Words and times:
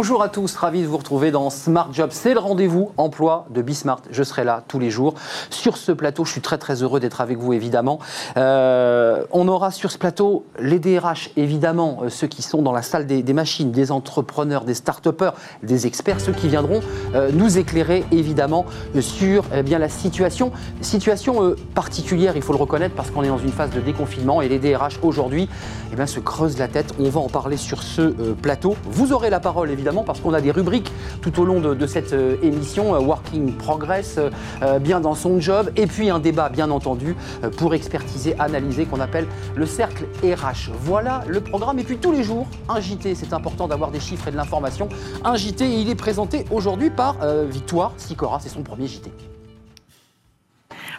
Bonjour 0.00 0.22
à 0.22 0.30
tous, 0.30 0.56
ravi 0.56 0.80
de 0.80 0.86
vous 0.86 0.96
retrouver 0.96 1.30
dans 1.30 1.50
Smart 1.50 1.90
Job. 1.92 2.08
C'est 2.10 2.32
le 2.32 2.40
rendez-vous 2.40 2.90
emploi 2.96 3.44
de 3.50 3.60
Bismart. 3.60 4.00
Je 4.10 4.22
serai 4.22 4.44
là 4.44 4.64
tous 4.66 4.78
les 4.78 4.88
jours. 4.88 5.12
Sur 5.50 5.76
ce 5.76 5.92
plateau, 5.92 6.24
je 6.24 6.32
suis 6.32 6.40
très 6.40 6.56
très 6.56 6.82
heureux 6.82 7.00
d'être 7.00 7.20
avec 7.20 7.36
vous 7.36 7.52
évidemment. 7.52 7.98
Euh, 8.38 9.26
on 9.30 9.46
aura 9.46 9.70
sur 9.70 9.90
ce 9.90 9.98
plateau 9.98 10.46
les 10.58 10.78
DRH, 10.78 11.32
évidemment, 11.36 11.98
euh, 12.02 12.08
ceux 12.08 12.28
qui 12.28 12.40
sont 12.40 12.62
dans 12.62 12.72
la 12.72 12.80
salle 12.80 13.06
des, 13.06 13.22
machines, 13.34 13.72
des 13.72 13.92
entrepreneurs, 13.92 14.64
des 14.64 14.72
start-upers, 14.72 15.34
des 15.62 15.86
experts, 15.86 16.22
ceux 16.22 16.32
qui 16.32 16.48
viendront 16.48 16.80
euh, 17.14 17.30
nous 17.34 17.58
éclairer 17.58 18.06
évidemment 18.10 18.64
sur 19.00 19.44
eh 19.54 19.62
bien 19.62 19.78
la 19.78 19.90
situation. 19.90 20.50
Situation 20.80 21.54
particulière, 21.74 22.36
il 22.36 22.42
faut 22.42 22.54
le 22.54 22.58
reconnaître, 22.58 22.94
parce 22.94 23.10
qu'on 23.10 23.22
est 23.22 23.28
dans 23.28 23.36
une 23.36 23.52
phase 23.52 23.68
de 23.68 23.80
déconfinement 23.80 24.40
et 24.40 24.48
les 24.48 24.58
DRH 24.58 24.98
aujourd'hui 25.02 25.50
eh 25.92 25.96
bien, 25.96 26.06
se 26.06 26.20
creusent 26.20 26.56
la 26.56 26.68
tête. 26.68 26.94
On 26.98 27.10
va 27.10 27.20
en 27.20 27.28
parler 27.28 27.58
sur 27.58 27.82
ce 27.82 28.32
plateau. 28.32 28.76
Vous 28.84 29.12
aurez 29.12 29.28
la 29.28 29.40
parole 29.40 29.70
évidemment, 29.70 29.89
parce 30.04 30.20
qu'on 30.20 30.32
a 30.32 30.40
des 30.40 30.50
rubriques 30.50 30.92
tout 31.20 31.40
au 31.40 31.44
long 31.44 31.60
de, 31.60 31.86
cette 31.86 32.12
euh, 32.12 32.36
émission, 32.42 32.94
euh, 32.94 32.98
Working 32.98 33.54
Progress, 33.54 34.18
euh, 34.62 34.78
bien 34.78 35.00
dans 35.00 35.14
son 35.14 35.40
job, 35.40 35.70
et 35.76 35.86
puis 35.86 36.10
un 36.10 36.18
débat, 36.18 36.48
bien 36.48 36.70
entendu, 36.70 37.16
pour 37.56 37.74
expertiser, 37.74 38.38
analyser, 38.38 38.86
qu'on 38.86 39.00
appelle 39.00 39.26
le 39.56 39.66
cercle 39.66 40.04
RH. 40.22 40.70
Voilà 40.80 41.22
le 41.26 41.40
programme. 41.40 41.78
Et 41.78 41.84
puis 41.84 41.98
tous 41.98 42.12
les 42.12 42.22
jours, 42.22 42.46
un 42.68 42.80
JT, 42.80 43.14
c'est 43.14 43.32
important 43.32 43.68
d'avoir 43.68 43.90
des 43.90 44.00
chiffres 44.00 44.28
et 44.28 44.30
de 44.30 44.36
l'information. 44.36 44.88
Un 45.24 45.36
JT, 45.36 45.80
il 45.80 45.90
est 45.90 45.94
présenté 45.94 46.44
aujourd'hui 46.50 46.90
par 46.90 47.16
Victoire 47.46 47.92
Sicora, 47.96 48.38
c'est 48.40 48.48
son 48.48 48.62
premier 48.62 48.86
JT. 48.86 49.10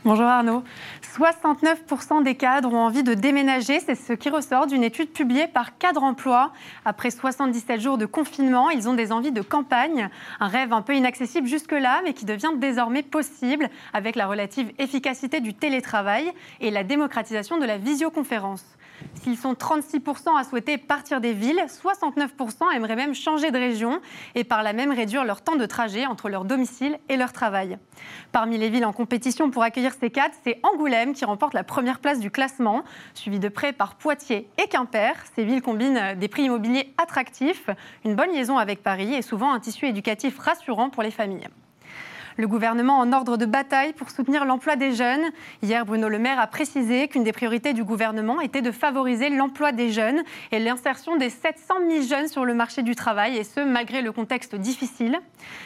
Bonjour 0.03 0.25
Arnaud. 0.25 0.63
69% 1.15 2.23
des 2.23 2.33
cadres 2.33 2.73
ont 2.73 2.79
envie 2.79 3.03
de 3.03 3.13
déménager. 3.13 3.79
C'est 3.79 3.93
ce 3.93 4.13
qui 4.13 4.31
ressort 4.31 4.65
d'une 4.65 4.83
étude 4.83 5.11
publiée 5.11 5.45
par 5.45 5.77
Cadre 5.77 6.01
Emploi. 6.01 6.51
Après 6.85 7.11
77 7.11 7.79
jours 7.79 7.99
de 7.99 8.07
confinement, 8.07 8.71
ils 8.71 8.89
ont 8.89 8.95
des 8.95 9.11
envies 9.11 9.31
de 9.31 9.43
campagne. 9.43 10.09
Un 10.39 10.47
rêve 10.47 10.73
un 10.73 10.81
peu 10.81 10.95
inaccessible 10.95 11.45
jusque-là, 11.45 12.01
mais 12.03 12.13
qui 12.13 12.25
devient 12.25 12.49
désormais 12.57 13.03
possible 13.03 13.69
avec 13.93 14.15
la 14.15 14.25
relative 14.25 14.71
efficacité 14.79 15.39
du 15.39 15.53
télétravail 15.53 16.31
et 16.61 16.71
la 16.71 16.83
démocratisation 16.83 17.59
de 17.59 17.65
la 17.67 17.77
visioconférence. 17.77 18.65
S'ils 19.21 19.37
sont 19.37 19.53
36% 19.53 20.37
à 20.37 20.43
souhaiter 20.43 20.77
partir 20.77 21.21
des 21.21 21.33
villes, 21.33 21.63
69% 21.67 22.73
aimeraient 22.75 22.95
même 22.95 23.13
changer 23.13 23.51
de 23.51 23.57
région 23.57 24.01
et 24.35 24.43
par 24.43 24.63
là 24.63 24.73
même 24.73 24.91
réduire 24.91 25.25
leur 25.25 25.41
temps 25.41 25.55
de 25.55 25.65
trajet 25.65 26.05
entre 26.05 26.29
leur 26.29 26.45
domicile 26.45 26.97
et 27.09 27.17
leur 27.17 27.31
travail. 27.31 27.77
Parmi 28.31 28.57
les 28.57 28.69
villes 28.69 28.85
en 28.85 28.93
compétition 28.93 29.51
pour 29.51 29.63
accueillir 29.63 29.93
ces 29.99 30.09
cadres, 30.09 30.33
c'est 30.43 30.59
Angoulême 30.63 31.13
qui 31.13 31.25
remporte 31.25 31.53
la 31.53 31.63
première 31.63 31.99
place 31.99 32.19
du 32.19 32.31
classement, 32.31 32.83
suivi 33.13 33.39
de 33.39 33.49
près 33.49 33.73
par 33.73 33.95
Poitiers 33.95 34.49
et 34.57 34.67
Quimper. 34.67 35.13
Ces 35.35 35.43
villes 35.43 35.61
combinent 35.61 36.15
des 36.17 36.27
prix 36.27 36.43
immobiliers 36.43 36.93
attractifs, 36.97 37.69
une 38.05 38.15
bonne 38.15 38.31
liaison 38.31 38.57
avec 38.57 38.81
Paris 38.81 39.13
et 39.13 39.21
souvent 39.21 39.53
un 39.53 39.59
tissu 39.59 39.85
éducatif 39.85 40.39
rassurant 40.39 40.89
pour 40.89 41.03
les 41.03 41.11
familles. 41.11 41.47
Le 42.37 42.47
gouvernement 42.47 42.97
en 42.97 43.11
ordre 43.11 43.35
de 43.35 43.45
bataille 43.45 43.93
pour 43.93 44.09
soutenir 44.09 44.45
l'emploi 44.45 44.77
des 44.77 44.93
jeunes. 44.93 45.31
Hier, 45.61 45.85
Bruno 45.85 46.07
Le 46.07 46.17
Maire 46.17 46.39
a 46.39 46.47
précisé 46.47 47.07
qu'une 47.09 47.23
des 47.23 47.33
priorités 47.33 47.73
du 47.73 47.83
gouvernement 47.83 48.39
était 48.39 48.61
de 48.61 48.71
favoriser 48.71 49.29
l'emploi 49.29 49.73
des 49.73 49.91
jeunes 49.91 50.23
et 50.51 50.59
l'insertion 50.59 51.17
des 51.17 51.29
700 51.29 51.75
000 51.89 52.03
jeunes 52.03 52.27
sur 52.29 52.45
le 52.45 52.53
marché 52.53 52.83
du 52.83 52.95
travail, 52.95 53.37
et 53.37 53.43
ce, 53.43 53.59
malgré 53.59 54.01
le 54.01 54.11
contexte 54.11 54.55
difficile. 54.55 55.19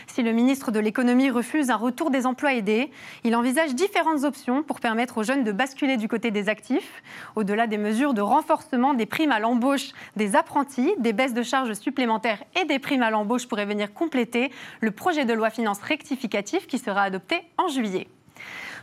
Si 0.07 0.23
le 0.23 0.31
ministre 0.31 0.71
de 0.71 0.79
l'économie 0.79 1.29
refuse 1.29 1.69
un 1.69 1.75
retour 1.75 2.09
des 2.09 2.25
emplois 2.25 2.53
aidés, 2.53 2.89
il 3.23 3.35
envisage 3.35 3.75
différentes 3.75 4.23
options 4.23 4.63
pour 4.63 4.79
permettre 4.79 5.19
aux 5.19 5.23
jeunes 5.23 5.43
de 5.43 5.51
basculer 5.51 5.97
du 5.97 6.07
côté 6.07 6.31
des 6.31 6.49
actifs, 6.49 7.03
au-delà 7.35 7.67
des 7.67 7.77
mesures 7.77 8.13
de 8.13 8.21
renforcement 8.21 8.93
des 8.93 9.05
primes 9.05 9.31
à 9.31 9.39
l'embauche 9.39 9.91
des 10.15 10.35
apprentis, 10.35 10.93
des 10.97 11.13
baisses 11.13 11.33
de 11.33 11.43
charges 11.43 11.73
supplémentaires 11.73 12.43
et 12.59 12.65
des 12.65 12.79
primes 12.79 13.03
à 13.03 13.11
l'embauche 13.11 13.47
pourraient 13.47 13.65
venir 13.65 13.93
compléter 13.93 14.51
le 14.81 14.91
projet 14.91 15.25
de 15.25 15.33
loi 15.33 15.49
finance 15.49 15.81
rectificative 15.81 16.54
qui 16.63 16.79
sera 16.79 17.03
adopté 17.03 17.41
en 17.57 17.67
juillet. 17.67 18.07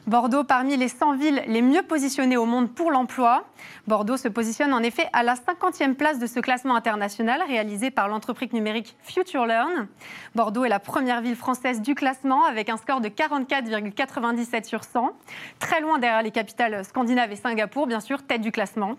Bordeaux 0.08 0.42
parmi 0.42 0.76
les 0.76 0.88
100 0.88 1.14
villes 1.14 1.42
les 1.46 1.62
mieux 1.62 1.82
positionnées 1.82 2.36
au 2.36 2.44
monde 2.44 2.72
pour 2.74 2.90
l'emploi. 2.90 3.44
Bordeaux 3.86 4.16
se 4.16 4.26
positionne 4.26 4.72
en 4.72 4.82
effet 4.82 5.08
à 5.12 5.22
la 5.22 5.34
50e 5.34 5.94
place 5.94 6.18
de 6.18 6.26
ce 6.26 6.40
classement 6.40 6.74
international 6.74 7.40
réalisé 7.46 7.92
par 7.92 8.08
l'entreprise 8.08 8.52
numérique 8.52 8.96
FutureLearn. 9.02 9.86
Bordeaux 10.34 10.64
est 10.64 10.68
la 10.68 10.80
première 10.80 11.20
ville 11.20 11.36
française 11.36 11.80
du 11.80 11.94
classement 11.94 12.44
avec 12.44 12.68
un 12.68 12.78
score 12.78 13.00
de 13.00 13.08
44,97 13.08 14.64
sur 14.64 14.82
100, 14.82 15.12
très 15.60 15.80
loin 15.80 16.00
derrière 16.00 16.22
les 16.22 16.32
capitales 16.32 16.84
scandinaves 16.84 17.30
et 17.30 17.36
Singapour, 17.36 17.86
bien 17.86 18.00
sûr, 18.00 18.24
tête 18.24 18.40
du 18.40 18.50
classement. 18.50 18.96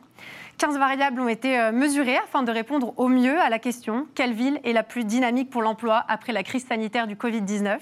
15 0.57 0.77
variables 0.77 1.19
ont 1.19 1.27
été 1.27 1.59
euh, 1.59 1.71
mesurées 1.71 2.17
afin 2.17 2.43
de 2.43 2.51
répondre 2.51 2.93
au 2.97 3.07
mieux 3.07 3.39
à 3.39 3.49
la 3.49 3.59
question 3.59 4.07
quelle 4.13 4.33
ville 4.33 4.59
est 4.63 4.71
la 4.71 4.83
plus 4.83 5.03
dynamique 5.03 5.49
pour 5.49 5.61
l'emploi 5.61 6.03
après 6.07 6.31
la 6.31 6.43
crise 6.43 6.65
sanitaire 6.65 7.07
du 7.07 7.15
Covid-19 7.15 7.79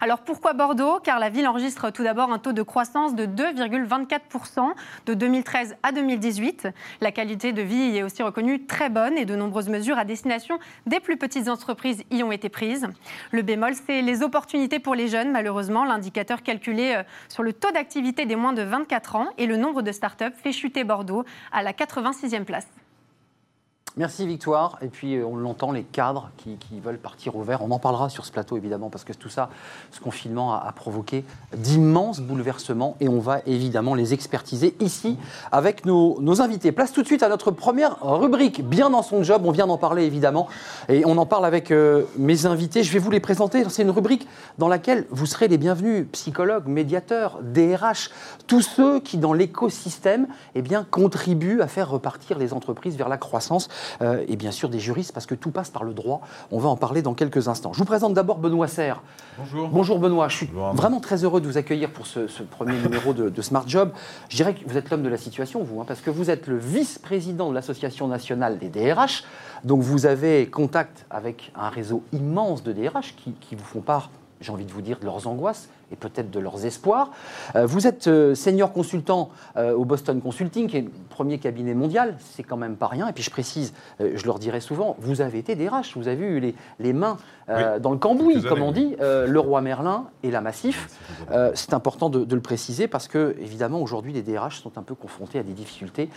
Alors 0.00 0.20
pourquoi 0.20 0.54
Bordeaux? 0.54 0.98
Car 1.00 1.18
la 1.18 1.28
ville 1.28 1.46
enregistre 1.46 1.90
tout 1.90 2.02
d'abord 2.02 2.32
un 2.32 2.38
taux 2.38 2.54
de 2.54 2.62
croissance 2.62 3.14
de 3.14 3.26
2,24% 3.26 4.70
de 5.06 5.14
2013 5.14 5.76
à 5.82 5.92
2018. 5.92 6.68
La 7.00 7.12
qualité 7.12 7.52
de 7.52 7.62
vie 7.62 7.76
y 7.76 7.98
est 7.98 8.02
aussi 8.02 8.22
reconnue 8.22 8.64
très 8.66 8.88
bonne 8.88 9.18
et 9.18 9.24
de 9.24 9.36
nombreuses 9.36 9.68
mesures 9.68 9.98
à 9.98 10.04
destination 10.04 10.58
des 10.86 11.00
plus 11.00 11.18
petites 11.18 11.48
entreprises 11.48 12.02
y 12.10 12.22
ont 12.22 12.32
été 12.32 12.48
prises. 12.48 12.88
Le 13.30 13.42
bémol, 13.42 13.74
c'est 13.86 14.00
les 14.02 14.22
opportunités 14.22 14.78
pour 14.78 14.94
les 14.94 15.08
jeunes. 15.08 15.32
Malheureusement, 15.32 15.84
l'indicateur 15.84 16.42
calculé 16.42 16.94
euh, 16.96 17.02
sur 17.28 17.42
le 17.42 17.52
taux 17.52 17.70
d'activité 17.72 18.24
des 18.24 18.36
moins 18.36 18.54
de 18.54 18.62
24 18.62 19.16
ans 19.16 19.28
et 19.38 19.46
le 19.46 19.56
nombre 19.56 19.82
de 19.82 19.92
start-up 19.92 20.34
fait 20.34 20.52
chuter 20.52 20.82
Bordeaux 20.82 21.24
à 21.52 21.62
la 21.62 21.72
80 21.72 22.05
26e 22.12 22.44
place. 22.44 22.85
Merci 23.98 24.26
Victoire. 24.26 24.76
Et 24.82 24.88
puis 24.88 25.16
euh, 25.16 25.24
on 25.24 25.36
l'entend, 25.36 25.72
les 25.72 25.82
cadres 25.82 26.28
qui, 26.36 26.58
veulent 26.84 26.98
partir 26.98 27.34
au 27.34 27.42
vert. 27.42 27.62
On 27.62 27.70
en 27.70 27.78
parlera 27.78 28.10
sur 28.10 28.26
ce 28.26 28.30
plateau 28.30 28.58
évidemment 28.58 28.90
parce 28.90 29.04
que 29.04 29.14
tout 29.14 29.30
ça, 29.30 29.48
ce 29.90 30.00
confinement 30.00 30.52
a, 30.52 30.70
provoqué 30.72 31.24
d'immenses 31.56 32.20
bouleversements 32.20 32.98
et 33.00 33.08
on 33.08 33.20
va 33.20 33.40
évidemment 33.46 33.94
les 33.94 34.12
expertiser 34.12 34.76
ici 34.80 35.16
avec 35.50 35.86
nos, 35.86 36.42
invités. 36.42 36.72
Place 36.72 36.92
tout 36.92 37.00
de 37.00 37.06
suite 37.06 37.22
à 37.22 37.30
notre 37.30 37.50
première 37.50 37.96
rubrique, 38.02 38.62
bien 38.68 38.90
dans 38.90 39.00
son 39.00 39.22
job. 39.22 39.42
On 39.46 39.50
vient 39.50 39.66
d'en 39.66 39.78
parler 39.78 40.04
évidemment 40.04 40.46
et 40.90 41.06
on 41.06 41.16
en 41.16 41.24
parle 41.24 41.46
avec 41.46 41.70
euh, 41.70 42.02
mes 42.18 42.44
invités. 42.44 42.82
Je 42.82 42.92
vais 42.92 42.98
vous 42.98 43.10
les 43.10 43.20
présenter. 43.20 43.64
C'est 43.70 43.82
une 43.82 43.90
rubrique 43.90 44.28
dans 44.58 44.68
laquelle 44.68 45.06
vous 45.08 45.24
serez 45.24 45.48
les 45.48 45.56
bienvenus, 45.56 46.06
psychologues, 46.12 46.66
médiateurs, 46.66 47.38
DRH, 47.40 48.10
tous 48.46 48.60
ceux 48.60 49.00
qui 49.00 49.16
dans 49.16 49.32
l'écosystème 49.32 50.26
eh 50.54 50.60
bien, 50.60 50.84
contribuent 50.84 51.62
à 51.62 51.66
faire 51.66 51.88
repartir 51.88 52.38
les 52.38 52.52
entreprises 52.52 52.98
vers 52.98 53.08
la 53.08 53.16
croissance. 53.16 53.70
Euh, 54.02 54.24
et 54.28 54.36
bien 54.36 54.50
sûr 54.50 54.68
des 54.68 54.78
juristes, 54.78 55.12
parce 55.12 55.26
que 55.26 55.34
tout 55.34 55.50
passe 55.50 55.70
par 55.70 55.84
le 55.84 55.94
droit. 55.94 56.20
On 56.50 56.58
va 56.58 56.68
en 56.68 56.76
parler 56.76 57.02
dans 57.02 57.14
quelques 57.14 57.48
instants. 57.48 57.72
Je 57.72 57.78
vous 57.78 57.84
présente 57.84 58.14
d'abord 58.14 58.38
Benoît 58.38 58.68
Serre. 58.68 59.02
Bonjour. 59.38 59.68
Bonjour 59.68 59.98
Benoît, 59.98 60.28
je 60.28 60.36
suis 60.36 60.50
vraiment 60.74 61.00
très 61.00 61.24
heureux 61.24 61.40
de 61.40 61.46
vous 61.46 61.58
accueillir 61.58 61.90
pour 61.90 62.06
ce, 62.06 62.20
premier 62.50 62.76
numéro 62.78 63.12
de, 63.12 63.42
Smart 63.42 63.64
Job. 63.66 63.90
Je 64.28 64.36
dirais 64.36 64.54
que 64.54 64.68
vous 64.68 64.76
êtes 64.76 64.90
l'homme 64.90 65.02
de 65.02 65.08
la 65.08 65.16
situation, 65.16 65.62
vous, 65.62 65.80
hein, 65.80 65.84
parce 65.86 66.00
que 66.00 66.10
vous 66.10 66.30
êtes 66.30 66.46
le 66.46 66.56
vice-président 66.56 67.50
de 67.50 67.54
l'Association 67.54 68.08
nationale 68.08 68.58
des 68.58 68.68
DRH. 68.68 69.24
Donc 69.64 69.82
vous 69.82 70.06
avez 70.06 70.48
contact 70.48 71.06
avec 71.10 71.52
un 71.54 71.68
réseau 71.68 72.02
immense 72.12 72.62
de 72.62 72.72
DRH 72.72 73.14
qui, 73.16 73.32
qui 73.32 73.54
vous 73.54 73.64
font 73.64 73.80
part 73.80 74.10
j'ai 74.40 74.52
envie 74.52 74.64
de 74.64 74.72
vous 74.72 74.82
dire, 74.82 74.98
de 74.98 75.04
leurs 75.04 75.26
angoisses 75.26 75.68
et 75.92 75.96
peut-être 75.96 76.30
de 76.30 76.40
leurs 76.40 76.64
espoirs. 76.66 77.10
Euh, 77.54 77.66
vous 77.66 77.86
êtes 77.86 78.08
euh, 78.08 78.34
senior 78.34 78.72
consultant 78.72 79.30
euh, 79.56 79.72
au 79.72 79.84
Boston 79.84 80.20
Consulting, 80.20 80.68
qui 80.68 80.76
est 80.78 80.82
le 80.82 80.90
premier 81.08 81.38
cabinet 81.38 81.74
mondial, 81.74 82.16
c'est 82.18 82.42
quand 82.42 82.56
même 82.56 82.76
pas 82.76 82.88
rien. 82.88 83.08
Et 83.08 83.12
puis 83.12 83.22
je 83.22 83.30
précise, 83.30 83.72
je 84.00 84.26
leur 84.26 84.38
dirai 84.38 84.60
souvent, 84.60 84.96
vous 84.98 85.20
avez 85.20 85.38
été 85.38 85.54
DRH, 85.54 85.96
vous 85.96 86.08
avez 86.08 86.24
eu 86.26 86.40
les, 86.40 86.54
les 86.80 86.92
mains 86.92 87.16
dans 87.80 87.92
le 87.92 87.98
cambouis, 87.98 88.42
comme 88.42 88.62
on 88.62 88.72
dit, 88.72 88.96
le 89.00 89.38
roi 89.38 89.60
Merlin 89.60 90.06
et 90.22 90.30
la 90.30 90.40
Massif. 90.40 90.88
c'est 91.54 91.72
important 91.72 92.10
de, 92.10 92.24
de, 92.24 92.34
le 92.34 92.42
préciser 92.42 92.88
parce 92.88 93.08
que, 93.08 93.36
évidemment, 93.40 93.80
aujourd'hui, 93.80 94.12
les 94.12 94.22
DRH 94.22 94.60
sont 94.60 94.76
un 94.76 94.82
peu 94.82 94.94
confrontés 94.94 95.38
à 95.38 95.42
des 95.42 95.52
difficultés, 95.52 96.10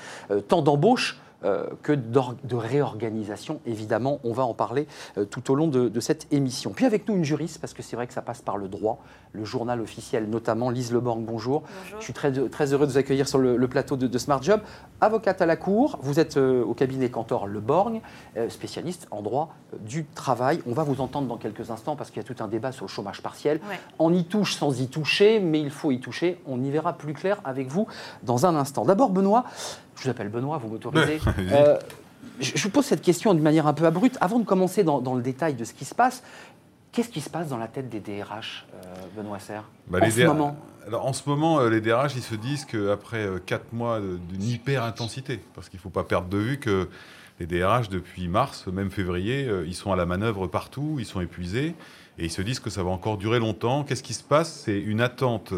tant 0.47 0.61
d'embauche 0.61 1.19
que 1.41 1.93
de 1.93 2.55
réorganisation. 2.55 3.61
Évidemment, 3.65 4.19
on 4.23 4.33
va 4.33 4.43
en 4.43 4.53
parler 4.53 4.87
euh, 5.17 5.25
tout 5.25 5.51
au 5.51 5.55
long 5.55 5.67
de, 5.67 5.99
cette 5.99 6.27
émission. 6.31 6.71
Puis 6.71 6.85
avec 6.85 7.07
nous 7.07 7.15
une 7.15 7.25
juriste, 7.25 7.59
parce 7.59 7.73
que 7.73 7.81
c'est 7.81 7.95
vrai 7.95 8.07
que 8.07 8.13
ça 8.13 8.21
passe 8.21 8.41
par 8.41 8.57
le 8.57 8.67
droit, 8.67 9.03
le 9.33 9.43
journal 9.43 9.81
officiel 9.81 10.29
notamment. 10.29 10.69
Lise 10.69 10.91
Leborg, 10.91 11.21
bonjour. 11.21 11.61
bonjour. 11.61 11.99
Je 11.99 12.03
suis 12.03 12.13
très, 12.13 12.31
très 12.49 12.73
heureux 12.73 12.87
de 12.87 12.91
vous 12.91 12.97
accueillir 12.97 13.27
sur 13.27 13.37
le, 13.37 13.67
plateau 13.67 13.95
de, 13.95 14.17
Smart 14.17 14.41
Job. 14.41 14.61
Avocate 15.01 15.41
à 15.41 15.45
la 15.45 15.55
Cour, 15.55 15.99
vous 16.01 16.19
êtes 16.19 16.37
euh, 16.37 16.63
au 16.63 16.73
cabinet 16.73 17.09
Cantor 17.09 17.47
Leborg, 17.47 18.01
spécialiste 18.49 19.07
en 19.11 19.21
droit 19.21 19.53
du 19.81 20.05
travail. 20.05 20.61
On 20.65 20.73
va 20.73 20.83
vous 20.83 21.01
entendre 21.01 21.27
dans 21.27 21.37
quelques 21.37 21.71
instants 21.71 21.95
parce 21.95 22.09
qu'il 22.09 22.21
y 22.21 22.25
a 22.25 22.27
tout 22.27 22.43
un 22.43 22.47
débat 22.47 22.71
sur 22.71 22.85
le 22.85 22.89
chômage 22.89 23.21
partiel. 23.21 23.59
On 23.97 24.13
y 24.13 24.25
touche 24.25 24.55
sans 24.55 24.79
y 24.81 24.87
toucher, 24.87 25.39
mais 25.39 25.59
il 25.59 25.69
faut 25.69 25.91
y 25.91 25.99
toucher. 25.99 26.41
On 26.47 26.61
y 26.63 26.69
verra 26.69 26.93
plus 26.93 27.13
clair 27.13 27.39
avec 27.43 27.67
vous 27.67 27.87
dans 28.23 28.45
un 28.45 28.55
instant. 28.55 28.85
D'abord, 28.85 29.09
Benoît, 29.09 29.45
je 29.99 30.05
vous 30.05 30.09
appelle 30.09 30.29
Benoît, 30.29 30.57
vous 30.57 30.69
m'autorisez. 30.69 31.19
Euh, 31.51 31.77
je 32.39 32.61
vous 32.61 32.69
pose 32.69 32.85
cette 32.85 33.01
question 33.01 33.33
d'une 33.33 33.43
manière 33.43 33.67
un 33.67 33.73
peu 33.73 33.85
abrupte. 33.85 34.17
Avant 34.21 34.39
de 34.39 34.45
commencer 34.45 34.83
dans, 34.83 35.15
le 35.15 35.21
détail 35.21 35.55
de 35.55 35.63
ce 35.63 35.73
qui 35.73 35.85
se 35.85 35.95
passe, 35.95 36.23
qu'est-ce 36.91 37.09
qui 37.09 37.21
se 37.21 37.29
passe 37.29 37.49
dans 37.49 37.57
la 37.57 37.67
tête 37.67 37.89
des 37.89 37.99
DRH, 37.99 38.65
euh, 38.73 38.77
Benoît 39.15 39.39
Serre 39.39 39.63
bah, 39.87 39.99
en 40.01 40.09
ce 40.09 40.25
moment? 40.25 40.57
alors, 40.87 41.05
en 41.05 41.13
ce 41.13 41.27
moment, 41.27 41.59
euh, 41.59 41.69
les 41.69 41.81
DRH, 41.81 42.15
ils 42.15 42.21
se 42.21 42.35
disent 42.35 42.65
qu'après 42.65 43.27
4 43.45 43.73
mois 43.73 43.99
d'une 43.99 44.43
hyper 44.43 44.83
intensité, 44.83 45.41
parce 45.55 45.69
qu'il 45.69 45.77
ne 45.77 45.81
faut 45.81 45.89
pas 45.89 46.03
perdre 46.03 46.27
de 46.27 46.37
vue 46.37 46.59
que 46.59 46.89
Les 47.39 47.45
DRH, 47.45 47.89
depuis 47.89 48.27
mars, 48.27 48.67
même 48.67 48.91
février, 48.91 49.49
ils 49.65 49.75
sont 49.75 49.91
à 49.91 49.95
la 49.95 50.05
manœuvre 50.05 50.47
partout, 50.47 50.97
ils 50.99 51.05
sont 51.05 51.21
épuisés 51.21 51.73
et 52.17 52.25
ils 52.25 52.31
se 52.31 52.41
disent 52.41 52.59
que 52.59 52.69
ça 52.69 52.83
va 52.83 52.89
encore 52.89 53.17
durer 53.17 53.39
longtemps. 53.39 53.83
Qu'est-ce 53.85 54.03
qui 54.03 54.13
se 54.13 54.23
passe? 54.23 54.51
C'est 54.65 54.79
une 54.79 54.99
attente 54.99 55.53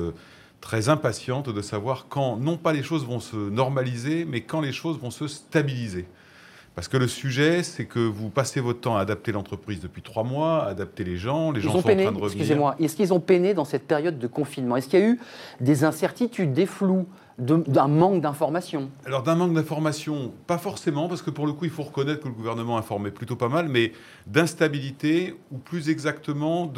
très 0.62 0.90
impatiente 0.90 1.50
de 1.50 1.62
savoir 1.62 2.06
quand, 2.08 2.38
non 2.38 2.56
pas 2.56 2.72
les 2.72 2.84
choses 2.84 3.06
vont 3.06 3.20
se 3.20 3.36
normaliser, 3.36 4.26
mais 4.26 4.42
quand 4.42 4.62
les 4.62 4.72
choses 4.72 5.00
vont 5.00 5.12
se 5.12 5.28
stabiliser. 5.28 6.06
Parce 6.74 6.88
que 6.88 6.96
le 6.96 7.10
sujet, 7.10 7.64
c'est 7.64 7.86
que 7.86 8.00
vous 8.00 8.30
passez 8.30 8.62
votre 8.62 8.80
temps 8.80 8.96
à 8.96 9.02
adapter 9.02 9.34
l'entreprise 9.34 9.82
depuis 9.82 10.02
trois 10.02 10.24
mois, 10.24 10.64
à 10.64 10.70
adapter 10.70 11.04
les 11.04 11.18
gens, 11.18 11.52
les 11.52 11.60
gens 11.60 11.72
sont 11.72 11.80
en 11.80 11.82
train 11.82 11.96
de 11.96 12.02
revenir. 12.06 12.26
Excusez-moi, 12.28 12.76
est-ce 12.80 12.96
qu'ils 12.96 13.14
ont 13.14 13.20
peiné 13.20 13.54
dans 13.54 13.66
cette 13.66 13.86
période 13.86 14.18
de 14.20 14.28
confinement? 14.28 14.78
Est-ce 14.78 14.88
qu'il 14.88 15.00
y 15.00 15.04
a 15.04 15.08
eu 15.08 15.20
des 15.60 15.84
incertitudes, 15.84 16.54
des 16.54 16.66
flous 16.66 17.08
d'un 17.38 17.88
manque 17.88 18.22
d'informations? 18.22 18.90
Alors 19.06 19.24
d'un 19.24 19.36
manque 19.36 19.54
d'informations, 19.54 20.32
pas 20.48 20.58
forcément, 20.58 21.10
parce 21.10 21.22
que 21.22 21.30
pour 21.30 21.46
le 21.46 21.52
coup, 21.52 21.66
il 21.66 21.72
faut 21.72 21.84
reconnaître 21.84 22.22
que 22.22 22.30
le 22.30 22.34
gouvernement 22.34 22.78
informait 22.78 23.12
plutôt 23.12 23.36
pas 23.36 23.50
mal, 23.50 23.68
mais 23.68 23.92
d'instabilité, 24.28 25.36
ou 25.52 25.58
plus 25.58 25.90
exactement 25.90 26.72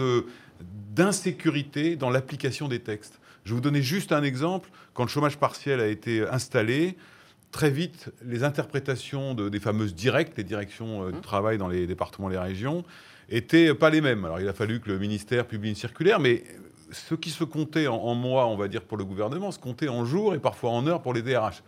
d'insécurité 0.95 1.95
dans 1.97 2.09
l'application 2.09 2.67
des 2.67 2.79
textes. 2.79 3.19
Je 3.43 3.49
vais 3.49 3.55
vous 3.55 3.61
donner 3.61 3.81
juste 3.81 4.11
un 4.11 4.23
exemple. 4.23 4.69
Quand 4.93 5.03
le 5.03 5.09
chômage 5.09 5.37
partiel 5.37 5.79
a 5.79 5.87
été 5.87 6.27
installé, 6.27 6.95
très 7.51 7.69
vite, 7.69 8.11
les 8.25 8.43
interprétations 8.43 9.33
des 9.33 9.59
fameuses 9.59 9.93
directes, 9.95 10.37
les 10.37 10.43
directions 10.43 11.03
euh, 11.03 11.11
du 11.11 11.17
mmh. 11.17 11.21
travail 11.21 11.57
dans 11.57 11.67
les 11.67 11.87
départements 11.87 12.29
et 12.29 12.33
les 12.33 12.39
régions, 12.39 12.83
étaient 13.29 13.73
pas 13.73 13.89
les 13.89 14.01
mêmes. 14.01 14.25
Alors 14.25 14.39
il 14.39 14.47
a 14.47 14.53
fallu 14.53 14.79
que 14.79 14.89
le 14.89 14.99
ministère 14.99 15.45
publie 15.45 15.69
une 15.69 15.75
circulaire, 15.75 16.19
mais 16.19 16.43
ce 16.91 17.15
qui 17.15 17.29
se 17.29 17.43
comptait 17.43 17.87
en, 17.87 18.13
mois, 18.15 18.47
on 18.47 18.55
va 18.55 18.67
dire, 18.67 18.83
pour 18.83 18.97
le 18.97 19.05
gouvernement, 19.05 19.51
se 19.51 19.59
comptait 19.59 19.89
en 19.89 20.05
jours 20.05 20.35
et 20.35 20.39
parfois 20.39 20.71
en 20.71 20.85
heures 20.87 21.01
pour 21.01 21.13
les 21.13 21.21
DRH, 21.21 21.63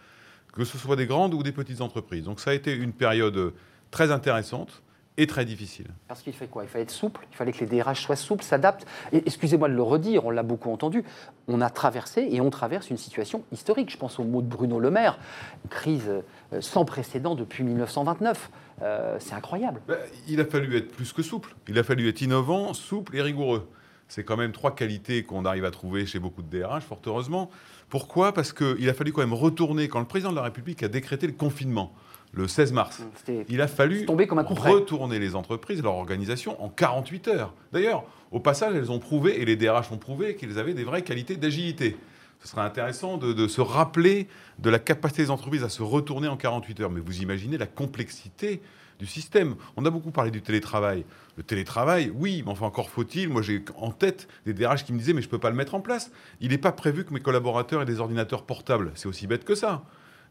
que 0.54 0.64
ce 0.64 0.78
soit 0.78 0.96
des 0.96 1.08
grandes 1.08 1.34
ou 1.34 1.44
des 1.44 1.52
petites 1.52 1.82
entreprises. 1.82 2.24
Donc 2.24 2.40
ça 2.40 2.52
a 2.52 2.54
été 2.54 2.74
une 2.74 2.94
période 2.94 3.54
très 3.92 4.12
intéressante 4.12 4.82
et 5.18 5.28
très 5.28 5.46
difficile. 5.46 5.88
Parce 6.08 6.22
qu'il 6.22 6.34
fait 6.34 6.48
quoi? 6.48 6.64
Il 6.64 6.70
fallait 6.70 6.84
être 6.84 6.92
souple, 6.92 7.26
il 7.32 7.36
fallait 7.36 7.52
que 7.52 7.64
les 7.64 7.66
DRH 7.66 8.02
soient 8.02 8.16
souples, 8.16 8.44
s'adaptent. 8.44 8.86
Excusez-moi 9.14 9.70
de 9.70 9.74
le 9.74 9.82
redire, 9.82 10.26
on 10.26 10.30
l'a 10.30 10.44
beaucoup 10.44 10.72
entendu, 10.72 11.04
on 11.48 11.62
a 11.62 11.70
traversé 11.70 12.28
et 12.32 12.42
on 12.42 12.50
traverse 12.50 12.90
une 12.90 12.98
situation 12.98 13.44
historique. 13.52 13.92
Je 13.92 13.98
pense 13.98 14.20
au 14.20 14.24
mot 14.24 14.42
de 14.42 14.48
Bruno 14.48 14.80
Le 14.80 14.92
Maire, 14.92 15.18
une 15.64 15.70
crise 15.70 16.10
euh, 16.10 16.62
sans 16.62 16.86
précédent 16.86 17.36
depuis 17.36 17.64
1929. 17.64 18.50
Euh, 18.82 19.16
c'est 19.20 19.36
incroyable. 19.36 19.82
Ben, 19.88 19.98
il 20.28 20.40
a 20.42 20.46
fallu 20.46 20.76
être 20.76 20.92
plus 20.92 21.14
que 21.14 21.24
souple. 21.24 21.56
Il 21.68 21.80
a 21.80 21.84
fallu 21.84 22.10
être 22.10 22.22
innovant, 22.22 22.74
souple 22.74 23.16
et 23.16 23.22
rigoureux. 23.22 23.70
C'est 24.08 24.24
quand 24.24 24.38
même 24.38 24.52
trois 24.52 24.76
qualités 24.76 25.24
qu'on 25.24 25.46
arrive 25.46 25.66
à 25.66 25.72
trouver 25.72 26.06
chez 26.06 26.20
beaucoup 26.20 26.44
de 26.44 26.60
DRH, 26.60 26.84
fort 26.84 27.02
heureusement. 27.08 27.50
Pourquoi? 27.90 28.34
Parce 28.34 28.54
qu'il 28.54 28.88
a 28.90 28.94
fallu 28.94 29.12
quand 29.12 29.22
même 29.22 29.34
retourner, 29.34 29.88
quand 29.88 30.00
le 30.00 30.06
président 30.06 30.32
de 30.32 30.36
la 30.36 30.44
République 30.44 30.84
a 30.84 30.88
décrété 30.88 31.26
le 31.26 31.34
confinement, 31.34 31.94
le 32.36 32.48
16 32.48 32.74
mars, 32.74 33.02
il 33.48 33.62
a 33.62 33.68
fallu 33.68 34.06
retourner 34.08 35.20
les 35.20 35.36
entreprises, 35.36 35.82
leur 35.82 35.96
organisation, 35.96 36.62
en 36.62 36.70
48 36.70 37.28
heures. 37.30 37.54
D'ailleurs, 37.72 38.04
au 38.32 38.40
passage, 38.40 38.76
elles 38.76 38.92
ont 38.92 39.00
prouvé, 39.00 39.42
et 39.42 39.46
les 39.46 39.56
DRH 39.56 39.92
ont 39.92 39.98
prouvé, 39.98 40.36
qu'ils 40.36 40.60
avaient 40.60 40.74
des 40.74 40.84
vraies 40.84 41.04
qualités 41.04 41.38
d'agilité. 41.38 41.96
Ce 42.42 42.50
serait 42.50 42.62
intéressant 42.62 43.18
de, 43.18 43.32
de, 43.32 43.48
se 43.48 43.62
rappeler 43.62 44.28
de 44.60 44.70
la 44.70 44.80
capacité 44.80 45.24
des 45.24 45.32
entreprises 45.32 45.64
à 45.64 45.70
se 45.70 45.82
retourner 45.82 46.28
en 46.28 46.36
48 46.36 46.82
heures. 46.82 46.92
Mais 46.92 47.00
vous 47.00 47.22
imaginez 47.22 47.58
la 47.58 47.68
complexité 47.68 48.62
du 49.00 49.06
système. 49.06 49.56
On 49.78 49.86
a 49.86 49.90
beaucoup 49.90 50.12
parlé 50.12 50.32
du 50.32 50.42
télétravail. 50.42 51.06
Le 51.38 51.44
télétravail, 51.44 52.12
oui, 52.14 52.44
mais 52.46 52.52
enfin 52.52 52.66
encore 52.66 52.90
faut-il. 52.90 53.30
Moi, 53.30 53.42
j'ai 53.42 53.64
en 53.78 53.92
tête 53.92 54.28
des 54.46 54.54
DRH 54.54 54.84
qui 54.84 54.94
me 54.94 55.00
disaient, 55.00 55.14
mais 55.14 55.22
je 55.22 55.28
ne 55.28 55.32
peux 55.32 55.40
pas 55.40 55.50
le 55.50 55.56
mettre 55.56 55.76
en 55.76 55.82
place. 55.82 56.12
Il 56.42 56.50
n'est 56.50 56.58
pas 56.58 56.72
prévu 56.72 57.06
que 57.06 57.14
mes 57.14 57.20
collaborateurs 57.20 57.82
aient 57.82 57.86
des 57.86 58.00
ordinateurs 58.00 58.44
portables. 58.44 58.92
C'est 58.96 59.08
aussi 59.08 59.28
bête 59.28 59.46
que 59.46 59.56
ça. 59.56 59.84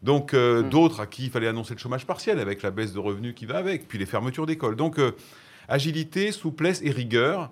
Donc, 0.05 0.35
euh, 0.35 0.61
mm. 0.61 0.69
d'autres 0.69 0.99
à 1.01 1.07
qui 1.07 1.25
il 1.25 1.29
fallait 1.31 1.47
annoncer 1.47 1.73
le 1.73 1.79
chômage 1.79 2.05
partiel 2.05 2.39
avec 2.39 2.61
la 2.61 2.69
baisse 2.69 2.93
de 2.93 2.99
revenus 2.99 3.33
qui 3.35 3.47
va 3.47 3.57
avec, 3.57 3.87
puis 3.87 3.97
les 3.97 4.05
fermetures 4.05 4.45
d'écoles. 4.45 4.75
Donc, 4.75 4.99
euh, 4.99 5.11
agilité, 5.67 6.31
souplesse 6.31 6.81
et 6.83 6.91
rigueur 6.91 7.51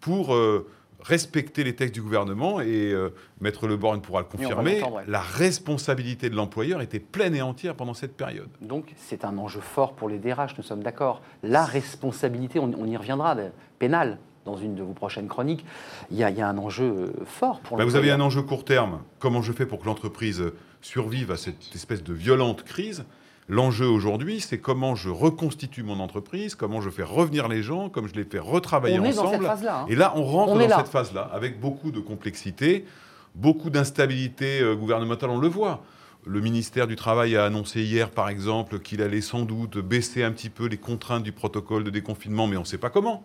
pour. 0.00 0.34
Euh, 0.34 0.68
respecter 1.02 1.64
les 1.64 1.74
textes 1.74 1.92
du 1.92 2.00
gouvernement 2.00 2.62
et 2.62 2.94
Maître 3.38 3.66
Le 3.66 3.76
Borgne 3.76 4.00
pourra 4.00 4.20
le 4.20 4.26
confirmer, 4.26 4.80
la 5.06 5.20
responsabilité 5.20 6.30
de 6.30 6.34
l'employeur 6.34 6.80
était 6.80 7.00
pleine 7.00 7.34
et 7.34 7.42
entière 7.42 7.74
pendant 7.74 7.92
cette 7.92 8.16
période. 8.16 8.48
Donc 8.62 8.86
c'est 8.96 9.26
un 9.26 9.36
enjeu 9.36 9.60
fort 9.60 9.92
pour 9.92 10.08
les 10.08 10.18
DRH, 10.18 10.56
nous 10.56 10.62
sommes 10.62 10.82
d'accord. 10.82 11.20
La 11.42 11.66
responsabilité, 11.66 12.58
on, 12.58 12.86
y 12.86 12.96
reviendra, 12.96 13.36
pénale 13.78 14.16
dans 14.46 14.56
une 14.56 14.74
de 14.74 14.82
vos 14.82 14.94
prochaines 14.94 15.28
chroniques, 15.28 15.66
il 16.10 16.16
y, 16.16 16.22
a, 16.22 16.48
un 16.48 16.56
enjeu 16.56 17.12
fort 17.26 17.60
pour 17.60 17.76
ben 17.76 17.84
Vous 17.84 17.96
avez 17.96 18.10
un 18.10 18.20
enjeu 18.20 18.40
court 18.40 18.64
terme. 18.64 19.00
Comment 19.18 19.42
je 19.42 19.52
fais 19.52 19.66
pour 19.66 19.80
que 19.80 19.86
l'entreprise 19.86 20.52
survive 20.84 21.30
à 21.30 21.36
cette 21.36 21.74
espèce 21.74 22.02
de 22.02 22.12
violente 22.12 22.62
crise 22.62 23.04
L'enjeu 23.46 23.86
aujourd'hui, 23.86 24.40
c'est 24.40 24.56
comment 24.56 24.94
je 24.94 25.10
reconstitue 25.10 25.82
mon 25.82 26.00
entreprise, 26.00 26.54
comment 26.54 26.80
je 26.80 26.88
fais 26.88 27.02
revenir 27.02 27.46
les 27.46 27.62
gens, 27.62 27.90
comme 27.90 28.08
je 28.08 28.14
les 28.14 28.24
fais 28.24 28.38
retravailler 28.38 28.98
on 28.98 29.04
ensemble. 29.04 29.10
Est 29.10 29.22
dans 29.22 29.30
cette 29.32 29.42
phase-là. 29.42 29.80
Hein. 29.80 29.86
Et 29.90 29.96
là, 29.96 30.14
on 30.16 30.24
rentre 30.24 30.56
dans 30.56 30.78
cette 30.78 30.88
phase-là, 30.88 31.30
avec 31.30 31.60
beaucoup 31.60 31.90
de 31.90 32.00
complexité, 32.00 32.86
beaucoup 33.34 33.68
d'instabilité 33.68 34.62
euh, 34.62 34.74
gouvernementale, 34.74 35.28
on 35.28 35.38
le 35.38 35.48
voit. 35.48 35.82
Le 36.24 36.40
ministère 36.40 36.86
du 36.86 36.96
Travail 36.96 37.36
a 37.36 37.44
annoncé 37.44 37.82
hier, 37.82 38.08
par 38.08 38.30
exemple, 38.30 38.78
qu'il 38.78 39.02
allait 39.02 39.20
sans 39.20 39.42
doute 39.42 39.76
baisser 39.76 40.24
un 40.24 40.32
petit 40.32 40.48
peu 40.48 40.64
les 40.66 40.78
contraintes 40.78 41.22
du 41.22 41.32
protocole 41.32 41.84
de 41.84 41.90
déconfinement, 41.90 42.46
mais 42.46 42.56
on 42.56 42.60
ne 42.60 42.66
sait 42.66 42.78
pas 42.78 42.88
comment. 42.88 43.24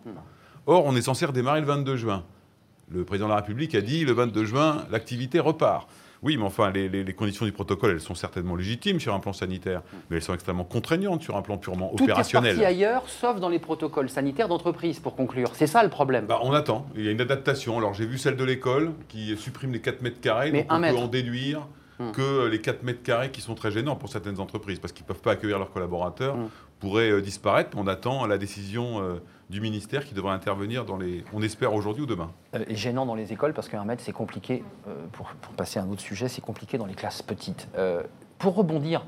Or, 0.66 0.84
on 0.84 0.94
est 0.96 1.02
censé 1.02 1.24
redémarrer 1.24 1.60
le 1.60 1.66
22 1.66 1.96
juin. 1.96 2.24
Le 2.90 3.06
président 3.06 3.28
de 3.28 3.30
la 3.30 3.36
République 3.36 3.74
a 3.74 3.80
dit 3.80 4.04
le 4.04 4.12
22 4.12 4.44
juin, 4.44 4.84
l'activité 4.90 5.40
repart. 5.40 5.88
Oui, 6.22 6.36
mais 6.36 6.44
enfin, 6.44 6.70
les, 6.70 7.14
conditions 7.14 7.46
du 7.46 7.52
protocole, 7.52 7.92
elles 7.92 8.00
sont 8.00 8.14
certainement 8.14 8.54
légitimes 8.54 9.00
sur 9.00 9.14
un 9.14 9.20
plan 9.20 9.32
sanitaire, 9.32 9.82
mais 10.08 10.16
elles 10.16 10.22
sont 10.22 10.34
extrêmement 10.34 10.64
contraignantes 10.64 11.22
sur 11.22 11.36
un 11.36 11.42
plan 11.42 11.56
purement 11.56 11.94
opérationnel. 11.94 12.56
Tout 12.56 12.62
est 12.62 12.66
ailleurs, 12.66 13.08
sauf 13.08 13.40
dans 13.40 13.48
les 13.48 13.58
protocoles 13.58 14.10
sanitaires 14.10 14.48
d'entreprise, 14.48 14.98
pour 14.98 15.16
conclure. 15.16 15.52
C'est 15.54 15.66
ça 15.66 15.82
le 15.82 15.88
problème. 15.88 16.26
Bah, 16.26 16.40
on 16.42 16.52
attend. 16.52 16.86
Il 16.94 17.04
y 17.04 17.08
a 17.08 17.10
une 17.10 17.20
adaptation. 17.20 17.78
Alors, 17.78 17.94
j'ai 17.94 18.04
vu 18.04 18.18
celle 18.18 18.36
de 18.36 18.44
l'école 18.44 18.92
qui 19.08 19.34
supprime 19.36 19.72
les 19.72 19.80
4 19.80 20.02
mètres 20.02 20.20
carrés, 20.20 20.52
mais 20.52 20.64
donc 20.64 20.72
on 20.72 20.80
peut 20.80 20.98
en 20.98 21.08
déduire 21.08 21.66
hmm. 21.98 22.10
que 22.12 22.46
les 22.48 22.60
4 22.60 22.82
mètres 22.82 23.02
carrés 23.02 23.30
qui 23.30 23.40
sont 23.40 23.54
très 23.54 23.70
gênants 23.70 23.96
pour 23.96 24.10
certaines 24.10 24.40
entreprises, 24.40 24.78
parce 24.78 24.92
qu'ils 24.92 25.04
ne 25.04 25.08
peuvent 25.08 25.22
pas 25.22 25.32
accueillir 25.32 25.58
leurs 25.58 25.72
collaborateurs, 25.72 26.36
hmm. 26.36 26.48
pourraient 26.80 27.10
euh, 27.10 27.22
disparaître. 27.22 27.70
On 27.76 27.86
attend 27.86 28.26
la 28.26 28.36
décision... 28.36 29.20
Du 29.50 29.60
ministère 29.60 30.04
qui 30.04 30.14
devrait 30.14 30.32
intervenir 30.32 30.84
dans 30.84 30.96
les, 30.96 31.24
on 31.32 31.42
espère 31.42 31.74
aujourd'hui 31.74 32.04
ou 32.04 32.06
demain. 32.06 32.30
Euh, 32.54 32.64
gênant 32.68 33.04
dans 33.04 33.16
les 33.16 33.32
écoles 33.32 33.52
parce 33.52 33.68
qu'un 33.68 33.84
mètre 33.84 34.00
c'est 34.00 34.12
compliqué, 34.12 34.62
euh, 34.86 34.94
pour, 35.10 35.26
passer 35.56 35.80
à 35.80 35.82
un 35.82 35.88
autre 35.90 36.02
sujet, 36.02 36.28
c'est 36.28 36.40
compliqué 36.40 36.78
dans 36.78 36.86
les 36.86 36.94
classes 36.94 37.20
petites. 37.20 37.66
Euh, 37.76 38.04
pour 38.38 38.54
rebondir, 38.54 39.04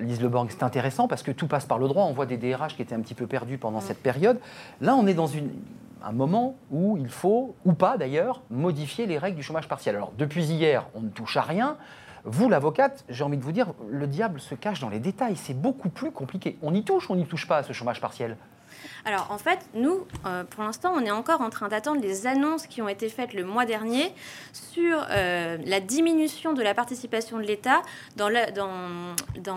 Lise 0.00 0.20
Leborg, 0.20 0.48
c'est 0.50 0.62
intéressant 0.62 1.08
parce 1.08 1.22
que 1.24 1.32
tout 1.32 1.48
passe 1.48 1.64
par 1.64 1.78
le 1.78 1.88
droit. 1.88 2.04
On 2.04 2.12
voit 2.12 2.26
des 2.26 2.36
DRH 2.36 2.76
qui 2.76 2.82
étaient 2.82 2.94
un 2.94 3.00
petit 3.00 3.14
peu 3.14 3.26
perdus 3.26 3.58
pendant 3.58 3.80
cette 3.80 4.02
période. 4.02 4.38
Là, 4.80 4.96
on 4.96 5.06
est 5.06 5.14
dans 5.14 5.28
une, 5.28 5.50
un 6.02 6.12
moment 6.12 6.56
où 6.70 6.96
il 6.96 7.08
faut, 7.08 7.54
ou 7.64 7.72
pas 7.72 7.96
d'ailleurs, 7.96 8.42
modifier 8.50 9.06
les 9.06 9.18
règles 9.18 9.36
du 9.36 9.44
chômage 9.44 9.68
partiel. 9.68 9.94
Alors, 9.94 10.12
depuis 10.18 10.44
hier, 10.44 10.86
on 10.94 11.00
ne 11.02 11.08
touche 11.08 11.36
à 11.36 11.42
rien. 11.42 11.76
Vous, 12.24 12.48
l'avocate, 12.48 13.04
j'ai 13.08 13.22
envie 13.22 13.36
de 13.36 13.44
vous 13.44 13.52
dire, 13.52 13.74
le 13.88 14.08
diable 14.08 14.40
se 14.40 14.56
cache 14.56 14.80
dans 14.80 14.88
les 14.88 15.00
détails. 15.00 15.36
C'est 15.36 15.60
beaucoup 15.60 15.88
plus 15.88 16.10
compliqué. 16.10 16.56
On 16.62 16.74
y 16.74 16.82
touche 16.82 17.08
ou 17.08 17.12
on 17.12 17.16
n'y 17.16 17.26
touche 17.26 17.46
pas 17.46 17.58
à 17.58 17.62
ce 17.62 17.72
chômage 17.72 18.00
partiel 18.00 18.36
alors 19.04 19.28
en 19.30 19.38
fait, 19.38 19.60
nous, 19.74 20.06
euh, 20.26 20.44
pour 20.44 20.64
l'instant, 20.64 20.92
on 20.94 21.00
est 21.00 21.10
encore 21.10 21.40
en 21.40 21.50
train 21.50 21.68
d'attendre 21.68 22.00
les 22.00 22.26
annonces 22.26 22.66
qui 22.66 22.82
ont 22.82 22.88
été 22.88 23.08
faites 23.08 23.34
le 23.34 23.44
mois 23.44 23.64
dernier 23.64 24.12
sur 24.52 25.06
euh, 25.10 25.58
la 25.64 25.80
diminution 25.80 26.52
de 26.52 26.62
la 26.62 26.74
participation 26.74 27.38
de 27.38 27.42
l'État 27.44 27.82
dans 28.16 28.28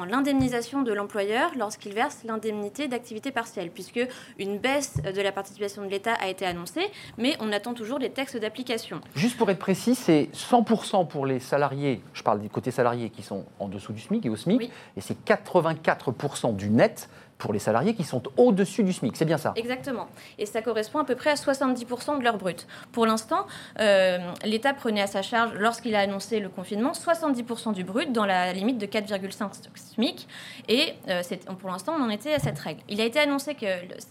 l'indemnisation 0.05 0.81
de 0.81 0.93
l'employeur 0.93 1.51
lorsqu'il 1.57 1.93
verse 1.93 2.19
l'indemnité 2.25 2.87
d'activité 2.87 3.31
partielle, 3.31 3.71
puisque 3.71 4.01
une 4.37 4.57
baisse 4.57 4.97
de 4.97 5.21
la 5.21 5.31
participation 5.31 5.83
de 5.83 5.87
l'État 5.87 6.13
a 6.13 6.27
été 6.27 6.45
annoncée, 6.45 6.89
mais 7.17 7.35
on 7.39 7.51
attend 7.51 7.73
toujours 7.73 7.99
les 7.99 8.09
textes 8.09 8.37
d'application. 8.37 9.01
Juste 9.15 9.37
pour 9.37 9.49
être 9.49 9.59
précis, 9.59 9.95
c'est 9.95 10.29
100% 10.33 11.07
pour 11.07 11.25
les 11.25 11.39
salariés, 11.39 12.01
je 12.13 12.23
parle 12.23 12.41
du 12.41 12.49
côté 12.49 12.71
salariés 12.71 13.09
qui 13.09 13.23
sont 13.23 13.45
en 13.59 13.67
dessous 13.67 13.93
du 13.93 14.01
SMIC 14.01 14.25
et 14.25 14.29
au 14.29 14.35
SMIC, 14.35 14.71
et 14.97 15.01
c'est 15.01 15.17
84% 15.25 16.55
du 16.55 16.69
net 16.69 17.09
pour 17.39 17.53
les 17.53 17.59
salariés 17.59 17.95
qui 17.95 18.03
sont 18.03 18.21
au-dessus 18.37 18.83
du 18.83 18.93
SMIC. 18.93 19.15
C'est 19.15 19.25
bien 19.25 19.37
ça? 19.37 19.53
Exactement. 19.55 20.07
Et 20.37 20.45
ça 20.45 20.61
correspond 20.61 20.99
à 20.99 21.05
peu 21.05 21.15
près 21.15 21.31
à 21.31 21.35
70% 21.35 22.19
de 22.19 22.23
leur 22.23 22.37
brut. 22.37 22.67
Pour 22.91 23.05
l'instant, 23.05 23.47
euh, 23.79 24.17
l'État 24.43 24.73
prenait 24.73 25.01
à 25.01 25.07
sa 25.07 25.21
charge, 25.21 25.53
lorsqu'il 25.57 25.95
a 25.95 26.01
annoncé 26.01 26.41
le 26.41 26.49
confinement, 26.49 26.91
70% 26.91 27.73
du 27.73 27.85
brut 27.85 28.11
dans 28.11 28.25
la 28.25 28.51
limite 28.51 28.77
de 28.77 28.85
4,5 28.85 29.51
SMIC. 29.73 30.27
Et 30.67 30.93
euh, 31.07 31.21
pour 31.59 31.69
l'instant, 31.69 31.95
on 31.97 32.03
en 32.03 32.09
était 32.09 32.33
à 32.33 32.39
cette 32.39 32.59
règle. 32.59 32.81
Il 32.89 32.99
a 32.99 33.05
été 33.05 33.19
annoncé 33.19 33.55
que 33.55 33.65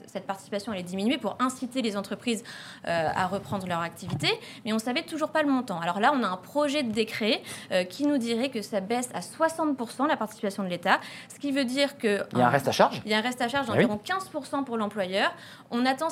cette 0.07 0.27
participation 0.27 0.73
allait 0.73 0.83
diminuer 0.83 1.19
pour 1.19 1.37
inciter 1.39 1.83
les 1.83 1.99
entreprises 1.99 2.43
euh, 2.87 3.09
à 3.15 3.27
reprendre 3.27 3.67
leur 3.67 3.81
activité, 3.81 4.29
mais 4.65 4.73
on 4.73 4.77
ne 4.77 4.81
savait 4.81 5.03
toujours 5.03 5.29
pas 5.29 5.43
le 5.43 5.51
montant. 5.51 5.79
Alors 5.81 6.01
là, 6.01 6.13
on 6.15 6.23
a 6.23 6.29
un 6.29 6.39
projet 6.39 6.83
de 6.83 6.93
décret 6.93 7.43
qui 7.91 8.07
nous 8.07 8.17
dirait 8.17 8.49
que 8.49 8.63
ça 8.63 8.81
baisse 8.81 9.11
à 9.13 9.21
60% 9.21 10.09
la 10.09 10.17
participation 10.17 10.63
de 10.63 10.69
l'État, 10.69 10.99
ce 11.29 11.39
qui 11.39 11.53
veut 11.53 11.65
dire 11.65 11.99
que... 11.99 12.23
Il 12.33 12.39
y 12.39 12.43
a 12.43 12.47
un 12.47 12.51
reste 12.51 12.69
à 12.69 12.73
charge? 12.73 13.03
Il 13.05 13.11
y 13.11 13.15
a 13.15 13.18
un 13.19 13.23
reste 13.23 13.41
à 13.43 13.49
charge 13.49 13.67
Ah 13.69 13.75
oui. 13.77 13.87
d'environ 13.87 14.01
15% 14.05 14.65
pour 14.65 14.77
l'employeur. 14.77 15.33
On 15.71 15.85
attend 15.87 16.09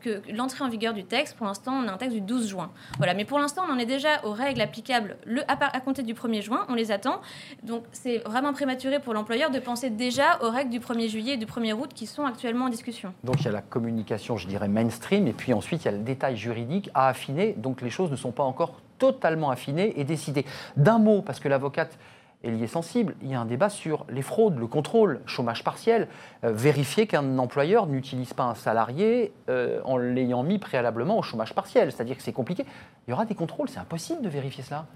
que, 0.00 0.18
que 0.18 0.32
l'entrée 0.32 0.64
en 0.64 0.68
vigueur 0.68 0.94
du 0.94 1.04
texte. 1.04 1.36
Pour 1.36 1.46
l'instant, 1.46 1.72
on 1.84 1.88
a 1.88 1.92
un 1.92 1.96
texte 1.96 2.14
du 2.14 2.20
12 2.20 2.48
juin. 2.48 2.70
Voilà. 2.98 3.14
Mais 3.14 3.24
pour 3.24 3.38
l'instant, 3.38 3.62
on 3.68 3.72
en 3.72 3.78
est 3.78 3.86
déjà 3.86 4.24
aux 4.24 4.32
règles 4.32 4.60
applicables 4.60 5.16
le, 5.26 5.42
à, 5.50 5.56
par- 5.56 5.74
à 5.74 5.80
compter 5.80 6.02
du 6.02 6.14
1er 6.14 6.42
juin. 6.42 6.66
On 6.68 6.74
les 6.74 6.92
attend. 6.92 7.20
Donc, 7.62 7.84
c'est 7.92 8.18
vraiment 8.18 8.52
prématuré 8.52 9.00
pour 9.00 9.14
l'employeur 9.14 9.50
de 9.50 9.58
penser 9.58 9.90
déjà 9.90 10.38
aux 10.42 10.50
règles 10.50 10.70
du 10.70 10.80
1er 10.80 11.08
juillet 11.08 11.34
et 11.34 11.36
du 11.36 11.46
1er 11.46 11.72
août 11.72 11.90
qui 11.94 12.06
sont 12.06 12.24
actuellement 12.26 12.66
en 12.66 12.68
discussion. 12.68 13.12
Donc 13.24 13.40
il 13.40 13.44
y 13.44 13.48
a 13.48 13.52
la 13.52 13.62
communication, 13.62 14.36
je 14.36 14.46
dirais, 14.46 14.68
mainstream, 14.68 15.26
et 15.26 15.32
puis 15.32 15.52
ensuite 15.52 15.82
il 15.82 15.86
y 15.86 15.88
a 15.88 15.92
le 15.92 15.98
détail 15.98 16.36
juridique 16.36 16.90
à 16.94 17.08
affiner. 17.08 17.54
Donc 17.56 17.80
les 17.82 17.90
choses 17.90 18.10
ne 18.10 18.16
sont 18.16 18.32
pas 18.32 18.42
encore 18.42 18.80
totalement 18.98 19.50
affinées 19.50 19.98
et 20.00 20.04
décidées. 20.04 20.44
D'un 20.76 20.98
mot, 20.98 21.22
parce 21.22 21.40
que 21.40 21.48
l'avocate 21.48 21.96
est 22.44 22.50
liée 22.50 22.66
sensible, 22.66 23.16
il 23.22 23.30
y 23.30 23.34
a 23.34 23.40
un 23.40 23.44
débat 23.44 23.68
sur 23.68 24.06
les 24.08 24.22
fraudes, 24.22 24.58
le 24.58 24.66
contrôle, 24.66 25.20
chômage 25.26 25.64
partiel, 25.64 26.08
euh, 26.44 26.52
vérifier 26.52 27.06
qu'un 27.06 27.38
employeur 27.38 27.86
n'utilise 27.86 28.32
pas 28.32 28.44
un 28.44 28.54
salarié 28.54 29.32
euh, 29.48 29.80
en 29.84 29.96
l'ayant 29.96 30.42
mis 30.42 30.58
préalablement 30.58 31.18
au 31.18 31.22
chômage 31.22 31.54
partiel. 31.54 31.90
C'est-à-dire 31.90 32.16
que 32.16 32.22
c'est 32.22 32.32
compliqué. 32.32 32.64
Il 33.06 33.10
y 33.10 33.12
aura 33.12 33.24
des 33.24 33.34
contrôles, 33.34 33.68
c'est 33.68 33.80
impossible 33.80 34.22
de 34.22 34.28
vérifier 34.28 34.62
cela. 34.62 34.86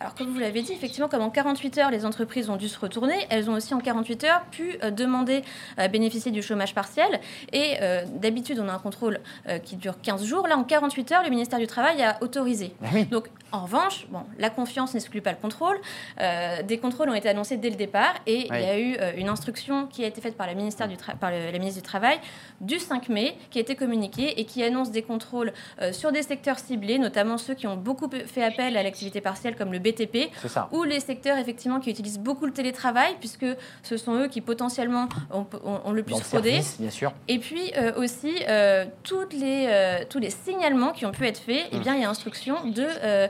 Alors, 0.00 0.14
comme 0.14 0.28
vous 0.28 0.38
l'avez 0.38 0.62
dit, 0.62 0.72
effectivement, 0.72 1.08
comme 1.08 1.22
en 1.22 1.30
48 1.30 1.78
heures, 1.78 1.90
les 1.90 2.06
entreprises 2.06 2.48
ont 2.50 2.56
dû 2.56 2.68
se 2.68 2.78
retourner, 2.78 3.14
elles 3.30 3.50
ont 3.50 3.54
aussi 3.54 3.74
en 3.74 3.80
48 3.80 4.24
heures 4.24 4.42
pu 4.52 4.78
euh, 4.84 4.90
demander 4.92 5.42
à 5.76 5.88
bénéficier 5.88 6.30
du 6.30 6.40
chômage 6.40 6.72
partiel. 6.74 7.20
Et 7.52 7.76
euh, 7.82 8.04
d'habitude, 8.14 8.60
on 8.60 8.68
a 8.68 8.72
un 8.72 8.78
contrôle 8.78 9.18
euh, 9.48 9.58
qui 9.58 9.74
dure 9.76 10.00
15 10.00 10.24
jours. 10.24 10.46
Là, 10.46 10.56
en 10.56 10.62
48 10.64 11.12
heures, 11.12 11.22
le 11.24 11.30
ministère 11.30 11.58
du 11.58 11.66
Travail 11.66 12.00
a 12.02 12.16
autorisé. 12.22 12.72
Oui. 12.94 13.06
Donc, 13.06 13.26
en 13.50 13.62
revanche, 13.62 14.06
bon, 14.10 14.20
la 14.38 14.50
confiance 14.50 14.94
n'exclut 14.94 15.22
pas 15.22 15.30
le 15.32 15.38
contrôle. 15.38 15.76
Euh, 16.20 16.62
des 16.62 16.78
contrôles 16.78 17.08
ont 17.10 17.14
été 17.14 17.28
annoncés 17.30 17.56
dès 17.56 17.70
le 17.70 17.76
départ 17.76 18.14
et 18.26 18.46
il 18.46 18.60
y 18.60 18.66
a 18.68 18.78
eu 18.78 18.96
euh, 19.00 19.12
une 19.16 19.28
instruction 19.30 19.86
qui 19.86 20.04
a 20.04 20.06
été 20.06 20.20
faite 20.20 20.36
par, 20.36 20.46
la, 20.46 20.54
ministère 20.54 20.86
du 20.86 20.96
par 21.18 21.30
le- 21.30 21.50
la 21.50 21.58
ministre 21.58 21.80
du 21.80 21.86
Travail 21.86 22.18
du 22.60 22.78
5 22.78 23.08
mai 23.08 23.36
qui 23.50 23.58
a 23.58 23.62
été 23.62 23.74
communiquée 23.74 24.38
et 24.38 24.44
qui 24.44 24.62
annonce 24.62 24.90
des 24.90 25.00
contrôles 25.02 25.52
euh, 25.80 25.92
sur 25.92 26.12
des 26.12 26.22
secteurs 26.22 26.58
ciblés, 26.58 26.98
notamment 26.98 27.38
ceux 27.38 27.54
qui 27.54 27.66
ont 27.66 27.76
beaucoup 27.76 28.10
fait 28.26 28.44
appel 28.44 28.76
à 28.76 28.82
l'activité 28.82 29.20
partielle 29.22 29.56
comme 29.56 29.72
le 29.72 29.78
BTP 29.92 30.30
ou 30.72 30.82
les 30.84 31.00
secteurs 31.00 31.38
effectivement 31.38 31.80
qui 31.80 31.90
utilisent 31.90 32.18
beaucoup 32.18 32.46
le 32.46 32.52
télétravail 32.52 33.16
puisque 33.20 33.46
ce 33.82 33.96
sont 33.96 34.14
eux 34.14 34.28
qui 34.28 34.40
potentiellement 34.40 35.08
ont, 35.32 35.46
ont- 35.64 35.80
ont 35.84 35.92
le 35.92 36.02
plus 36.02 36.18
fraudé. 36.20 36.60
bien 36.78 36.90
sûr. 36.90 37.12
Et 37.28 37.38
puis 37.38 37.72
euh, 37.76 37.92
aussi, 37.96 38.34
euh, 38.48 38.84
toutes 39.02 39.32
les, 39.32 39.66
euh, 39.68 39.98
tous 40.08 40.18
les 40.18 40.30
signalements 40.30 40.92
qui 40.92 41.06
ont 41.06 41.12
pu 41.12 41.26
être 41.26 41.38
faits, 41.38 41.66
Mmh. 41.68 41.76
eh 41.76 41.78
bien, 41.80 41.94
il 41.96 42.02
y 42.02 42.04
a 42.04 42.08
instruction 42.10 42.56
de 42.66 42.86
euh, 43.02 43.26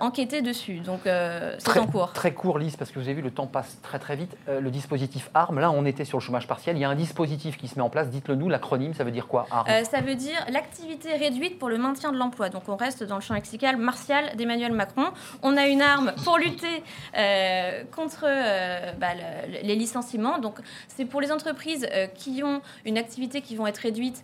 enquêter 0.00 0.40
dessus. 0.42 0.78
Donc, 0.80 1.00
c'est 1.04 1.78
en 1.78 1.86
cours. 1.86 2.12
très 2.12 2.32
court, 2.32 2.58
Lise, 2.58 2.76
parce 2.76 2.90
que 2.90 2.98
vous 2.98 3.04
avez 3.06 3.14
vu, 3.14 3.22
le 3.22 3.30
temps 3.30 3.46
passe 3.46 3.78
très 3.82 3.98
très 3.98 4.16
vite. 4.16 4.36
Le 4.48 4.70
dispositif 4.70 5.30
ARM, 5.34 5.58
là, 5.58 5.70
on 5.70 5.84
était 5.84 6.04
sur 6.04 6.18
le 6.18 6.22
chômage 6.22 6.46
partiel. 6.46 6.76
Il 6.76 6.80
y 6.80 6.84
a 6.84 6.88
un 6.88 6.94
dispositif 6.94 7.56
qui 7.56 7.68
se 7.68 7.74
met 7.76 7.82
en 7.82 7.90
place. 7.90 8.08
Dites-le 8.08 8.34
nous, 8.36 8.48
l'acronyme, 8.48 8.94
ça 8.94 9.04
veut 9.04 9.10
dire 9.10 9.26
quoi 9.26 9.46
ARM? 9.50 9.66
Ça 9.90 10.00
veut 10.00 10.14
dire 10.14 10.38
l'activité 10.50 11.12
réduite 11.14 11.58
pour 11.58 11.68
le 11.68 11.78
maintien 11.78 12.12
de 12.12 12.16
l'emploi. 12.18 12.48
Donc 12.48 12.68
on 12.68 12.76
reste 12.76 13.02
dans 13.02 13.16
le 13.16 13.20
champ 13.20 13.34
lexical 13.34 13.76
martial 13.76 14.36
d'Emmanuel 14.36 14.72
Macron. 14.72 15.06
On 15.42 15.56
a 15.56 15.66
une 15.66 15.82
arme 15.92 16.12
pour 16.24 16.38
lutter 16.38 16.82
euh, 17.16 17.82
contre 17.94 18.24
euh, 18.26 18.92
bah, 18.98 19.08
le- 19.14 19.66
les 19.66 19.74
licenciements. 19.76 20.38
Donc 20.38 20.58
c'est 20.88 21.04
pour 21.04 21.20
les 21.20 21.32
entreprises 21.32 21.86
euh, 21.92 22.06
qui 22.08 22.42
ont 22.44 22.60
une 22.84 22.98
activité 22.98 23.40
qui 23.40 23.56
vont 23.56 23.66
être 23.66 23.78
réduite 23.78 24.22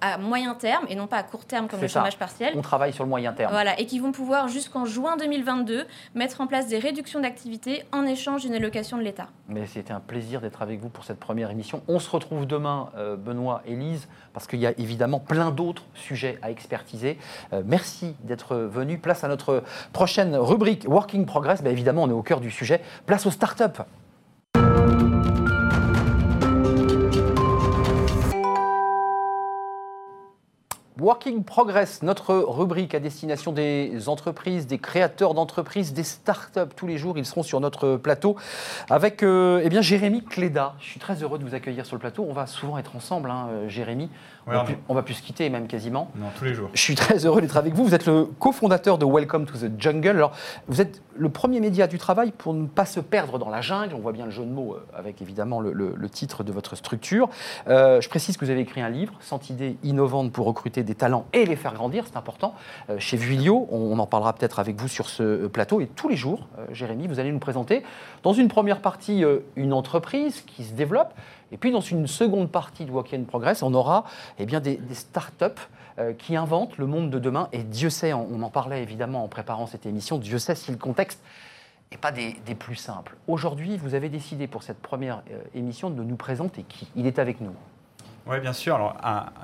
à 0.00 0.18
moyen 0.18 0.54
terme 0.54 0.84
et 0.88 0.94
non 0.94 1.06
pas 1.06 1.16
à 1.18 1.22
court 1.22 1.44
terme 1.44 1.68
comme 1.68 1.80
le 1.80 1.88
ça. 1.88 2.00
chômage 2.00 2.18
partiel. 2.18 2.52
On 2.56 2.62
travaille 2.62 2.92
sur 2.92 3.04
le 3.04 3.10
moyen 3.10 3.32
terme. 3.32 3.52
Voilà, 3.52 3.78
et 3.80 3.86
qui 3.86 3.98
vont 3.98 4.12
pouvoir 4.12 4.48
jusqu'en 4.48 4.84
juin 4.84 5.16
2022 5.16 5.86
mettre 6.14 6.40
en 6.40 6.46
place 6.46 6.66
des 6.68 6.78
réductions 6.78 7.20
d'activité 7.20 7.84
en 7.92 8.04
échange 8.06 8.42
d'une 8.42 8.54
allocation 8.54 8.96
de 8.98 9.02
l'État. 9.02 9.28
Mais 9.48 9.66
c'était 9.66 9.92
un 9.92 10.00
plaisir 10.00 10.40
d'être 10.40 10.62
avec 10.62 10.80
vous 10.80 10.88
pour 10.88 11.04
cette 11.04 11.18
première 11.20 11.50
émission. 11.50 11.82
On 11.88 11.98
se 11.98 12.10
retrouve 12.10 12.46
demain, 12.46 12.90
Benoît 13.18 13.62
et 13.66 13.74
Lise, 13.74 14.08
parce 14.32 14.46
qu'il 14.46 14.60
y 14.60 14.66
a 14.66 14.72
évidemment 14.78 15.20
plein 15.20 15.50
d'autres 15.50 15.84
sujets 15.94 16.38
à 16.42 16.50
expertiser. 16.50 17.18
Euh, 17.52 17.62
merci 17.64 18.14
d'être 18.22 18.56
venu. 18.56 18.98
Place 18.98 19.24
à 19.24 19.28
notre 19.28 19.62
prochaine 19.92 20.36
rubrique 20.36 20.84
Working 20.88 21.26
Progress. 21.26 21.62
Ben, 21.62 21.70
évidemment, 21.70 22.04
on 22.04 22.08
est 22.08 22.12
au 22.12 22.22
cœur 22.22 22.40
du 22.40 22.50
sujet. 22.50 22.80
Place 23.06 23.26
aux 23.26 23.30
startups. 23.30 23.82
Working 31.00 31.44
Progress, 31.44 32.02
notre 32.02 32.34
rubrique 32.34 32.94
à 32.94 33.00
destination 33.00 33.52
des 33.52 34.10
entreprises, 34.10 34.66
des 34.66 34.76
créateurs 34.76 35.32
d'entreprises, 35.32 35.94
des 35.94 36.02
startups. 36.02 36.74
Tous 36.76 36.86
les 36.86 36.98
jours, 36.98 37.16
ils 37.16 37.24
seront 37.24 37.42
sur 37.42 37.58
notre 37.58 37.96
plateau 37.96 38.36
avec 38.90 39.22
euh, 39.22 39.62
eh 39.64 39.82
Jérémy 39.82 40.22
Cléda. 40.22 40.74
Je 40.78 40.84
suis 40.84 41.00
très 41.00 41.22
heureux 41.22 41.38
de 41.38 41.44
vous 41.44 41.54
accueillir 41.54 41.86
sur 41.86 41.96
le 41.96 42.00
plateau. 42.00 42.26
On 42.28 42.34
va 42.34 42.46
souvent 42.46 42.76
être 42.76 42.96
ensemble, 42.96 43.30
hein, 43.30 43.48
euh, 43.50 43.68
Jérémy. 43.68 44.10
On, 44.46 44.50
va 44.52 44.64
plus, 44.64 44.76
on 44.88 44.94
va 44.94 45.02
plus 45.02 45.14
se 45.14 45.22
quitter, 45.22 45.48
même 45.50 45.66
quasiment. 45.66 46.10
Non, 46.16 46.26
tous 46.38 46.44
les 46.44 46.54
jours. 46.54 46.70
Je 46.72 46.80
suis 46.80 46.94
très 46.94 47.24
heureux 47.26 47.40
d'être 47.40 47.56
avec 47.56 47.74
vous. 47.74 47.84
Vous 47.84 47.94
êtes 47.94 48.06
le 48.06 48.24
cofondateur 48.24 48.98
de 48.98 49.04
Welcome 49.04 49.44
to 49.46 49.54
the 49.58 49.70
Jungle. 49.78 50.08
Alors, 50.08 50.32
vous 50.66 50.80
êtes 50.80 51.02
le 51.16 51.28
premier 51.28 51.60
média 51.60 51.86
du 51.86 51.98
travail 51.98 52.32
pour 52.32 52.54
ne 52.54 52.66
pas 52.66 52.86
se 52.86 53.00
perdre 53.00 53.38
dans 53.38 53.50
la 53.50 53.60
jungle. 53.60 53.94
On 53.94 53.98
voit 54.00 54.12
bien 54.12 54.24
le 54.24 54.30
jeu 54.30 54.44
de 54.44 54.50
mots 54.50 54.74
euh, 54.74 54.98
avec 54.98 55.20
évidemment 55.22 55.60
le, 55.60 55.72
le- 55.72 55.94
le 55.94 56.08
titre 56.08 56.42
de 56.42 56.52
votre 56.52 56.74
structure. 56.74 57.28
Euh, 57.68 58.00
je 58.00 58.08
précise 58.08 58.36
que 58.36 58.44
vous 58.44 58.50
avez 58.50 58.60
écrit 58.60 58.80
un 58.80 58.88
livre, 58.88 59.12
100 59.20 59.50
idées 59.50 59.76
innovantes 59.84 60.32
pour 60.32 60.46
recruter 60.46 60.82
des 60.82 60.94
talents 60.94 61.26
et 61.32 61.44
les 61.44 61.56
faire 61.56 61.74
grandir. 61.74 62.04
C'est 62.06 62.16
important. 62.16 62.54
Euh, 62.88 62.96
chez 62.98 63.16
Vuilio, 63.18 63.68
on, 63.70 63.76
on 63.76 63.98
en 63.98 64.06
parlera 64.06 64.32
peut-être 64.32 64.58
avec 64.58 64.80
vous 64.80 64.88
sur 64.88 65.08
ce 65.10 65.46
plateau. 65.48 65.80
Et 65.80 65.86
tous 65.86 66.08
les 66.08 66.16
jours, 66.16 66.48
euh, 66.58 66.64
Jérémy, 66.72 67.06
vous 67.06 67.20
allez 67.20 67.30
nous 67.32 67.38
présenter 67.38 67.82
dans 68.22 68.32
une 68.32 68.48
première 68.48 68.80
partie 68.80 69.22
une 69.56 69.72
entreprise 69.72 70.42
qui 70.46 70.64
se 70.64 70.72
développe. 70.72 71.12
Et 71.52 71.56
puis 71.56 71.72
dans 71.72 71.80
une 71.80 72.06
seconde 72.06 72.50
partie 72.50 72.84
de 72.84 72.90
Walk 72.90 73.14
Progress, 73.26 73.62
on 73.62 73.74
aura 73.74 74.04
eh 74.38 74.46
bien, 74.46 74.60
des, 74.60 74.76
des 74.76 74.94
startups 74.94 75.44
euh, 75.98 76.12
qui 76.12 76.36
inventent 76.36 76.78
le 76.78 76.86
monde 76.86 77.10
de 77.10 77.18
demain. 77.18 77.48
Et 77.52 77.62
Dieu 77.62 77.90
sait, 77.90 78.12
on 78.12 78.42
en 78.42 78.50
parlait 78.50 78.82
évidemment 78.82 79.24
en 79.24 79.28
préparant 79.28 79.66
cette 79.66 79.86
émission, 79.86 80.18
Dieu 80.18 80.38
sait 80.38 80.54
si 80.54 80.70
le 80.70 80.76
contexte 80.76 81.20
n'est 81.90 81.98
pas 81.98 82.12
des, 82.12 82.34
plus 82.58 82.76
simples. 82.76 83.16
Aujourd'hui, 83.26 83.76
vous 83.76 83.94
avez 83.94 84.08
décidé 84.08 84.46
pour 84.46 84.62
cette 84.62 84.80
première 84.80 85.22
euh, 85.30 85.42
émission 85.54 85.90
de 85.90 86.02
nous 86.02 86.16
présenter 86.16 86.62
qui? 86.62 86.88
Il 86.94 87.06
est 87.06 87.18
avec 87.18 87.40
nous. 87.40 87.54
Oui, 88.26 88.38
bien 88.40 88.52
sûr. 88.52 88.94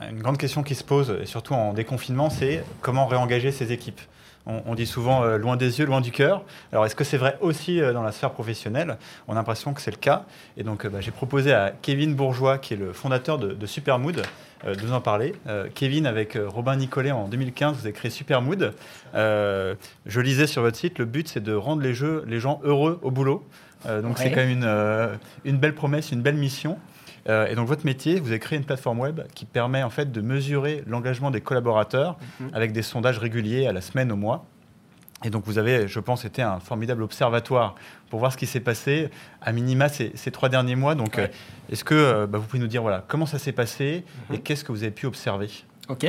Une 0.09 0.23
grande 0.23 0.39
question 0.39 0.63
qui 0.63 0.75
se 0.75 0.85
pose, 0.85 1.19
et 1.21 1.27
surtout 1.27 1.55
en 1.55 1.73
déconfinement, 1.73 2.31
c'est 2.31 2.63
comment 2.81 3.07
réengager 3.07 3.51
ces 3.51 3.73
équipes? 3.73 4.01
On, 4.47 4.62
on 4.67 4.75
dit 4.75 4.87
souvent 4.87 5.25
euh, 5.25 5.38
loin 5.38 5.57
des 5.57 5.79
yeux, 5.79 5.87
loin 5.87 6.00
du 6.00 6.12
cœur. 6.12 6.45
Alors, 6.73 6.87
est-ce 6.87 6.95
que 6.95 7.05
c'est 7.05 7.17
vrai 7.17 7.37
aussi 7.41 7.81
euh, 7.81 7.93
dans 7.93 8.03
la 8.03 8.12
sphère 8.12 8.31
professionnelle? 8.31 8.97
On 9.26 9.33
a 9.33 9.37
l'impression 9.37 9.75
que 9.75 9.81
c'est 9.81 9.91
le 9.91 9.97
cas. 9.97 10.25
Et 10.57 10.62
donc, 10.62 10.85
euh, 10.85 10.88
bah, 10.88 11.00
j'ai 11.00 11.11
proposé 11.11 11.53
à 11.53 11.73
Kevin 11.83 12.15
Bourgeois, 12.15 12.59
qui 12.59 12.75
est 12.75 12.76
le 12.76 12.93
fondateur 12.93 13.38
de, 13.38 13.53
de 13.53 13.67
Supermood, 13.67 14.23
de 14.65 14.81
nous 14.81 14.93
en 14.93 15.00
parler. 15.00 15.35
Kevin, 15.75 16.07
avec 16.07 16.38
Robin 16.47 16.76
Nicolet 16.76 17.12
en 17.12 17.29
2015, 17.29 17.76
vous 17.76 17.83
avez 17.83 17.93
créé 17.93 18.11
Supermood. 18.11 18.73
Je 19.15 20.21
lisais 20.21 20.47
sur 20.47 20.62
votre 20.62 20.76
site, 20.76 20.99
le 20.99 21.05
but, 21.05 21.29
c'est 21.29 21.43
de 21.43 21.53
rendre 21.55 21.83
les, 21.83 21.93
jeux, 21.93 22.25
les 22.26 22.41
gens 22.41 22.61
heureux 22.65 22.99
au 23.03 23.11
boulot. 23.11 23.47
Donc, 23.85 24.19
c'est 24.19 24.31
quand 24.31 24.41
même 24.41 24.50
une, 24.50 25.19
une 25.45 25.59
belle 25.59 25.75
promesse, 25.75 26.11
une 26.11 26.23
belle 26.23 26.37
mission. 26.37 26.79
Euh, 27.28 27.47
et 27.49 27.54
donc 27.54 27.66
votre 27.66 27.85
métier, 27.85 28.21
vous 28.21 28.28
avez 28.28 28.38
créé 28.38 28.59
une 28.59 28.64
plateforme 28.64 29.00
web 29.00 29.21
qui 29.35 29.45
permet 29.47 29.83
en 29.83 29.90
fait 29.90 30.12
de 30.12 30.21
mesurer 30.21 30.85
l'engagement 30.87 31.30
des 31.30 31.40
collaborateurs 31.40 32.16
Mhm. 32.40 32.50
avec 32.54 32.73
des 32.73 32.83
sondages 32.83 33.18
réguliers 33.18 33.66
à 33.66 33.73
la 33.73 33.80
semaine, 33.80 34.12
au 34.12 34.16
mois. 34.16 34.47
Et 35.25 35.30
donc 35.30 35.45
vous 35.47 35.59
avez, 35.59 35.88
je 35.88 35.99
pense, 35.99 36.25
été 36.26 36.42
un 36.42 36.61
formidable 36.61 37.02
observatoire 37.02 37.75
pour 38.11 38.21
voir 38.21 38.33
ce 38.33 38.37
qui 38.37 38.47
s'est 38.47 38.61
passé 38.61 39.09
à 39.40 39.50
minima 39.52 39.88
ces, 39.88 40.12
ces 40.14 40.30
trois 40.30 40.49
derniers 40.50 40.76
mois. 40.76 40.95
Donc 40.95 41.16
Ouais. 41.16 41.25
euh, 41.25 41.73
est-ce 41.73 41.85
que 41.85 41.95
euh, 41.95 42.26
bah, 42.26 42.38
vous 42.38 42.47
pouvez 42.47 42.61
nous 42.61 42.66
dire 42.68 42.83
voilà 42.83 43.02
comment 43.09 43.26
ça 43.26 43.38
s'est 43.38 43.52
passé 43.52 44.04
Mhm. 44.28 44.37
et 44.37 44.40
qu'est-ce 44.40 44.62
que 44.62 44.73
vous 44.73 44.83
avez 44.83 44.92
pu 44.92 45.06
observer? 45.06 45.49
Ok. 45.88 46.05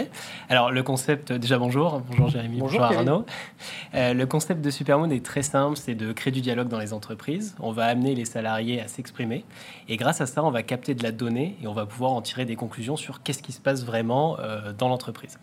Alors 0.49 0.71
le 0.71 0.81
concept, 0.81 1.31
déjà 1.31 1.59
bonjour, 1.59 2.01
bonjour 2.09 2.29
Jérémy, 2.29 2.57
Bonjour. 2.57 2.81
Arnaud. 2.81 3.25
Euh, 3.93 4.15
le 4.15 4.25
concept 4.25 4.61
de 4.61 4.71
Supermoon 4.71 5.11
est 5.11 5.23
très 5.23 5.43
simple, 5.43 5.77
c'est 5.77 5.93
de 5.93 6.11
créer 6.13 6.31
du 6.31 6.41
dialogue 6.41 6.67
dans 6.67 6.79
les 6.79 6.93
entreprises. 6.93 7.55
On 7.59 7.71
va 7.71 7.85
amener 7.85 8.15
les 8.15 8.25
salariés 8.25 8.81
à 8.81 8.87
s'exprimer 8.87 9.45
et 9.87 9.95
grâce 9.97 10.19
à 10.19 10.25
ça, 10.25 10.43
on 10.43 10.49
va 10.49 10.63
capter 10.63 10.95
de 10.95 11.03
la 11.03 11.11
donnée 11.11 11.57
et 11.61 11.67
on 11.67 11.73
va 11.73 11.85
pouvoir 11.85 12.13
en 12.13 12.23
tirer 12.23 12.45
des 12.45 12.55
conclusions 12.55 12.97
sur 12.97 13.21
qu'est-ce 13.21 13.43
qui 13.43 13.51
se 13.51 13.61
passe 13.61 13.85
vraiment 13.85 14.39
euh, 14.39 14.73
dans 14.73 14.89
l'entreprise. 14.89 15.37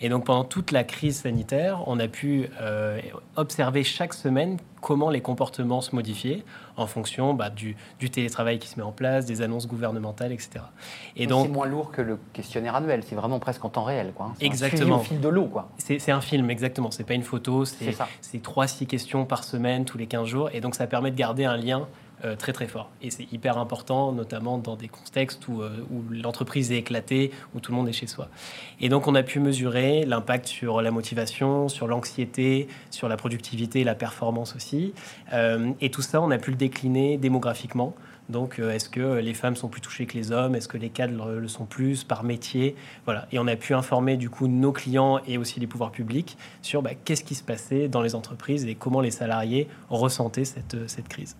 Et 0.00 0.08
donc 0.08 0.24
pendant 0.24 0.44
toute 0.44 0.72
la 0.72 0.82
crise 0.82 1.20
sanitaire, 1.20 1.84
on 1.86 2.00
a 2.00 2.08
pu 2.08 2.48
euh, 2.60 2.98
observer 3.36 3.84
chaque 3.84 4.14
semaine 4.14 4.56
comment 4.80 5.10
les 5.10 5.20
comportements 5.20 5.80
se 5.80 5.94
modifiaient 5.94 6.42
en 6.76 6.86
fonction 6.86 7.34
bah, 7.34 7.50
du, 7.50 7.76
du 7.98 8.10
télétravail 8.10 8.58
qui 8.58 8.68
se 8.68 8.76
met 8.76 8.82
en 8.82 8.92
place, 8.92 9.26
des 9.26 9.42
annonces 9.42 9.66
gouvernementales, 9.66 10.32
etc. 10.32 10.64
Et 11.16 11.26
Donc, 11.26 11.46
c'est 11.46 11.52
moins 11.52 11.66
lourd 11.66 11.90
que 11.90 12.02
le 12.02 12.18
questionnaire 12.32 12.74
annuel. 12.76 13.02
C'est 13.06 13.14
vraiment 13.14 13.38
presque 13.38 13.64
en 13.64 13.68
temps 13.68 13.84
réel. 13.84 14.12
Quoi. 14.14 14.26
un 14.26 14.34
Exactement. 14.40 14.98
suivi 14.98 15.14
au 15.14 15.14
fil 15.16 15.20
de 15.20 15.28
l'eau. 15.28 15.46
Quoi. 15.46 15.68
C'est 15.78 16.10
un 16.12 16.20
film, 16.20 16.50
exactement. 16.50 16.90
C'est 16.90 17.04
pas 17.04 17.14
une 17.14 17.22
photo. 17.22 17.64
C'est 17.64 17.96
c'est 18.20 18.42
3-6 18.42 18.86
questions 18.86 19.24
par 19.24 19.44
semaine, 19.44 19.84
tous 19.84 19.98
les 19.98 20.06
15 20.06 20.26
jours. 20.26 20.50
Et 20.52 20.60
donc, 20.60 20.74
ça 20.74 20.86
permet 20.86 21.10
de 21.10 21.16
garder 21.16 21.44
un 21.44 21.56
lien 21.56 21.86
euh, 22.24 22.34
très, 22.34 22.54
très 22.54 22.66
fort. 22.66 22.88
Et 23.02 23.10
c'est 23.10 23.30
hyper 23.30 23.58
important, 23.58 24.10
notamment 24.10 24.56
dans 24.56 24.74
des 24.74 24.88
contextes 24.88 25.48
où, 25.48 25.60
euh, 25.60 25.84
où 25.90 26.02
l'entreprise 26.10 26.72
est 26.72 26.78
éclatée, 26.78 27.30
où 27.54 27.60
tout 27.60 27.72
le 27.72 27.76
monde 27.76 27.90
est 27.90 27.92
chez 27.92 28.06
soi. 28.06 28.28
Et 28.80 28.88
donc, 28.88 29.06
on 29.06 29.14
a 29.14 29.22
pu 29.22 29.38
mesurer 29.38 30.06
l'impact 30.06 30.46
sur 30.46 30.80
la 30.80 30.90
motivation, 30.90 31.68
sur 31.68 31.86
l'anxiété, 31.86 32.68
sur 32.90 33.08
la 33.08 33.18
productivité 33.18 33.84
la 33.84 33.94
performance 33.94 34.56
aussi. 34.56 34.94
Euh, 35.34 35.72
et 35.82 35.90
tout 35.90 36.00
ça, 36.00 36.22
on 36.22 36.30
a 36.30 36.38
pu 36.38 36.52
le 36.52 36.56
décliner 36.56 37.18
démographiquement. 37.18 37.94
Donc, 38.30 38.58
est-ce 38.58 38.88
que 38.88 39.18
les 39.18 39.34
femmes 39.34 39.54
sont 39.54 39.68
plus 39.68 39.82
touchées 39.82 40.06
que 40.06 40.14
les 40.14 40.32
hommes? 40.32 40.56
Est-ce 40.56 40.68
que 40.68 40.78
les 40.78 40.88
cadres 40.88 41.32
le 41.32 41.48
sont 41.48 41.66
plus 41.66 42.02
par 42.02 42.24
métier? 42.24 42.74
Voilà. 43.04 43.28
Et 43.30 43.38
on 43.38 43.46
a 43.46 43.54
pu 43.54 43.72
informer 43.72 44.16
du 44.16 44.30
coup 44.30 44.48
nos 44.48 44.72
clients 44.72 45.20
et 45.28 45.38
aussi 45.38 45.60
les 45.60 45.68
pouvoirs 45.68 45.92
publics 45.92 46.36
sur 46.60 46.82
bah, 46.82 46.90
qu'est-ce 47.04 47.22
qui 47.22 47.36
se 47.36 47.44
passait 47.44 47.88
dans 47.88 48.02
les 48.02 48.16
entreprises 48.16 48.66
et 48.66 48.74
comment 48.74 49.00
les 49.00 49.12
salariés 49.12 49.68
ressentaient 49.90 50.44
cette 50.44 51.08
crise. 51.08 51.36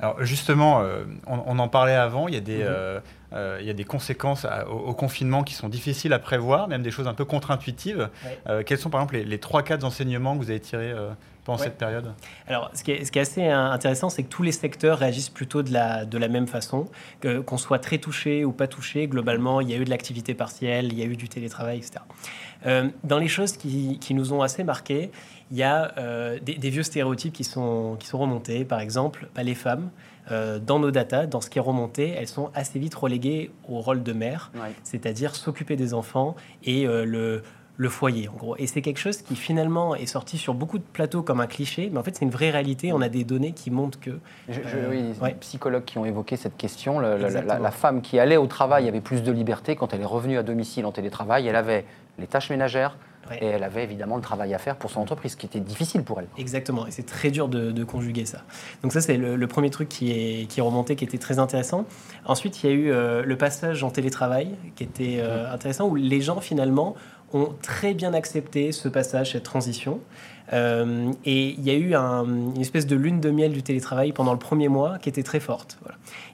Alors 0.00 0.24
justement, 0.24 0.80
euh, 0.80 1.04
on, 1.26 1.58
en 1.58 1.68
parlait 1.68 1.94
avant, 1.94 2.28
il 2.28 2.34
y 2.34 2.36
a 2.36 2.40
des, 2.40 2.58
mhm. 2.58 2.66
euh, 2.66 3.00
euh, 3.32 3.58
il 3.60 3.66
y 3.66 3.70
a 3.70 3.74
des 3.74 3.84
conséquences 3.84 4.46
au, 4.70 4.94
confinement 4.94 5.42
qui 5.42 5.54
sont 5.54 5.68
difficiles 5.68 6.12
à 6.12 6.18
prévoir, 6.18 6.68
même 6.68 6.82
des 6.82 6.90
choses 6.90 7.08
un 7.08 7.14
peu 7.14 7.24
contre-intuitives. 7.24 8.08
quels 8.66 8.78
sont 8.78 8.90
par 8.90 9.00
exemple 9.00 9.16
les, 9.18 9.38
trois 9.38 9.62
cas 9.62 9.76
d'enseignement 9.76 10.36
que 10.36 10.44
vous 10.44 10.50
avez 10.50 10.60
tirés 10.60 10.94
pendant 11.44 11.58
cette 11.58 11.78
période? 11.78 12.14
Alors 12.46 12.70
ce 12.74 12.84
qui, 12.84 12.92
est, 12.92 13.04
ce 13.04 13.12
qui 13.12 13.18
est 13.18 13.22
assez 13.22 13.46
intéressant, 13.48 14.08
c'est 14.08 14.22
que 14.22 14.28
tous 14.28 14.42
les 14.42 14.52
secteurs 14.52 14.98
réagissent 14.98 15.30
plutôt 15.30 15.62
de 15.62 15.72
la, 15.72 16.04
de 16.04 16.16
la 16.16 16.28
même 16.28 16.46
façon, 16.46 16.88
qu'on 17.22 17.58
soit 17.58 17.80
très 17.80 17.98
touché 17.98 18.44
ou 18.44 18.52
pas 18.52 18.68
touché, 18.68 19.08
globalement, 19.08 19.60
il 19.60 19.68
y 19.68 19.74
a 19.74 19.76
eu 19.76 19.84
de 19.84 19.90
l'activité 19.90 20.34
partielle, 20.34 20.92
il 20.92 20.98
y 20.98 21.02
a 21.02 21.06
eu 21.06 21.16
du 21.16 21.28
télétravail, 21.28 21.78
etc. 21.78 22.00
dans 23.04 23.18
les 23.18 23.28
choses 23.28 23.56
qui, 23.56 23.98
qui 23.98 24.14
nous 24.14 24.32
ont 24.32 24.42
assez 24.42 24.64
marqué, 24.64 25.10
il 25.50 25.56
y 25.56 25.62
a 25.62 25.92
euh, 25.98 26.38
des, 26.40 26.70
vieux 26.70 26.82
stéréotypes 26.82 27.32
qui 27.32 27.44
sont, 27.44 27.96
qui 27.98 28.06
sont 28.06 28.18
remontés. 28.18 28.64
Par 28.64 28.80
exemple, 28.80 29.28
bah, 29.34 29.42
les 29.42 29.54
femmes, 29.54 29.90
euh, 30.30 30.58
dans 30.58 30.78
nos 30.78 30.90
datas, 30.90 31.26
dans 31.26 31.40
ce 31.40 31.48
qui 31.48 31.58
est 31.58 31.62
remonté, 31.62 32.10
elles 32.10 32.28
sont 32.28 32.50
assez 32.54 32.78
vite 32.78 32.94
reléguées 32.94 33.50
au 33.68 33.80
rôle 33.80 34.02
de 34.02 34.12
mère, 34.12 34.52
c'est-à-dire 34.84 35.34
s'occuper 35.34 35.76
des 35.76 35.94
enfants 35.94 36.36
et 36.64 36.86
euh, 36.86 37.04
le, 37.06 37.42
le 37.78 37.88
foyer, 37.88 38.28
en 38.28 38.34
gros. 38.34 38.56
Et 38.58 38.66
c'est 38.66 38.82
quelque 38.82 38.98
chose 38.98 39.22
qui 39.22 39.36
finalement 39.36 39.94
est 39.94 40.04
sorti 40.04 40.36
sur 40.36 40.52
beaucoup 40.52 40.76
de 40.76 40.84
plateaux 40.84 41.22
comme 41.22 41.40
un 41.40 41.46
cliché, 41.46 41.88
mais 41.90 41.98
en 41.98 42.02
fait 42.02 42.14
c'est 42.14 42.26
une 42.26 42.30
vraie 42.30 42.50
réalité. 42.50 42.92
On 42.92 43.00
a 43.00 43.08
des 43.08 43.24
données 43.24 43.52
qui 43.52 43.70
montrent 43.70 43.98
que. 43.98 44.18
Je, 44.50 44.60
oui, 44.90 45.14
des 45.22 45.34
psychologues 45.40 45.84
qui 45.84 45.96
ont 45.96 46.04
évoqué 46.04 46.36
cette 46.36 46.58
question. 46.58 47.00
la, 47.00 47.16
la, 47.16 47.70
femme 47.70 48.02
qui 48.02 48.18
allait 48.18 48.36
au 48.36 48.46
travail 48.46 48.86
avait 48.86 49.00
plus 49.00 49.22
de 49.22 49.32
liberté 49.32 49.76
quand 49.76 49.94
elle 49.94 50.02
est 50.02 50.06
revenue 50.06 50.36
à 50.36 50.42
domicile 50.42 50.84
en 50.84 50.92
télétravail. 50.92 51.46
Elle 51.46 51.56
avait 51.56 51.86
les 52.18 52.26
tâches 52.26 52.50
ménagères, 52.50 52.98
et 53.40 53.46
elle 53.46 53.64
avait 53.64 53.84
évidemment 53.84 54.16
le 54.16 54.22
travail 54.22 54.54
à 54.54 54.58
faire 54.58 54.76
pour 54.76 54.90
son 54.90 55.00
entreprise, 55.00 55.32
ce 55.32 55.36
qui 55.36 55.46
était 55.46 55.60
difficile 55.60 56.02
pour 56.02 56.20
elle. 56.20 56.28
Exactement, 56.38 56.86
et 56.86 56.90
c'est 56.90 57.06
très 57.06 57.30
dur 57.30 57.48
de, 57.48 57.84
conjuguer 57.84 58.26
ça. 58.26 58.42
Donc 58.82 58.92
ça, 58.92 59.00
c'est 59.00 59.16
le, 59.16 59.46
premier 59.46 59.70
truc 59.70 59.88
qui 59.88 60.10
est, 60.10 60.46
qui 60.46 60.60
est 60.60 60.62
remonté, 60.62 60.96
qui 60.96 61.04
était 61.04 61.18
très 61.18 61.38
intéressant. 61.38 61.84
Ensuite, 62.24 62.62
il 62.62 62.70
y 62.70 62.72
a 62.72 62.74
eu 62.74 62.90
euh, 62.90 63.22
le 63.24 63.36
passage 63.36 63.82
en 63.82 63.90
télétravail, 63.90 64.54
qui 64.76 64.84
était 64.84 65.18
euh, 65.20 65.52
intéressant, 65.52 65.88
où 65.88 65.94
les 65.94 66.20
gens, 66.20 66.40
finalement, 66.40 66.94
ont 67.32 67.54
très 67.62 67.94
bien 67.94 68.14
accepté 68.14 68.72
ce 68.72 68.88
passage, 68.88 69.32
cette 69.32 69.42
transition. 69.42 70.00
Euh, 70.52 71.12
et 71.24 71.50
il 71.50 71.62
y 71.62 71.70
a 71.70 71.74
eu 71.74 71.94
une 71.94 72.60
espèce 72.60 72.86
de 72.86 72.96
lune 72.96 73.20
de 73.20 73.30
miel 73.30 73.52
du 73.52 73.62
télétravail 73.62 74.12
pendant 74.12 74.32
le 74.32 74.38
premier 74.38 74.68
mois 74.68 74.98
qui 74.98 75.08
était 75.08 75.22
très 75.22 75.40
forte. 75.40 75.78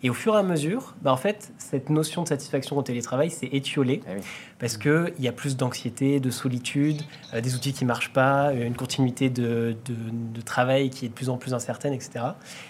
Et 0.03 0.11
au 0.11 0.15
fur 0.15 0.35
et 0.35 0.39
à 0.39 0.43
mesure, 0.43 0.95
bah, 1.03 1.13
en 1.13 1.17
fait, 1.17 1.53
cette 1.59 1.91
notion 1.91 2.23
de 2.23 2.29
satisfaction 2.29 2.77
au 2.77 2.83
télétravail 2.83 3.31
s'est 3.31 3.49
étiolée 3.53 4.03
eh 4.07 4.21
parce 4.59 4.77
qu'il 4.77 5.15
y 5.19 5.29
a 5.29 5.33
plus 5.33 5.57
d'anxiété, 5.57 6.21
de 6.21 6.31
solitude, 6.31 7.03
euh, 7.35 7.41
des 7.41 7.55
outils 7.55 7.73
qui 7.73 7.85
ne 7.85 7.89
marchent 7.89 8.13
pas, 8.13 8.51
euh, 8.51 8.67
une 8.67 8.77
continuité 8.77 9.31
de, 9.31 9.77
de, 9.85 10.41
travail 10.43 10.91
qui 10.91 11.07
est 11.07 11.09
de 11.09 11.15
plus 11.15 11.31
en 11.31 11.37
plus 11.37 11.55
incertaine, 11.55 11.93
etc. 11.93 12.25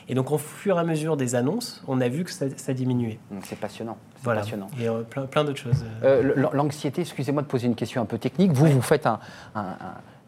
Et 0.08 0.14
donc, 0.14 0.30
au 0.30 0.38
fur 0.38 0.76
et 0.76 0.80
à 0.80 0.84
mesure 0.84 1.16
des 1.16 1.34
annonces, 1.34 1.82
on 1.88 2.00
a 2.00 2.08
vu 2.08 2.24
que 2.24 2.30
ça, 2.30 2.46
ça 2.56 2.72
diminuait. 2.72 3.18
C'est 3.42 3.58
passionnant. 3.58 3.98
Voilà. 4.22 4.40
passionnant. 4.40 4.68
Et 4.80 4.86
plein, 5.10 5.26
plein 5.26 5.44
d'autres 5.44 5.58
choses. 5.58 5.84
L'anxiété, 6.52 7.02
excusez-moi 7.02 7.42
de 7.42 7.48
poser 7.48 7.66
une 7.66 7.74
question 7.74 8.00
un 8.00 8.06
peu 8.06 8.16
technique. 8.16 8.52
Vous, 8.52 8.66
vous 8.66 8.80
faites 8.80 9.06
un 9.06 9.18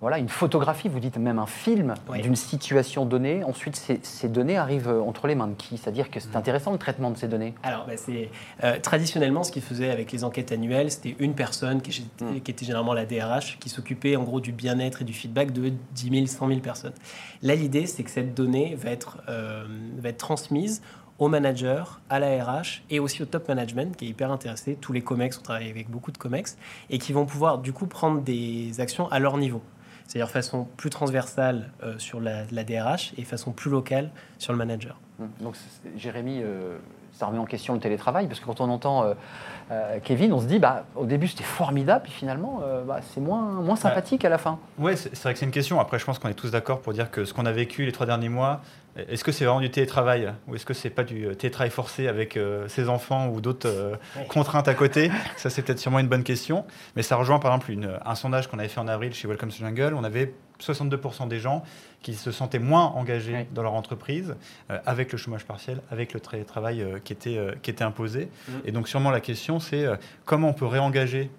voilà, 0.06 0.20
une 0.20 0.28
photographie, 0.28 0.88
vous 0.88 1.00
dites 1.00 1.18
même 1.18 1.40
un 1.40 1.46
film 1.46 1.94
d'une 2.22 2.36
situation 2.36 3.06
donnée. 3.06 3.42
Ensuite, 3.42 3.74
ces, 3.74 4.28
données 4.28 4.56
arrivent 4.56 4.86
euh, 4.86 5.00
entre 5.00 5.26
les 5.26 5.34
mains 5.34 5.48
de 5.48 5.54
qui? 5.54 5.76
C'est-à-dire 5.78 6.12
que 6.12 6.20
c'est 6.20 6.32
mm. 6.32 6.36
intéressant 6.36 6.70
le 6.70 6.78
traitement 6.78 7.10
de 7.10 7.16
ces 7.16 7.26
données 7.26 7.54
Alors, 7.64 7.86
bah, 7.88 7.96
c'est 7.96 8.30
euh, 8.62 8.78
traditionnellement 8.78 9.42
ce 9.42 9.50
qu'ils 9.50 9.64
faisait 9.64 9.90
avec 9.90 10.12
les 10.12 10.22
enquêtes 10.22 10.52
annuelles, 10.52 10.92
c'était 10.92 11.16
une 11.18 11.34
personne 11.34 11.82
qui, 11.82 12.06
mm. 12.20 12.40
qui, 12.40 12.50
était 12.52 12.64
généralement 12.64 12.94
la 12.94 13.04
DRH 13.04 13.58
qui 13.58 13.68
s'occupait 13.68 14.14
en 14.14 14.22
gros 14.22 14.38
du 14.38 14.52
bien-être 14.52 15.02
et 15.02 15.04
du 15.04 15.12
feedback 15.12 15.50
de 15.50 15.72
10 15.96 16.10
000, 16.10 16.26
100 16.26 16.46
000 16.50 16.60
personnes. 16.60 16.94
Là, 17.42 17.56
l'idée, 17.56 17.86
c'est 17.86 18.04
que 18.04 18.10
cette 18.12 18.32
donnée 18.32 18.76
va 18.76 18.90
être, 18.90 19.18
euh, 19.28 19.64
va 19.98 20.10
être 20.10 20.18
transmise 20.18 20.82
aux 21.18 21.26
managers, 21.26 21.82
à 22.10 22.20
la 22.20 22.44
RH 22.44 22.82
et 22.90 23.00
aussi 23.00 23.24
au 23.24 23.26
top 23.26 23.48
management 23.48 23.96
qui 23.96 24.04
est 24.04 24.08
hyper 24.10 24.30
intéressé. 24.30 24.78
Tous 24.80 24.92
les 24.92 25.00
COMEX, 25.00 25.38
on 25.38 25.42
travaille 25.42 25.68
avec 25.68 25.90
beaucoup 25.90 26.12
de 26.12 26.18
COMEX 26.18 26.56
et 26.90 26.98
qui 26.98 27.12
vont 27.12 27.26
pouvoir 27.26 27.58
du 27.58 27.72
coup 27.72 27.88
prendre 27.88 28.20
des 28.20 28.78
actions 28.78 29.08
à 29.10 29.18
leur 29.18 29.36
niveau 29.36 29.62
c'est-à-dire 30.06 30.30
façon 30.30 30.66
plus 30.76 30.90
transversale 30.90 31.70
euh, 31.82 31.98
sur 31.98 32.20
la, 32.20 32.44
DRH 32.44 33.12
et 33.18 33.24
façon 33.24 33.52
plus 33.52 33.70
locale 33.70 34.10
sur 34.38 34.52
le 34.52 34.58
manager. 34.58 34.98
Hum, 35.20 35.28
donc 35.40 35.56
Jérémy, 35.96 36.42
euh, 36.42 36.78
ça 37.12 37.26
remet 37.26 37.38
en 37.38 37.44
question 37.44 37.74
le 37.74 37.80
télétravail, 37.80 38.26
parce 38.26 38.40
que 38.40 38.46
quand 38.46 38.60
on 38.60 38.70
entend 38.70 39.14
euh, 39.70 39.98
Kevin, 40.04 40.32
on 40.32 40.40
se 40.40 40.46
dit, 40.46 40.58
bah, 40.58 40.84
au 40.94 41.06
début 41.06 41.28
c'était 41.28 41.44
formidable, 41.44 42.04
puis 42.04 42.12
finalement 42.12 42.60
bah, 42.86 43.00
c'est 43.02 43.20
moins, 43.20 43.42
moins 43.62 43.76
sympathique 43.76 44.24
à 44.24 44.28
la 44.28 44.38
fin. 44.38 44.58
Oui, 44.78 44.96
c'est 44.96 45.18
vrai 45.22 45.32
que 45.32 45.38
c'est 45.38 45.46
une 45.46 45.50
question. 45.50 45.80
Après, 45.80 45.98
je 45.98 46.04
pense 46.04 46.18
qu'on 46.18 46.28
est 46.28 46.34
tous 46.34 46.50
d'accord 46.50 46.80
pour 46.80 46.92
dire 46.92 47.10
que 47.10 47.24
ce 47.24 47.32
qu'on 47.32 47.46
a 47.46 47.52
vécu 47.52 47.84
les 47.84 47.92
trois 47.92 48.06
derniers 48.06 48.28
mois, 48.28 48.60
est-ce 49.08 49.24
que 49.24 49.32
c'est 49.32 49.44
vraiment 49.44 49.60
du 49.60 49.70
télétravail 49.70 50.32
ou 50.48 50.54
est-ce 50.54 50.66
que 50.66 50.74
c'est 50.74 50.90
pas 50.90 51.04
du 51.04 51.28
télétravail 51.36 51.70
forcé 51.70 52.08
avec 52.08 52.38
ses 52.68 52.88
enfants 52.88 53.28
ou 53.28 53.40
d'autres 53.40 53.98
contraintes 54.28 54.68
à 54.68 54.74
côté? 54.74 55.10
Ça, 55.36 55.50
c'est 55.50 55.62
peut-être 55.62 55.78
sûrement 55.78 55.98
une 55.98 56.08
bonne 56.08 56.24
question. 56.24 56.64
Mais 56.94 57.02
ça 57.02 57.16
rejoint 57.16 57.38
par 57.38 57.52
exemple 57.52 57.70
une, 57.70 57.98
un 58.04 58.14
sondage 58.14 58.48
qu'on 58.48 58.58
avait 58.58 58.68
fait 58.68 58.80
en 58.80 58.88
avril 58.88 59.12
chez 59.12 59.28
Welcome 59.28 59.50
to 59.50 59.58
Jungle. 59.58 59.94
On 59.94 60.04
avait 60.04 60.32
62% 60.60 61.28
des 61.28 61.38
gens 61.38 61.62
qui 62.02 62.14
se 62.14 62.30
sentaient 62.30 62.58
moins 62.58 62.86
engagés 62.86 63.46
dans 63.52 63.62
leur 63.62 63.74
entreprise 63.74 64.36
euh, 64.70 64.78
avec 64.86 65.12
le 65.12 65.18
chômage 65.18 65.44
partiel, 65.44 65.80
avec 65.90 66.12
le 66.12 66.20
télétravail 66.20 66.82
euh, 66.82 66.98
qui, 67.02 67.12
était, 67.12 67.36
euh, 67.36 67.52
qui 67.62 67.70
était 67.70 67.84
imposé. 67.84 68.28
Mm. 68.48 68.52
Et 68.64 68.72
donc 68.72 68.88
sûrement 68.88 69.10
la 69.10 69.20
question, 69.20 69.60
c'est 69.60 69.86
comment 70.24 70.50
on 70.50 70.52
peut 70.52 70.66
réengager 70.66 71.30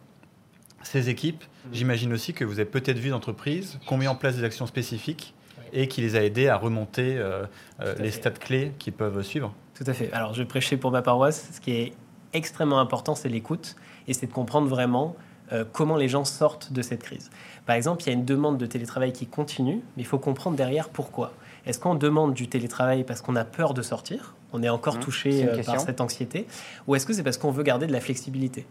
ces 0.83 1.09
équipes? 1.09 1.43
Mm. 1.43 1.69
J'imagine 1.73 2.13
aussi 2.13 2.33
que 2.33 2.45
vous 2.45 2.59
avez 2.59 2.69
peut-être 2.69 2.99
vu 2.99 3.09
d'entreprises 3.09 3.79
qui 3.85 3.93
ont 3.93 3.97
mis 3.97 4.07
en 4.07 4.15
place 4.15 4.35
des 4.35 4.43
actions 4.43 4.67
spécifiques 4.67 5.33
et 5.73 5.87
qui 5.87 6.01
les 6.01 6.15
a 6.15 6.23
aidés 6.23 6.47
à 6.47 6.57
remonter 6.57 7.21
les 7.99 8.11
stats 8.11 8.31
clés 8.31 8.73
qui 8.79 8.91
peuvent 8.91 9.21
suivre. 9.21 9.53
Tout 9.75 9.83
à 9.87 9.93
fait. 9.93 10.11
Alors 10.13 10.33
je 10.33 10.41
vais 10.41 10.47
prêcher 10.47 10.77
pour 10.77 10.91
ma 10.91 11.01
paroisse. 11.01 11.49
Ce 11.53 11.59
qui 11.59 11.71
est 11.71 11.93
extrêmement 12.33 12.79
important, 12.79 13.15
c'est 13.15 13.29
l'écoute 13.29 13.75
et 14.07 14.13
c'est 14.13 14.27
de 14.27 14.33
comprendre 14.33 14.67
vraiment 14.67 15.15
comment 15.71 15.95
les 15.95 16.09
gens 16.09 16.25
sortent 16.25 16.73
de 16.73 16.81
cette 16.81 17.03
crise. 17.03 17.29
Par 17.65 17.75
exemple, 17.75 18.03
il 18.03 18.07
y 18.07 18.09
a 18.09 18.13
une 18.13 18.25
demande 18.25 18.57
de 18.57 18.65
télétravail 18.65 19.13
qui 19.13 19.27
continue, 19.27 19.81
mais 19.95 20.03
il 20.03 20.05
faut 20.05 20.19
comprendre 20.19 20.55
derrière 20.57 20.89
pourquoi. 20.89 21.33
Est-ce 21.65 21.79
qu'on 21.79 21.95
demande 21.95 22.33
du 22.33 22.47
télétravail 22.47 23.03
parce 23.03 23.21
qu'on 23.21 23.35
a 23.35 23.43
peur 23.43 23.73
de 23.73 23.81
sortir? 23.81 24.35
On 24.53 24.63
est 24.63 24.69
encore 24.69 24.95
mmh, 24.95 24.99
touché 25.01 25.45
euh, 25.45 25.63
par 25.63 25.81
cette 25.81 25.99
anxiété? 25.99 26.47
Ou 26.87 26.95
est-ce 26.95 27.05
que 27.05 27.11
c'est 27.11 27.23
parce 27.23 27.37
qu'on 27.37 27.51
veut 27.51 27.63
garder 27.63 27.87
de 27.87 27.91
la 27.91 27.99
flexibilité? 27.99 28.65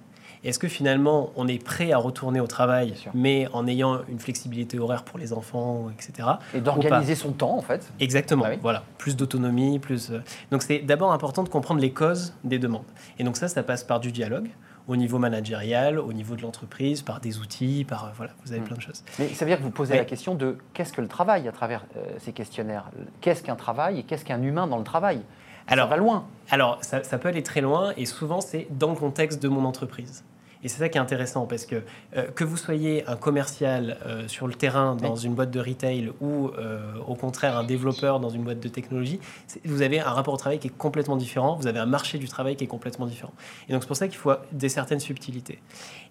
Est-ce 0.47 0.59
que 0.59 0.69
finalement 0.69 1.31
on 1.37 1.49
est 1.49 1.63
prêt 1.63 1.93
à 1.93 1.99
retourner 1.99 2.41
au 2.41 2.47
travail, 2.47 2.95
mais 3.15 3.49
en 3.53 3.67
ayant 3.67 4.01
une 4.09 4.21
flexibilité 4.21 4.79
horaire 4.79 5.03
pour 5.03 5.19
les 5.19 5.33
enfants, 5.33 5.89
etc. 5.91 6.29
Et 6.55 6.61
d'organiser 6.61 7.15
son 7.15 7.33
temps 7.33 7.57
en 7.57 7.63
fait 7.63 7.93
Exactement, 8.01 8.45
bah 8.45 8.57
voilà. 8.63 8.83
Plus 8.99 9.17
d'autonomie, 9.17 9.79
plus. 9.79 10.11
Euh, 10.11 10.23
donc 10.51 10.63
c'est 10.63 10.79
d'abord 10.79 11.13
important 11.13 11.43
de 11.43 11.49
comprendre 11.49 11.81
les 11.81 11.91
causes 11.91 12.33
des 12.45 12.59
demandes. 12.59 12.85
Et 13.19 13.25
donc 13.25 13.37
ça, 13.37 13.49
ça 13.49 13.63
passe 13.63 13.83
par 13.83 14.01
du 14.01 14.13
dialogue 14.13 14.49
au 14.89 14.97
niveau 14.97 15.19
managérial, 15.19 15.99
au 15.99 16.13
niveau 16.13 16.37
de 16.37 16.43
l'entreprise, 16.43 17.03
par 17.03 17.21
des 17.21 17.39
outils, 17.39 17.85
par 17.85 18.05
euh, 18.05 18.09
voilà, 18.15 18.33
vous 18.45 18.53
avez 18.53 18.61
hmm. 18.61 18.65
plein 18.65 18.77
de 18.77 18.83
choses. 18.83 19.03
Mais 19.19 19.29
ça 19.29 19.45
veut 19.45 19.51
dire 19.51 19.59
que 19.59 19.65
vous 19.65 19.71
posez 19.71 19.97
la 19.97 20.05
question 20.05 20.35
de 20.35 20.59
qu'est-ce 20.75 20.93
que 20.93 21.01
le 21.01 21.09
travail 21.09 21.49
à 21.49 21.53
travers 21.53 21.85
euh, 21.97 22.05
ces 22.19 22.33
questionnaires? 22.33 22.91
Qu'est-ce 23.21 23.43
qu'un 23.43 23.57
travail 23.57 23.99
et 23.99 24.03
qu'est-ce 24.05 24.25
qu'un 24.25 24.43
humain 24.43 24.67
dans 24.67 24.79
le 24.79 24.85
travail? 24.85 25.23
Alors, 25.67 25.89
Ça 25.89 25.91
va 25.91 25.97
loin. 25.97 26.27
Alors, 26.51 26.79
ça, 26.83 27.03
ça 27.03 27.19
peut 27.19 27.29
aller 27.29 27.43
très 27.43 27.61
loin 27.61 27.93
et 27.97 28.07
souvent 28.07 28.41
c'est 28.41 28.69
dans 28.71 28.91
le 28.91 28.97
contexte 28.97 29.43
de 29.43 29.49
mon 29.49 29.65
entreprise. 29.65 30.23
Et 30.63 30.69
c'est 30.69 30.79
ça 30.79 30.89
qui 30.89 30.99
est 30.99 31.01
intéressant 31.01 31.47
parce 31.47 31.67
que 31.67 31.83
euh, 32.17 32.31
que 32.31 32.45
vous 32.45 32.57
soyez 32.57 33.07
un 33.07 33.17
commercial 33.17 33.99
euh, 34.07 34.27
sur 34.29 34.47
le 34.47 34.55
terrain 34.55 34.97
dans 34.97 35.17
une 35.17 35.35
boîte 35.35 35.51
de 35.51 35.61
retail 35.61 36.13
ou 36.21 36.49
euh, 36.49 36.95
au 37.07 37.15
contraire 37.15 37.57
un 37.57 37.65
développeur 37.65 38.21
dans 38.21 38.31
une 38.31 38.43
boîte 38.43 38.61
de 38.61 38.69
technologie, 38.69 39.21
vous 39.65 39.83
avez 39.83 40.01
un 40.01 40.11
rapport 40.11 40.35
au 40.35 40.39
travail 40.39 40.59
qui 40.59 40.69
est 40.69 40.77
complètement 40.77 41.17
différent, 41.17 41.57
vous 41.57 41.67
avez 41.67 41.79
un 41.79 41.87
marché 41.87 42.19
du 42.19 42.29
travail 42.29 42.57
qui 42.57 42.65
est 42.65 42.69
complètement 42.69 43.07
différent. 43.07 43.33
Et 43.69 43.73
donc 43.73 43.83
c'est 43.83 43.89
pour 43.89 43.97
ça 43.97 44.09
qu'il 44.09 44.19
faut 44.19 44.33
des 44.53 44.69
certaines 44.69 45.01
subtilités. 45.01 45.61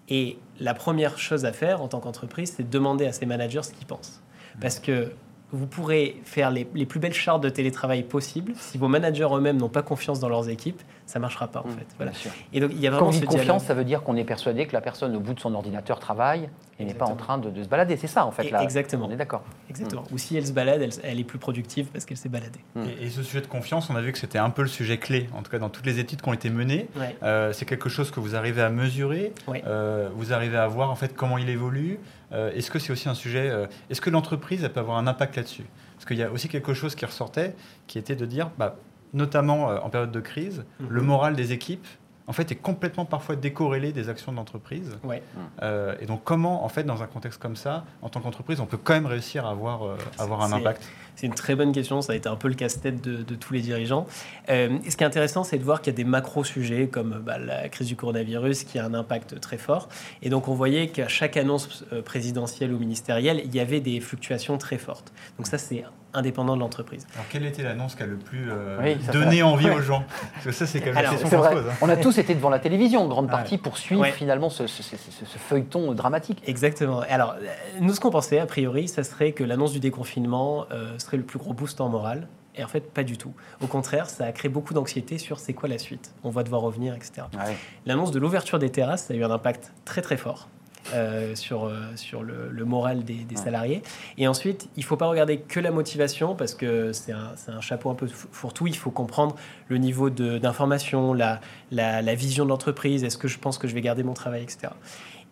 Et 0.08 0.38
la 0.60 0.74
première 0.74 1.18
chose 1.18 1.44
à 1.44 1.52
faire 1.52 1.82
en 1.82 1.88
tant 1.88 2.00
qu'entreprise, 2.00 2.54
c'est 2.56 2.62
de 2.62 2.70
demander 2.70 3.06
à 3.06 3.12
ses 3.12 3.26
managers 3.26 3.62
ce 3.62 3.72
qu'ils 3.72 3.86
pensent. 3.86 4.22
Parce 4.60 4.78
que 4.78 5.12
vous 5.52 5.66
pourrez 5.66 6.20
faire 6.24 6.50
les, 6.50 6.64
plus 6.64 7.00
belles 7.00 7.12
chartes 7.12 7.42
de 7.42 7.48
télétravail 7.48 8.02
possibles. 8.02 8.52
Si 8.56 8.78
vos 8.78 8.88
managers 8.88 9.28
eux-mêmes 9.32 9.56
n'ont 9.56 9.68
pas 9.68 9.82
confiance 9.82 10.18
dans 10.18 10.28
leurs 10.28 10.48
équipes, 10.48 10.82
ça 11.06 11.20
ne 11.20 11.22
marchera 11.22 11.46
pas 11.46 11.60
en 11.60 11.68
mmh, 11.68 11.72
fait. 11.72 11.86
Voilà. 11.96 12.12
Et 12.52 12.60
donc 12.60 12.70
il 12.72 12.80
y 12.80 12.86
a 12.86 12.90
vraiment 12.90 13.06
Quand 13.06 13.16
on 13.16 13.20
dit 13.20 13.26
confiance, 13.26 13.64
ça 13.64 13.74
veut 13.74 13.84
dire 13.84 14.02
qu'on 14.02 14.16
est 14.16 14.24
persuadé 14.24 14.66
que 14.66 14.72
la 14.72 14.80
personne 14.80 15.14
au 15.14 15.20
bout 15.20 15.34
de 15.34 15.40
son 15.40 15.54
ordinateur 15.54 16.00
travaille 16.00 16.50
et 16.78 16.84
n'est 16.84 16.94
pas 16.94 17.06
en 17.06 17.16
train 17.16 17.38
de, 17.38 17.62
se 17.62 17.68
balader. 17.68 17.96
C'est 17.96 18.06
ça 18.08 18.26
en 18.26 18.32
fait. 18.32 18.50
Là. 18.50 18.62
Exactement. 18.62 19.06
On 19.06 19.10
est 19.10 19.16
d'accord. 19.16 19.44
Exactement. 19.70 20.02
Mmh. 20.02 20.14
Ou 20.14 20.18
si 20.18 20.36
elle 20.36 20.46
se 20.46 20.52
balade, 20.52 20.86
elle, 21.02 21.20
est 21.20 21.24
plus 21.24 21.38
productive 21.38 21.86
parce 21.86 22.04
qu'elle 22.04 22.16
s'est 22.16 22.28
baladée. 22.28 22.60
Mmh. 22.74 22.82
Et, 23.00 23.08
ce 23.08 23.22
sujet 23.22 23.40
de 23.40 23.46
confiance, 23.46 23.88
on 23.88 23.96
a 23.96 24.00
vu 24.00 24.12
que 24.12 24.18
c'était 24.18 24.38
un 24.38 24.50
peu 24.50 24.62
le 24.62 24.68
sujet 24.68 24.98
clé, 24.98 25.28
en 25.32 25.42
tout 25.42 25.50
cas 25.50 25.58
dans 25.58 25.70
toutes 25.70 25.86
les 25.86 26.00
études 26.00 26.20
qui 26.20 26.28
ont 26.28 26.34
été 26.34 26.50
menées. 26.50 26.88
Euh, 27.22 27.52
c'est 27.52 27.64
quelque 27.64 27.88
chose 27.88 28.10
que 28.10 28.20
vous 28.20 28.34
arrivez 28.34 28.62
à 28.62 28.70
mesurer. 28.70 29.32
Euh, 29.48 30.10
vous 30.12 30.32
arrivez 30.32 30.58
à 30.58 30.66
voir 30.66 30.90
en 30.90 30.96
fait 30.96 31.14
comment 31.14 31.38
il 31.38 31.48
évolue. 31.48 31.98
Euh, 32.32 32.52
est-ce 32.52 32.70
que 32.70 32.80
c'est 32.80 32.92
aussi 32.92 33.08
un 33.08 33.14
sujet 33.14 33.52
Est-ce 33.88 34.00
que 34.00 34.10
l'entreprise 34.10 34.68
peut 34.74 34.80
avoir 34.80 34.98
un 34.98 35.06
impact 35.06 35.36
là-dessus? 35.36 35.66
Parce 35.94 36.04
qu'il 36.04 36.18
y 36.18 36.22
a 36.22 36.30
aussi 36.30 36.48
quelque 36.48 36.74
chose 36.74 36.94
qui 36.94 37.06
ressortait, 37.06 37.54
qui 37.86 37.98
était 37.98 38.16
de 38.16 38.26
dire, 38.26 38.50
bah, 38.58 38.76
notamment 39.16 39.66
en 39.84 39.88
période 39.90 40.12
de 40.12 40.20
crise, 40.20 40.64
Mhm. 40.80 40.86
le 40.90 41.02
moral 41.02 41.34
des 41.34 41.52
équipes 41.52 41.86
en 42.28 42.32
fait, 42.32 42.50
est 42.50 42.56
complètement 42.56 43.04
parfois 43.04 43.36
décorrélé 43.36 43.92
des 43.92 44.08
actions 44.08 44.32
de 44.32 44.36
l'entreprise. 44.36 44.98
Ouais. 45.04 45.22
Euh, 45.62 45.94
et 46.00 46.06
donc, 46.06 46.22
comment, 46.24 46.64
en 46.64 46.68
fait, 46.68 46.82
dans 46.82 47.00
un 47.00 47.06
contexte 47.06 47.40
comme 47.40 47.54
ça, 47.54 47.84
en 48.02 48.08
tant 48.08 48.18
qu'entreprise, 48.18 48.58
on 48.58 48.66
peut 48.66 48.78
quand 48.82 48.94
même 48.94 49.06
réussir 49.06 49.46
à 49.46 49.50
avoir, 49.50 49.84
euh, 49.84 49.96
avoir 50.18 50.42
un 50.42 50.50
impact? 50.50 50.82
C'est 51.14 51.26
une 51.28 51.34
très 51.34 51.54
bonne 51.54 51.70
question, 51.70 52.02
ça 52.02 52.14
a 52.14 52.16
été 52.16 52.28
un 52.28 52.34
peu 52.34 52.48
le 52.48 52.54
casse-tête 52.54 53.00
de, 53.00 53.22
de 53.22 53.34
tous 53.36 53.52
les 53.54 53.60
dirigeants. 53.60 54.08
Euh, 54.48 54.76
ce 54.88 54.96
qui 54.96 55.04
est 55.04 55.06
intéressant, 55.06 55.44
c'est 55.44 55.56
de 55.56 55.62
voir 55.62 55.80
qu'il 55.80 55.92
y 55.92 55.94
a 55.94 55.98
des 55.98 56.02
macro-sujets 56.04 56.88
comme 56.88 57.22
bah, 57.24 57.38
la 57.38 57.68
crise 57.68 57.86
du 57.86 57.94
coronavirus 57.94 58.64
qui 58.64 58.80
a 58.80 58.84
un 58.84 58.94
impact 58.94 59.38
très 59.40 59.56
fort. 59.56 59.88
Et 60.20 60.28
donc 60.28 60.48
on 60.48 60.54
voyait 60.54 60.88
qu'à 60.88 61.06
chaque 61.06 61.36
annonce 61.36 61.84
euh, 61.92 62.02
présidentielle 62.02 62.72
ou 62.72 62.78
ministérielle, 62.80 63.40
il 63.44 63.54
y 63.54 63.60
avait 63.60 63.80
des 63.80 64.00
fluctuations 64.00 64.58
très 64.58 64.78
fortes. 64.78 65.12
Donc 65.38 65.46
ça, 65.46 65.58
c'est 65.58 65.84
indépendant 66.16 66.54
de 66.56 66.60
l'entreprise. 66.60 67.06
Alors, 67.14 67.26
quelle 67.28 67.44
était 67.46 67.62
l'annonce 67.62 67.94
qui 67.94 68.02
a 68.02 68.06
le 68.06 68.16
plus 68.16 68.50
euh, 68.50 68.78
Oui, 68.82 68.96
donné 69.12 69.42
envie 69.42 69.66
Ouais. 69.66 69.76
aux 69.76 69.80
gens 69.82 70.04
Parce 70.32 70.46
que 70.46 70.52
ça, 70.52 70.66
c'est 70.66 70.80
quand 70.80 70.86
même 70.86 70.96
Alors, 70.98 71.12
la 71.12 71.18
question 71.18 71.40
qu'on 71.40 71.48
pose. 71.48 71.64
hein. 71.68 71.74
On 71.82 71.88
a 71.88 71.96
tous 71.96 72.18
été 72.18 72.34
devant 72.34 72.50
la 72.50 72.58
télévision 72.58 73.02
en 73.02 73.08
grande 73.08 73.26
Ouais. 73.26 73.30
partie 73.30 73.58
pour 73.58 73.78
suivre 73.78 74.00
Ouais. 74.02 74.12
finalement 74.12 74.50
ce, 74.50 74.66
ce- 74.66 74.82
ce- 74.82 74.96
ce- 74.96 75.24
ce 75.24 75.38
feuilleton 75.38 75.92
dramatique. 75.92 76.42
Exactement. 76.46 77.00
Alors, 77.08 77.36
nous, 77.80 77.94
ce 77.94 78.00
qu'on 78.00 78.10
pensait, 78.10 78.38
a 78.38 78.46
priori, 78.46 78.88
ça 78.88 79.04
serait 79.04 79.32
que 79.32 79.44
l'annonce 79.44 79.72
du 79.72 79.80
déconfinement 79.80 80.66
euh, 80.72 80.98
serait 80.98 81.16
le 81.18 81.22
plus 81.24 81.38
gros 81.38 81.52
boost 81.52 81.80
en 81.80 81.88
morale. 81.88 82.26
Et 82.58 82.64
en 82.64 82.68
fait, 82.68 82.90
pas 82.92 83.02
du 83.04 83.18
tout. 83.18 83.34
Au 83.62 83.66
contraire, 83.66 84.08
ça 84.08 84.24
a 84.24 84.32
créé 84.32 84.48
beaucoup 84.50 84.72
d'anxiété 84.72 85.18
sur 85.18 85.38
c'est 85.38 85.52
quoi 85.52 85.68
la 85.68 85.76
suite? 85.78 86.12
On 86.24 86.30
va 86.30 86.42
devoir 86.42 86.62
revenir, 86.62 86.94
etc. 86.94 87.26
Ouais. 87.34 87.54
L'annonce 87.84 88.12
de 88.12 88.18
l'ouverture 88.18 88.58
des 88.58 88.70
terrasses, 88.70 89.04
ça 89.04 89.12
a 89.14 89.16
eu 89.18 89.24
un 89.24 89.30
impact 89.30 89.72
très 89.84 90.00
très 90.00 90.16
fort. 90.16 90.48
Euh, 90.94 91.34
sur, 91.34 91.64
euh, 91.64 91.80
sur 91.96 92.22
le, 92.22 92.48
le 92.50 92.64
moral 92.64 93.04
des, 93.04 93.24
salariés. 93.36 93.82
Et 94.18 94.26
ensuite, 94.28 94.68
il 94.76 94.80
ne 94.80 94.84
faut 94.86 94.96
pas 94.96 95.06
regarder 95.06 95.38
que 95.38 95.60
la 95.60 95.70
motivation 95.70 96.34
parce 96.34 96.54
que 96.54 96.92
c'est 96.92 97.12
un, 97.12 97.32
c'est 97.36 97.50
un 97.50 97.60
chapeau 97.60 97.90
un 97.90 97.94
peu 97.94 98.06
fou- 98.06 98.28
fourre-tout. 98.32 98.66
Il 98.66 98.76
faut 98.76 98.90
comprendre 98.90 99.36
le 99.68 99.78
niveau 99.78 100.10
de- 100.10 100.38
d'information, 100.38 101.12
la, 101.14 101.40
la, 101.70 102.02
la 102.02 102.14
vision 102.14 102.44
de 102.44 102.50
l'entreprise, 102.50 103.04
est-ce 103.04 103.18
que 103.18 103.28
je 103.28 103.38
pense 103.38 103.58
que 103.58 103.68
je 103.68 103.74
vais 103.74 103.80
garder 103.82 104.02
mon 104.02 104.14
travail, 104.14 104.42
etc. 104.42 104.68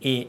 Et 0.03 0.29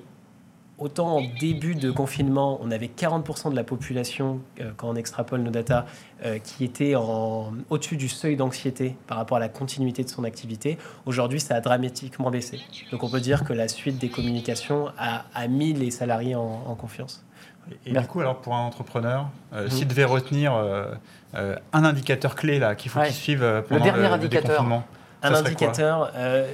autant 0.78 1.18
en 1.18 1.22
début 1.40 1.76
de 1.76 1.90
confinement, 1.92 2.60
on 2.62 2.70
avait 2.72 2.88
40% 2.96 3.50
de 3.52 3.56
la 3.56 3.64
population, 3.64 4.40
euh, 4.60 4.72
quand 4.76 4.90
on 4.90 4.96
extrapole 4.96 5.42
nos 5.42 5.52
datas, 5.52 5.86
euh, 6.26 6.38
qui 6.40 6.64
était 6.66 6.96
en, 6.96 7.54
au-dessus 7.70 7.96
du 7.98 8.10
seuil 8.10 8.36
d'anxiété 8.36 8.96
par 9.08 9.18
rapport 9.18 9.38
à 9.38 9.40
la 9.40 9.50
continuité 9.50 10.04
de 10.04 10.10
son 10.10 10.24
activité. 10.24 10.78
Aujourd'hui, 11.06 11.40
ça 11.40 11.56
a 11.56 11.62
dramatiquement 11.62 12.30
baissé. 12.30 12.60
Donc 12.92 13.04
on 13.04 13.10
peut 13.10 13.22
dire 13.22 13.44
que 13.44 13.54
la 13.54 13.68
suite 13.68 13.98
des 14.00 14.10
communications 14.10 14.90
a, 14.98 15.24
a 15.34 15.48
mis 15.48 15.74
les 15.74 15.92
salariés 15.92 16.36
en, 16.36 16.64
en 16.68 16.76
confiance. 16.76 17.24
Et 17.86 17.92
du 17.94 18.02
coup, 18.08 18.20
alors 18.20 18.42
pour 18.42 18.54
un 18.54 18.64
entrepreneur, 18.66 19.28
euh, 19.54 19.64
Mhm. 19.64 19.70
s'il 19.72 19.88
devait 19.88 20.04
retenir 20.06 20.54
euh, 20.56 20.94
un 21.74 21.84
indicateur 21.84 22.36
clé 22.36 22.60
là 22.60 22.76
qu'il 22.76 22.92
faut 22.92 23.00
Ouais. 23.00 23.08
qu'il 23.08 23.16
suive 23.16 23.64
pendant 23.68 23.84
dernier 23.84 24.02
le, 24.08 24.14
indicateur. 24.14 24.50
déconfinement, 24.52 24.84
Un 25.24 25.34
indicateur, 25.34 26.12
euh, 26.16 26.46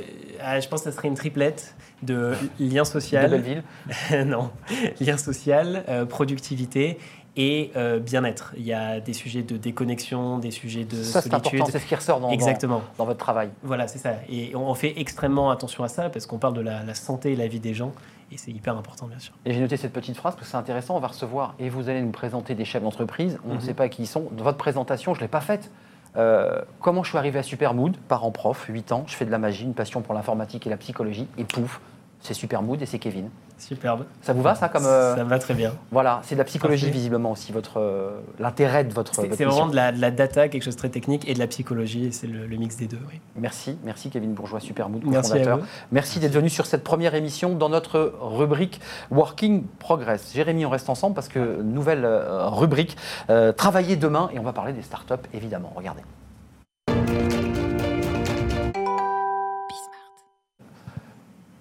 ah, 0.41 0.59
je 0.61 0.67
pense 0.69 0.83
que 0.83 0.89
ça 0.89 0.95
serait 0.95 1.09
une 1.09 1.15
triplette 1.15 1.75
de 2.03 2.33
lien 2.59 2.83
De 2.83 2.87
social, 2.87 3.29
Belleville. 3.29 3.63
non, 4.25 4.51
lien 4.99 5.17
social, 5.17 5.83
euh, 5.89 6.05
productivité 6.05 6.97
et 7.37 7.71
euh, 7.77 7.99
bien-être. 7.99 8.53
Il 8.57 8.63
y 8.63 8.73
a 8.73 8.99
des 8.99 9.13
sujets 9.13 9.41
de 9.43 9.55
déconnexion, 9.55 10.37
des 10.37 10.51
sujets 10.51 10.83
de 10.83 11.01
Ça, 11.01 11.21
solitude. 11.21 11.63
c'est 11.71 11.79
ce 11.79 11.85
qui 11.85 11.95
ressort 11.95 12.19
dans, 12.19 12.29
Exactement. 12.29 12.81
dans 12.97 13.05
votre 13.05 13.19
travail. 13.19 13.49
Voilà, 13.63 13.87
c'est 13.87 13.99
ça. 13.99 14.15
Et 14.29 14.53
on 14.55 14.73
fait 14.73 14.93
extrêmement 14.99 15.49
attention 15.49 15.83
à 15.83 15.87
ça 15.87 16.09
parce 16.09 16.25
qu'on 16.25 16.39
parle 16.39 16.55
de 16.55 16.61
la, 16.61 16.83
la 16.83 16.93
santé 16.93 17.31
et 17.31 17.35
la 17.37 17.47
vie 17.47 17.61
des 17.61 17.73
gens 17.73 17.93
et 18.33 18.37
c'est 18.37 18.51
hyper 18.51 18.75
important, 18.77 19.07
bien 19.07 19.19
sûr. 19.19 19.33
Et 19.45 19.53
j'ai 19.53 19.59
noté 19.61 19.77
cette 19.77 19.93
petite 19.93 20.17
phrase 20.17 20.35
parce 20.35 20.45
que 20.47 20.51
c'est 20.51 20.57
intéressant. 20.57 20.95
On 20.97 20.99
va 20.99 21.07
recevoir 21.07 21.55
et 21.59 21.69
vous 21.69 21.87
allez 21.87 22.01
nous 22.01 22.11
présenter 22.11 22.53
des 22.55 22.65
chefs 22.65 22.83
d'entreprise. 22.83 23.37
On 23.45 23.49
ne 23.49 23.53
Mhm. 23.55 23.61
sait 23.61 23.73
pas 23.73 23.87
qui 23.89 24.03
ils 24.03 24.07
sont. 24.07 24.29
Votre 24.37 24.57
présentation, 24.57 25.13
je 25.13 25.19
ne 25.19 25.23
l'ai 25.25 25.29
pas 25.29 25.41
faite. 25.41 25.71
Euh, 26.17 26.61
comment 26.79 27.03
je 27.03 27.09
suis 27.09 27.17
arrivé 27.17 27.39
à 27.39 27.43
Supermood 27.43 27.97
Parent 27.97 28.31
prof, 28.31 28.65
8 28.67 28.91
ans, 28.91 29.03
je 29.07 29.15
fais 29.15 29.25
de 29.25 29.31
la 29.31 29.37
magie, 29.37 29.63
une 29.63 29.73
passion 29.73 30.01
pour 30.01 30.13
l'informatique 30.13 30.67
et 30.67 30.69
la 30.69 30.77
psychologie. 30.77 31.27
Et 31.37 31.43
pouf, 31.43 31.79
c'est 32.19 32.33
Supermood 32.33 32.81
et 32.81 32.85
c'est 32.85 32.99
Kevin. 32.99 33.29
Superbe. 33.61 34.05
Ça 34.21 34.33
vous 34.33 34.41
va 34.41 34.55
ça 34.55 34.69
comme 34.69 34.85
euh, 34.85 35.15
Ça 35.15 35.23
va 35.23 35.39
très 35.39 35.53
bien. 35.53 35.73
Voilà, 35.91 36.21
c'est 36.23 36.35
de 36.35 36.39
la 36.39 36.45
psychologie 36.45 36.85
Parfait. 36.85 36.97
visiblement 36.97 37.31
aussi 37.31 37.51
votre 37.51 37.79
euh, 37.79 38.19
l'intérêt 38.39 38.83
de 38.83 38.93
votre. 38.93 39.13
C'est 39.13 39.27
vraiment 39.45 39.67
de 39.67 39.75
la, 39.75 39.91
de 39.91 40.01
la 40.01 40.11
data, 40.11 40.49
quelque 40.49 40.63
chose 40.63 40.75
de 40.75 40.79
très 40.79 40.89
technique, 40.89 41.27
et 41.29 41.33
de 41.33 41.39
la 41.39 41.47
psychologie, 41.47 42.05
et 42.05 42.11
c'est 42.11 42.27
le, 42.27 42.47
le 42.47 42.57
mix 42.57 42.75
des 42.77 42.87
deux. 42.87 42.99
Oui. 43.09 43.19
Merci, 43.35 43.77
merci 43.83 44.09
Kevin 44.09 44.33
Bourgeois, 44.33 44.59
Supermood, 44.59 45.03
Merci 45.05 45.39
à 45.39 45.55
vous. 45.55 45.63
Merci 45.91 46.19
d'être 46.19 46.33
venu 46.33 46.49
sur 46.49 46.65
cette 46.65 46.83
première 46.83 47.15
émission 47.15 47.55
dans 47.55 47.69
notre 47.69 48.13
rubrique 48.21 48.81
Working 49.11 49.63
Progress. 49.79 50.33
Jérémy, 50.33 50.65
on 50.65 50.69
reste 50.69 50.89
ensemble 50.89 51.15
parce 51.15 51.27
que 51.27 51.61
nouvelle 51.61 52.05
euh, 52.05 52.47
rubrique, 52.49 52.97
euh, 53.29 53.51
travailler 53.51 53.95
demain, 53.95 54.29
et 54.33 54.39
on 54.39 54.43
va 54.43 54.53
parler 54.53 54.73
des 54.73 54.81
startups 54.81 55.13
évidemment. 55.33 55.71
Regardez. 55.75 56.01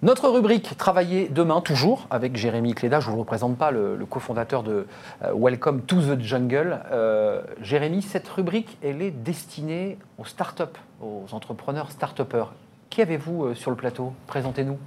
Notre 0.03 0.29
rubrique 0.29 0.75
Travailler 0.77 1.29
demain, 1.29 1.61
toujours 1.61 2.07
avec 2.09 2.35
Jérémy 2.35 2.73
Cléda. 2.73 2.99
Je 2.99 3.05
ne 3.05 3.11
vous 3.11 3.17
le 3.17 3.21
représente 3.21 3.55
pas, 3.55 3.69
le, 3.69 4.03
cofondateur 4.09 4.63
de 4.63 4.87
euh, 5.23 5.31
Welcome 5.35 5.83
to 5.83 6.01
the 6.01 6.19
Jungle. 6.19 6.79
Euh, 6.91 7.43
Jérémy, 7.61 8.01
cette 8.01 8.27
rubrique, 8.27 8.79
elle 8.81 9.03
est 9.03 9.11
destinée 9.11 9.99
aux 10.17 10.25
startups, 10.25 10.63
aux 11.03 11.25
entrepreneurs 11.33 11.91
start-upers. 11.91 12.51
Qui 12.89 13.03
avez-vous 13.03 13.45
euh, 13.45 13.53
sur 13.53 13.69
le 13.69 13.77
plateau? 13.77 14.13
Présentez-nous. 14.25 14.79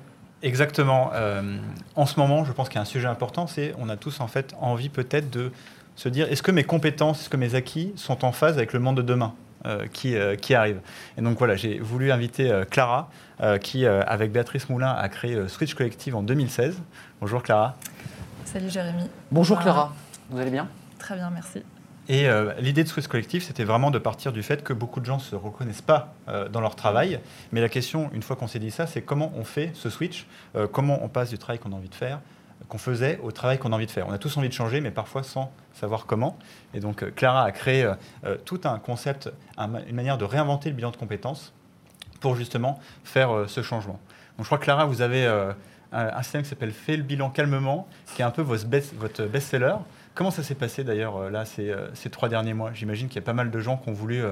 Exactement. 0.43 1.13
En 1.97 2.05
ce 2.05 2.21
moment, 2.21 2.45
je 2.45 2.53
pense 2.53 2.69
qu'il 2.69 2.77
y 2.77 2.79
a 2.79 2.83
un 2.83 2.85
sujet 2.85 3.09
important, 3.09 3.47
c'est 3.47 3.73
on 3.79 3.89
a 3.89 3.97
tous 3.97 4.21
en 4.21 4.27
fait 4.27 4.55
envie 4.61 4.91
peut-être 4.91 5.31
de 5.31 5.51
se 5.97 6.11
dire 6.11 6.31
est-ce 6.31 6.43
que 6.43 6.51
mes 6.51 6.65
compétences, 6.65 7.21
est-ce 7.21 7.31
que 7.31 7.39
mes 7.39 7.55
acquis 7.55 7.95
sont 7.97 8.27
en 8.27 8.33
phase 8.33 8.59
avec 8.59 8.75
le 8.75 8.81
monde 8.81 8.99
de 8.99 9.03
demain? 9.03 9.33
Qui, 9.93 10.17
euh, 10.17 10.37
qui 10.37 10.55
arrive 10.55 10.81
Et 11.19 11.23
donc 11.23 11.39
voilà, 11.39 11.57
j'ai 11.57 11.79
voulu 11.79 12.13
inviter 12.13 12.51
euh, 12.51 12.65
Clara, 12.65 13.11
euh, 13.41 13.59
qui 13.59 13.85
euh, 13.87 14.03
avec 14.07 14.33
Béatrice 14.33 14.69
Moulin 14.69 14.91
a 14.91 15.09
créé 15.09 15.35
euh, 15.35 15.49
Switch 15.49 15.75
Collective 15.75 16.15
en 16.17 16.23
2016. 16.23 16.79
Bonjour 17.21 17.43
Clara. 17.43 17.77
Salut 18.45 18.71
Jérémy. 18.71 19.09
Bonjour 19.31 19.57
Voilà. 19.57 19.73
Clara, 19.73 19.93
vous 20.31 20.39
allez 20.39 20.51
bien? 20.51 20.69
Très 20.99 21.17
bien, 21.17 21.31
merci. 21.31 21.63
Et 22.09 22.29
euh, 22.29 22.53
l'idée 22.61 22.85
de 22.85 22.89
Switch 22.89 23.07
Collective, 23.07 23.43
c'était 23.43 23.65
vraiment 23.65 23.91
de 23.91 23.99
partir 23.99 24.33
du 24.33 24.43
fait 24.43 24.63
que 24.63 24.75
beaucoup 24.75 25.01
de 25.01 25.07
gens 25.07 25.17
ne 25.17 25.23
se 25.23 25.35
reconnaissent 25.35 25.81
pas 25.83 26.15
euh, 26.29 26.49
dans 26.51 26.61
leur 26.61 26.77
travail. 26.77 27.19
Mais 27.51 27.63
la 27.63 27.71
question, 27.71 28.11
une 28.13 28.23
fois 28.23 28.37
qu'on 28.37 28.47
s'est 28.47 28.59
dit 28.59 28.71
ça, 28.71 28.87
c'est 28.87 29.01
comment 29.01 29.33
on 29.37 29.45
fait 29.45 29.71
ce 29.75 29.89
switch, 29.89 30.27
euh, 30.55 30.67
comment 30.71 31.03
on 31.03 31.09
passe 31.09 31.31
du 31.31 31.39
travail 31.39 31.59
qu'on 31.59 31.73
a 31.73 31.77
envie 31.77 31.89
de 31.89 31.95
faire, 31.95 32.21
qu'on 32.69 32.79
faisait, 32.79 33.19
au 33.23 33.31
travail 33.33 33.59
qu'on 33.59 33.73
a 33.73 33.77
envie 33.77 33.87
de 33.87 33.91
faire. 33.91 34.09
On 34.09 34.13
a 34.13 34.19
tous 34.19 34.37
envie 34.37 34.49
de 34.49 34.55
changer, 34.55 34.81
mais 34.81 34.91
parfois 34.91 35.23
sans 35.23 35.53
savoir 35.75 36.07
comment. 36.07 36.39
Et 36.73 36.81
donc 36.81 37.03
euh, 37.03 37.11
Clara 37.11 37.45
a 37.45 37.53
créé 37.53 37.85
euh, 37.85 37.95
euh, 38.25 38.37
tout 38.45 38.61
un 38.65 38.79
concept, 38.79 39.31
une 39.59 39.95
manière 39.95 40.19
de 40.19 40.25
réinventer 40.25 40.71
le 40.71 40.77
bilan 40.77 40.91
de 40.91 40.97
compétences 40.97 41.53
pour 42.21 42.37
justement 42.37 42.79
faire 43.05 43.45
ce 43.49 43.61
changement. 43.63 44.01
Donc 44.37 44.45
je 44.45 44.45
crois 44.45 44.59
que 44.59 44.65
Clara, 44.65 44.87
vous 44.87 45.03
avez 45.03 45.27
un, 45.93 46.23
système 46.23 46.43
qui 46.43 46.49
s'appelle 46.49 46.73
Fais 46.73 46.97
le 46.97 47.03
bilan 47.03 47.29
calmement, 47.29 47.87
qui 48.15 48.23
est 48.23 48.25
un 48.25 48.31
peu 48.31 48.41
votre 48.41 48.65
best- 48.65 48.95
votre 48.97 49.25
best-seller. 49.25 49.75
Comment 50.15 50.31
ça 50.31 50.43
s'est 50.43 50.55
passé 50.55 50.85
d'ailleurs 50.85 51.31
là 51.31 51.45
ces, 51.45 51.75
ces 51.93 52.09
trois 52.09 52.31
derniers 52.31 52.55
mois? 52.55 52.73
J'imagine 52.73 53.09
qu'il 53.09 53.17
y 53.17 53.19
a 53.19 53.27
pas 53.27 53.35
mal 53.35 53.51
de 53.51 53.61
gens 53.61 53.77
qui 53.77 53.91
ont 53.91 53.93
voulu 53.93 54.23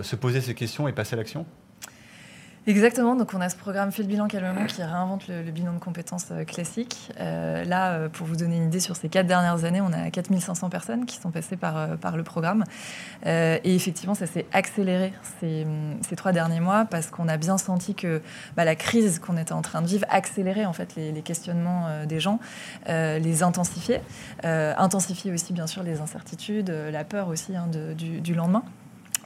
se 0.00 0.16
poser 0.16 0.40
ces 0.40 0.54
questions 0.54 0.88
et 0.88 0.92
passer 0.92 1.12
à 1.12 1.18
l'action. 1.18 1.44
Exactement, 2.66 3.16
donc 3.16 3.32
on 3.32 3.40
a 3.40 3.48
ce 3.48 3.56
programme 3.56 3.90
Fait 3.90 4.02
le 4.02 4.08
bilan 4.08 4.28
calmement 4.28 4.66
qui 4.66 4.82
réinvente 4.82 5.28
le, 5.28 5.50
bilan 5.50 5.72
de 5.72 5.78
compétences 5.78 6.26
euh, 6.30 6.44
classique. 6.44 7.10
Euh, 7.18 7.64
là, 7.64 7.92
euh, 7.92 8.08
pour 8.10 8.26
vous 8.26 8.36
donner 8.36 8.58
une 8.58 8.66
idée, 8.66 8.80
sur 8.80 8.96
ces 8.96 9.08
quatre 9.08 9.26
dernières 9.26 9.64
années, 9.64 9.80
on 9.80 9.92
a 9.94 10.10
4500 10.10 10.68
personnes 10.68 11.06
qui 11.06 11.16
sont 11.16 11.30
passées 11.30 11.56
par, 11.56 12.16
le 12.16 12.22
programme. 12.22 12.64
Et 13.24 13.74
effectivement, 13.74 14.14
ça 14.14 14.26
s'est 14.26 14.46
accéléré 14.52 15.12
ces, 15.38 15.66
ces 16.06 16.16
trois 16.16 16.32
derniers 16.32 16.60
mois 16.60 16.84
parce 16.84 17.06
qu'on 17.06 17.28
a 17.28 17.36
bien 17.36 17.56
senti 17.56 17.94
que 17.94 18.20
bah, 18.56 18.64
la 18.64 18.74
crise 18.74 19.20
qu'on 19.20 19.36
était 19.36 19.52
en 19.52 19.62
train 19.62 19.80
de 19.80 19.86
vivre 19.86 20.04
accélérait 20.10 20.64
en 20.64 20.72
fait 20.72 20.96
les, 20.96 21.12
questionnements 21.22 22.04
des 22.06 22.20
gens, 22.20 22.40
les 22.88 23.42
intensifiait, 23.42 24.02
intensifiait 24.42 25.32
aussi 25.32 25.52
bien 25.52 25.66
sûr 25.66 25.82
les 25.82 26.00
incertitudes, 26.00 26.70
la 26.70 27.04
peur 27.04 27.28
aussi 27.28 27.54
hein, 27.56 27.68
du 27.96 28.34
lendemain. 28.34 28.64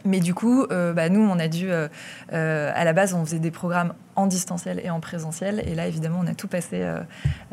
Mais 0.05 0.21
du 0.21 0.35
coup, 0.35 0.65
euh, 0.71 0.93
bah, 0.93 1.09
nous, 1.09 1.21
on 1.23 1.39
a 1.39 1.49
dû, 1.49 1.71
euh, 1.71 1.89
euh, 2.33 2.71
à 2.75 2.85
la 2.85 2.93
base, 2.93 3.15
on 3.15 3.25
faisait 3.25 3.39
des 3.39 3.51
programmes 3.51 3.95
en 4.17 4.27
distanciel 4.27 4.81
et 4.85 4.91
en 4.91 5.01
présentiel. 5.01 5.63
Et 5.67 5.75
là, 5.75 5.87
évidemment, 5.87 6.21
on 6.23 6.27
a 6.27 6.35
tout 6.35 6.49
passé 6.49 6.83
euh, 6.83 7.01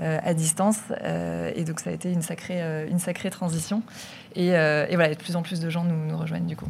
euh, 0.01 0.19
à 0.23 0.33
distance. 0.33 0.77
Euh, 1.03 1.51
et 1.55 1.63
donc, 1.63 1.79
ça 1.79 1.89
a 1.89 1.93
été 1.93 2.11
une 2.11 2.21
sacrée, 2.21 2.61
euh, 2.61 2.87
une 2.89 2.99
sacrée 2.99 3.29
transition. 3.29 3.83
Et, 4.35 4.55
euh, 4.55 4.85
et 4.89 4.95
voilà, 4.95 5.13
de 5.13 5.19
plus 5.19 5.35
en 5.35 5.41
plus 5.43 5.59
de 5.61 5.69
gens 5.69 5.83
nous, 5.85 6.05
nous 6.11 6.17
rejoignent 6.17 6.45
du 6.47 6.55
coup. 6.57 6.67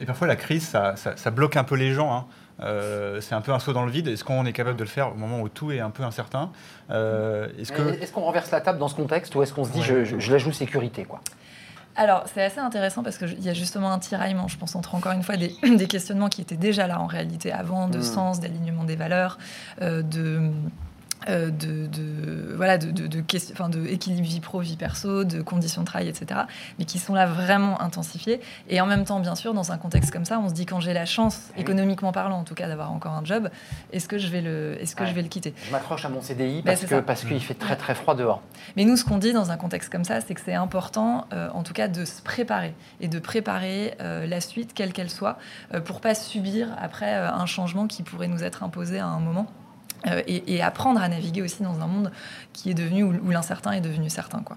Et 0.00 0.06
parfois 0.06 0.26
la 0.26 0.36
crise, 0.36 0.66
ça, 0.66 0.94
ça- 0.96 1.16
ça 1.16 1.30
bloque 1.30 1.56
un 1.56 1.64
peu 1.64 1.74
les 1.76 1.92
gens. 1.92 2.14
hein. 2.14 2.24
Euh, 2.60 3.20
c'est 3.20 3.34
un 3.34 3.40
peu 3.40 3.52
un 3.52 3.58
saut 3.58 3.72
dans 3.72 3.84
le 3.84 3.90
vide. 3.90 4.06
Est-ce 4.06 4.22
qu'on 4.22 4.46
est 4.46 4.52
capable 4.52 4.76
de 4.76 4.84
le 4.84 4.88
faire 4.88 5.10
au 5.12 5.16
moment 5.16 5.40
où 5.40 5.48
tout 5.48 5.72
est 5.72 5.80
un 5.80 5.90
peu 5.90 6.04
incertain? 6.04 6.50
Euh, 6.90 7.48
Est-ce 7.58 8.12
qu'on 8.12 8.20
renverse 8.20 8.50
la 8.52 8.60
table 8.60 8.78
dans 8.78 8.86
ce 8.86 8.94
contexte 8.94 9.34
ou 9.34 9.42
est-ce 9.42 9.52
qu'on 9.52 9.64
se 9.64 9.70
dit 9.72 9.80
Ouais. 9.80 9.84
je, 9.84 10.04
je- 10.04 10.18
je 10.20 10.32
la 10.32 10.38
joue 10.38 10.52
sécurité 10.52 11.04
quoi? 11.04 11.20
Alors, 11.96 12.24
c'est 12.32 12.42
assez 12.42 12.58
intéressant 12.58 13.02
parce 13.02 13.18
qu'il 13.18 13.40
y 13.42 13.48
a 13.48 13.54
justement 13.54 13.92
un 13.92 13.98
tiraillement, 13.98 14.48
je 14.48 14.56
pense, 14.58 14.74
entre 14.74 14.94
encore 14.94 15.12
une 15.12 15.22
fois 15.22 15.36
des, 15.36 15.54
des 15.76 15.86
questionnements 15.86 16.28
qui 16.28 16.40
étaient 16.40 16.56
déjà 16.56 16.86
là 16.86 17.00
en 17.00 17.06
réalité 17.06 17.52
avant, 17.52 17.88
de 17.88 17.98
Mm. 17.98 18.02
sens, 18.02 18.40
d'alignement 18.40 18.84
des 18.84 18.96
valeurs, 18.96 19.38
euh, 19.80 20.02
de 20.02 20.50
de, 21.28 21.86
de, 21.86 22.54
voilà, 22.56 22.78
de, 22.78 22.90
de, 22.90 23.06
de, 23.06 23.22
enfin, 23.52 23.68
de 23.68 23.86
équilibre 23.86 24.26
vie 24.26 24.40
pro, 24.40 24.60
vie 24.60 24.76
perso, 24.76 25.24
de 25.24 25.42
conditions 25.42 25.82
de 25.82 25.86
travail, 25.86 26.08
etc. 26.08 26.42
Mais 26.78 26.84
qui 26.84 26.98
sont 26.98 27.14
là 27.14 27.26
vraiment 27.26 27.80
intensifiées. 27.80 28.40
Et 28.68 28.80
en 28.80 28.86
même 28.86 29.04
temps, 29.04 29.20
bien 29.20 29.34
sûr, 29.34 29.54
dans 29.54 29.72
un 29.72 29.78
contexte 29.78 30.10
comme 30.10 30.24
ça, 30.24 30.38
on 30.38 30.48
se 30.48 30.54
dit 30.54 30.66
quand 30.66 30.80
j'ai 30.80 30.92
la 30.92 31.06
chance, 31.06 31.50
économiquement 31.56 32.12
parlant 32.12 32.38
en 32.38 32.44
tout 32.44 32.54
cas, 32.54 32.68
d'avoir 32.68 32.92
encore 32.92 33.12
un 33.12 33.24
job, 33.24 33.48
est-ce 33.92 34.08
que 34.08 34.18
je 34.18 34.28
vais 34.28 34.40
le, 34.40 34.76
est-ce 34.80 34.94
que 34.96 35.02
Ouais. 35.04 35.10
je 35.10 35.14
vais 35.14 35.22
le 35.22 35.28
quitter? 35.28 35.54
Je 35.66 35.72
m'accroche 35.72 36.04
à 36.04 36.08
mon 36.08 36.20
CDI 36.22 36.62
Bah, 36.62 36.72
parce 36.72 36.82
que 36.82 36.88
ça. 36.88 37.02
parce 37.02 37.24
qu'il 37.24 37.40
fait 37.40 37.54
très 37.54 37.76
très 37.76 37.94
froid 37.94 38.14
dehors. 38.14 38.42
Mais 38.76 38.84
nous, 38.84 38.96
ce 38.96 39.04
qu'on 39.04 39.18
dit 39.18 39.32
dans 39.32 39.50
un 39.50 39.56
contexte 39.56 39.90
comme 39.90 40.04
ça, 40.04 40.20
c'est 40.20 40.34
que 40.34 40.40
c'est 40.44 40.54
important, 40.54 41.26
euh, 41.32 41.48
en 41.52 41.62
tout 41.62 41.72
cas, 41.74 41.88
de 41.88 42.04
se 42.04 42.22
préparer 42.22 42.74
et 43.00 43.08
de 43.08 43.18
préparer 43.18 43.94
euh, 44.00 44.26
la 44.26 44.40
suite, 44.40 44.72
quelle 44.74 44.92
qu'elle 44.92 45.10
soit, 45.10 45.38
euh, 45.74 45.80
pour 45.80 46.00
pas 46.00 46.14
subir 46.14 46.68
après 46.80 47.14
euh, 47.14 47.30
un 47.32 47.46
changement 47.46 47.86
qui 47.86 48.02
pourrait 48.02 48.28
nous 48.28 48.42
être 48.44 48.62
imposé 48.62 48.98
à 48.98 49.06
un 49.06 49.20
moment. 49.20 49.46
Euh, 50.06 50.22
et, 50.26 50.62
apprendre 50.62 51.00
à 51.00 51.08
naviguer 51.08 51.42
aussi 51.42 51.62
dans 51.62 51.80
un 51.80 51.86
monde 51.86 52.12
qui 52.52 52.70
est 52.70 52.74
devenu 52.74 53.04
où, 53.04 53.14
où 53.24 53.30
l'incertain 53.30 53.72
est 53.72 53.80
devenu 53.80 54.10
certain, 54.10 54.40
quoi. 54.40 54.56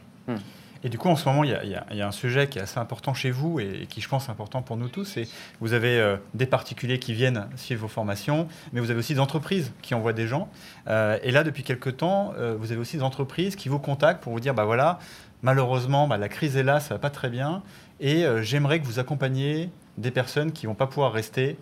Et 0.84 0.90
du 0.90 0.98
coup, 0.98 1.10
en 1.10 1.16
ce 1.16 1.28
moment, 1.28 1.44
il 1.44 1.50
y, 1.50 2.02
a, 2.02 2.08
un 2.08 2.12
sujet 2.12 2.48
qui 2.48 2.60
est 2.60 2.62
assez 2.62 2.78
important 2.78 3.14
chez 3.14 3.32
vous 3.32 3.60
et, 3.60 3.88
qui, 3.90 4.00
je 4.00 4.08
pense, 4.08 4.28
est 4.28 4.32
important 4.32 4.62
pour 4.62 4.78
nous 4.78 4.90
tous. 4.90 5.18
Vous 5.60 5.74
avez 5.74 6.00
euh, 6.00 6.18
des 6.36 6.46
particuliers 6.46 7.00
qui 7.00 7.14
viennent 7.14 7.48
suivre 7.56 7.82
vos 7.82 7.88
formations, 7.88 8.48
mais 8.74 8.80
vous 8.80 8.92
avez 8.92 9.00
aussi 9.00 9.16
des 9.16 9.20
entreprises 9.20 9.72
qui 9.82 9.96
envoient 9.96 10.14
des 10.14 10.28
gens. 10.28 10.50
Euh, 10.88 11.18
et 11.24 11.32
là, 11.32 11.44
depuis 11.44 11.64
quelques 11.64 11.98
temps, 11.98 12.34
vous 12.60 12.72
avez 12.72 12.80
aussi 12.80 12.98
des 12.98 13.04
entreprises 13.04 13.56
qui 13.56 13.70
vous 13.70 13.80
contactent 13.80 14.22
pour 14.22 14.34
vous 14.34 14.40
dire, 14.40 14.54
bah 14.54 14.66
voilà, 14.66 15.00
malheureusement, 15.42 16.08
bah, 16.08 16.18
la 16.18 16.30
crise 16.30 16.56
est 16.58 16.64
là, 16.64 16.80
ça 16.80 16.94
va 16.96 17.00
pas 17.00 17.10
très 17.10 17.30
bien, 17.30 17.64
et 18.00 18.26
j'aimerais 18.42 18.80
que 18.80 18.86
vous 18.86 19.00
accompagniez 19.00 19.70
des 19.98 20.12
personnes 20.12 20.52
qui 20.52 20.68
vont 20.68 20.76
pas 20.76 20.88
pouvoir 20.88 21.12
rester 21.12 21.58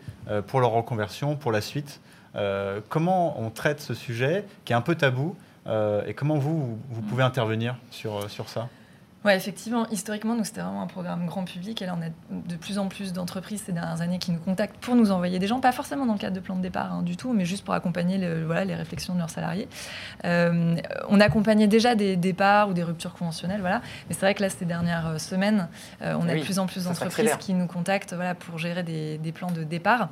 pour 0.47 0.59
leur 0.59 0.71
reconversion, 0.71 1.37
pour 1.37 1.53
la 1.53 1.61
suite. 1.61 2.01
Euh, 2.35 2.81
comment 2.89 3.39
on 3.39 3.49
traite 3.49 3.79
ce 3.81 3.93
sujet 3.93 4.45
qui 4.65 4.73
est 4.73 4.75
un 4.75 4.81
peu 4.81 4.95
tabou 4.95 5.35
euh, 5.67 6.03
et 6.05 6.13
comment 6.13 6.35
vous, 6.37 6.57
vous, 6.59 6.77
vous 6.89 7.01
pouvez 7.01 7.23
intervenir 7.23 7.75
sur, 7.91 8.17
euh, 8.17 8.27
sur 8.27 8.49
ça? 8.49 8.67
Ouais, 9.23 9.35
effectivement, 9.35 9.89
historiquement, 9.89 10.35
nous, 10.35 10.43
c'était 10.43 10.61
vraiment 10.61 10.83
un 10.83 10.87
programme 10.87 11.25
grand 11.25 11.45
public. 11.45 11.81
Et 11.81 11.87
là, 11.87 11.97
on 11.99 12.03
a 12.03 12.09
de 12.29 12.55
plus 12.57 12.77
en 12.77 12.89
plus 12.89 13.11
d'entreprises 13.11 13.63
ces 13.65 13.71
dernières 13.71 13.99
années 14.01 14.19
qui 14.19 14.31
nous 14.31 14.37
contactent 14.37 14.77
pour 14.77 14.93
nous 14.93 15.09
envoyer 15.09 15.39
des 15.39 15.47
gens, 15.47 15.59
pas 15.59 15.71
forcément 15.71 16.05
dans 16.05 16.13
le 16.13 16.19
cadre 16.19 16.35
de 16.35 16.39
plan 16.39 16.55
de 16.55 16.61
départ 16.61 16.93
hein, 16.93 17.01
du 17.01 17.17
tout, 17.17 17.33
mais 17.33 17.43
juste 17.43 17.65
pour 17.65 17.73
accompagner 17.73 18.19
le- 18.19 18.45
voilà, 18.45 18.65
les 18.65 18.75
réflexions 18.75 19.15
de 19.15 19.19
leurs 19.19 19.31
salariés. 19.31 19.67
Euh, 20.25 20.75
on 21.09 21.19
accompagnait 21.19 21.65
déjà 21.65 21.95
des 21.95 22.17
départs 22.17 22.69
ou 22.69 22.73
des 22.73 22.83
ruptures 22.83 23.13
conventionnelles, 23.13 23.61
voilà. 23.61 23.81
Mais 24.07 24.13
c'est 24.13 24.21
vrai 24.21 24.35
que 24.35 24.43
là, 24.43 24.49
ces 24.51 24.65
dernières 24.65 25.19
semaines, 25.19 25.69
euh, 26.03 26.13
on 26.19 26.29
a 26.29 26.33
Oui, 26.33 26.39
de 26.41 26.45
plus 26.45 26.59
en 26.59 26.67
plus 26.67 26.83
d'entreprises 26.83 27.35
qui 27.39 27.55
nous 27.55 27.65
contactent 27.65 28.13
voilà, 28.13 28.35
pour 28.35 28.59
gérer 28.59 28.83
des, 28.83 29.17
des 29.17 29.31
plans 29.31 29.49
de 29.49 29.63
départ. 29.63 30.09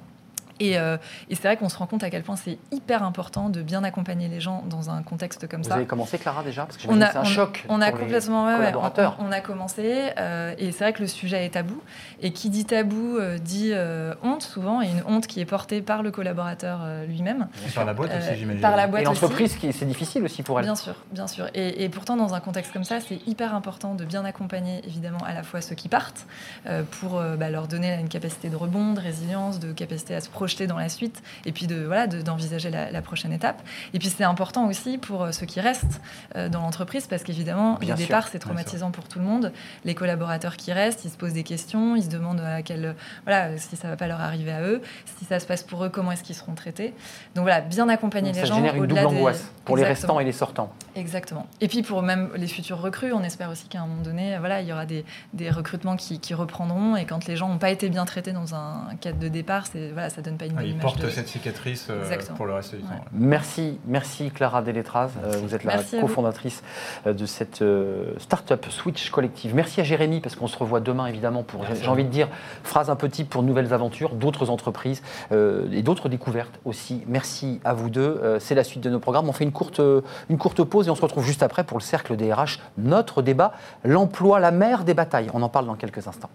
Et, 0.64 0.78
euh, 0.78 0.98
et 1.30 1.36
c'est 1.36 1.44
vrai 1.44 1.58
qu'on 1.58 1.70
se 1.70 1.78
rend 1.78 1.88
compte 1.88 2.04
à 2.04 2.10
quel 2.10 2.24
point 2.24 2.36
c'est 2.36 2.58
hyper 2.72 3.04
important 3.04 3.50
de 3.50 3.62
bien 3.62 3.84
accompagner 3.84 4.28
les 4.30 4.40
gens 4.40 4.64
dans 4.70 4.90
un 4.90 5.04
contexte 5.04 5.48
comme 5.48 5.62
Vous 5.62 5.70
ça. 5.70 5.76
avez 5.76 5.86
commencé 5.86 6.18
Clara 6.18 6.42
déjà 6.44 6.66
parce 6.66 6.78
que 6.78 6.88
On 6.88 7.02
a, 7.02 7.08
que 7.08 7.12
c'est 7.12 7.18
un 7.18 7.22
on- 7.22 7.26
choc. 7.26 7.66
on 7.70 7.82
a 7.82 7.90
pour 7.90 7.98
les 8.00 8.04
complètement, 8.06 8.46
ouais, 8.46 8.52
ouais, 8.54 8.58
collaborateurs. 8.60 9.18
on, 9.20 9.26
on 9.28 9.32
a 9.32 9.42
commencé, 9.42 10.10
euh, 10.18 10.54
et 10.58 10.72
c'est 10.72 10.84
vrai 10.86 10.94
que 10.94 11.02
le 11.02 11.08
sujet 11.08 11.46
est 11.46 11.50
tabou. 11.50 11.82
Et 12.22 12.32
qui 12.32 12.50
dit 12.50 12.66
tabou 12.66 13.18
euh, 13.18 13.38
dit 13.38 13.72
euh, 13.74 14.14
honte 14.24 14.44
souvent, 14.44 14.82
et 14.82 14.88
une 14.90 15.04
honte 15.06 15.28
qui 15.28 15.42
est 15.42 15.46
portée 15.46 15.82
par 15.82 16.04
le 16.04 16.12
collaborateur 16.12 16.80
euh, 16.84 17.06
lui-même. 17.06 17.48
Par 17.76 17.84
la 17.86 17.94
boîte 17.94 18.12
Euh, 18.12 18.20
aussi, 18.20 18.36
j'imagine. 18.38 18.62
par 18.62 18.76
la 18.78 18.86
Et 18.86 18.88
boîte 18.88 19.04
l'entreprise, 19.04 19.56
qui- 19.56 19.74
c'est 19.74 19.86
difficile 19.86 20.24
aussi 20.24 20.44
pour 20.44 20.60
elle. 20.60 20.66
Bien 20.66 20.76
sûr, 20.76 20.96
bien 21.12 21.28
sûr. 21.28 21.48
Et, 21.54 21.84
et 21.84 21.90
pourtant, 21.90 22.16
dans 22.16 22.34
un 22.34 22.40
contexte 22.40 22.72
comme 22.72 22.84
ça, 22.86 23.00
c'est 23.02 23.20
hyper 23.28 23.54
important 23.56 23.96
de 23.96 24.06
bien 24.06 24.24
accompagner, 24.24 24.82
évidemment, 24.86 25.24
à 25.26 25.34
la 25.34 25.44
fois 25.44 25.60
ceux 25.62 25.76
qui 25.76 25.90
partent, 25.90 26.26
euh, 26.68 26.84
pour 27.02 27.18
euh, 27.18 27.36
bah, 27.36 27.50
leur 27.50 27.68
donner 27.68 27.94
une 28.00 28.08
capacité 28.10 28.50
de 28.50 28.56
rebond, 28.56 28.94
de 28.94 29.00
résilience, 29.00 29.60
de 29.60 29.72
capacité 29.74 30.16
à 30.16 30.22
se 30.22 30.30
projeter 30.30 30.53
dans 30.68 30.78
la 30.78 30.90
suite, 30.90 31.22
et 31.46 31.52
puis 31.52 31.68
de 31.68 31.84
voilà, 31.86 32.08
de- 32.08 32.22
d'envisager 32.22 32.70
la, 32.70 32.92
la 32.92 33.02
prochaine 33.02 33.34
étape. 33.34 33.62
Et 33.94 34.00
puis 34.00 34.10
c'est 34.10 34.24
important 34.24 34.68
aussi 34.68 34.98
pour 34.98 35.24
euh, 35.24 35.32
ceux 35.32 35.46
qui 35.46 35.60
restent 35.60 36.02
euh, 36.36 36.50
dans 36.50 36.62
l'entreprise, 36.62 37.08
parce 37.08 37.24
qu'évidemment, 37.24 37.78
le 37.82 37.94
départ, 37.96 38.28
c'est 38.28 38.40
traumatisant 38.40 38.92
pour 38.92 39.08
tout 39.08 39.20
le 39.20 39.26
monde. 39.26 39.52
Les 39.86 39.96
collaborateurs 39.96 40.56
qui 40.58 40.72
restent, 40.72 41.04
ils 41.06 41.12
se 41.12 41.18
posent 41.18 41.34
des 41.34 41.44
questions, 41.44 41.96
ils 41.96 42.04
se 42.04 42.10
demandent 42.10 42.42
à 42.42 42.62
quel, 42.62 42.96
voilà, 43.26 43.58
si 43.58 43.76
ça 43.76 43.88
va 43.90 43.96
pas 43.98 44.08
leur 44.08 44.22
arriver 44.22 44.52
à 44.52 44.62
eux, 44.62 44.82
si 45.18 45.26
ça 45.26 45.40
se 45.40 45.46
passe 45.46 45.64
pour 45.64 45.84
eux, 45.84 45.90
comment 45.90 46.12
est-ce 46.12 46.24
qu'ils 46.24 46.36
seront 46.36 46.54
traités. 46.56 46.94
Donc 47.36 47.44
voilà, 47.44 47.62
bien 47.62 47.90
accompagner 47.90 48.30
Donc, 48.32 48.36
les 48.36 48.42
ça 48.42 48.48
gens 48.48 48.56
génère 48.56 48.76
une 48.76 48.86
double 48.88 49.02
des- 49.02 49.06
angoisse 49.06 49.46
pour 49.66 49.76
les 49.78 49.84
restants 49.84 50.20
et 50.20 50.24
les 50.26 50.32
sortants. 50.32 50.72
Exactement. 50.96 51.48
Et 51.62 51.68
puis 51.68 51.82
pour 51.84 52.02
même 52.04 52.30
les 52.36 52.48
futurs 52.48 52.80
recrues, 52.82 53.14
on 53.14 53.24
espère 53.24 53.50
aussi 53.50 53.68
qu'à 53.68 53.82
un 53.82 53.88
moment 53.88 54.02
donné, 54.02 54.38
voilà, 54.40 54.62
il 54.62 54.68
y 54.68 54.74
aura 54.74 54.86
des, 54.86 55.06
des 55.34 55.50
recrutements 55.50 55.96
qui, 55.96 56.20
qui 56.20 56.34
reprendront. 56.34 56.96
Et 56.96 57.06
quand 57.06 57.26
les 57.28 57.36
gens 57.36 57.50
n'ont 57.50 57.58
pas 57.58 57.70
été 57.72 57.90
bien 57.90 58.06
traités 58.06 58.32
dans 58.34 58.54
un 58.56 58.90
cadre 59.02 59.20
de 59.20 59.28
départ, 59.28 59.66
c'est 59.68 59.92
voilà, 59.92 60.10
ça 60.10 60.22
donne 60.22 60.33
pas 60.38 60.46
une 60.46 60.54
Ah, 60.58 60.64
il 60.64 60.72
image. 60.72 60.82
porte 60.82 61.02
de- 61.02 61.10
cette 61.10 61.28
cicatrice 61.28 61.88
euh, 61.90 62.04
pour 62.36 62.46
le 62.46 62.54
reste 62.54 62.76
du 62.76 62.82
temps. 62.82 62.90
Ouais. 62.90 63.00
Merci, 63.14 63.80
merci 63.86 64.32
Clara 64.32 64.62
Deletraz. 64.62 65.12
Euh, 65.24 65.38
vous 65.42 65.54
êtes 65.56 65.64
la 65.64 65.76
Merci 65.76 66.00
cofondatrice 66.00 66.64
euh, 67.08 67.14
de 67.14 67.26
cette 67.26 67.62
euh, 67.62 68.14
start-up 68.18 68.66
Switch 68.70 69.10
Collective. 69.12 69.54
Merci 69.56 69.82
à 69.82 69.84
Jérémy 69.84 70.20
parce 70.22 70.36
qu'on 70.36 70.48
se 70.48 70.58
revoit 70.58 70.80
demain 70.80 71.06
évidemment 71.08 71.44
pour, 71.44 71.66
j'ai 71.82 71.88
envie 71.88 72.04
de 72.06 72.10
dire, 72.10 72.28
phrase 72.64 72.90
un 72.90 72.96
peu 72.96 73.10
type 73.10 73.30
pour 73.30 73.44
nouvelles 73.44 73.74
aventures, 73.74 74.16
d'autres 74.16 74.50
entreprises 74.50 75.02
euh, 75.32 75.68
et 75.72 75.82
d'autres 75.84 76.10
découvertes 76.10 76.60
aussi. 76.66 77.04
Merci 77.08 77.60
à 77.64 77.74
vous 77.74 77.90
deux. 77.90 78.20
Euh, 78.24 78.40
C'est 78.40 78.56
la 78.56 78.64
suite 78.64 78.82
de 78.84 78.90
nos 78.90 79.00
programmes. 79.00 79.30
On 79.30 79.34
fait 79.34 79.44
une 79.44 79.52
courte, 79.52 79.82
une 80.30 80.38
courte 80.38 80.64
pause 80.64 80.88
et 80.88 80.92
on 80.92 80.96
se 80.96 81.02
retrouve 81.02 81.26
juste 81.26 81.44
après 81.44 81.64
pour 81.64 81.78
le 81.78 81.84
cercle 81.84 82.16
des 82.16 82.32
RH. 82.34 82.60
Notre 82.78 83.22
débat, 83.22 83.54
l'emploi, 83.84 84.40
la 84.40 84.52
mère 84.52 84.84
des 84.84 84.94
batailles. 84.94 85.30
On 85.34 85.42
en 85.42 85.50
parle 85.50 85.66
dans 85.66 85.76
quelques 85.76 86.08
instants. 86.08 86.30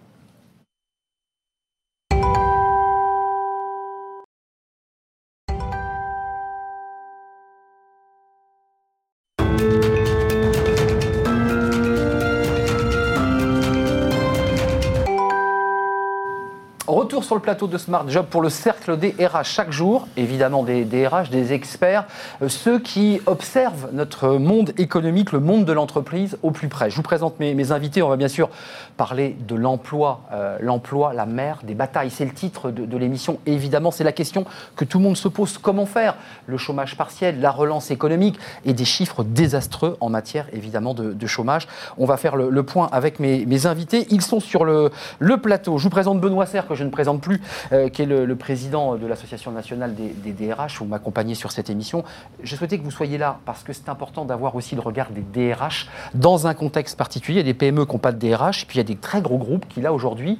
Sur 17.28 17.34
le 17.34 17.42
plateau 17.42 17.66
de 17.66 17.76
Smart 17.76 18.08
Job 18.08 18.24
pour 18.30 18.40
le 18.40 18.48
cercle 18.48 18.96
des 18.96 19.10
RH 19.10 19.44
chaque 19.44 19.70
jour, 19.70 20.08
évidemment 20.16 20.62
des, 20.62 20.86
des 20.86 21.06
RH, 21.06 21.28
des 21.30 21.52
experts, 21.52 22.06
euh, 22.40 22.48
ceux 22.48 22.78
qui 22.78 23.20
observent 23.26 23.90
notre 23.92 24.38
monde 24.38 24.72
économique, 24.78 25.32
le 25.32 25.40
monde 25.40 25.66
de 25.66 25.72
l'entreprise 25.74 26.38
au 26.42 26.52
plus 26.52 26.68
près. 26.68 26.88
Je 26.88 26.96
vous 26.96 27.02
présente 27.02 27.38
mes, 27.38 27.70
invités, 27.70 28.00
on 28.00 28.08
va 28.08 28.16
bien 28.16 28.28
sûr 28.28 28.48
parler 28.96 29.36
de 29.46 29.54
l'emploi, 29.54 30.22
euh, 30.32 30.56
l'emploi, 30.62 31.12
la 31.12 31.26
mère 31.26 31.58
des 31.64 31.74
batailles, 31.74 32.10
c'est 32.10 32.24
le 32.24 32.32
titre 32.32 32.70
de, 32.70 32.96
l'émission, 32.96 33.40
évidemment 33.44 33.90
c'est 33.90 34.04
la 34.04 34.12
question 34.12 34.46
que 34.74 34.86
tout 34.86 34.96
le 34.96 35.04
monde 35.04 35.18
se 35.18 35.28
pose, 35.28 35.58
comment 35.58 35.84
faire 35.84 36.14
Le 36.46 36.56
chômage 36.56 36.96
partiel, 36.96 37.42
la 37.42 37.50
relance 37.50 37.90
économique 37.90 38.38
et 38.64 38.72
des 38.72 38.86
chiffres 38.86 39.22
désastreux 39.22 39.98
en 40.00 40.08
matière 40.08 40.46
évidemment 40.54 40.94
de, 40.94 41.26
chômage? 41.26 41.68
On 41.98 42.06
va 42.06 42.16
faire 42.16 42.36
le, 42.36 42.62
point 42.62 42.88
avec 42.90 43.20
mes, 43.20 43.44
mes 43.44 43.66
invités, 43.66 44.06
ils 44.08 44.22
sont 44.22 44.40
sur 44.40 44.64
le, 44.64 44.90
le 45.18 45.36
plateau. 45.36 45.76
Je 45.76 45.82
vous 45.82 45.90
présente 45.90 46.22
Benoît 46.22 46.46
Serre, 46.46 46.66
que 46.66 46.74
je 46.74 46.84
ne 46.84 46.90
présente 46.90 47.17
plus, 47.18 47.40
euh, 47.72 47.88
qui 47.88 48.02
est 48.02 48.06
le, 48.06 48.36
président 48.36 48.96
de 48.96 49.06
l'Association 49.06 49.50
nationale 49.50 49.94
des, 49.94 50.32
DRH. 50.32 50.78
Vous 50.78 50.84
m'accompagnez 50.84 51.34
sur 51.34 51.50
cette 51.50 51.70
émission. 51.70 52.04
Je 52.42 52.54
souhaitais 52.54 52.78
que 52.78 52.84
vous 52.84 52.90
soyez 52.90 53.18
là 53.18 53.38
parce 53.44 53.62
que 53.62 53.72
c'est 53.72 53.88
important 53.88 54.24
d'avoir 54.24 54.54
aussi 54.54 54.74
le 54.74 54.80
regard 54.80 55.08
des 55.10 55.22
DRH 55.22 55.88
dans 56.14 56.46
un 56.46 56.54
contexte 56.54 56.96
particulier. 56.96 57.40
Il 57.40 57.46
y 57.46 57.48
a 57.48 57.52
des 57.52 57.58
PME 57.58 57.84
qui 57.84 57.92
n'ont 57.92 57.98
pas 57.98 58.12
de 58.12 58.18
DRH, 58.18 58.66
puis 58.66 58.76
il 58.76 58.78
y 58.78 58.80
a 58.80 58.84
des 58.84 58.96
très 58.96 59.20
gros 59.20 59.38
groupes 59.38 59.66
qui, 59.68 59.80
là, 59.80 59.92
aujourd'hui, 59.92 60.38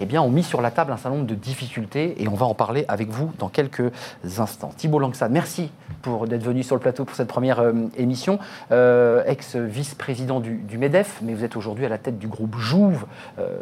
eh 0.00 0.06
bien, 0.06 0.22
ont 0.22 0.30
mis 0.30 0.42
sur 0.42 0.60
la 0.60 0.70
table 0.70 0.92
un 0.92 0.96
certain 0.96 1.16
nombre 1.16 1.26
de 1.26 1.34
difficultés 1.34 2.22
et 2.22 2.28
on 2.28 2.34
va 2.34 2.46
en 2.46 2.54
parler 2.54 2.84
avec 2.88 3.10
vous 3.10 3.30
dans 3.38 3.48
quelques 3.48 3.92
instants. 4.38 4.72
Thibault 4.76 4.98
Langsa, 4.98 5.28
merci 5.28 5.70
pour 6.02 6.26
d'être 6.26 6.42
venu 6.42 6.62
sur 6.62 6.74
le 6.74 6.80
plateau 6.80 7.04
pour 7.04 7.16
cette 7.16 7.28
première 7.28 7.60
euh, 7.60 7.72
émission. 7.96 8.38
Euh, 8.72 9.22
Ex-vice-président 9.26 10.40
du, 10.40 10.56
du 10.56 10.78
MEDEF, 10.78 11.20
mais 11.22 11.34
vous 11.34 11.44
êtes 11.44 11.56
aujourd'hui 11.56 11.84
à 11.84 11.88
la 11.88 11.98
tête 11.98 12.18
du 12.18 12.28
groupe 12.28 12.56
Jouve. 12.56 13.06
euh, 13.38 13.58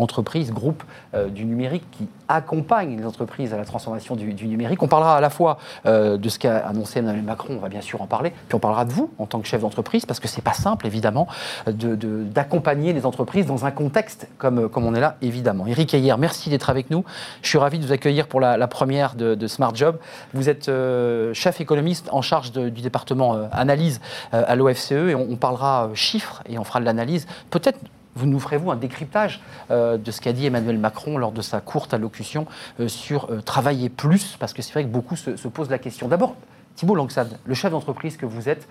entreprise, 0.00 0.52
groupe 0.52 0.82
euh, 1.14 1.28
du 1.28 1.44
numérique 1.44 1.84
qui 1.90 2.08
accompagne 2.28 2.96
les 2.96 3.06
entreprises 3.06 3.52
à 3.52 3.56
la 3.56 3.64
transformation 3.64 4.16
du, 4.16 4.46
numérique. 4.46 4.82
On 4.82 4.88
parlera 4.88 5.16
à 5.16 5.20
la 5.20 5.30
fois 5.30 5.58
euh, 5.86 6.16
de 6.16 6.28
ce 6.28 6.38
qu'a 6.38 6.58
annoncé 6.58 7.00
Emmanuel 7.00 7.24
Macron, 7.24 7.54
on 7.56 7.60
va 7.60 7.68
bien 7.68 7.80
sûr 7.80 8.00
en 8.02 8.06
parler, 8.06 8.32
puis 8.48 8.54
on 8.54 8.58
parlera 8.58 8.84
de 8.84 8.92
vous 8.92 9.10
en 9.18 9.26
tant 9.26 9.40
que 9.40 9.46
chef 9.46 9.62
d'entreprise, 9.62 10.06
parce 10.06 10.20
que 10.20 10.28
c'est 10.28 10.42
pas 10.42 10.52
simple 10.52 10.86
évidemment 10.86 11.26
de- 11.66 11.94
de- 11.96 12.24
d'accompagner 12.24 12.92
les 12.92 13.06
entreprises 13.06 13.46
dans 13.46 13.66
un 13.66 13.70
contexte 13.70 14.28
comme, 14.38 14.68
comme 14.68 14.86
on 14.86 14.94
est 14.94 15.00
là 15.00 15.16
évidemment. 15.22 15.66
Eric 15.66 15.92
Ayer, 15.94 16.14
merci 16.18 16.50
d'être 16.50 16.70
avec 16.70 16.90
nous. 16.90 17.04
Je 17.42 17.48
suis 17.48 17.58
ravi 17.58 17.78
de 17.78 17.86
vous 17.86 17.92
accueillir 17.92 18.28
pour 18.28 18.40
la, 18.40 18.68
première 18.68 19.14
de, 19.14 19.46
Smart 19.46 19.74
Job. 19.74 19.98
Vous 20.32 20.48
êtes 20.48 20.68
euh, 20.68 21.34
chef 21.34 21.60
économiste 21.60 22.08
en 22.12 22.22
charge 22.22 22.52
du 22.52 22.70
département 22.70 23.48
analyse 23.52 24.00
à 24.32 24.54
l'OFCE 24.54 24.92
et 24.92 25.14
on, 25.14 25.26
on 25.30 25.36
parlera 25.36 25.90
chiffres 25.94 26.42
et 26.48 26.58
on 26.58 26.64
fera 26.64 26.80
de 26.80 26.84
l'analyse. 26.84 27.26
Peut-être 27.50 27.78
vous 28.16 28.26
nous 28.26 28.40
ferez-vous 28.40 28.70
un 28.70 28.76
décryptage 28.76 29.40
euh, 29.70 29.96
de 29.96 30.10
ce 30.10 30.20
qu'a 30.20 30.32
dit 30.32 30.46
Emmanuel 30.46 30.78
Macron 30.78 31.18
lors 31.18 31.32
de 31.32 31.42
sa 31.42 31.60
courte 31.60 31.94
allocution 31.94 32.46
euh, 32.80 32.88
sur 32.88 33.30
euh, 33.30 33.40
travailler 33.40 33.88
plus? 33.88 34.36
Parce 34.38 34.52
que 34.52 34.62
c'est 34.62 34.72
vrai 34.72 34.84
que 34.84 34.88
beaucoup 34.88 35.16
se, 35.16 35.36
se 35.36 35.48
posent 35.48 35.70
la 35.70 35.78
question. 35.78 36.08
D'abord, 36.08 36.36
Thibault 36.76 36.94
Langsad, 36.94 37.38
le 37.44 37.54
chef 37.54 37.70
d'entreprise 37.70 38.16
que 38.16 38.26
vous 38.26 38.48
êtes, 38.48 38.66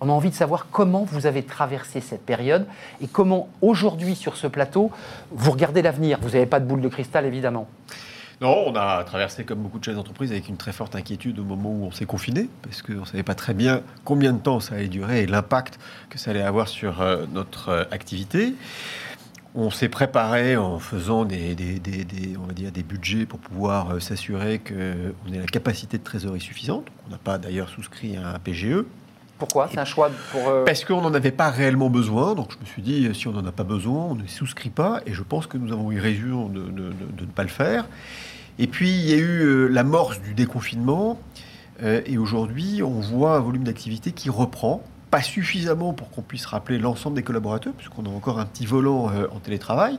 on 0.00 0.08
a 0.08 0.12
envie 0.12 0.30
de 0.30 0.34
savoir 0.34 0.66
comment 0.70 1.04
vous 1.04 1.26
avez 1.26 1.44
traversé 1.44 2.00
cette 2.00 2.24
période 2.26 2.66
et 3.00 3.06
comment 3.06 3.48
aujourd'hui 3.62 4.14
sur 4.14 4.36
ce 4.36 4.46
plateau 4.46 4.90
vous 5.30 5.50
regardez 5.50 5.82
l'avenir. 5.82 6.18
Vous 6.20 6.30
n'avez 6.30 6.46
pas 6.46 6.60
de 6.60 6.66
boule 6.66 6.80
de 6.80 6.88
cristal 6.88 7.24
évidemment. 7.24 7.68
Non, 8.40 8.64
on 8.66 8.74
a 8.74 9.04
traversé 9.04 9.44
comme 9.44 9.60
beaucoup 9.60 9.78
de 9.78 9.84
chefs 9.84 9.94
d'entreprise 9.94 10.32
avec 10.32 10.48
une 10.48 10.56
très 10.56 10.72
forte 10.72 10.96
inquiétude 10.96 11.38
au 11.38 11.44
moment 11.44 11.70
où 11.70 11.84
on 11.84 11.90
s'est 11.92 12.06
confiné, 12.06 12.48
parce 12.62 12.82
qu'on 12.82 13.00
ne 13.00 13.04
savait 13.04 13.22
pas 13.22 13.34
très 13.34 13.54
bien 13.54 13.82
combien 14.04 14.32
de 14.32 14.38
temps 14.38 14.60
ça 14.60 14.74
allait 14.74 14.88
durer 14.88 15.22
et 15.22 15.26
l'impact 15.26 15.78
que 16.10 16.18
ça 16.18 16.32
allait 16.32 16.42
avoir 16.42 16.68
sur 16.68 17.00
euh, 17.00 17.26
notre 17.32 17.68
euh, 17.68 17.84
activité. 17.90 18.54
On 19.54 19.70
s'est 19.70 19.88
préparé 19.88 20.56
en 20.56 20.80
faisant 20.80 21.24
des, 21.24 21.54
budgets 22.88 23.24
pour 23.24 23.38
pouvoir 23.38 23.92
euh, 23.92 24.00
s'assurer 24.00 24.58
qu'on 24.58 25.32
ait 25.32 25.38
la 25.38 25.46
capacité 25.46 25.96
de 25.96 26.02
trésorerie 26.02 26.40
suffisante. 26.40 26.86
On 27.06 27.10
n'a 27.10 27.18
pas 27.18 27.38
d'ailleurs 27.38 27.68
souscrit 27.68 28.16
à 28.16 28.34
un 28.34 28.38
PGE. 28.40 28.84
Pourquoi? 29.38 29.68
C'est 29.70 29.78
un 29.78 29.84
choix 29.84 30.10
pour... 30.30 30.64
Parce 30.64 30.84
qu'on 30.84 31.00
n'en 31.00 31.12
avait 31.12 31.32
pas 31.32 31.50
réellement 31.50 31.90
besoin. 31.90 32.34
Donc 32.34 32.52
je 32.52 32.58
me 32.58 32.64
suis 32.64 32.82
dit, 32.82 33.08
si 33.14 33.28
on 33.28 33.32
n'en 33.32 33.44
a 33.44 33.52
pas 33.52 33.64
besoin, 33.64 34.04
on 34.10 34.14
ne 34.14 34.26
souscrit 34.26 34.70
pas. 34.70 35.00
Et 35.06 35.12
je 35.12 35.22
pense 35.22 35.46
que 35.46 35.58
nous 35.58 35.72
avons 35.72 35.90
eu 35.90 36.00
raison 36.00 36.48
de, 36.48 36.60
ne 36.60 37.26
pas 37.34 37.42
le 37.42 37.48
faire. 37.48 37.86
Et 38.58 38.66
puis, 38.66 38.90
il 38.90 39.10
y 39.10 39.12
a 39.12 39.16
eu 39.16 39.40
euh, 39.40 39.66
l'amorce 39.66 40.20
du 40.20 40.34
déconfinement. 40.34 41.18
Euh, 41.82 42.02
et 42.06 42.18
aujourd'hui, 42.18 42.82
on 42.82 43.00
voit 43.00 43.36
un 43.36 43.40
volume 43.40 43.64
d'activité 43.64 44.12
qui 44.12 44.30
reprend. 44.30 44.82
Pas 45.10 45.22
suffisamment 45.22 45.92
pour 45.92 46.10
qu'on 46.10 46.22
puisse 46.22 46.46
rappeler 46.46 46.78
l'ensemble 46.78 47.16
des 47.16 47.22
collaborateurs, 47.22 47.72
puisqu'on 47.72 48.04
a 48.04 48.08
encore 48.08 48.38
un 48.38 48.46
petit 48.46 48.66
volant 48.66 49.10
euh, 49.10 49.26
en 49.34 49.40
télétravail. 49.40 49.98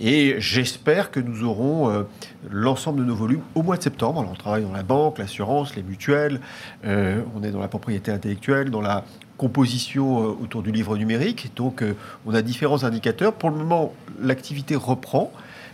Et 0.00 0.36
j'espère 0.38 1.10
que 1.10 1.20
nous 1.20 1.44
aurons 1.44 2.06
l'ensemble 2.50 3.00
de 3.00 3.04
nos 3.04 3.14
volumes 3.14 3.42
au 3.54 3.62
mois 3.62 3.76
de 3.76 3.82
septembre. 3.82 4.20
Alors, 4.20 4.32
on 4.32 4.36
travaille 4.36 4.62
dans 4.64 4.72
la 4.72 4.82
banque, 4.82 5.18
l'assurance, 5.18 5.76
les 5.76 5.82
mutuelles, 5.82 6.40
on 6.84 7.42
est 7.42 7.50
dans 7.50 7.60
la 7.60 7.68
propriété 7.68 8.10
intellectuelle, 8.10 8.70
dans 8.70 8.80
la 8.80 9.04
composition 9.38 10.18
autour 10.40 10.62
du 10.62 10.72
livre 10.72 10.96
numérique. 10.96 11.52
Donc, 11.56 11.84
on 12.26 12.34
a 12.34 12.42
différents 12.42 12.84
indicateurs. 12.84 13.32
Pour 13.32 13.50
le 13.50 13.56
moment, 13.56 13.92
l'activité 14.20 14.74
reprend. 14.76 15.32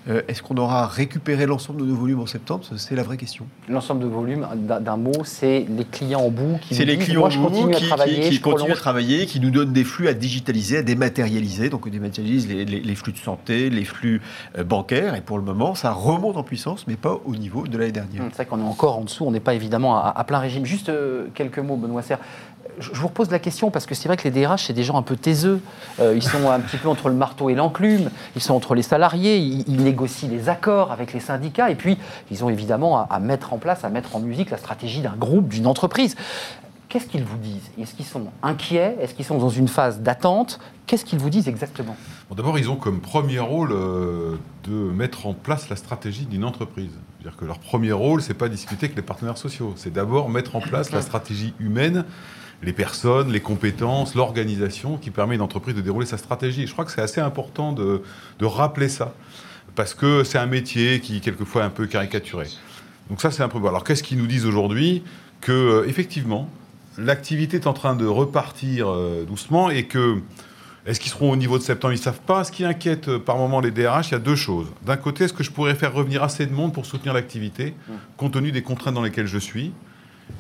Euh, 0.09 0.23
est-ce 0.29 0.43
qu'on 0.43 0.57
aura 0.57 0.87
récupéré 0.87 1.47
l'ensemble 1.47 1.83
de 1.83 1.87
nos 1.87 1.95
volumes 1.95 2.21
en 2.21 2.27
septembre? 2.27 2.65
C'est 2.77 2.95
la 2.95 3.03
vraie 3.03 3.17
question. 3.17 3.47
L'ensemble 3.69 4.01
de 4.01 4.07
volumes, 4.07 4.47
d'un 4.57 4.97
mot, 4.97 5.25
c'est 5.25 5.67
les 5.69 5.85
clients 5.85 6.21
en 6.21 6.31
bout 6.31 6.59
qui 6.63 6.75
C'est 6.75 6.85
les 6.85 6.97
clients 6.97 7.25
en 7.25 7.29
bout 7.29 7.71
qui, 7.71 8.41
continuent 8.41 8.73
à 8.73 8.77
travailler, 8.77 9.27
qui 9.27 9.41
nous 9.41 9.51
donnent 9.51 9.73
des 9.73 9.85
flux 9.85 10.09
à 10.09 10.15
digitaliser, 10.15 10.79
à 10.79 10.83
dématérialiser. 10.83 11.69
Donc 11.69 11.87
on 11.87 11.91
dématérialise 11.91 12.49
les, 12.49 12.95
flux 12.95 13.13
de 13.13 13.19
santé, 13.19 13.69
les 13.69 13.85
flux 13.85 14.23
euh, 14.57 14.65
bancaires. 14.65 15.15
Et 15.15 15.21
pour 15.21 15.37
le 15.37 15.45
moment, 15.45 15.75
ça 15.75 15.93
remonte 15.93 16.37
en 16.37 16.43
puissance, 16.43 16.87
mais 16.87 16.97
pas 16.97 17.19
au 17.27 17.37
niveau 17.37 17.67
de 17.67 17.77
l'année 17.77 17.93
dernière. 17.93 18.23
C'est 18.31 18.37
vrai 18.37 18.47
qu'on 18.47 18.61
est 18.61 18.69
encore 18.69 18.99
en 18.99 19.03
dessous, 19.03 19.25
on 19.27 19.31
n'est 19.31 19.41
pas 19.41 19.55
évidemment 19.55 20.03
à, 20.03 20.25
plein 20.25 20.39
régime. 20.39 20.65
Juste 20.65 20.89
euh, 20.89 21.27
quelques 21.35 21.59
mots, 21.59 21.77
Benoît 21.77 22.03
Serre 22.03 22.19
je 22.81 23.01
vous 23.01 23.09
repose 23.09 23.31
la 23.31 23.39
question 23.39 23.71
parce 23.71 23.87
que 23.87 23.95
c'est 23.95 24.09
vrai 24.09 24.17
que 24.17 24.29
les 24.29 24.31
DRH, 24.31 24.67
c'est 24.67 24.73
des 24.73 24.85
gens 24.85 24.97
un 24.97 25.03
peu 25.03 25.17
taiseux. 25.17 25.61
Euh, 26.01 26.15
ils 26.15 26.23
sont 26.23 26.51
un 26.51 26.61
petit 26.61 26.77
peu 26.77 26.89
entre 26.89 27.09
le 27.09 27.15
marteau 27.15 27.51
et 27.51 27.55
l'enclume. 27.55 28.11
Ils 28.37 28.43
sont 28.43 28.55
entre 28.55 28.75
les 28.75 28.83
salariés. 28.83 29.39
Ils, 29.39 29.83
négocient 29.83 30.29
les 30.29 30.49
accords 30.49 30.93
avec 30.93 31.13
les 31.13 31.21
syndicats. 31.21 31.71
Et 31.71 31.75
puis, 31.75 31.99
ils 32.31 32.45
ont 32.45 32.49
évidemment 32.49 33.07
à, 33.09 33.19
mettre 33.21 33.53
en 33.53 33.59
place, 33.59 33.85
à 33.85 33.89
mettre 33.89 34.17
en 34.17 34.21
musique 34.21 34.51
la 34.51 34.59
stratégie 34.59 35.01
d'un 35.01 35.15
groupe, 35.17 35.49
d'une 35.49 35.67
entreprise. 35.67 36.17
Qu'est-ce 36.89 37.07
qu'ils 37.07 37.25
vous 37.25 37.37
disent? 37.37 37.71
Est-ce 37.79 37.95
qu'ils 37.95 38.07
sont 38.07 38.25
inquiets? 38.43 38.97
Est-ce 39.01 39.15
qu'ils 39.15 39.25
sont 39.25 39.39
dans 39.39 39.51
une 39.51 39.69
phase 39.69 40.01
d'attente? 40.01 40.59
Qu'est-ce 40.87 41.05
qu'ils 41.05 41.19
vous 41.19 41.29
disent 41.29 41.49
exactement? 41.49 41.97
D'abord, 42.35 42.59
ils 42.59 42.71
ont 42.71 42.77
comme 42.77 43.01
premier 43.01 43.39
rôle 43.39 43.73
euh, 43.73 44.37
de 44.65 44.73
mettre 44.73 45.27
en 45.27 45.35
place 45.35 45.69
la 45.69 45.77
stratégie 45.77 46.25
d'une 46.25 46.45
entreprise. 46.45 46.93
C'est-à-dire 47.19 47.37
que 47.37 47.45
leur 47.45 47.59
premier 47.59 47.93
rôle, 47.93 48.23
c'est 48.23 48.33
pas 48.33 48.49
discuter 48.49 48.87
avec 48.87 48.97
les 48.97 49.03
partenaires 49.03 49.37
sociaux. 49.37 49.75
C'est 49.77 49.93
d'abord 49.93 50.31
mettre 50.31 50.57
en 50.57 50.61
place 50.61 50.91
la 50.91 51.03
stratégie 51.03 51.53
humaine 51.59 52.05
les 52.63 52.73
personnes, 52.73 53.31
les 53.31 53.41
compétences, 53.41 54.15
l'organisation 54.15 54.97
qui 54.97 55.11
permet 55.11 55.35
à 55.35 55.37
une 55.37 55.43
entreprise 55.43 55.75
de 55.75 55.81
dérouler 55.81 56.07
sa 56.07 56.19
stratégie. 56.19 56.67
je 56.67 56.73
crois 56.73 56.85
que 56.85 56.91
c'est 56.91 57.01
assez 57.01 57.21
important 57.21 57.73
de, 57.73 58.03
rappeler 58.43 58.89
ça, 58.89 59.15
parce 59.75 59.95
que 59.95 60.25
c'est 60.25 60.39
un 60.39 60.47
métier 60.47 61.01
qui, 61.01 61.21
quelquefois, 61.21 61.63
est 61.63 61.67
un 61.67 61.71
peu 61.71 61.87
caricaturé. 61.87 62.49
Donc 63.11 63.21
ça, 63.21 63.31
c'est 63.31 63.43
un 63.43 63.49
peu... 63.49 63.59
Alors, 63.67 63.85
qu'est-ce 63.85 64.03
qu'ils 64.03 64.19
nous 64.19 64.27
disent 64.27 64.47
aujourd'hui? 64.47 65.03
Que, 65.41 65.53
euh, 65.53 65.89
effectivement, 65.89 66.51
l'activité 66.99 67.59
est 67.59 67.67
en 67.67 67.73
train 67.73 67.95
de 67.95 68.07
repartir 68.07 68.89
euh, 68.89 69.25
doucement 69.25 69.71
et 69.71 69.85
que... 69.85 70.21
Est-ce 70.87 71.01
qu'ils 71.01 71.11
seront 71.11 71.31
au 71.31 71.37
niveau 71.37 71.59
de 71.59 71.63
septembre? 71.63 71.93
Ils 71.93 71.99
ne 71.99 72.03
savent 72.03 72.21
pas. 72.21 72.45
Ce 72.45 72.53
qui 72.53 72.65
inquiète 72.65 73.09
euh, 73.09 73.19
par 73.19 73.37
moment 73.37 73.61
les 73.61 73.71
DRH, 73.71 74.09
il 74.09 74.13
y 74.13 74.15
a 74.15 74.21
deux 74.21 74.37
choses. 74.37 74.69
D'un 74.87 74.97
côté, 74.97 75.25
est-ce 75.25 75.35
que 75.35 75.43
je 75.43 75.51
pourrais 75.51 75.75
faire 75.75 75.93
revenir 75.93 76.23
assez 76.23 76.47
de 76.47 76.53
monde 76.53 76.73
pour 76.73 76.87
soutenir 76.87 77.13
l'activité, 77.13 77.75
compte 78.17 78.33
tenu 78.33 78.53
des 78.53 78.63
contraintes 78.63 78.95
dans 78.95 79.03
lesquelles 79.03 79.27
je 79.27 79.39
suis? 79.39 79.73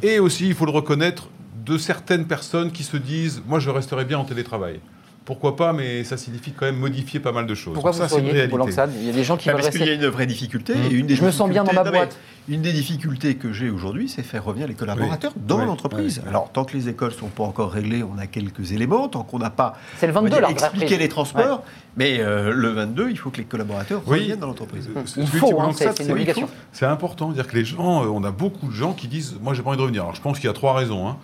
Et 0.02 0.20
aussi, 0.20 0.48
il 0.48 0.54
faut 0.54 0.64
le 0.64 0.70
reconnaître, 0.70 1.28
de 1.68 1.78
certaines 1.78 2.26
personnes 2.26 2.72
qui 2.72 2.82
se 2.82 2.96
disent 2.96 3.42
Moi, 3.46 3.60
je 3.60 3.70
resterai 3.70 4.04
bien 4.04 4.18
en 4.18 4.24
télétravail. 4.24 4.80
Pourquoi 5.28 5.56
pas, 5.56 5.74
mais 5.74 6.04
ça 6.04 6.16
signifie 6.16 6.52
quand 6.52 6.64
même 6.64 6.78
modifier 6.78 7.20
pas 7.20 7.32
mal 7.32 7.44
de 7.44 7.54
choses. 7.54 7.74
Pourquoi 7.74 7.92
ça, 7.92 8.04
vous 8.04 8.14
seriez, 8.14 8.30
Il 8.30 9.06
y 9.06 9.10
a 9.10 9.12
des 9.12 9.24
gens 9.24 9.36
qui 9.36 9.48
bah, 9.48 9.56
Parce 9.60 9.68
qu'il 9.68 9.84
y 9.84 9.90
a 9.90 9.92
une 9.92 10.06
vraie 10.06 10.24
difficulté. 10.24 10.72
Et 10.72 10.94
une 10.94 11.06
des 11.06 11.16
je 11.16 11.22
me 11.22 11.30
sens 11.30 11.50
bien 11.50 11.64
dans 11.64 11.74
ma 11.74 11.84
boîte. 11.84 12.16
Une 12.48 12.62
des 12.62 12.72
difficultés 12.72 13.34
que 13.34 13.52
j'ai 13.52 13.68
aujourd'hui, 13.68 14.08
c'est 14.08 14.22
faire 14.22 14.42
revenir 14.42 14.66
les 14.66 14.72
collaborateurs 14.72 15.34
dans 15.36 15.62
l'entreprise. 15.62 16.22
Alors, 16.26 16.50
tant 16.50 16.64
que 16.64 16.74
les 16.74 16.88
écoles 16.88 17.10
ne 17.10 17.16
sont 17.16 17.28
pas 17.28 17.44
encore 17.44 17.70
réglées, 17.72 18.02
on 18.02 18.16
a 18.16 18.26
quelques 18.26 18.72
éléments. 18.72 19.06
Tant 19.08 19.22
qu'on 19.22 19.38
n'a 19.38 19.50
pas 19.50 19.76
le 20.00 20.10
22, 20.10 20.30
dire, 20.30 20.48
expliqué 20.48 20.96
les 20.96 21.10
transports, 21.10 21.62
mais 21.98 22.20
euh, 22.20 22.50
le 22.50 22.70
22, 22.70 23.10
il 23.10 23.18
faut 23.18 23.28
que 23.28 23.36
les 23.36 23.44
collaborateurs 23.44 24.02
reviennent 24.06 24.38
dans 24.38 24.46
l'entreprise. 24.46 24.88
Il 25.18 25.26
faut, 25.26 25.60
hein, 25.60 25.72
c'est 25.76 26.00
une 26.00 26.12
obligation. 26.12 26.48
C'est 26.72 26.86
important. 26.86 27.32
dire 27.32 27.46
que 27.46 27.54
les 27.54 27.66
gens, 27.66 28.02
euh, 28.02 28.06
on 28.06 28.24
a 28.24 28.30
beaucoup 28.30 28.68
de 28.68 28.72
gens 28.72 28.94
qui 28.94 29.08
disent 29.08 29.36
Moi, 29.42 29.52
j'ai 29.52 29.62
pas 29.62 29.68
envie 29.68 29.76
de 29.76 29.82
revenir. 29.82 30.04
Alors, 30.04 30.14
je 30.14 30.22
pense 30.22 30.38
qu'il 30.38 30.46
y 30.46 30.50
a 30.50 30.54
trois 30.54 30.72
raisons. 30.72 31.16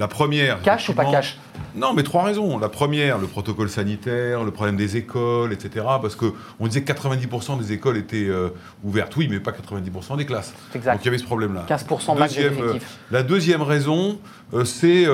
La 0.00 0.08
première. 0.08 0.62
Cash 0.62 0.88
ou 0.88 0.94
pas 0.94 1.04
cash 1.04 1.36
Non, 1.76 1.92
mais 1.92 2.02
trois 2.02 2.24
raisons. 2.24 2.58
La 2.58 2.70
première, 2.70 3.18
le 3.18 3.26
protocole 3.26 3.68
sanitaire, 3.68 4.44
le 4.44 4.50
problème 4.50 4.76
des 4.76 4.96
écoles, 4.96 5.52
etc. 5.52 5.84
Parce 6.00 6.16
qu'on 6.16 6.66
disait 6.66 6.82
que 6.82 6.90
90% 6.90 7.58
des 7.58 7.72
écoles 7.72 7.98
étaient 7.98 8.26
euh, 8.26 8.48
ouvertes. 8.82 9.14
Oui, 9.18 9.28
mais 9.30 9.40
pas 9.40 9.50
90% 9.50 10.16
des 10.16 10.24
classes. 10.24 10.54
Exact. 10.74 10.94
Donc 10.94 11.02
il 11.02 11.04
y 11.04 11.08
avait 11.08 11.18
ce 11.18 11.24
problème-là. 11.24 11.66
15% 11.68 12.18
max 12.18 12.34
euh, 12.38 12.78
La 13.10 13.22
deuxième 13.22 13.60
raison, 13.60 14.18
euh, 14.54 14.64
c'est 14.64 15.04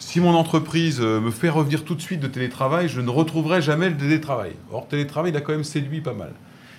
si 0.00 0.18
mon 0.18 0.34
entreprise 0.34 1.00
me 1.00 1.30
fait 1.30 1.48
revenir 1.48 1.84
tout 1.84 1.94
de 1.94 2.02
suite 2.02 2.18
de 2.18 2.26
télétravail, 2.26 2.88
je 2.88 3.00
ne 3.00 3.10
retrouverai 3.10 3.62
jamais 3.62 3.88
le 3.88 3.96
télétravail. 3.96 4.56
Or, 4.72 4.88
télétravail, 4.88 5.30
il 5.30 5.36
a 5.36 5.40
quand 5.40 5.52
même 5.52 5.62
séduit 5.62 6.00
pas 6.00 6.14
mal. 6.14 6.32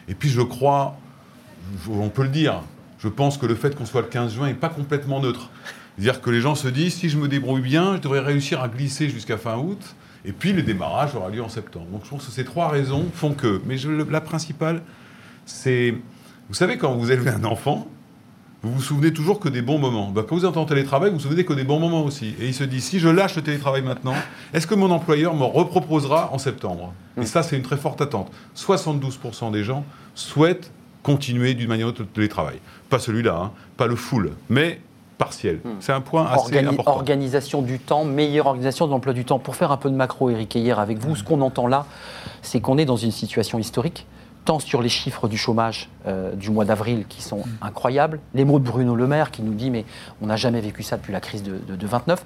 Et 0.10 0.14
puis, 0.14 0.28
je 0.28 0.42
crois, 0.42 0.98
on 1.90 2.10
peut 2.10 2.24
le 2.24 2.30
dire, 2.30 2.64
je 2.98 3.08
pense 3.08 3.38
que 3.38 3.46
le 3.46 3.56
fait 3.56 3.78
qu'on 3.78 3.86
soit 3.86 4.02
le 4.02 4.08
15 4.08 4.34
juin 4.34 4.48
n'est 4.48 4.54
pas 4.56 4.68
complètement 4.68 5.22
neutre. 5.22 5.50
C'est-à-dire 6.00 6.22
que 6.22 6.30
les 6.30 6.40
gens 6.40 6.56
se 6.56 6.70
disent, 6.70 6.94
si 6.94 7.10
je 7.10 7.18
me 7.18 7.28
débrouille 7.28 7.62
bien, 7.62 7.98
je 7.98 8.02
devrais 8.02 8.22
réussir 8.22 8.62
à 8.62 8.70
glisser 8.70 9.10
jusqu'à 9.10 9.38
fin 9.38 9.58
août, 9.58 9.82
et 10.24 10.32
puis 10.32 10.54
le 10.54 10.62
démarrage 10.62 11.14
aura 11.14 11.30
lieu 11.30 11.44
en 11.44 11.50
septembre. 11.50 11.88
Donc 11.92 12.06
je 12.06 12.10
pense 12.10 12.26
que 12.26 12.32
ces 12.32 12.46
trois 12.46 12.70
raisons 12.70 13.06
font 13.14 13.34
que. 13.34 13.62
Mais 13.66 13.76
la 14.10 14.22
principale, 14.22 14.82
c'est. 15.46 15.94
Vous 16.48 16.56
savez, 16.56 16.78
quand 16.78 16.94
vous 16.94 17.12
élevez 17.12 17.32
un 17.32 17.44
enfant, 17.44 17.90
vous 18.64 18.72
vous 18.72 18.82
souvenez 18.82 19.12
toujours 19.12 19.42
que 19.42 19.50
des 19.50 19.62
bons 19.62 19.78
moments. 19.78 20.10
Ben, 20.10 20.24
quand 20.24 20.38
vous 20.38 20.46
êtes 20.46 20.56
en 20.56 20.64
télétravail, 20.64 21.10
vous 21.10 21.18
vous 21.18 21.24
souvenez 21.24 21.44
que 21.44 21.52
des 21.52 21.66
bons 21.66 21.82
moments 21.82 22.06
aussi. 22.06 22.34
Et 22.40 22.48
il 22.48 22.54
se 22.54 22.64
dit, 22.64 22.80
si 22.80 23.00
je 23.00 23.10
lâche 23.10 23.36
le 23.36 23.42
télétravail 23.42 23.82
maintenant, 23.82 24.16
est-ce 24.54 24.68
que 24.68 24.76
mon 24.76 24.92
employeur 24.92 25.36
me 25.36 25.44
reproposera 25.44 26.30
en 26.32 26.38
septembre? 26.38 26.94
Et 27.22 27.26
ça, 27.26 27.44
c'est 27.44 27.58
une 27.58 27.64
très 27.64 27.78
forte 27.78 28.00
attente. 28.00 28.32
72% 28.56 29.52
des 29.52 29.66
gens 29.66 29.84
souhaitent 30.16 30.72
continuer 31.04 31.56
d'une 31.56 31.68
manière 31.68 31.88
ou 31.88 31.90
autre 31.90 32.04
le 32.04 32.08
télétravail. 32.08 32.60
Pas 32.90 33.00
celui-là, 33.00 33.36
hein, 33.36 33.52
pas 33.76 33.88
le 33.88 33.98
full, 33.98 34.32
mais 34.50 34.80
partiel. 35.20 35.60
Hmm. 35.64 35.76
C'est 35.82 35.92
un 35.92 36.02
point 36.02 36.26
assez 36.26 36.58
important. 36.58 36.92
Organisation 36.94 37.62
du 37.62 37.78
temps, 37.78 38.06
meilleure 38.06 38.48
organisation 38.48 38.88
de 38.88 38.92
l'emploi 38.92 39.14
du 39.14 39.26
temps. 39.26 39.38
Pour 39.38 39.56
faire 39.56 39.72
un 39.72 39.78
peu 39.78 39.92
de 39.92 39.96
macro, 39.96 40.32
Eric 40.32 40.56
hier 40.56 40.80
avec 40.80 40.98
vous, 40.98 41.16
ce 41.16 41.24
qu'on 41.24 41.42
entend 41.42 41.68
là, 41.68 41.86
c'est 42.42 42.62
qu'on 42.62 42.80
est 42.80 42.86
dans 42.86 42.96
une 42.96 43.12
situation 43.12 43.60
historique, 43.60 44.08
tant 44.46 44.58
sur 44.58 44.82
les 44.82 44.90
chiffres 44.90 45.28
du 45.28 45.38
chômage 45.38 45.90
euh, 46.08 46.34
du 46.34 46.50
mois 46.50 46.66
d'avril 46.66 47.06
qui 47.08 47.22
sont 47.22 47.40
hmm. 47.40 47.58
incroyables, 47.62 48.20
les 48.34 48.46
mots 48.46 48.58
de 48.58 48.64
Bruno 48.64 48.96
Le 48.96 49.06
Maire 49.06 49.30
qui 49.30 49.44
nous 49.44 49.54
dit 49.54 49.70
mais 49.70 49.86
on 50.22 50.26
n'a 50.26 50.38
jamais 50.38 50.62
vécu 50.62 50.82
ça 50.82 50.98
depuis 50.98 51.14
la 51.14 51.20
crise 51.20 51.44
de, 51.44 51.86
29. 51.86 52.24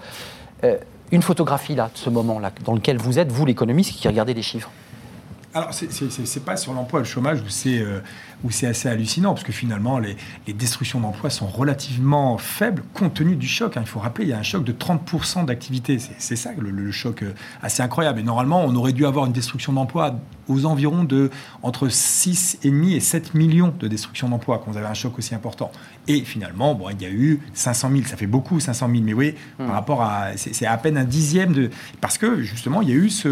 Euh, 0.64 0.78
une 1.12 1.22
photographie 1.22 1.76
là, 1.76 1.90
de 1.94 1.98
ce 1.98 2.10
moment-là, 2.10 2.52
dans 2.64 2.74
lequel 2.74 2.98
vous 2.98 3.20
êtes, 3.20 3.32
vous 3.32 3.46
l'économiste 3.46 4.00
qui 4.00 4.08
regardez 4.08 4.34
les 4.34 4.42
chiffres. 4.42 4.70
Alors, 5.56 5.72
c'est 5.74 6.44
pas 6.44 6.58
sur 6.58 6.74
l'emploi 6.74 7.00
et 7.00 7.04
le 7.04 7.08
chômage 7.08 7.42
où 7.42 7.50
c'est 7.50 7.80
euh, 7.80 8.00
où 8.44 8.52
c'est 8.52 8.68
assez 8.68 8.90
hallucinant, 8.90 9.34
parce 9.34 9.46
que 9.46 9.52
finalement, 9.52 10.00
les, 10.00 10.16
destructions 10.54 11.00
d'emplois 11.00 11.30
sont 11.30 11.48
relativement 11.48 12.38
faibles 12.38 12.84
compte 12.94 13.14
tenu 13.14 13.36
du 13.36 13.48
choc. 13.48 13.78
Hein. 13.78 13.82
Il 13.84 13.88
faut 13.88 14.00
rappeler, 14.00 14.26
il 14.26 14.30
y 14.30 14.34
a 14.34 14.38
un 14.38 14.44
choc 14.44 14.64
de 14.64 14.72
30% 14.72 15.46
d'activité. 15.46 15.98
C'est 16.18 16.36
ça 16.36 16.52
le, 16.58 16.70
le, 16.70 16.92
choc 16.92 17.24
euh, 17.24 17.34
assez 17.62 17.82
incroyable. 17.82 18.20
Et 18.20 18.24
normalement, 18.24 18.64
on 18.64 18.76
aurait 18.76 18.94
dû 18.94 19.06
avoir 19.06 19.26
une 19.26 19.32
destruction 19.32 19.74
d'emplois 19.74 20.16
aux 20.48 20.66
environs 20.66 21.04
de 21.04 21.30
entre 21.62 21.88
6,5 21.88 22.96
et 22.96 23.00
7 23.00 23.34
millions 23.34 23.74
de 23.80 23.88
destructions 23.88 24.30
d'emplois 24.30 24.62
quand 24.64 24.72
vous 24.72 24.78
avez 24.78 24.88
un 24.88 24.94
choc 24.94 25.18
aussi 25.18 25.34
important. 25.36 25.72
Et 26.08 26.22
finalement, 26.22 26.76
bon, 26.76 26.90
il 26.90 27.02
y 27.02 27.06
a 27.06 27.10
eu 27.10 27.40
500 27.54 27.90
000, 27.92 28.04
ça 28.06 28.18
fait 28.18 28.28
beaucoup 28.28 28.60
500 28.60 28.90
000, 28.92 29.04
mais 29.04 29.14
oui, 29.14 29.36
par 29.58 29.68
hmm. 29.68 29.72
rapport 29.72 30.02
à. 30.02 30.36
C'est 30.36 30.66
à 30.66 30.78
peine 30.78 30.98
un 30.98 31.06
dixième 31.06 31.54
de. 31.54 31.70
Parce 32.02 32.18
que 32.18 32.42
justement, 32.42 32.82
il 32.82 32.90
y 32.90 32.92
a 32.92 32.96
eu 32.96 33.10
ce, 33.10 33.28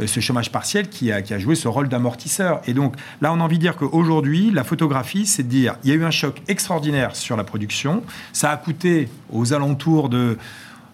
euh, 0.00 0.06
ce 0.06 0.20
chômage 0.20 0.50
partiel 0.50 0.88
qui 0.88 1.12
a, 1.12 1.22
qui 1.22 1.34
a 1.34 1.38
joué 1.38 1.54
ce 1.54 1.68
rôle 1.68 1.88
d'amortisseur. 1.88 2.60
Et 2.66 2.74
donc 2.74 2.94
là, 3.20 3.32
on 3.32 3.40
a 3.40 3.42
envie 3.42 3.56
de 3.56 3.62
dire 3.62 3.76
qu'aujourd'hui, 3.76 4.45
la 4.54 4.64
photographie, 4.64 5.26
c'est 5.26 5.42
de 5.42 5.48
dire 5.48 5.76
il 5.84 5.90
y 5.90 5.92
a 5.92 5.96
eu 5.96 6.04
un 6.04 6.10
choc 6.10 6.40
extraordinaire 6.48 7.16
sur 7.16 7.36
la 7.36 7.44
production. 7.44 8.02
Ça 8.32 8.50
a 8.50 8.56
coûté 8.56 9.08
aux 9.30 9.52
alentours 9.52 10.08
de 10.08 10.38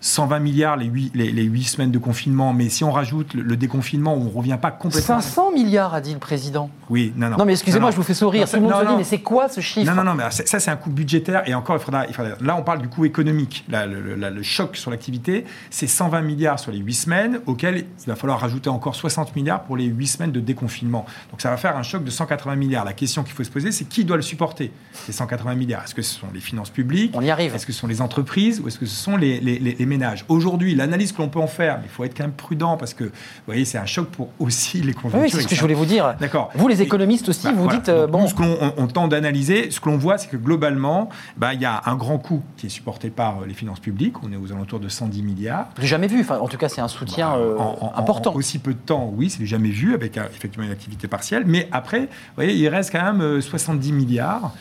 120 0.03 0.41
milliards 0.41 0.77
les 0.77 0.87
8, 0.87 1.13
les, 1.15 1.63
semaines 1.63 1.93
de 1.93 1.99
confinement, 1.99 2.53
mais 2.53 2.69
si 2.69 2.83
on 2.83 2.91
rajoute 2.91 3.35
le, 3.35 3.43
le 3.43 3.57
déconfinement, 3.57 4.15
on 4.15 4.25
ne 4.25 4.29
revient 4.31 4.59
pas 4.61 4.73
complètement. 4.73 5.21
500 5.21 5.53
milliards, 5.53 5.95
a 5.95 6.01
dit 6.01 6.13
le 6.13 6.19
président. 6.19 6.71
Oui, 6.91 7.13
non, 7.17 7.31
non. 7.31 7.37
Non, 7.39 7.45
mais 7.45 7.53
excusez-moi, 7.53 7.93
je 7.93 7.97
vous 7.97 8.03
fais 8.03 8.13
sourire. 8.13 8.43
Non, 8.43 8.47
Tout 8.49 8.57
le 8.57 8.63
monde 8.63 8.71
non, 8.73 8.79
se 8.81 8.85
dit, 8.85 8.91
non. 8.91 8.99
mais 8.99 9.05
c'est 9.05 9.21
quoi 9.21 9.49
ce 9.49 9.61
chiffre 9.61 9.87
Non, 9.89 9.95
non, 9.97 10.03
non, 10.05 10.15
mais 10.15 10.25
ça, 10.31 10.59
c'est 10.59 10.71
un 10.73 10.77
coût 10.77 10.91
budgétaire. 10.91 11.49
Et 11.49 11.55
encore, 11.55 11.77
il 11.77 11.83
faudra, 11.83 12.07
il 12.09 12.15
faudra- 12.15 12.33
là, 12.41 12.57
on 12.57 12.63
parle 12.63 12.83
du 12.83 12.89
coût 12.89 13.05
économique. 13.05 13.65
Là, 13.69 13.87
le, 13.87 14.43
choc 14.43 14.77
sur 14.77 14.91
l'activité, 14.91 15.45
c'est 15.71 15.87
120 15.87 16.21
milliards 16.23 16.59
sur 16.59 16.73
les 16.73 16.79
8 16.79 16.95
semaines, 16.95 17.41
auquel 17.47 17.87
il 18.01 18.07
va 18.09 18.17
falloir 18.17 18.41
rajouter 18.41 18.69
encore 18.71 18.97
60 18.97 19.37
milliards 19.37 19.63
pour 19.63 19.77
les 19.77 19.85
8 19.85 20.07
semaines 20.09 20.33
de 20.33 20.41
déconfinement. 20.41 21.07
Donc, 21.31 21.41
ça 21.41 21.49
va 21.51 21.57
faire 21.57 21.77
un 21.77 21.85
choc 21.85 22.03
de 22.03 22.11
180 22.11 22.57
milliards. 22.57 22.85
La 22.85 22.93
question 22.93 23.23
qu'il 23.23 23.35
faut 23.35 23.45
se 23.45 23.51
poser, 23.51 23.71
c'est 23.71 23.85
qui 23.85 24.05
doit 24.05 24.17
le 24.17 24.23
supporter, 24.23 24.73
ces 24.93 25.13
180 25.13 25.55
milliards? 25.55 25.85
Est-ce 25.85 25.95
que 25.95 26.03
ce 26.03 26.19
sont 26.19 26.27
les 26.35 26.41
finances 26.41 26.71
publiques? 26.71 27.13
On 27.15 27.23
y 27.23 27.31
arrive. 27.31 27.55
Est-ce 27.55 27.67
que 27.67 27.73
ce 27.73 27.79
sont 27.79 27.87
les 27.87 28.01
entreprises? 28.01 28.61
Ou 28.61 28.67
est-ce 28.67 28.81
que 28.81 28.87
ce 28.87 28.97
sont 28.97 29.17
les, 29.17 29.39
les- 29.41 29.61
les- 29.61 29.75
les 29.79 29.87
ménages 29.93 30.25
Aujourd'hui, 30.29 30.75
l'analyse 30.75 31.13
que 31.13 31.21
l'on 31.23 31.29
peut 31.29 31.41
en 31.41 31.47
faire, 31.47 31.77
mais 31.79 31.85
il 31.87 31.91
faut 31.91 32.05
être 32.05 32.17
quand 32.17 32.25
même 32.25 32.33
prudent 32.33 32.77
parce 32.77 32.95
que, 32.95 33.05
vous 33.05 33.11
voyez, 33.47 33.65
c'est 33.65 33.79
un 33.79 33.87
choc 33.87 34.09
pour 34.09 34.29
aussi 34.39 34.81
les 34.83 34.93
conjonctures. 34.95 35.21
Oui, 35.21 35.31
c'est 35.31 35.41
ce 35.43 35.49
que 35.49 35.55
je 35.55 35.61
voulais 35.61 35.75
vous 35.75 35.85
dire. 35.87 36.15
D'accord. 36.21 36.51
Vous, 36.55 36.69
les 36.69 36.83
économistes 36.83 37.29
aussi, 37.29 37.47
bah, 37.47 37.53
vous 37.55 37.65
voilà. 37.65 37.79
dites, 37.79 37.89
euh, 37.89 38.07
bon, 38.07 38.23
nous, 38.23 38.29
ce 38.29 38.35
que 38.35 38.43
l'on 38.43 38.57
on, 38.61 38.73
on 38.85 38.87
tente 38.87 39.11
d'analyser, 39.11 39.71
ce 39.71 39.81
que 39.81 39.89
l'on 39.89 39.97
voit, 39.99 40.19
c'est 40.19 40.29
que 40.29 40.37
globalement, 40.37 41.09
bah, 41.37 41.55
il 41.55 41.61
y 41.61 41.65
a 41.65 41.83
un 41.87 41.95
grand 41.97 42.19
coût 42.19 42.43
qui 42.57 42.67
est 42.67 42.71
supporté 42.71 43.11
par 43.11 43.41
euh, 43.43 43.47
les 43.47 43.55
finances 43.55 43.81
publiques. 43.81 44.23
On 44.23 44.33
est 44.33 44.37
aux 44.37 44.53
alentours 44.53 44.81
de 44.81 44.89
110 44.89 45.23
milliards. 45.23 45.69
j'ai 45.79 45.87
jamais 45.87 46.07
vu. 46.09 46.21
Enfin, 46.21 46.39
en 46.39 46.49
tout 46.49 46.57
cas, 46.59 46.69
c'est 46.69 46.81
un 46.81 46.89
soutien 46.89 47.31
Bah, 47.31 47.37
euh, 47.39 47.59
en- 47.59 47.79
en- 47.95 47.99
important. 47.99 48.33
En 48.33 48.37
aussi 48.37 48.59
peu 48.59 48.73
de 48.75 48.79
temps, 48.79 49.13
oui, 49.15 49.31
c'est 49.31 49.39
du 49.39 49.47
jamais 49.47 49.71
vu, 49.71 49.95
avec 49.95 50.17
euh, 50.19 50.25
effectivement 50.35 50.65
une 50.67 50.73
activité 50.73 51.09
partielle. 51.09 51.45
Mais 51.47 51.69
après, 51.73 52.01
vous 52.01 52.07
voyez, 52.37 52.55
il 52.55 52.69
reste 52.69 52.93
quand 52.93 53.03
même 53.03 53.21
euh, 53.21 53.41
70 53.41 53.93
milliards. 53.93 54.53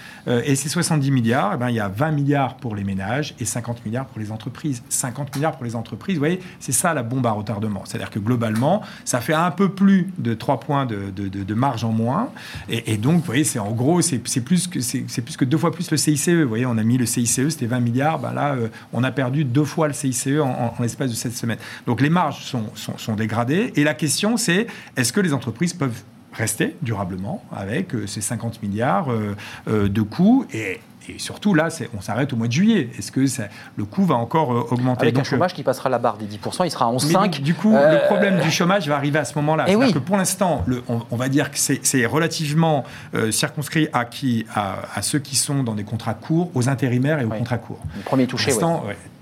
Et 0.46 0.56
ces 0.56 0.70
70 0.70 1.10
milliards, 1.12 1.52
eh 1.56 1.58
ben, 1.58 1.70
il 1.70 1.76
y 1.76 1.80
a 1.80 1.88
20 1.88 2.12
milliards 2.12 2.56
pour 2.56 2.76
les 2.76 2.84
ménages 2.84 3.34
et 3.40 3.46
50 3.46 3.84
milliards 3.86 4.06
pour 4.06 4.20
les 4.20 4.32
entreprises. 4.32 4.84
50 4.90 5.21
milliards 5.36 5.54
pour 5.54 5.66
les 5.66 5.76
entreprises, 5.76 6.16
vous 6.16 6.22
voyez, 6.22 6.40
c'est 6.60 6.72
ça 6.72 6.94
la 6.94 7.04
bombe 7.04 7.26
à 7.26 7.32
retardement. 7.32 7.84
C'est-à-dire 7.86 8.10
que 8.10 8.20
globalement, 8.20 8.82
ça 9.06 9.22
fait 9.22 9.34
un 9.34 9.52
peu 9.52 9.70
plus 9.70 10.12
de 10.18 10.34
3 10.34 10.60
points 10.60 10.86
de, 10.86 11.54
marge 11.54 11.84
en 11.84 11.92
moins. 11.92 12.30
Et, 12.70 12.98
donc, 12.98 13.18
vous 13.18 13.26
voyez, 13.26 13.44
c'est 13.44 13.60
en 13.60 13.72
gros, 13.72 14.02
c'est 14.02 14.20
plus, 14.20 14.68
que- 14.68 14.80
c'est 14.80 15.22
plus 15.22 15.38
que 15.38 15.46
deux 15.46 15.58
fois 15.58 15.72
plus 15.72 15.92
le 15.92 15.98
CICE. 15.98 16.30
Vous 16.30 16.48
voyez, 16.48 16.66
on 16.66 16.78
a 16.78 16.84
mis 16.84 16.98
le 16.98 17.06
CICE, 17.06 17.50
c'était 17.50 17.66
20 17.66 17.80
milliards. 17.80 18.20
Ben 18.20 18.34
là, 18.34 18.54
euh, 18.54 18.68
on 18.94 19.04
a 19.04 19.12
perdu 19.12 19.44
deux 19.44 19.64
fois 19.64 19.88
le 19.88 19.94
CICE 19.94 20.40
en, 20.42 20.74
l'espace 20.80 21.10
de 21.10 21.16
cette 21.16 21.36
semaine. 21.36 21.58
Donc 21.86 22.02
les 22.02 22.10
marges 22.10 22.44
sont, 22.44 22.66
sont, 22.76 23.16
dégradées. 23.16 23.74
Et 23.76 23.84
la 23.84 23.94
question, 23.94 24.38
c'est 24.38 24.68
est-ce 24.96 25.14
que 25.14 25.20
les 25.20 25.34
entreprises 25.34 25.74
peuvent 25.74 26.02
rester 26.34 26.76
durablement 26.82 27.44
avec 27.52 27.94
euh, 27.94 28.08
ces 28.08 28.22
50 28.22 28.64
milliards 28.64 29.10
euh, 29.12 29.90
de 29.90 30.02
coûts? 30.02 30.46
Et, 30.54 30.80
et 31.16 31.20
surtout, 31.20 31.54
là, 31.54 31.70
on 31.98 32.02
s'arrête 32.02 32.32
au 32.34 32.36
mois 32.36 32.48
de 32.48 32.52
juillet. 32.52 32.90
Est-ce 32.98 33.12
que 33.12 33.26
ça- 33.26 33.48
le 33.76 33.86
coût 33.86 34.04
va 34.06 34.16
encore 34.16 34.52
euh, 34.54 34.68
augmenter 34.72 35.04
Avec 35.04 35.16
un 35.16 35.20
Donc, 35.20 35.26
euh, 35.28 35.30
chômage 35.30 35.54
qui 35.54 35.64
passera 35.64 35.90
la 35.90 35.98
barre 36.00 36.18
des 36.18 36.26
10%, 36.26 36.64
il 36.66 36.72
sera 36.72 36.86
à 36.86 36.90
mais 36.92 36.98
11,5. 36.98 37.14
donc, 37.38 37.42
du 37.42 37.54
coup, 37.54 37.76
Euh, 37.76 38.00
le 38.02 38.06
problème 38.08 38.40
du 38.42 38.52
chômage 38.52 38.88
va 38.88 38.96
arriver 38.96 39.20
à 39.20 39.26
ce 39.26 39.36
moment-là. 39.36 39.66
Eh 39.68 39.72
C'est-à-dire 39.72 39.88
oui. 39.88 39.94
que 39.94 40.00
pour 40.00 40.18
l'instant, 40.18 40.66
on, 40.88 41.02
on 41.10 41.16
va 41.16 41.30
dire 41.30 41.52
que 41.52 41.58
c'est 41.58 42.06
relativement 42.06 42.84
euh, 43.16 43.32
circonscrit 43.32 43.88
à, 43.94 44.06
qui, 44.06 44.46
à, 44.56 44.78
à 44.96 45.02
ceux 45.02 45.20
qui 45.20 45.36
sont 45.36 45.64
dans 45.64 45.76
des 45.76 45.84
contrats 45.84 46.14
courts, 46.14 46.50
aux 46.54 46.70
intérimaires 46.70 47.20
et 47.20 47.26
aux 47.26 47.30
Oui. 47.32 47.38
contrats 47.40 47.58
courts. 47.58 47.80
Le 47.98 48.04
premier 48.04 48.28
touché. 48.28 48.52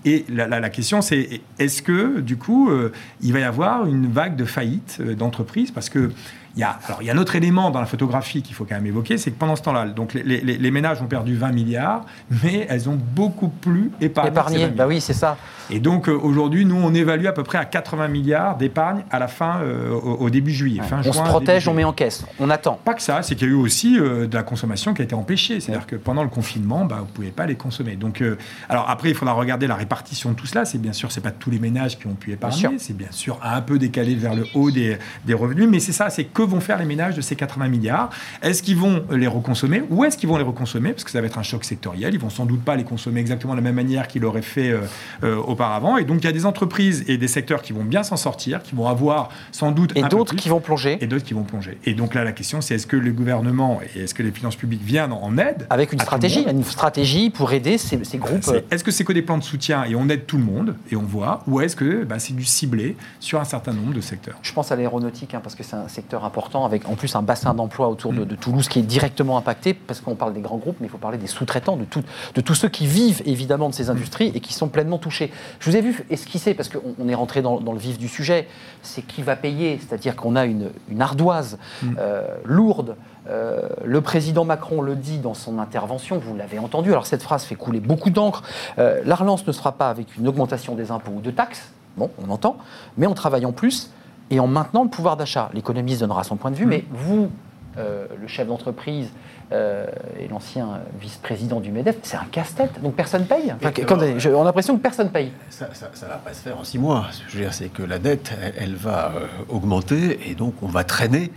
Et 0.06 0.26
la, 0.30 0.48
la- 0.48 0.62
la 0.62 0.70
question, 0.70 1.02
c'est 1.02 1.42
est-ce 1.60 1.82
que, 1.82 2.22
du 2.22 2.38
coup, 2.38 2.70
euh, 2.70 2.94
il 3.22 3.34
va 3.34 3.40
y 3.40 3.44
avoir 3.44 3.86
une 3.86 4.10
vague 4.10 4.38
de 4.38 4.46
faillites 4.46 5.00
euh, 5.02 5.14
d'entreprises? 5.14 5.72
Parce 5.72 5.90
que 5.90 6.12
il 6.60 6.62
y, 6.62 6.66
a, 6.66 6.78
alors, 6.88 7.02
il 7.02 7.06
y 7.08 7.10
a 7.10 7.14
un 7.14 7.18
autre 7.18 7.36
élément 7.38 7.72
dans 7.72 7.80
la 7.80 7.86
photographie 7.86 8.42
qu'il 8.42 8.54
faut 8.54 8.66
quand 8.66 8.76
même 8.76 8.86
évoquer, 8.86 9.18
c'est 9.18 9.32
que 9.32 9.38
pendant 9.40 9.56
ce 9.56 9.62
temps-là, 9.62 9.86
donc 9.88 10.14
les, 10.14 10.24
les- 10.42 10.58
les 10.58 10.72
ménages 10.72 11.02
ont 11.02 11.06
perdu 11.08 11.36
20 11.38 11.52
milliards, 11.54 12.04
mais 12.44 12.66
elles 12.70 12.90
ont 12.90 12.98
beaucoup 13.16 13.48
plus 13.48 13.92
épargné. 14.02 14.30
ces 14.30 14.34
20 14.36 14.42
Épargné, 14.60 14.68
bah 14.76 14.86
oui, 14.88 15.00
c'est 15.00 15.14
ça. 15.14 15.38
Et 15.72 15.80
donc 15.80 16.10
euh, 16.10 16.14
aujourd'hui, 16.22 16.66
nous, 16.66 16.76
on 16.76 16.94
évalue 16.94 17.28
à 17.28 17.32
peu 17.32 17.44
près 17.44 17.58
à 17.60 17.64
80 17.66 18.08
milliards 18.10 18.58
d'épargne 18.58 19.04
à 19.12 19.20
la 19.20 19.28
fin, 19.28 19.60
euh, 19.62 19.92
au, 19.94 20.16
au 20.26 20.30
début 20.30 20.52
juillet. 20.52 20.82
fin 20.84 20.98
on 21.00 21.04
juin, 21.04 21.14
se 21.14 21.30
protège, 21.30 21.68
on 21.70 21.74
met 21.74 21.84
en 21.86 21.94
caisse, 21.94 22.26
on 22.40 22.50
attend. 22.50 22.78
Pas 22.84 22.94
que 22.96 23.02
ça, 23.02 23.22
c'est 23.24 23.36
qu'il 23.36 23.48
y 23.48 23.52
a 23.52 23.54
eu 23.54 23.58
aussi 23.58 23.98
euh, 23.98 24.28
de 24.28 24.36
la 24.36 24.44
consommation 24.44 24.94
qui 24.94 25.02
a 25.02 25.06
été 25.06 25.16
empêchée. 25.16 25.60
C'est-à-dire 25.62 25.88
que 25.88 25.96
pendant 25.96 26.24
le 26.24 26.30
confinement, 26.30 26.84
bah, 26.86 26.98
vous 27.00 27.06
ne 27.06 27.12
pouvez 27.12 27.30
pas 27.32 27.46
les 27.46 27.56
consommer. 27.56 27.96
Donc, 27.96 28.22
euh, 28.22 28.38
alors 28.68 28.90
après, 28.90 29.10
il 29.10 29.16
faudra 29.16 29.34
regarder 29.34 29.68
la 29.68 29.76
répartition 29.76 30.32
de 30.32 30.36
tout 30.36 30.48
cela. 30.48 30.66
C'est 30.66 30.80
bien 30.80 30.92
sûr, 30.94 31.12
c'est 31.12 31.22
pas 31.22 31.32
tous 31.32 31.52
les 31.52 31.60
ménages 31.60 31.98
qui 32.00 32.08
ont 32.08 32.16
pu 32.16 32.32
épargner. 32.34 32.78
C'est 32.80 32.98
bien 32.98 33.12
sûr 33.12 33.40
un 33.44 33.62
peu 33.62 33.78
décalé 33.80 34.16
vers 34.16 34.34
le 34.36 34.46
haut 34.56 34.72
des, 34.72 34.98
des 35.26 35.34
revenus. 35.36 35.68
Mais 35.70 35.80
c'est 35.80 35.92
ça, 35.94 36.10
c'est 36.10 36.26
que 36.26 36.42
vont 36.50 36.60
faire 36.60 36.78
les 36.80 36.86
ménages 36.86 37.16
de 37.16 37.22
ces 37.22 37.36
80 37.36 37.68
milliards 37.68 38.10
Est-ce 38.42 38.62
qu'ils 38.64 38.78
vont 38.78 39.04
les 39.12 39.28
reconsommer 39.28 39.84
ou 39.90 40.04
est-ce 40.04 40.18
qu'ils 40.18 40.30
vont 40.30 40.38
les 40.38 40.44
reconsommer? 40.44 40.92
Parce 40.92 41.04
que 41.04 41.12
ça 41.12 41.22
va 41.22 41.28
être 41.28 41.38
un 41.38 41.44
choc 41.44 41.64
sectoriel. 41.64 42.14
Ils 42.14 42.20
vont 42.20 42.30
sans 42.30 42.46
doute 42.46 42.64
pas 42.64 42.76
les 42.76 42.84
consommer 42.84 43.20
exactement 43.20 43.54
de 43.54 43.60
la 43.60 43.64
même 43.64 43.76
manière 43.76 44.08
qu'ils 44.08 44.22
l'auraient 44.22 44.42
fait 44.42 44.72
euh, 44.72 44.82
euh, 45.24 45.36
auparavant. 45.38 45.98
Et 45.98 46.04
donc, 46.04 46.20
il 46.22 46.26
y 46.26 46.30
a 46.30 46.32
des 46.32 46.46
entreprises 46.46 47.04
et 47.08 47.18
des 47.18 47.28
secteurs 47.28 47.62
qui 47.62 47.74
vont 47.74 47.84
bien 47.84 48.04
s'en 48.04 48.18
sortir, 48.18 48.62
qui 48.64 48.76
vont 48.76 48.88
avoir 48.88 49.30
sans 49.52 49.72
doute 49.72 49.94
Et 49.96 50.02
d'autres 50.04 50.36
qui 50.36 50.50
vont 50.50 50.60
plonger 50.60 50.98
et 51.02 51.08
d'autres 51.08 51.26
qui 51.26 51.34
vont 51.34 51.44
plonger. 51.44 51.78
Et 51.86 51.94
donc 51.94 52.14
là, 52.16 52.24
la 52.24 52.32
question, 52.32 52.62
c'est 52.62 52.76
est-ce 52.76 52.88
que 52.88 52.98
le 52.98 53.12
gouvernement 53.12 53.80
et 53.96 54.02
est-ce 54.02 54.14
que 54.14 54.24
les 54.24 54.32
finances 54.32 54.56
publiques 54.56 54.84
viennent 54.84 55.12
en 55.12 55.38
aide 55.38 55.68
avec 55.70 55.94
une 55.94 56.00
stratégie, 56.00 56.46
une 56.50 56.64
stratégie 56.64 57.30
pour 57.30 57.52
aider 57.54 57.78
ces, 57.78 58.04
ces 58.04 58.18
groupes. 58.18 58.48
euh, 58.48 58.62
Est-ce 58.72 58.84
que 58.84 58.92
c'est 58.92 59.04
que 59.04 59.14
des 59.14 59.22
plans 59.22 59.38
de 59.38 59.44
soutien 59.44 59.84
et 59.86 59.96
on 59.96 60.08
aide 60.10 60.26
tout 60.26 60.38
le 60.38 60.44
monde 60.44 60.76
et 60.92 60.96
on 60.96 61.04
voit, 61.04 61.42
ou 61.48 61.62
est-ce 61.62 61.76
que 61.76 62.04
bah, 62.04 62.20
c'est 62.20 62.36
du 62.36 62.46
ciblé 62.46 62.96
sur 63.20 63.40
un 63.40 63.44
certain 63.46 63.74
nombre 63.74 63.94
de 63.94 64.02
secteurs? 64.02 64.38
Je 64.42 64.54
pense 64.54 64.72
à 64.72 64.76
l'aéronautique, 64.76 65.34
hein, 65.34 65.42
parce 65.44 65.56
que 65.56 65.64
c'est 65.64 65.76
un 65.76 65.88
secteur 65.88 66.26
important, 66.26 66.39
avec 66.66 66.88
en 66.88 66.96
plus 66.96 67.16
un 67.16 67.22
bassin 67.22 67.54
d'emploi 67.54 67.90
autour 67.90 68.14
Mm. 68.14 68.20
de, 68.20 68.24
de 68.26 68.36
Toulouse 68.36 68.68
qui 68.70 68.80
est 68.80 68.84
directement 68.84 69.38
impacté, 69.38 69.74
parce 69.74 70.00
qu'on 70.02 70.16
parle 70.16 70.34
des 70.34 70.40
grands 70.42 70.58
groupes, 70.58 70.78
mais 70.80 70.88
il 70.88 70.90
faut 70.90 70.98
parler 70.98 71.18
des 71.18 71.28
sous-traitants, 71.28 71.76
de, 71.78 71.84
tout- 71.86 72.04
de 72.36 72.42
tous 72.42 72.56
ceux 72.56 72.70
qui 72.70 72.88
vivent 72.88 73.22
évidemment 73.26 73.70
de 73.70 73.74
ces 73.74 73.90
industries 73.90 74.32
et 74.34 74.40
qui 74.40 74.54
sont 74.54 74.68
pleinement 74.70 74.98
touchés. 74.98 75.32
Je 75.60 75.70
vous 75.70 75.76
ai 75.76 75.82
vu 75.82 76.06
esquisser, 76.10 76.54
parce 76.54 76.70
qu'on 76.70 76.96
on 77.00 77.10
est 77.10 77.16
rentré 77.16 77.42
dans, 77.42 77.60
dans 77.60 77.74
le 77.74 77.80
vif 77.80 77.98
du 77.98 78.08
sujet, 78.08 78.48
c'est 78.82 79.02
qui 79.02 79.22
va 79.22 79.36
payer, 79.36 79.80
c'est-à-dire 79.80 80.16
qu'on 80.16 80.36
a 80.36 80.46
une, 80.46 80.70
une 80.90 81.02
ardoise 81.02 81.58
Mm. 81.84 81.96
euh, 82.00 82.22
lourde. 82.46 82.96
Euh, 83.30 83.70
le 83.86 84.02
président 84.02 84.46
Macron 84.46 84.82
le 84.82 84.96
dit 84.96 85.18
dans 85.20 85.34
son 85.34 85.60
intervention, 85.60 86.18
vous 86.18 86.36
l'avez 86.36 86.58
entendu, 86.58 86.90
alors 86.92 87.06
cette 87.06 87.22
phrase 87.22 87.44
fait 87.44 87.56
couler 87.56 87.80
beaucoup 87.80 88.10
d'encre. 88.10 88.44
Euh, 88.80 89.02
La 89.06 89.16
relance 89.16 89.46
ne 89.46 89.52
sera 89.52 89.74
pas 89.74 89.90
avec 89.90 90.16
une 90.18 90.28
augmentation 90.28 90.74
des 90.76 90.90
impôts 90.92 91.12
ou 91.16 91.22
de 91.22 91.32
taxes, 91.32 91.70
bon, 91.98 92.10
on 92.26 92.32
entend, 92.32 92.58
mais 92.98 93.06
en 93.08 93.14
travaillant 93.14 93.52
plus 93.52 93.92
et 94.30 94.40
en 94.40 94.48
maintenant 94.48 94.84
le 94.84 94.90
pouvoir 94.90 95.18
d'achat. 95.18 95.50
L'économiste 95.54 96.02
donnera 96.02 96.24
son 96.24 96.36
point 96.36 96.52
de 96.52 96.56
vue, 96.56 96.66
Mm. 96.66 96.70
mais 96.70 96.86
vous, 96.92 97.30
euh, 97.78 98.06
le 98.20 98.28
chef 98.28 98.48
d'entreprise 98.48 99.10
euh, 99.52 99.88
et 100.20 100.28
l'ancien 100.28 100.82
vice-président 101.02 101.60
du 101.60 101.72
MEDEF, 101.72 101.98
c'est 102.04 102.18
un 102.18 102.26
casse-tête, 102.32 102.80
donc 102.84 102.94
personne 102.94 103.26
paye. 103.26 103.46
Enfin, 103.56 103.72
Mais, 103.76 103.84
quand- 103.84 104.00
euh, 104.00 104.20
je- 104.20 104.30
on 104.30 104.42
a 104.42 104.46
l'impression 104.46 104.78
que 104.78 104.82
personne 104.84 105.10
paye. 105.10 105.32
Ça 105.50 105.68
ne 105.68 106.08
va 106.08 106.18
pas 106.18 106.34
se 106.34 106.42
faire 106.42 106.60
en 106.60 106.64
six 106.64 106.78
mois. 106.78 107.08
Ce 107.12 107.24
que 107.24 107.32
je 107.32 107.38
veux 107.38 107.44
dire, 107.46 107.54
c'est 107.54 107.70
que 107.70 107.82
la 107.82 107.98
dette, 107.98 108.32
elle, 108.44 108.54
elle 108.60 108.76
va 108.76 109.12
euh, 109.16 109.26
augmenter 109.50 110.30
et 110.30 110.36
donc 110.36 110.54
on 110.62 110.68
va 110.68 110.84
traîner 110.84 111.32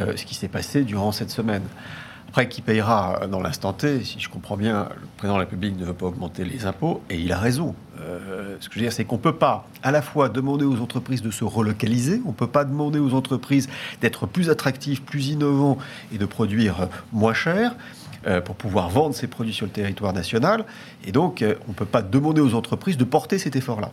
euh, 0.00 0.12
ce 0.16 0.24
qui 0.24 0.36
s'est 0.36 0.46
passé 0.46 0.82
durant 0.82 1.10
cette 1.10 1.30
semaine. 1.30 1.62
Qui 2.44 2.60
payera 2.60 3.26
dans 3.30 3.40
l'instant 3.40 3.72
T 3.72 4.04
Si 4.04 4.20
je 4.20 4.28
comprends 4.28 4.58
bien, 4.58 4.90
le 5.00 5.06
président 5.16 5.36
de 5.36 5.40
la 5.40 5.46
République 5.46 5.78
ne 5.78 5.86
veut 5.86 5.94
pas 5.94 6.04
augmenter 6.04 6.44
les 6.44 6.66
impôts 6.66 7.00
et 7.08 7.18
il 7.18 7.32
a 7.32 7.38
raison. 7.38 7.74
Euh, 7.98 8.56
ce 8.60 8.68
que 8.68 8.74
je 8.74 8.80
veux 8.80 8.84
dire, 8.84 8.92
c'est 8.92 9.06
qu'on 9.06 9.16
ne 9.16 9.22
peut 9.22 9.36
pas 9.36 9.66
à 9.82 9.90
la 9.90 10.02
fois 10.02 10.28
demander 10.28 10.66
aux 10.66 10.82
entreprises 10.82 11.22
de 11.22 11.30
se 11.30 11.44
relocaliser, 11.44 12.20
on 12.26 12.28
ne 12.28 12.34
peut 12.34 12.46
pas 12.46 12.66
demander 12.66 12.98
aux 12.98 13.14
entreprises 13.14 13.70
d'être 14.02 14.26
plus 14.26 14.50
attractives, 14.50 15.00
plus 15.00 15.28
innovants 15.28 15.78
et 16.12 16.18
de 16.18 16.26
produire 16.26 16.88
moins 17.10 17.32
cher 17.32 17.74
euh, 18.26 18.42
pour 18.42 18.54
pouvoir 18.54 18.90
vendre 18.90 19.14
ces 19.14 19.28
produits 19.28 19.54
sur 19.54 19.64
le 19.64 19.72
territoire 19.72 20.12
national. 20.12 20.66
Et 21.06 21.12
donc, 21.12 21.40
euh, 21.40 21.54
on 21.68 21.70
ne 21.70 21.74
peut 21.74 21.86
pas 21.86 22.02
demander 22.02 22.42
aux 22.42 22.54
entreprises 22.54 22.98
de 22.98 23.04
porter 23.04 23.38
cet 23.38 23.56
effort-là. 23.56 23.90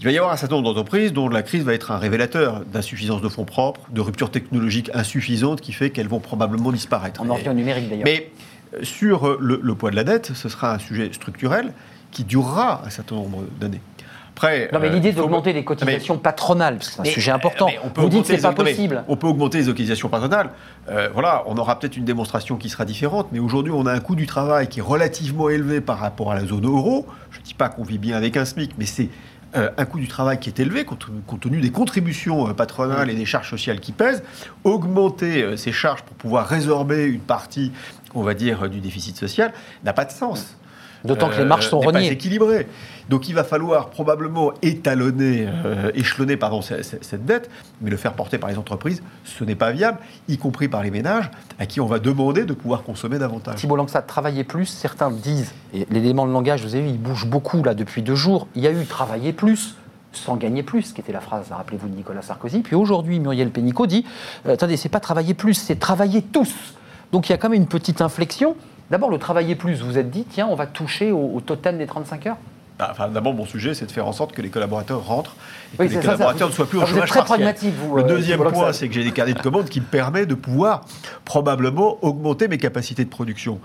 Il 0.00 0.04
va 0.04 0.12
y 0.12 0.16
avoir 0.18 0.32
un 0.32 0.36
certain 0.36 0.54
nombre 0.56 0.68
d'entreprises 0.68 1.12
dont 1.12 1.28
la 1.28 1.42
crise 1.42 1.62
va 1.62 1.74
être 1.74 1.90
un 1.90 1.98
révélateur 1.98 2.64
d'insuffisance 2.64 3.20
de 3.20 3.28
fonds 3.28 3.44
propres, 3.44 3.82
de 3.90 4.00
rupture 4.00 4.30
technologique 4.30 4.90
insuffisante 4.94 5.60
qui 5.60 5.72
fait 5.72 5.90
qu'elles 5.90 6.08
vont 6.08 6.20
probablement 6.20 6.72
disparaître. 6.72 7.20
On 7.22 7.28
en 7.28 7.34
revient 7.34 7.50
au 7.50 7.54
numérique 7.54 7.88
d'ailleurs. 7.90 8.06
Mais 8.06 8.30
euh, 8.74 8.82
sur 8.82 9.28
euh, 9.28 9.36
le, 9.40 9.60
le 9.62 9.74
poids 9.74 9.90
de 9.90 9.96
la 9.96 10.04
dette, 10.04 10.32
ce 10.34 10.48
sera 10.48 10.72
un 10.72 10.78
sujet 10.78 11.12
structurel 11.12 11.74
qui 12.12 12.24
durera 12.24 12.82
un 12.86 12.88
certain 12.90 13.16
nombre 13.16 13.44
d'années. 13.60 13.82
Après, 14.30 14.70
Non, 14.72 14.78
mais 14.80 14.88
euh, 14.88 14.92
l'idée 14.92 15.12
d'augmenter 15.12 15.52
les 15.52 15.64
cotisations 15.64 16.16
patronales, 16.16 16.76
parce 16.76 16.88
que 16.88 16.94
c'est 16.94 17.00
un 17.00 17.04
mais- 17.04 17.10
sujet 17.10 17.30
important, 17.30 17.68
on 17.84 17.90
peut 17.90 18.00
vous 18.00 18.08
dites 18.08 18.22
que 18.22 18.34
c'est 18.36 18.40
pas 18.40 18.52
possible. 18.52 19.04
On 19.06 19.16
peut 19.16 19.26
augmenter 19.26 19.58
les 19.58 19.66
cotisations 19.66 20.08
patronales. 20.08 20.48
Euh, 20.88 21.10
voilà, 21.12 21.42
on 21.44 21.58
aura 21.58 21.78
peut-être 21.78 21.98
une 21.98 22.06
démonstration 22.06 22.56
qui 22.56 22.70
sera 22.70 22.86
différente, 22.86 23.26
mais 23.32 23.38
aujourd'hui, 23.38 23.74
on 23.76 23.84
a 23.84 23.92
un 23.92 24.00
coût 24.00 24.14
du 24.16 24.24
travail 24.26 24.66
qui 24.68 24.78
est 24.78 24.82
relativement 24.82 25.50
élevé 25.50 25.82
par 25.82 25.98
rapport 25.98 26.32
à 26.32 26.36
la 26.36 26.46
zone 26.46 26.64
euro. 26.64 27.06
Je 27.32 27.40
ne 27.40 27.44
dis 27.44 27.52
pas 27.52 27.68
qu'on 27.68 27.82
vit 27.84 27.98
bien 27.98 28.16
avec 28.16 28.38
un 28.38 28.46
SMIC, 28.46 28.70
mais 28.78 28.86
c'est 28.86 29.10
euh, 29.56 29.70
un 29.76 29.84
coût 29.84 29.98
du 29.98 30.06
travail 30.06 30.38
qui 30.38 30.48
est 30.48 30.60
élevé 30.60 30.84
compte, 30.84 31.06
compte 31.26 31.40
tenu 31.40 31.60
des 31.60 31.70
contributions 31.70 32.48
euh, 32.48 32.52
patronales 32.52 33.10
et 33.10 33.14
des 33.14 33.24
charges 33.24 33.50
sociales 33.50 33.80
qui 33.80 33.92
pèsent. 33.92 34.22
Augmenter 34.62 35.42
euh, 35.42 35.56
ces 35.56 35.72
charges 35.72 36.02
pour 36.02 36.16
pouvoir 36.16 36.46
résorber 36.46 37.06
une 37.06 37.20
partie, 37.20 37.72
on 38.14 38.22
va 38.22 38.34
dire, 38.34 38.68
du 38.68 38.80
déficit 38.80 39.16
social 39.16 39.52
n'a 39.84 39.92
pas 39.92 40.04
de 40.04 40.12
sens. 40.12 40.56
D'autant 41.04 41.28
que 41.28 41.38
les 41.38 41.44
marges 41.44 41.68
sont 41.68 41.80
n'est 41.80 41.86
pas 41.86 41.98
reniées. 41.98 42.12
équilibrées. 42.12 42.66
Donc 43.08 43.28
il 43.28 43.34
va 43.34 43.42
falloir 43.42 43.90
probablement 43.90 44.52
étalonner, 44.62 45.48
euh, 45.64 45.90
échelonner 45.94 46.36
pardon, 46.36 46.62
cette, 46.62 47.24
dette, 47.24 47.50
mais 47.80 47.90
le 47.90 47.96
faire 47.96 48.12
porter 48.12 48.38
par 48.38 48.50
les 48.50 48.58
entreprises, 48.58 49.02
ce 49.24 49.42
n'est 49.42 49.56
pas 49.56 49.72
viable, 49.72 49.98
y 50.28 50.38
compris 50.38 50.68
par 50.68 50.82
les 50.82 50.90
ménages, 50.90 51.30
à 51.58 51.66
qui 51.66 51.80
on 51.80 51.86
va 51.86 51.98
demander 51.98 52.44
de 52.44 52.52
pouvoir 52.52 52.82
consommer 52.82 53.18
davantage. 53.18 53.56
Thibault 53.56 53.76
Langsat, 53.76 54.02
travailler 54.02 54.44
plus, 54.44 54.66
certains 54.66 55.10
disent, 55.10 55.52
et 55.74 55.86
l'élément 55.90 56.26
de 56.26 56.32
langage, 56.32 56.62
vous 56.62 56.74
avez 56.74 56.84
vu, 56.84 56.90
il 56.90 57.00
bouge 57.00 57.26
beaucoup 57.26 57.62
là 57.64 57.74
depuis 57.74 58.02
deux 58.02 58.14
jours, 58.14 58.46
il 58.54 58.62
y 58.62 58.68
a 58.68 58.70
eu 58.70 58.84
travailler 58.84 59.32
plus 59.32 59.74
sans 60.12 60.36
gagner 60.36 60.62
plus, 60.62 60.92
qui 60.92 61.00
était 61.00 61.12
la 61.12 61.20
phrase, 61.20 61.46
rappelez-vous, 61.50 61.88
de 61.88 61.94
Nicolas 61.94 62.22
Sarkozy. 62.22 62.60
Puis 62.60 62.74
aujourd'hui, 62.74 63.20
Muriel 63.20 63.50
Pénicaud 63.50 63.86
dit, 63.86 64.04
euh, 64.46 64.54
attendez, 64.54 64.76
c'est 64.76 64.88
pas 64.88 64.98
travailler 64.98 65.34
plus, 65.34 65.54
c'est 65.54 65.78
travailler 65.78 66.22
tous. 66.22 66.52
Donc 67.12 67.28
il 67.28 67.32
y 67.32 67.34
a 67.34 67.38
quand 67.38 67.48
même 67.48 67.60
une 67.60 67.68
petite 67.68 68.00
inflexion. 68.00 68.56
D'abord, 68.90 69.10
le 69.10 69.18
travailler 69.18 69.54
plus, 69.54 69.80
vous 69.80 69.86
vous 69.86 69.98
êtes 69.98 70.10
dit, 70.10 70.24
tiens, 70.28 70.48
on 70.50 70.54
va 70.56 70.66
toucher 70.66 71.12
au, 71.12 71.32
au 71.34 71.40
totem 71.40 71.78
des 71.78 71.86
35 71.86 72.26
heures 72.26 72.36
Bah, 72.78 72.88
Enfin, 72.90 73.08
D'abord, 73.08 73.34
mon 73.34 73.46
sujet, 73.46 73.72
c'est 73.74 73.86
de 73.86 73.92
faire 73.92 74.06
en 74.06 74.12
sorte 74.12 74.32
que 74.32 74.42
les 74.42 74.48
collaborateurs 74.48 75.04
rentrent 75.06 75.36
et 75.74 75.76
que 75.76 75.82
les 75.84 75.88
ça, 75.90 75.94
ça. 75.96 76.00
collaborateurs 76.06 76.48
ne 76.48 76.52
soient 76.52 76.66
plus 76.66 76.78
au 76.78 76.80
vous 76.80 76.86
êtes 76.88 76.94
chômage 76.94 77.08
très 77.10 77.20
partiel. 77.20 77.36
pragmatique, 77.38 77.74
vous, 77.76 77.96
Le 77.96 78.02
euh, 78.04 78.06
deuxième 78.08 78.42
point, 78.42 78.72
c'est 78.72 78.88
que 78.88 78.94
j'ai 78.94 79.04
des 79.04 79.12
carnets 79.12 79.34
de 79.34 79.40
commandes 79.40 79.68
qui 79.68 79.80
me 79.80 79.86
permettent 79.86 80.28
de 80.28 80.34
pouvoir 80.34 80.84
probablement 81.24 81.98
augmenter 82.02 82.48
mes 82.48 82.58
capacités 82.58 83.04
de 83.04 83.10
production. 83.10 83.60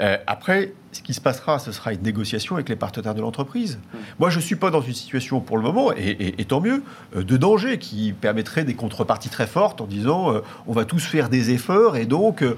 Euh, 0.00 0.16
après, 0.26 0.72
ce 0.92 1.02
qui 1.02 1.14
se 1.14 1.20
passera, 1.20 1.58
ce 1.60 1.70
sera 1.70 1.92
une 1.92 2.02
négociation 2.02 2.56
avec 2.56 2.68
les 2.68 2.74
partenaires 2.74 3.14
de 3.14 3.20
l'entreprise. 3.20 3.78
Hmm. 3.94 3.98
Moi, 4.18 4.28
je 4.30 4.38
ne 4.38 4.42
suis 4.42 4.56
pas 4.56 4.70
dans 4.70 4.80
une 4.80 4.92
situation 4.94 5.40
pour 5.40 5.56
le 5.56 5.62
moment, 5.62 5.92
et, 5.92 5.98
et- 6.00 6.40
et 6.40 6.44
tant 6.44 6.60
mieux, 6.60 6.82
euh, 7.14 7.22
de 7.22 7.36
danger 7.36 7.78
qui 7.78 8.12
permettrait 8.12 8.64
des 8.64 8.74
contreparties 8.74 9.28
très 9.28 9.46
fortes 9.46 9.80
en 9.80 9.86
disant 9.86 10.32
euh, 10.34 10.40
on 10.66 10.72
va 10.72 10.84
tous 10.84 11.04
faire 11.04 11.28
des 11.28 11.50
efforts 11.52 11.96
et 11.96 12.06
donc 12.06 12.42
euh, 12.42 12.56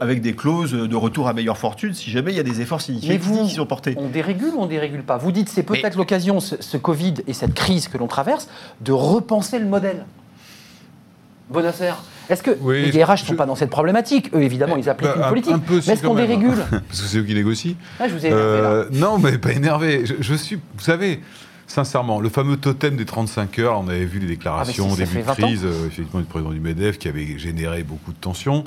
avec 0.00 0.20
des 0.22 0.34
clauses 0.36 0.72
de 0.72 0.96
retour 0.96 1.26
à 1.26 1.32
meilleure 1.32 1.58
fortune 1.58 1.92
si 1.92 2.10
jamais 2.10 2.30
il 2.32 2.36
y 2.36 2.40
a 2.40 2.44
des 2.44 2.60
efforts 2.60 2.78
Mais 2.78 2.84
significatifs 2.84 3.22
vous, 3.22 3.46
qui 3.48 3.54
sont 3.54 3.66
portés. 3.66 3.94
on 3.98 4.08
dérégule 4.08 4.52
ou 4.54 4.60
on 4.60 4.66
dérégule 4.66 5.02
pas? 5.02 5.16
Vous 5.18 5.32
dites 5.32 5.48
c'est 5.48 5.64
peut-être 5.64 5.96
l'occasion, 5.96 6.38
ce, 6.38 6.54
ce 6.62 6.76
Covid 6.76 7.14
et 7.26 7.32
cette 7.32 7.54
crise 7.54 7.88
que 7.88 7.98
l'on 7.98 8.06
traverse, 8.06 8.48
de 8.80 8.92
repenser 8.92 9.58
le 9.58 9.66
modèle. 9.66 10.06
Bonasser, 11.50 11.92
est-ce 12.30 12.42
que 12.42 12.56
Oui, 12.60 12.82
les 12.82 12.90
DRH 12.92 13.22
ne 13.22 13.26
sont 13.28 13.32
je- 13.32 13.38
pas 13.38 13.46
dans 13.46 13.54
cette 13.54 13.70
problématique 13.70 14.30
Eux, 14.34 14.42
évidemment, 14.42 14.76
ils 14.76 14.88
appliquent 14.88 15.10
Bah, 15.10 15.16
une 15.18 15.22
un- 15.24 15.28
politique. 15.28 15.52
un 15.52 15.58
peu, 15.58 15.80
mais 15.86 15.92
est-ce 15.92 16.02
qu'on 16.02 16.14
dérégule 16.14 16.56
Parce 16.70 17.00
que 17.02 17.06
c'est 17.08 17.18
eux 17.18 17.22
qui 17.24 17.34
négocient. 17.34 17.74
Ah, 18.00 18.08
Je 18.08 18.14
vous 18.14 18.24
ai 18.24 18.28
énervé, 18.28 18.42
là. 18.62 18.68
Euh, 18.70 18.88
non, 18.92 19.18
mais 19.18 19.38
pas 19.38 19.52
énervé. 19.52 20.06
Je, 20.06 20.14
je 20.20 20.34
suis, 20.34 20.56
vous 20.56 20.82
savez, 20.82 21.20
sincèrement, 21.66 22.20
le 22.20 22.28
fameux 22.28 22.56
totem 22.56 22.96
des 22.96 23.04
35 23.06 23.58
heures, 23.60 23.80
on 23.80 23.88
avait 23.88 24.04
vu 24.04 24.18
les 24.18 24.26
déclarations 24.26 24.86
Ah, 24.90 24.94
si, 24.94 25.02
au 25.02 25.04
début 25.04 25.18
de 25.18 25.22
fait 25.22 25.22
20 25.22 25.32
ans. 25.32 25.46
crise, 25.46 25.64
euh, 25.64 25.86
effectivement, 25.86 26.20
du 26.20 26.26
président 26.26 26.50
du 26.50 26.60
MEDEF 26.60 26.98
qui 26.98 27.08
avait 27.08 27.38
généré 27.38 27.82
beaucoup 27.82 28.12
de 28.12 28.18
tensions. 28.18 28.64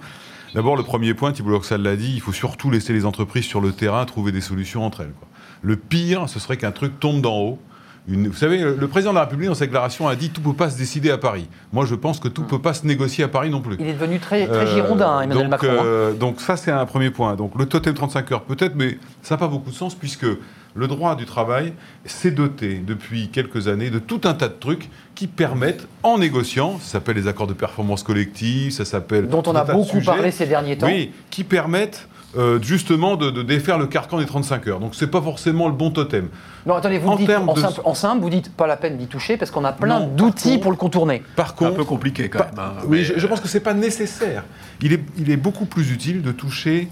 D'abord, 0.54 0.78
le 0.78 0.84
premier 0.84 1.14
point, 1.14 1.32
Thibault 1.34 1.52
Loxal 1.52 1.82
l'a 1.82 1.96
dit, 1.98 2.14
il 2.16 2.22
faut 2.22 2.32
surtout 2.32 2.72
laisser 2.72 2.94
les 2.94 3.06
entreprises 3.06 3.44
sur 3.46 3.60
le 3.62 3.74
terrain 3.74 4.06
trouver 4.06 4.32
des 4.32 4.42
solutions 4.42 4.86
entre 4.86 5.02
elles. 5.02 5.12
quoi. 5.20 5.28
Le 5.62 5.76
pire, 5.76 6.30
ce 6.30 6.40
serait 6.40 6.56
qu'un 6.58 6.72
truc 6.72 7.00
tombe 7.00 7.22
d'en 7.22 7.38
haut. 7.38 7.60
Une- 8.08 8.28
vous 8.28 8.36
savez, 8.36 8.60
le 8.60 8.88
président 8.88 9.12
de 9.12 9.16
la 9.16 9.24
République, 9.24 9.48
dans 9.50 9.56
sa 9.56 9.66
déclaration, 9.66 10.08
a 10.08 10.16
dit 10.16 10.30
tout 10.30 10.40
ne 10.42 10.46
peut 10.46 10.54
pas 10.54 10.70
se 10.70 10.78
décider 10.78 11.10
à 11.10 11.18
Paris. 11.18 11.48
Moi, 11.74 11.86
je 11.86 11.96
pense 11.96 12.20
que 12.20 12.28
tout 12.28 12.44
ne 12.44 12.48
peut 12.48 12.62
pas 12.62 12.74
se 12.76 12.86
négocier 12.86 13.24
à 13.24 13.28
Paris 13.28 13.50
non 13.50 13.62
plus. 13.62 13.78
Il 13.80 13.88
est 13.88 13.94
devenu 13.94 14.20
très, 14.20 14.46
très 14.46 14.56
Euh, 14.58 14.74
girondin, 14.76 15.22
Emmanuel 15.22 15.50
donc, 15.50 15.52
Macron. 15.52 15.68
hein. 15.72 15.84
euh, 15.86 16.14
donc 16.14 16.40
ça, 16.40 16.56
c'est 16.56 16.72
un 16.72 16.86
premier 16.86 17.10
point. 17.10 17.36
Donc 17.36 17.54
le 17.58 17.66
totem 17.66 17.94
35 17.96 18.32
heures, 18.32 18.44
peut-être, 18.44 18.76
mais 18.76 19.00
ça 19.24 19.36
n'a 19.36 19.40
pas 19.40 19.48
beaucoup 19.48 19.72
de 19.72 19.76
sens 19.76 19.96
puisque 19.96 20.28
le 20.78 20.88
droit 20.88 21.16
du 21.16 21.26
travail 21.26 21.74
s'est 22.04 22.32
doté 22.32 22.82
depuis 22.86 23.30
quelques 23.30 23.68
années 23.70 23.90
de 23.90 23.98
tout 23.98 24.22
un 24.26 24.34
tas 24.34 24.50
de 24.50 24.56
trucs 24.60 24.90
qui 25.16 25.26
permettent, 25.28 25.88
en 26.04 26.18
négociant, 26.18 26.78
ça 26.82 26.92
s'appelle 26.94 27.16
les 27.16 27.28
accords 27.28 27.48
de 27.48 27.54
performance 27.54 28.04
collective, 28.04 28.72
ça 28.72 28.84
s'appelle... 28.86 29.28
dont 29.30 29.42
on 29.48 29.56
a 29.56 29.64
beaucoup 29.64 30.02
parlé 30.02 30.32
ces 30.32 30.46
derniers 30.46 30.78
temps. 30.78 30.88
Oui, 30.88 31.12
qui 31.32 31.44
permettent 31.46 32.08
euh, 32.38 32.60
justement 32.62 33.16
de, 33.16 33.30
de 33.32 33.42
défaire 33.44 33.78
le 33.78 33.88
carcan 33.88 34.18
des 34.20 34.26
35 34.26 34.68
heures. 34.68 34.80
Donc 34.80 34.96
c'est 34.96 35.08
pas 35.08 35.22
forcément 35.22 35.68
le 35.68 35.74
bon 35.74 35.92
totem. 35.92 36.28
Non, 36.66 36.76
attendez, 36.76 36.98
vous 37.00 37.10
en 37.10 37.16
dites 37.16 37.30
en 37.30 37.54
de- 37.54 37.60
simple, 37.60 37.82
en 37.84 37.94
simple, 37.94 38.22
vous 38.22 38.30
dites 38.30 38.52
pas 38.56 38.68
la 38.68 38.78
peine 38.78 38.98
d'y 38.98 39.08
toucher 39.08 39.38
parce 39.38 39.52
qu'on 39.52 39.64
a 39.66 39.72
plein 39.72 40.02
d'outils 40.02 40.50
contre- 40.52 40.62
pour 40.62 40.72
le 40.72 40.78
contourner. 40.78 41.24
Par 41.36 41.48
C'est 41.50 41.54
un 41.54 41.68
contre, 41.70 41.78
peu 41.78 41.86
compliqué 41.86 42.30
quand 42.30 42.40
Pas- 42.40 42.46
même. 42.46 42.60
hein, 42.60 42.74
oui, 42.88 42.98
mais, 43.00 43.04
je, 43.04 43.14
je 43.20 43.28
pense 43.28 43.40
que 43.42 43.48
c'est 43.48 43.60
pas 43.60 43.74
nécessaire. 43.74 44.44
Il 44.82 44.94
est, 44.94 45.04
il 45.18 45.30
est 45.32 45.38
beaucoup 45.38 45.66
plus 45.66 45.92
utile 45.92 46.22
de 46.22 46.32
toucher 46.32 46.90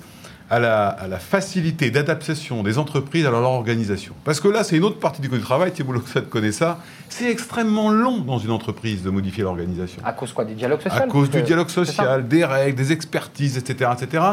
à 0.50 0.60
la, 0.60 0.88
à 0.90 1.08
la 1.08 1.18
facilité 1.18 1.90
d'adaptation 1.90 2.62
des 2.62 2.78
entreprises 2.78 3.26
à 3.26 3.32
leur 3.32 3.42
organisation. 3.44 4.14
Parce 4.24 4.40
que 4.40 4.48
là, 4.50 4.64
c'est 4.64 4.78
une 4.78 4.84
autre 4.84 5.00
partie 5.00 5.20
du 5.22 5.30
code 5.30 5.40
du 5.40 5.44
travail, 5.46 5.72
Thibault 5.72 5.94
Loxat 5.94 6.22
connaît 6.22 6.52
ça. 6.52 6.80
C'est 7.10 7.32
extrêmement 7.32 7.90
long 7.90 8.20
dans 8.20 8.38
une 8.38 8.52
entreprise 8.52 9.02
de 9.04 9.10
modifier 9.10 9.44
l'organisation. 9.44 10.02
À 10.06 10.12
cause 10.14 10.32
quoi? 10.32 10.46
Des 10.46 10.54
dialogues 10.54 10.82
sociaux? 10.82 11.02
À 11.02 11.08
cause 11.08 11.30
du 11.32 11.42
dialogue 11.42 11.70
social, 11.70 12.28
des 12.28 12.46
règles, 12.46 12.76
des 12.78 12.92
expertises, 12.92 13.58
etc. 13.58 13.90
etc. 14.00 14.24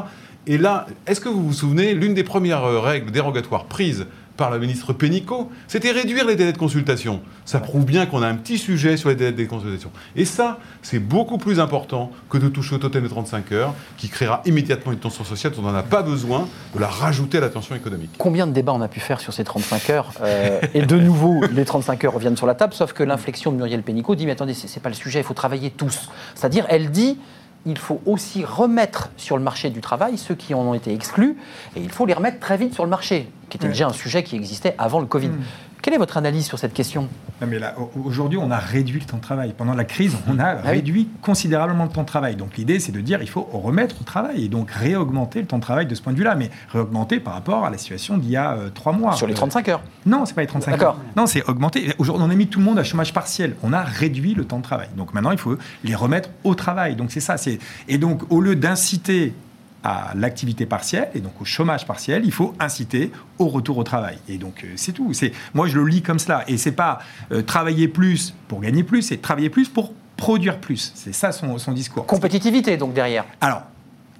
Et 0.47 0.59
là, 0.59 0.87
est-ce 1.07 1.21
que 1.21 1.29
vous 1.29 1.47
vous 1.47 1.53
souvenez, 1.53 1.95
l'une 1.95 2.15
des 2.15 2.25
premières 2.25 2.65
euh, 2.65 2.81
règles 2.81 3.11
dérogatoires 3.11 3.65
prises 3.65 4.07
par 4.37 4.49
la 4.51 4.57
ministre 4.59 4.95
Pénicaud, 4.95 5.51
c'était 5.69 5.91
réduire 5.91 6.25
les 6.25 6.35
délais 6.35 6.55
de 6.55 6.57
consultation. 6.57 7.21
Ça 7.45 7.61
prouve 7.61 7.85
bien 7.85 8.07
qu'on 8.07 8.23
a 8.23 8.27
un 8.27 8.37
petit 8.37 8.57
sujet 8.57 8.97
sur 8.97 9.11
les 9.11 9.15
délais 9.15 9.33
de 9.33 9.45
consultation. 9.45 9.91
Et 10.17 10.25
ça, 10.25 10.59
c'est 10.81 10.99
beaucoup 10.99 11.37
plus 11.37 11.61
important 11.61 12.11
que 12.31 12.39
de 12.39 12.49
toucher 12.49 12.77
au 12.77 12.79
totem 12.79 13.03
de 13.03 13.09
35 13.09 13.53
heures, 13.53 13.75
qui 13.99 14.09
créera 14.09 14.41
immédiatement 14.47 14.93
une 14.93 14.99
tension 14.99 15.25
sociale 15.25 15.53
dont 15.53 15.61
on 15.61 15.71
n'en 15.71 15.75
a 15.75 15.83
pas 15.83 16.01
besoin 16.03 16.49
de 16.75 16.81
la 16.81 16.87
rajouter 16.87 17.37
à 17.37 17.43
la 17.43 17.51
tension 17.51 17.75
économique. 17.75 18.13
Combien 18.17 18.47
de 18.47 18.53
débats 18.53 18.73
on 18.73 18.81
a 18.81 18.89
pu 18.89 19.01
faire 19.01 19.21
sur 19.21 19.35
ces 19.35 19.45
35 19.45 19.91
heures 19.91 20.11
Euh, 20.23 20.59
Et 20.73 20.87
de 20.87 20.97
nouveau, 20.97 21.43
les 21.53 21.67
35 21.67 22.03
heures 22.05 22.15
reviennent 22.15 22.39
sur 22.39 22.47
la 22.47 22.55
table, 22.55 22.73
sauf 22.73 22.95
que 22.95 23.03
l'inflexion 23.03 23.53
de 23.53 23.59
Muriel 23.59 23.83
Pénicaud 23.83 24.15
dit 24.15 24.25
Mais 24.25 24.33
attendez, 24.33 24.55
c'est 24.55 24.81
pas 24.83 24.89
le 24.89 24.95
sujet, 24.95 25.19
il 25.21 25.25
faut 25.25 25.35
travailler 25.35 25.69
tous. 25.71 26.09
C'est-à-dire, 26.35 26.65
elle 26.71 26.91
dit 26.91 27.19
il 27.67 27.79
faut 27.79 28.01
aussi 28.07 28.45
remettre 28.45 29.11
sur 29.17 29.37
le 29.37 29.43
marché 29.43 29.71
du 29.71 29.81
travail 29.81 30.17
ceux 30.17 30.35
qui 30.35 30.55
en 30.55 30.61
ont 30.61 30.75
été 30.75 30.93
exclus, 30.95 31.37
et 31.77 31.81
il 31.81 31.91
faut 31.91 32.07
les 32.07 32.15
remettre 32.15 32.41
très 32.41 32.57
vite 32.57 32.75
sur 32.75 32.85
le 32.85 32.91
marché, 32.91 33.29
qui 33.49 33.57
était 33.57 33.69
déjà 33.69 33.89
un 33.89 33.93
sujet 33.93 34.23
qui 34.23 34.37
existait 34.37 34.75
avant 34.79 35.01
le 35.01 35.07
Covid. 35.07 35.29
Mm. 35.29 35.43
Quelle 35.83 35.95
est 35.95 35.99
votre 35.99 36.19
analyse 36.19 36.45
sur 36.47 36.59
cette 36.59 36.75
question? 36.75 37.09
Non, 37.41 37.47
mais 37.49 37.59
là, 37.59 37.75
aujourd'hui, 38.05 38.39
on 38.39 38.51
a 38.51 38.59
réduit 38.59 39.01
le 39.01 39.07
temps 39.07 39.17
de 39.17 39.23
travail. 39.23 39.55
Pendant 39.57 39.73
la 39.73 39.85
crise, 39.85 40.15
on 40.29 40.39
a 40.39 40.45
Ah 40.45 40.57
oui. 40.65 40.71
réduit 40.73 41.09
considérablement 41.23 41.85
le 41.85 41.91
temps 41.91 42.03
de 42.03 42.07
travail. 42.07 42.37
Donc 42.37 42.59
l'idée, 42.59 42.79
c'est 42.81 42.93
de 42.93 43.01
dire 43.01 43.23
il 43.23 43.29
faut 43.31 43.49
remettre 43.51 43.97
au 44.01 44.05
travail 44.05 44.45
et 44.45 44.49
donc 44.49 44.71
réaugmenter 44.71 45.41
le 45.41 45.47
temps 45.47 45.57
de 45.57 45.63
travail 45.63 45.87
de 45.87 45.95
ce 45.95 46.03
point 46.03 46.13
de 46.13 46.19
vue-là, 46.19 46.35
mais 46.35 46.51
réaugmenter 46.71 47.19
par 47.19 47.33
rapport 47.33 47.65
à 47.65 47.71
la 47.71 47.79
situation 47.79 48.19
d'il 48.19 48.31
y 48.31 48.37
a 48.37 48.53
euh, 48.53 48.69
trois 48.69 48.93
mois. 48.93 49.13
Sur 49.15 49.27
les 49.27 49.33
Euh, 49.33 49.37
35 49.37 49.69
heures 49.69 49.81
non, 50.07 50.25
c'est 50.27 50.35
pas 50.35 50.41
les 50.43 50.47
35 50.47 50.71
D'accord. 50.73 50.89
heures. 50.95 51.01
Non, 51.17 51.27
c'est 51.27 51.43
augmenter. 51.49 51.93
Aujourd'hui, 51.99 52.25
on 52.27 52.31
a 52.31 52.35
mis 52.35 52.47
tout 52.47 52.59
le 52.59 52.65
monde 52.65 52.79
à 52.79 52.85
chômage 52.85 53.13
partiel. 53.15 53.55
On 53.63 53.73
a 53.73 53.83
réduit 53.83 54.35
le 54.35 54.45
temps 54.45 54.59
de 54.59 54.63
travail. 54.63 54.89
Donc 54.97 55.13
maintenant, 55.15 55.31
il 55.31 55.39
faut 55.39 55.57
les 55.85 55.95
remettre 55.95 56.31
au 56.45 56.55
travail. 56.55 56.95
Donc 56.97 57.11
c'est 57.13 57.21
ça. 57.21 57.37
C'est 57.39 57.59
et 57.89 57.97
donc 57.99 58.23
au 58.31 58.41
lieu 58.41 58.55
d'inciter 58.57 59.35
à 59.83 60.13
l'activité 60.15 60.67
partielle 60.67 61.09
et 61.15 61.21
donc 61.21 61.41
au 61.41 61.45
chômage 61.45 61.87
partiel, 61.87 62.23
il 62.25 62.33
faut 62.33 62.55
inciter 62.61 63.11
au 63.39 63.49
retour 63.49 63.79
au 63.79 63.83
travail. 63.85 64.19
Et 64.29 64.37
donc 64.39 64.63
euh, 64.65 64.69
c'est 64.77 64.93
tout. 64.93 65.13
C'est 65.15 65.33
moi 65.55 65.67
je 65.69 65.79
le 65.79 65.87
lis 65.87 66.03
comme 66.03 66.19
cela. 66.19 66.45
Et 66.49 66.57
c'est 66.59 66.73
pas 66.73 66.99
euh, 67.33 67.43
travailler 67.43 67.89
plus 67.89 68.35
pour 68.49 68.61
gagner 68.61 68.83
plus, 68.83 69.03
c'est 69.03 69.17
travailler 69.23 69.51
plus 69.51 69.69
pour 69.69 69.93
produire 70.17 70.59
plus. 70.59 70.93
C'est 70.95 71.15
ça 71.15 71.33
son, 71.33 71.57
son 71.59 71.73
discours. 71.73 72.05
Compétitivité, 72.07 72.77
donc 72.77 72.93
derrière. 72.93 73.25
Alors, 73.41 73.63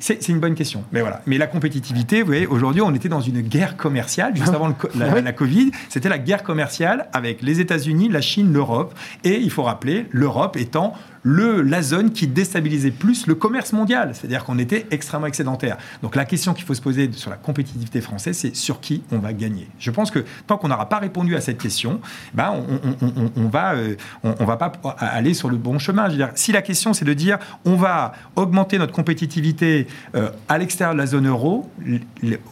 c'est 0.03 0.31
une 0.31 0.41
bonne 0.41 0.55
question. 0.55 0.83
Mais 0.93 1.03
voilà. 1.03 1.21
Mais 1.27 1.37
la 1.37 1.47
compétitivité, 1.47 2.21
vous 2.23 2.29
voyez, 2.29 2.47
aujourd'hui, 2.47 2.81
on 2.81 2.95
était 2.95 3.11
dans 3.11 3.21
une 3.21 3.43
guerre 3.43 3.77
commerciale. 3.77 4.35
Juste 4.35 4.55
avant 4.55 4.69
le 4.69 4.73
co- 4.73 4.89
la, 4.99 5.13
Oui. 5.13 5.21
la 5.23 5.33
Covid, 5.35 5.73
c'était 5.91 6.09
la 6.09 6.17
guerre 6.17 6.43
commerciale 6.43 7.09
avec 7.13 7.43
les 7.43 7.61
États-Unis, 7.61 8.09
la 8.09 8.23
Chine, 8.23 8.51
l'Europe. 8.51 8.95
Et 9.25 9.37
il 9.39 9.51
faut 9.51 9.63
rappeler, 9.63 10.07
l'Europe 10.11 10.57
étant 10.57 10.95
le, 11.23 11.61
la 11.63 11.83
zone 11.83 12.13
qui 12.13 12.27
déstabilisait 12.27 12.91
plus 12.91 13.27
le 13.27 13.35
commerce 13.35 13.73
mondial. 13.73 14.13
C'est-à-dire 14.15 14.45
qu'on 14.45 14.59
était 14.59 14.87
extrêmement 14.91 15.27
excédentaire. 15.27 15.77
Donc 16.03 16.17
la 16.17 16.25
question 16.25 16.55
qu'il 16.55 16.65
faut 16.65 16.75
se 16.75 16.81
poser 16.81 17.11
sur 17.13 17.31
la 17.31 17.37
compétitivité 17.37 18.01
française, 18.01 18.37
c'est 18.39 18.57
sur 18.57 18.81
qui 18.81 19.03
on 19.13 19.19
va 19.19 19.33
gagner. 19.33 19.69
Je 19.79 19.91
pense 19.91 20.11
que 20.11 20.25
tant 20.47 20.57
qu'on 20.57 20.69
n'aura 20.69 20.89
pas 20.89 20.99
répondu 20.99 21.37
à 21.37 21.41
cette 21.41 21.59
question, 21.59 22.01
ben 22.35 22.53
on, 22.55 22.75
on- 22.75 23.07
on- 23.07 23.23
on- 23.25 23.31
on 23.45 23.49
va, 23.49 23.75
euh, 23.75 23.97
on, 24.23 24.45
va 24.45 24.57
pas 24.57 24.73
aller 24.99 25.35
sur 25.35 25.51
le 25.51 25.57
bon 25.57 25.79
chemin. 25.79 26.07
Je 26.07 26.13
veux 26.13 26.17
dire, 26.17 26.31
si 26.35 26.53
la 26.53 26.63
question 26.63 26.93
c'est 26.95 27.05
de 27.05 27.13
dire 27.15 27.39
on 27.65 27.77
va 27.77 28.13
augmenter 28.37 28.79
notre 28.79 28.93
compétitivité 28.93 29.87
euh, 30.15 30.31
à 30.49 30.59
l'extérieur 30.59 30.95
de 30.95 30.99
la 31.01 31.07
zone 31.07 31.27
euro, 31.29 31.71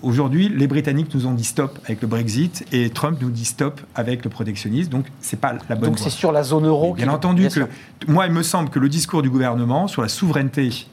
aujourd'hui 0.03 0.49
les 0.49 0.66
Britanniques 0.66 1.14
nous 1.14 1.27
ont 1.27 1.35
dit 1.35 1.45
stop 1.45 1.79
avec 1.85 2.03
le 2.03 2.09
Brexit 2.09 2.64
et 2.73 2.91
Trump 2.91 3.19
nous 3.21 3.31
dit 3.31 3.45
stop 3.45 3.81
avec 3.95 4.25
le 4.25 4.31
protectionnisme. 4.31 4.91
Donc 4.91 5.07
c'est 5.21 5.41
pas 5.41 5.55
la 5.69 5.75
bonne 5.77 5.91
Donc 5.91 5.99
c'est 5.99 6.11
sur 6.11 6.33
la 6.33 6.43
zone 6.43 6.66
euro. 6.66 6.95
Bien 6.95 7.09
entendu 7.09 7.43
Bien 7.43 7.49
que 7.49 7.55
sûr. 7.55 7.69
moi, 8.09 8.27
il 8.27 8.33
me 8.33 8.43
semble 8.43 8.58
que 8.67 8.79
le 8.79 8.89
discours 8.89 9.23
du 9.23 9.31
gouvernement 9.31 9.89
sur 9.89 10.03
la 10.03 10.09
souveraineté, 10.09 10.87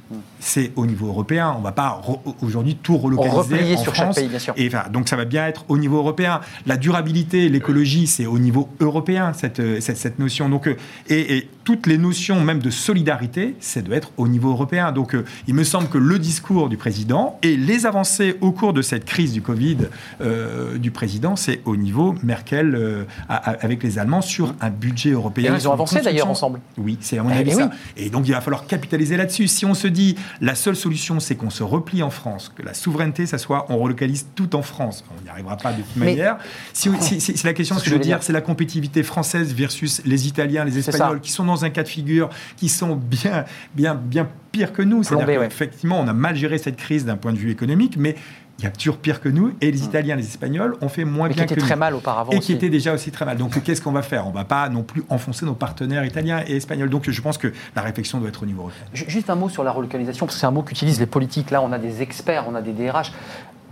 c'est 0.46 0.72
au 0.76 0.86
niveau 0.86 1.08
européen. 1.08 1.54
On 1.56 1.60
ne 1.60 1.64
va 1.64 1.72
pas 1.72 2.02
aujourd'hui 2.42 2.76
tout 2.76 2.98
relocaliser 2.98 3.76
en 3.76 3.78
sur 3.84 3.96
chaque 3.96 4.14
pays, 4.16 4.28
bien 4.28 4.40
sûr. 4.40 4.54
Et 4.58 4.68
enfin, 4.68 4.84
donc 4.92 5.10
ça 5.10 5.16
va 5.16 5.26
bien 5.26 5.48
être 5.48 5.66
au 5.70 5.78
niveau 5.78 5.98
européen. 5.98 6.40
La 6.68 6.78
durabilité, 6.78 7.50
l'écologie, 7.50 8.06
c'est 8.06 8.28
au 8.28 8.38
niveau 8.38 8.70
européen 8.80 9.34
cette, 9.34 9.60
euh, 9.60 9.82
cette, 9.82 9.98
cette 9.98 10.20
notion. 10.20 10.48
Donc, 10.48 10.68
euh, 10.68 10.76
et, 11.10 11.38
et 11.38 11.50
toutes 11.64 11.88
les 11.88 11.98
notions 11.98 12.40
même 12.42 12.60
de 12.60 12.70
solidarité, 12.70 13.56
ça 13.60 13.82
doit 13.82 13.96
être 13.96 14.12
au 14.18 14.28
niveau 14.28 14.52
européen. 14.52 14.92
Donc, 14.92 15.16
euh, 15.16 15.26
il 15.48 15.56
me 15.56 15.64
semble 15.64 15.88
que 15.90 15.98
le 15.98 16.20
discours 16.20 16.70
du 16.70 16.78
président 16.78 17.40
et 17.42 17.58
les 17.58 17.88
avancées 17.88 18.36
au 18.42 18.52
cours 18.52 18.74
de 18.74 18.84
cette 18.84 19.06
crise 19.06 19.34
du 19.34 19.42
Covid 19.42 19.78
euh, 20.22 20.78
du 20.78 20.92
président, 20.92 21.36
c'est 21.36 21.62
au 21.66 21.76
niveau 21.76 22.14
Merkel 22.22 22.76
euh, 22.76 23.04
avec 23.28 23.82
les 23.82 23.98
Allemands 23.98 24.22
sur 24.22 24.54
un 24.62 24.70
budget 24.70 25.10
Et 25.10 25.14
européen. 25.14 25.54
ils 25.56 25.62
sur 25.62 25.72
ont 25.72 25.74
avancé 25.74 26.02
d'ailleurs 26.02 26.30
ensemble. 26.30 26.60
Oui, 26.78 27.00
c'est 27.02 27.18
à 27.18 27.24
mon 27.24 27.32
Eh 27.32 27.38
avis 27.40 27.56
oui. 27.56 27.64
ça. 27.64 27.72
Et 27.98 28.10
donc 28.12 28.28
il 28.28 28.32
va 28.32 28.42
falloir 28.42 28.68
capitaliser 28.68 29.18
là-dessus. 29.18 29.48
Si 29.48 29.66
on 29.66 29.74
se 29.74 29.88
dit 29.88 30.16
la 30.42 30.56
seule 30.56 30.76
solution, 30.76 31.20
c'est 31.20 31.36
qu'on 31.36 31.50
se 31.50 31.64
replie 31.64 32.04
en 32.04 32.10
France, 32.10 32.52
que 32.56 32.62
la 32.64 32.74
souveraineté, 32.74 33.26
ça 33.26 33.38
soit 33.38 33.66
on 33.70 33.78
relocalise 33.78 34.28
tout 34.36 34.56
en 34.56 34.62
France. 34.62 35.04
On 35.18 35.24
n'y 35.24 35.30
arrivera 35.30 35.58
pas 35.58 35.72
de 35.74 35.82
toute 35.82 35.96
Mais- 35.96 36.06
manière. 36.08 36.38
Si, 36.74 36.90
si- 37.00 37.20
si- 37.22 37.38
si 37.38 37.46
la 37.46 37.54
question, 37.54 37.76
C'est 37.76 37.80
ce 37.82 37.86
que 37.86 37.90
je 37.92 37.96
veux 37.96 38.02
dire, 38.02 38.18
dire. 38.18 38.24
c'est 38.24 38.34
la 38.34 38.42
compétitivité 38.42 39.04
française 39.04 39.54
versus 39.54 40.02
les 40.06 40.28
Italiens, 40.28 40.64
les. 40.66 40.78
Espagnols, 40.78 41.22
qui 41.22 41.32
sont 41.32 41.46
dans 41.46 41.64
un 41.66 41.70
cas 41.70 41.84
de 41.84 41.88
figure 41.88 42.30
qui 42.58 42.70
sont 42.70 42.96
bien, 42.96 43.46
bien, 43.76 43.96
bien 43.96 44.28
pire 44.52 44.72
que 44.74 44.82
nous. 44.82 45.04
C'est-à-dire 45.04 45.40
ouais. 45.40 45.48
qu'effectivement, 45.48 46.00
on 46.00 46.08
a 46.08 46.14
mal 46.14 46.36
géré 46.36 46.58
cette 46.58 46.76
crise 46.78 47.06
d'un 47.06 47.18
point 47.18 47.34
de 47.34 47.38
vue 47.38 47.50
économique, 47.52 47.96
mais 47.98 48.16
il 48.60 48.64
y 48.64 48.68
a 48.68 48.72
toujours 48.72 48.98
pire 48.98 49.20
que 49.22 49.28
nous. 49.30 49.54
Et 49.62 49.70
les 49.72 49.84
Italiens, 49.84 50.16
les 50.16 50.26
Espagnols 50.26 50.76
ont 50.82 50.88
fait 50.90 51.04
moins 51.06 51.28
Mais 51.28 51.34
qui 51.34 51.36
bien 51.38 51.46
était 51.46 51.56
que 51.56 51.60
très 51.60 51.74
nous. 51.76 51.80
mal 51.80 51.94
auparavant 51.96 52.32
Et 52.32 52.38
aussi. 52.38 52.48
qui 52.48 52.54
était 52.54 52.70
déjà 52.70 52.94
aussi 52.94 53.12
très 53.12 53.26
mal. 53.26 53.38
Donc 53.38 53.62
qu'est-ce 53.64 53.82
qu'on 53.82 53.92
va 53.92 54.02
faire? 54.02 54.28
On 54.28 54.32
va 54.32 54.46
pas 54.46 54.70
non 54.70 54.84
plus 54.84 55.04
enfoncer 55.10 55.46
nos 55.46 55.56
partenaires 55.56 56.06
italiens 56.06 56.42
et 56.48 56.56
espagnols. 56.56 56.90
Donc 56.90 57.10
je 57.10 57.22
pense 57.22 57.38
que 57.38 57.52
la 57.76 57.82
réflexion 57.82 58.20
doit 58.20 58.30
être 58.30 58.44
au 58.44 58.46
niveau 58.46 58.62
européen. 58.62 58.84
Ju- 58.94 59.06
Juste 59.10 59.30
un 59.30 59.36
mot 59.36 59.50
sur 59.50 59.64
la 59.64 59.72
relocalisation, 59.72 60.26
parce 60.26 60.36
que 60.36 60.40
c'est 60.40 60.48
un 60.48 60.52
mot 60.52 60.62
qu'utilisent 60.62 61.00
les 61.00 61.06
politiques. 61.06 61.52
Là, 61.52 61.62
on 61.62 61.72
a 61.74 61.78
des 61.80 62.02
experts, 62.02 62.46
on 62.48 62.56
a 62.56 62.62
des 62.62 62.72
DRH. 62.72 63.12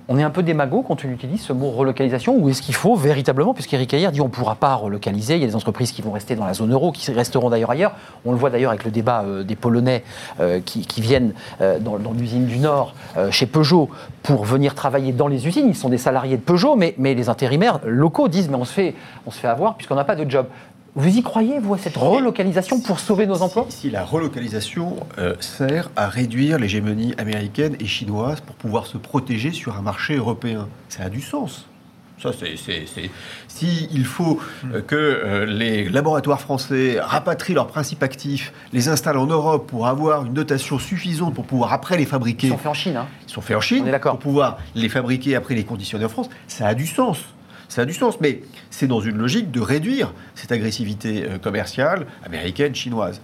On 0.09 0.17
est 0.17 0.23
un 0.23 0.29
peu 0.29 0.43
démago 0.43 0.83
quand 0.85 1.05
on 1.05 1.09
utilise 1.09 1.41
ce 1.41 1.53
mot 1.53 1.71
relocalisation, 1.71 2.35
ou 2.35 2.49
est-ce 2.49 2.61
qu'il 2.61 2.75
faut 2.75 2.95
véritablement, 2.95 3.53
puisqu'Éric 3.53 3.93
Ayer 3.93 4.11
dit 4.11 4.19
on 4.19 4.25
ne 4.25 4.29
pourra 4.29 4.55
pas 4.55 4.75
relocaliser, 4.75 5.35
il 5.35 5.41
y 5.41 5.43
a 5.45 5.47
des 5.47 5.55
entreprises 5.55 5.93
qui 5.93 6.01
vont 6.01 6.11
rester 6.11 6.35
dans 6.35 6.45
la 6.45 6.53
zone 6.53 6.73
euro, 6.73 6.91
qui 6.91 7.09
resteront 7.11 7.49
d'ailleurs 7.49 7.71
ailleurs. 7.71 7.93
On 8.25 8.33
le 8.33 8.37
voit 8.37 8.49
d'ailleurs 8.49 8.71
avec 8.71 8.83
le 8.83 8.91
débat 8.91 9.23
euh, 9.23 9.43
des 9.43 9.55
Polonais 9.55 10.03
euh, 10.41 10.59
qui, 10.59 11.01
viennent 11.01 11.33
euh, 11.61 11.79
dans, 11.79 11.97
l'usine 12.13 12.45
du 12.45 12.57
Nord, 12.57 12.93
chez 13.31 13.45
Peugeot, 13.45 13.89
pour 14.23 14.43
venir 14.43 14.75
travailler 14.75 15.13
dans 15.13 15.27
les 15.27 15.47
usines. 15.47 15.67
Ils 15.67 15.75
sont 15.75 15.89
des 15.89 15.97
salariés 15.97 16.37
de 16.37 16.41
Peugeot, 16.41 16.75
mais, 16.75 16.95
mais 16.97 17.13
les 17.13 17.29
intérimaires 17.29 17.79
locaux 17.85 18.27
disent 18.27 18.49
mais 18.49 18.57
on 18.57 18.65
se 18.65 18.73
fait, 18.73 18.95
on 19.25 19.31
se 19.31 19.39
fait 19.39 19.47
avoir 19.47 19.75
puisqu'on 19.75 19.95
n'a 19.95 20.03
pas 20.03 20.15
de 20.15 20.29
job. 20.29 20.47
Vous 20.95 21.17
y 21.17 21.23
croyez, 21.23 21.57
vous, 21.59 21.73
à 21.73 21.77
cette 21.79 21.97
relocalisation 21.97 22.79
pour 22.79 22.99
sauver 22.99 23.25
nos 23.25 23.41
emplois 23.41 23.65
Si, 23.69 23.77
si 23.77 23.89
la 23.89 24.03
relocalisation 24.05 24.95
euh, 25.17 25.33
sert 25.39 25.89
à 25.95 26.07
réduire 26.07 26.59
l'hégémonie 26.59 27.15
américaine 27.17 27.75
et 27.79 27.85
chinoise 27.87 28.41
pour 28.41 28.55
pouvoir 28.55 28.85
se 28.85 28.97
protéger 28.97 29.51
sur 29.51 29.75
un 29.75 29.81
marché 29.81 30.15
européen, 30.15 30.67
ça 30.89 31.03
a 31.05 31.09
du 31.09 31.21
sens. 31.21 31.65
Ça, 32.21 32.29
c'est, 32.31 32.55
Si 33.47 33.89
il 33.91 34.05
faut 34.05 34.39
euh, 34.71 34.81
que 34.81 34.95
euh, 34.95 35.45
les 35.47 35.89
laboratoires 35.89 36.39
français 36.39 36.97
rapatrient 37.01 37.55
leurs 37.55 37.67
principes 37.67 38.03
actifs, 38.03 38.53
les 38.71 38.87
installent 38.87 39.17
en 39.17 39.25
Europe 39.25 39.65
pour 39.67 39.87
avoir 39.87 40.25
une 40.25 40.33
dotation 40.33 40.77
suffisante 40.77 41.33
pour 41.33 41.45
pouvoir 41.45 41.73
après 41.73 41.97
les 41.97 42.05
fabriquer, 42.05 42.47
Ils 42.47 42.51
sont 42.51 42.57
faits 42.57 42.67
en 42.67 42.73
Chine. 42.75 42.97
hein. 42.97 43.07
ils 43.27 43.31
sont 43.31 43.41
faits 43.41 43.57
en 43.57 43.61
Chine 43.61 43.83
On 43.85 43.87
est 43.87 43.91
d'accord. 43.91 44.13
pour 44.13 44.21
pouvoir 44.21 44.59
les 44.75 44.89
fabriquer 44.89 45.35
après 45.35 45.55
les 45.55 45.63
conditionner 45.63 46.05
en 46.05 46.09
France, 46.09 46.29
ça 46.47 46.67
a 46.67 46.75
du 46.75 46.85
sens. 46.85 47.17
Ça 47.73 47.81
a 47.81 47.85
du 47.85 47.93
sens, 47.93 48.19
mais 48.21 48.43
c'est 48.69 48.85
dans 48.85 49.01
une 49.01 49.17
logique 49.17 49.49
de 49.49 49.59
réduire 49.59 50.13
cette 50.35 50.51
agressivité 50.51 51.25
euh, 51.27 51.37
commerciale 51.39 52.05
américaine, 52.23 52.75
chinoise. 52.75 53.19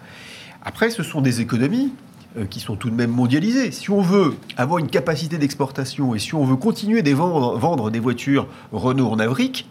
Après, 0.63 0.89
ce 0.89 1.03
sont 1.03 1.21
des 1.21 1.39
économies 1.39 1.93
euh, 2.35 2.45
qui 2.45 2.59
sont 2.59 2.75
tout 2.75 2.89
de 2.89 2.95
même 2.95 3.11
mondialisées. 3.11 3.69
Si 3.71 3.91
on 3.91 4.01
veut 4.01 4.33
avoir 4.57 4.79
une 4.79 4.87
capacité 4.89 5.37
d'exportation 5.37 6.15
et 6.15 6.19
si 6.19 6.33
on 6.33 6.45
veut 6.45 6.55
continuer 6.55 7.03
de 7.03 7.11
vendre, 7.11 7.59
vendre 7.59 7.91
des 7.91 7.99
voitures 7.99 8.47
Renault 8.71 9.09
en 9.11 9.19
Afrique, 9.19 9.67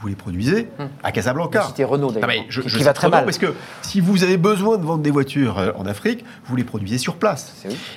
vous 0.00 0.08
les 0.08 0.14
produisez 0.16 0.68
Hum. 0.78 0.88
à 1.02 1.12
Casablanca. 1.12 1.62
Citez 1.66 1.84
Renault, 1.84 2.08
Ah, 2.16 2.20
d'ailleurs, 2.20 2.28
mais 2.28 2.46
je, 2.48 2.62
qui- 2.62 2.68
je 2.70 2.78
qui 2.78 2.82
va 2.82 2.94
très 2.94 3.08
Renault 3.08 3.16
mal. 3.18 3.24
Parce 3.26 3.36
que 3.38 3.52
si 3.82 4.00
vous 4.00 4.22
avez 4.24 4.38
besoin 4.38 4.78
de 4.78 4.84
vendre 4.84 5.02
des 5.02 5.10
voitures 5.10 5.58
euh, 5.58 5.72
en 5.76 5.84
Afrique, 5.84 6.24
vous 6.46 6.56
les 6.56 6.64
produisez 6.64 6.96
sur 6.96 7.16
place. 7.16 7.54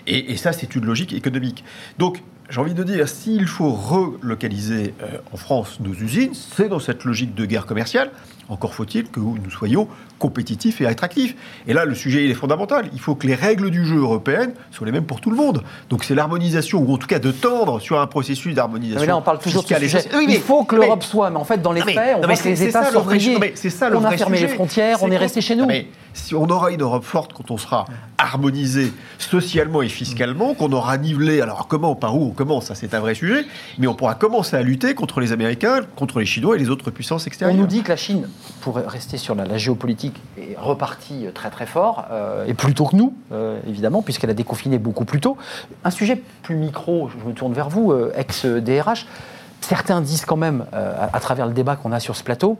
Et, 0.07 0.33
et 0.33 0.35
ça, 0.35 0.51
c'est 0.51 0.75
une 0.75 0.83
logique 0.85 1.13
économique. 1.13 1.63
Donc, 1.99 2.21
j'ai 2.49 2.59
envie 2.59 2.73
de 2.73 2.83
dire, 2.83 3.07
s'il 3.09 3.45
faut 3.45 3.71
relocaliser 3.71 4.93
euh, 5.01 5.17
en 5.33 5.37
France 5.37 5.79
nos 5.79 5.93
usines, 5.93 6.33
c'est 6.33 6.69
dans 6.69 6.79
cette 6.79 7.03
logique 7.03 7.35
de 7.35 7.45
guerre 7.45 7.65
commerciale. 7.65 8.11
Encore 8.49 8.73
faut-il 8.73 9.05
que 9.09 9.19
nous 9.19 9.49
soyons 9.51 9.87
compétitifs 10.19 10.81
et 10.81 10.87
attractifs. 10.87 11.35
Et 11.67 11.73
là, 11.73 11.85
le 11.85 11.93
sujet, 11.93 12.23
il 12.25 12.31
est 12.31 12.35
fondamental. 12.35 12.89
Il 12.93 12.99
faut 12.99 13.13
que 13.13 13.27
les 13.27 13.35
règles 13.35 13.69
du 13.69 13.85
jeu 13.85 13.97
européennes 13.97 14.53
soient 14.71 14.85
les 14.85 14.91
mêmes 14.91 15.05
pour 15.05 15.21
tout 15.21 15.29
le 15.29 15.35
monde. 15.35 15.61
Donc, 15.89 16.03
c'est 16.03 16.15
l'harmonisation, 16.15 16.79
ou 16.79 16.93
en 16.93 16.97
tout 16.97 17.07
cas 17.07 17.19
de 17.19 17.31
tendre 17.31 17.79
sur 17.79 17.99
un 17.99 18.07
processus 18.07 18.55
d'harmonisation. 18.55 19.01
Mais 19.01 19.07
là, 19.07 19.17
on 19.17 19.21
parle 19.21 19.39
toujours 19.39 19.63
de 19.63 19.67
sujet. 19.67 19.99
Oui, 20.15 20.25
mais- 20.27 20.33
Il 20.35 20.39
faut 20.39 20.63
que 20.63 20.75
l'Europe 20.75 21.03
soit, 21.03 21.29
mais 21.29 21.37
en 21.37 21.43
fait, 21.43 21.61
dans 21.61 21.71
les 21.71 21.83
mais- 21.83 21.93
faits, 21.93 22.13
on 22.13 22.13
non, 22.13 22.17
voit 22.19 22.27
mais 22.29 22.37
que 22.37 22.47
les 22.47 22.63
États 22.63 22.83
ça, 22.85 22.91
sont 22.91 23.05
c'est 23.55 23.69
ça, 23.69 23.89
le 23.89 23.97
On 23.97 24.03
a 24.03 24.11
fermé 24.17 24.39
les 24.39 24.47
frontières, 24.47 25.03
on 25.03 25.11
est 25.11 25.17
resté 25.17 25.41
chez 25.41 25.55
nous. 25.55 25.65
Mais 25.65 25.87
si 26.13 26.33
on 26.33 26.45
aura 26.49 26.71
une 26.71 26.81
Europe 26.81 27.03
forte 27.03 27.33
quand 27.33 27.51
on 27.51 27.57
sera 27.57 27.85
harmonisé 28.17 28.91
socialement 29.19 29.81
et 29.81 29.89
fiscalement, 29.89 30.53
qu'on 30.53 30.71
aura 30.71 30.97
nivelé, 30.97 31.41
alors 31.41 31.67
comment, 31.67 31.95
par 31.95 32.15
où 32.15 32.25
on 32.25 32.31
commence, 32.31 32.65
ça 32.65 32.75
c'est 32.75 32.93
un 32.93 32.99
vrai 32.99 33.13
sujet, 33.13 33.45
mais 33.77 33.87
on 33.87 33.93
pourra 33.93 34.15
commencer 34.15 34.55
à 34.55 34.61
lutter 34.61 34.93
contre 34.95 35.19
les 35.19 35.31
Américains, 35.31 35.81
contre 35.95 36.19
les 36.19 36.25
Chinois 36.25 36.55
et 36.55 36.59
les 36.59 36.69
autres 36.69 36.89
puissances 36.91 37.23
On 37.23 37.27
extérieures. 37.27 37.57
nous 37.57 37.67
dit 37.67 37.83
que 37.83 37.89
la 37.89 37.95
Chine, 37.97 38.27
pour 38.61 38.75
rester 38.75 39.17
sur 39.17 39.35
la, 39.35 39.57
géopolitique, 39.57 40.21
est 40.37 40.57
repartie 40.57 41.27
très 41.33 41.49
très 41.49 41.65
fort, 41.65 42.05
euh, 42.11 42.45
et 42.45 42.53
plus 42.53 42.73
tôt 42.73 42.85
que 42.85 42.95
nous, 42.95 43.13
euh, 43.31 43.59
évidemment, 43.67 44.01
puisqu'elle 44.01 44.29
a 44.29 44.33
déconfiné 44.33 44.77
beaucoup 44.77 45.05
plus 45.05 45.19
tôt. 45.19 45.37
Un 45.83 45.91
sujet 45.91 46.21
plus 46.43 46.55
micro, 46.55 47.09
je 47.09 47.27
me 47.27 47.33
tourne 47.33 47.53
vers 47.53 47.69
vous, 47.69 47.91
euh, 47.91 48.13
ex-DRH. 48.15 49.05
Certains 49.61 50.01
disent 50.01 50.25
quand 50.25 50.37
même, 50.37 50.65
euh, 50.73 51.07
à, 51.11 51.19
travers 51.19 51.45
le 51.45 51.53
débat 51.53 51.75
qu'on 51.75 51.91
a 51.91 51.99
sur 51.99 52.15
ce 52.15 52.23
plateau, 52.23 52.57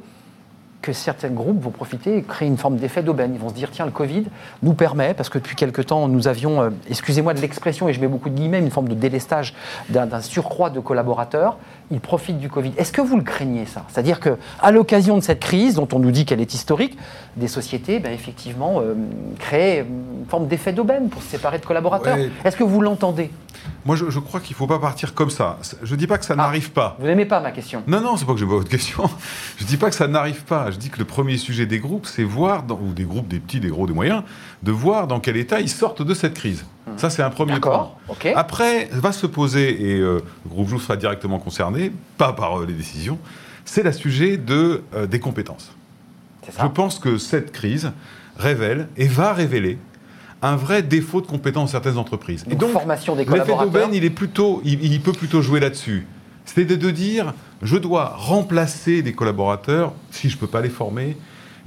que 0.82 0.94
certains 0.94 1.30
groupes 1.30 1.62
vont 1.62 1.72
profiter 1.72 2.18
et 2.18 2.22
créer 2.22 2.48
une 2.48 2.58
forme 2.58 2.78
d'effet 2.78 3.02
d'aubaine. 3.02 3.34
Ils 3.34 3.40
vont 3.40 3.50
se 3.50 3.54
dire, 3.54 3.72
tiens, 3.72 3.86
le 3.86 3.92
Covid 3.92 4.26
nous 4.62 4.74
permet, 4.74 5.14
parce 5.14 5.30
que 5.30 5.38
depuis 5.38 5.56
quelque 5.56 5.82
temps, 5.82 6.08
nous 6.08 6.28
avions, 6.28 6.62
euh, 6.62 6.70
excusez-moi 6.90 7.34
de 7.34 7.40
l'expression, 7.40 7.88
et 7.90 7.94
je 7.94 8.02
mets 8.02 8.08
beaucoup 8.08 8.30
de 8.30 8.36
guillemets, 8.36 8.60
une 8.60 8.72
forme 8.72 8.90
de 8.90 8.94
délestage 8.94 9.54
d'un 9.90 10.22
surcroît 10.22 10.70
de 10.70 10.80
collaborateurs. 10.80 11.58
Ils 11.90 12.02
profitent 12.02 12.40
du 12.40 12.50
Covid. 12.50 12.74
Est-ce 12.78 12.92
que 12.92 13.00
vous 13.00 13.16
le 13.16 13.24
craignez, 13.24 13.66
ça? 13.66 13.86
C'est-à-dire 13.88 14.20
que, 14.20 14.38
à 14.62 14.72
l'occasion 14.72 15.16
de 15.16 15.22
cette 15.22 15.40
crise, 15.40 15.76
dont 15.76 15.88
on 15.94 16.00
nous 16.00 16.12
dit 16.12 16.26
qu'elle 16.26 16.42
est 16.42 16.54
historique, 16.54 16.98
des 17.38 17.48
sociétés, 17.48 18.00
ben, 18.00 18.12
effectivement, 18.12 18.82
euh, 18.82 18.94
créent 19.40 19.86
une 19.88 20.26
forme 20.28 20.48
d'effet 20.48 20.74
d'aubaine 20.74 21.08
pour 21.08 21.22
se 21.24 21.30
séparer 21.30 21.60
de 21.60 21.66
collaborateurs. 21.66 22.18
Ouais. 22.18 22.30
Est-ce 22.44 22.58
que 22.58 22.66
vous 22.66 22.82
l'entendez? 22.82 23.32
Moi, 23.86 23.96
je, 23.96 24.10
je 24.10 24.20
crois 24.20 24.42
qu'il 24.42 24.52
ne 24.54 24.58
faut 24.58 24.68
pas 24.68 24.80
partir 24.80 25.14
comme 25.14 25.30
ça. 25.30 25.60
Je 25.82 25.94
ne 25.94 25.98
dis 26.00 26.08
pas 26.08 26.18
que 26.18 26.26
ça 26.26 26.34
Ah. 26.34 26.42
n'arrive 26.42 26.72
pas. 26.72 26.98
Vous 27.00 27.06
n'aimez 27.08 27.26
pas 27.26 27.40
ma 27.40 27.52
question 27.52 27.84
Non, 27.88 28.02
non, 28.02 28.18
c'est 28.18 28.26
pas 28.26 28.34
que 28.34 28.40
j'aime 28.40 28.50
pas 28.50 28.56
votre 28.56 28.70
question. 28.70 29.04
Je 29.58 29.64
dis 29.66 29.78
pas 29.78 29.90
que 29.90 29.96
ça 29.96 30.08
n'arrive 30.10 30.44
pas. 30.44 30.72
Je 30.72 30.78
dis 30.78 30.90
que 30.90 31.00
le 31.00 31.06
premier 31.06 31.38
sujet 31.38 31.66
des 31.66 31.80
groupes, 31.80 32.06
c'est 32.06 32.24
voir, 32.24 32.64
dans- 32.64 32.80
ou 32.80 32.92
des 32.94 33.04
groupes, 33.06 33.30
des 33.30 33.40
petits, 33.40 33.62
des 33.62 33.70
gros, 33.70 33.88
des 33.88 33.94
moyens, 33.94 34.24
de 34.62 34.72
voir 34.74 35.08
dans 35.08 35.22
quel 35.22 35.38
état 35.38 35.62
ils 35.62 35.70
sortent 35.70 36.02
de 36.02 36.14
cette 36.14 36.34
crise. 36.34 36.66
Ça, 36.96 37.10
c'est 37.10 37.22
un 37.22 37.30
premier 37.30 37.60
point. 37.60 37.72
D'accord, 37.72 38.00
ok. 38.08 38.32
Après, 38.36 38.90
va 38.92 39.12
se 39.12 39.28
poser, 39.28 39.92
et 39.92 40.00
euh, 40.00 40.22
le 40.46 40.50
groupe 40.50 40.70
Joux 40.70 40.80
sera 40.80 40.96
directement 40.96 41.40
concerné, 41.40 41.92
pas 42.18 42.34
par 42.34 42.60
euh, 42.60 42.66
les 42.66 42.74
décisions, 42.74 43.20
c'est 43.66 43.84
le 43.84 43.92
sujet 43.92 44.38
de, 44.38 44.84
euh, 44.96 45.06
des 45.06 45.20
compétences. 45.20 45.74
Je 46.48 46.68
pense 46.68 46.98
que 46.98 47.18
cette 47.18 47.52
crise 47.52 47.92
révèle 48.38 48.88
et 48.96 49.08
va 49.08 49.34
révéler 49.34 49.78
un 50.42 50.56
vrai 50.56 50.82
défaut 50.82 51.20
de 51.20 51.28
compétences 51.28 51.66
dans 51.66 51.72
certaines 51.72 51.98
entreprises. 51.98 52.46
Donc, 52.46 52.72
formation 52.72 53.16
des 53.16 53.26
L'effet 53.26 53.58
d'aubaine, 53.58 53.94
il 53.94 54.06
est 54.06 54.10
plutôt, 54.10 54.62
il, 54.64 54.82
il 54.84 55.02
peut 55.02 55.12
plutôt 55.12 55.42
jouer 55.42 55.60
là-dessus. 55.60 56.08
C'est 56.46 56.64
de, 56.64 56.76
de 56.76 56.92
dire, 56.92 57.34
je 57.62 57.76
dois 57.76 58.14
remplacer 58.16 59.02
des 59.02 59.12
collaborateurs 59.14 59.94
si 60.12 60.30
je 60.30 60.36
ne 60.36 60.40
peux 60.40 60.48
pas 60.48 60.62
les 60.62 60.70
former. 60.70 61.18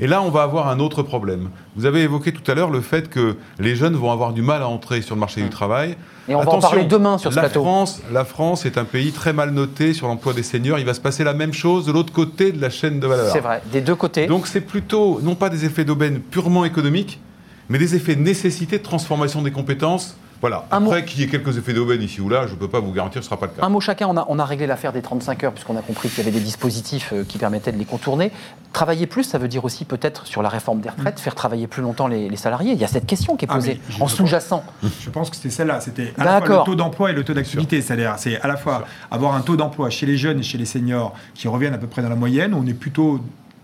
Et 0.03 0.07
là, 0.07 0.23
on 0.23 0.31
va 0.31 0.43
avoir 0.43 0.69
un 0.69 0.81
autre 0.81 1.03
problème. 1.03 1.51
Vous 1.77 1.85
avez 1.85 2.01
évoqué 2.01 2.33
tout 2.33 2.49
à 2.51 2.55
l'heure 2.55 2.71
le 2.71 2.81
fait 2.81 3.11
que 3.11 3.37
les 3.59 3.77
jeunes 3.77 3.95
vont 3.95 4.11
avoir 4.11 4.33
du 4.33 4.41
mal 4.41 4.63
à 4.63 4.69
entrer 4.69 5.03
sur 5.03 5.15
le 5.15 5.21
marché 5.21 5.43
du 5.43 5.51
travail. 5.51 5.95
Et 6.27 6.35
on 6.35 6.41
va 6.41 6.51
en 6.51 6.59
parler 6.59 6.85
demain 6.85 7.19
sur 7.19 7.31
ce 7.31 7.37
la 7.37 7.43
plateau. 7.43 7.63
France, 7.63 8.01
la 8.11 8.25
France 8.25 8.65
est 8.65 8.79
un 8.79 8.85
pays 8.85 9.13
très 9.13 9.35
mal 9.35 9.51
noté 9.51 9.93
sur 9.93 10.09
l'emploi 10.09 10.33
des 10.33 10.43
seniors. 10.43 10.79
Il 10.79 10.87
va 10.87 10.95
se 10.95 11.01
passer 11.03 11.23
la 11.23 11.35
même 11.35 11.53
chose 11.53 11.85
de 11.85 11.93
l'autre 11.93 12.15
côté 12.15 12.51
de 12.51 12.61
la 12.63 12.71
chaîne 12.71 12.99
de 12.99 13.07
valeur. 13.07 13.31
C'est 13.31 13.41
vrai, 13.41 13.61
des 13.71 13.83
deux 13.83 13.95
côtés. 13.95 14.27
Donc 14.27 14.47
c'est 14.47 14.63
plutôt, 14.63 15.21
non 15.23 15.35
pas 15.35 15.51
des 15.51 15.67
effets 15.67 15.85
d'aubaine 15.85 16.21
purement 16.21 16.65
économiques, 16.65 17.21
mais 17.69 17.79
des 17.79 17.95
effets 17.95 18.17
de 18.17 18.23
nécessité 18.23 18.79
de 18.79 18.83
transformation 18.83 19.43
des 19.43 19.51
compétences. 19.51 20.17
Voilà. 20.41 20.65
Un 20.71 20.85
Après 20.87 21.05
qu'il 21.05 21.21
y 21.21 21.25
ait 21.25 21.27
quelques 21.27 21.59
effets 21.59 21.75
d'aubaine 21.75 22.01
ici 22.03 22.21
ou 22.21 22.29
là, 22.31 22.47
je 22.47 22.53
ne 22.55 22.59
peux 22.59 22.69
pas 22.69 22.81
vous 22.81 22.93
garantir 22.93 23.21
que 23.21 23.25
ce 23.27 23.31
ne 23.31 23.37
sera 23.37 23.41
pas 23.41 23.47
le 23.47 23.61
cas. 23.61 23.67
Un 23.67 23.69
mot 23.69 23.81
chacun, 23.81 24.07
on 24.09 24.17
a, 24.17 24.25
on 24.29 24.39
a 24.39 24.45
réglé 24.45 24.67
l'affaire 24.67 24.93
des 24.93 25.03
35 25.03 25.45
heures 25.45 25.53
puisqu'on 25.53 25.77
a 25.77 25.83
compris 25.83 26.09
qu'il 26.09 26.19
y 26.19 26.23
avait 26.23 26.31
des 26.31 26.43
dispositifs 26.45 27.11
euh, 27.13 27.25
qui 27.29 27.37
permettaient 27.37 27.73
de 27.73 27.77
les 27.79 27.85
contourner. 27.85 28.33
Travailler 28.73 29.07
plus, 29.07 29.25
ça 29.25 29.37
veut 29.39 29.49
dire 29.49 29.65
aussi 29.65 29.85
peut-être 29.85 30.27
sur 30.27 30.41
la 30.43 30.49
réforme 30.49 30.81
des 30.81 30.89
retraites, 30.89 31.21
faire 31.21 31.35
travailler 31.35 31.67
plus 31.67 31.83
longtemps 31.83 32.07
les, 32.09 32.29
les 32.29 32.37
salariés. 32.37 32.73
Il 32.73 32.79
y 32.79 32.85
a 32.85 32.89
cette 32.89 33.07
question 33.07 33.37
qui 33.37 33.45
est 33.45 33.49
Ah, 33.51 33.55
posée 33.57 33.81
en 34.01 34.09
sous-jacent. 34.09 34.65
Je 35.01 35.11
pense 35.11 35.29
que 35.29 35.37
c'était 35.37 35.51
celle-là. 35.51 35.81
C'était 35.81 36.15
à 36.17 36.25
la 36.25 36.31
fois 36.31 36.41
D'accord. 36.41 36.59
le 36.61 36.65
taux 36.73 36.77
d'emploi 36.77 37.11
et 37.11 37.13
le 37.13 37.23
taux 37.25 37.35
d'activité. 37.35 37.83
C'est-à-dire, 37.83 38.15
c'est 38.17 38.41
à 38.41 38.47
la 38.49 38.57
fois 38.57 38.87
avoir 39.11 39.35
un 39.35 39.41
taux 39.43 39.57
d'emploi 39.57 39.91
chez 39.91 40.07
les 40.07 40.17
jeunes 40.17 40.39
et 40.39 40.43
chez 40.43 40.57
les 40.57 40.65
seniors 40.65 41.15
qui 41.35 41.49
reviennent 41.49 41.75
à 41.75 41.79
peu 41.79 41.87
près 41.87 42.01
dans 42.01 42.09
la 42.09 42.17
moyenne. 42.17 42.55
On 42.55 42.67
est 42.67 42.73
plutôt 42.75 43.21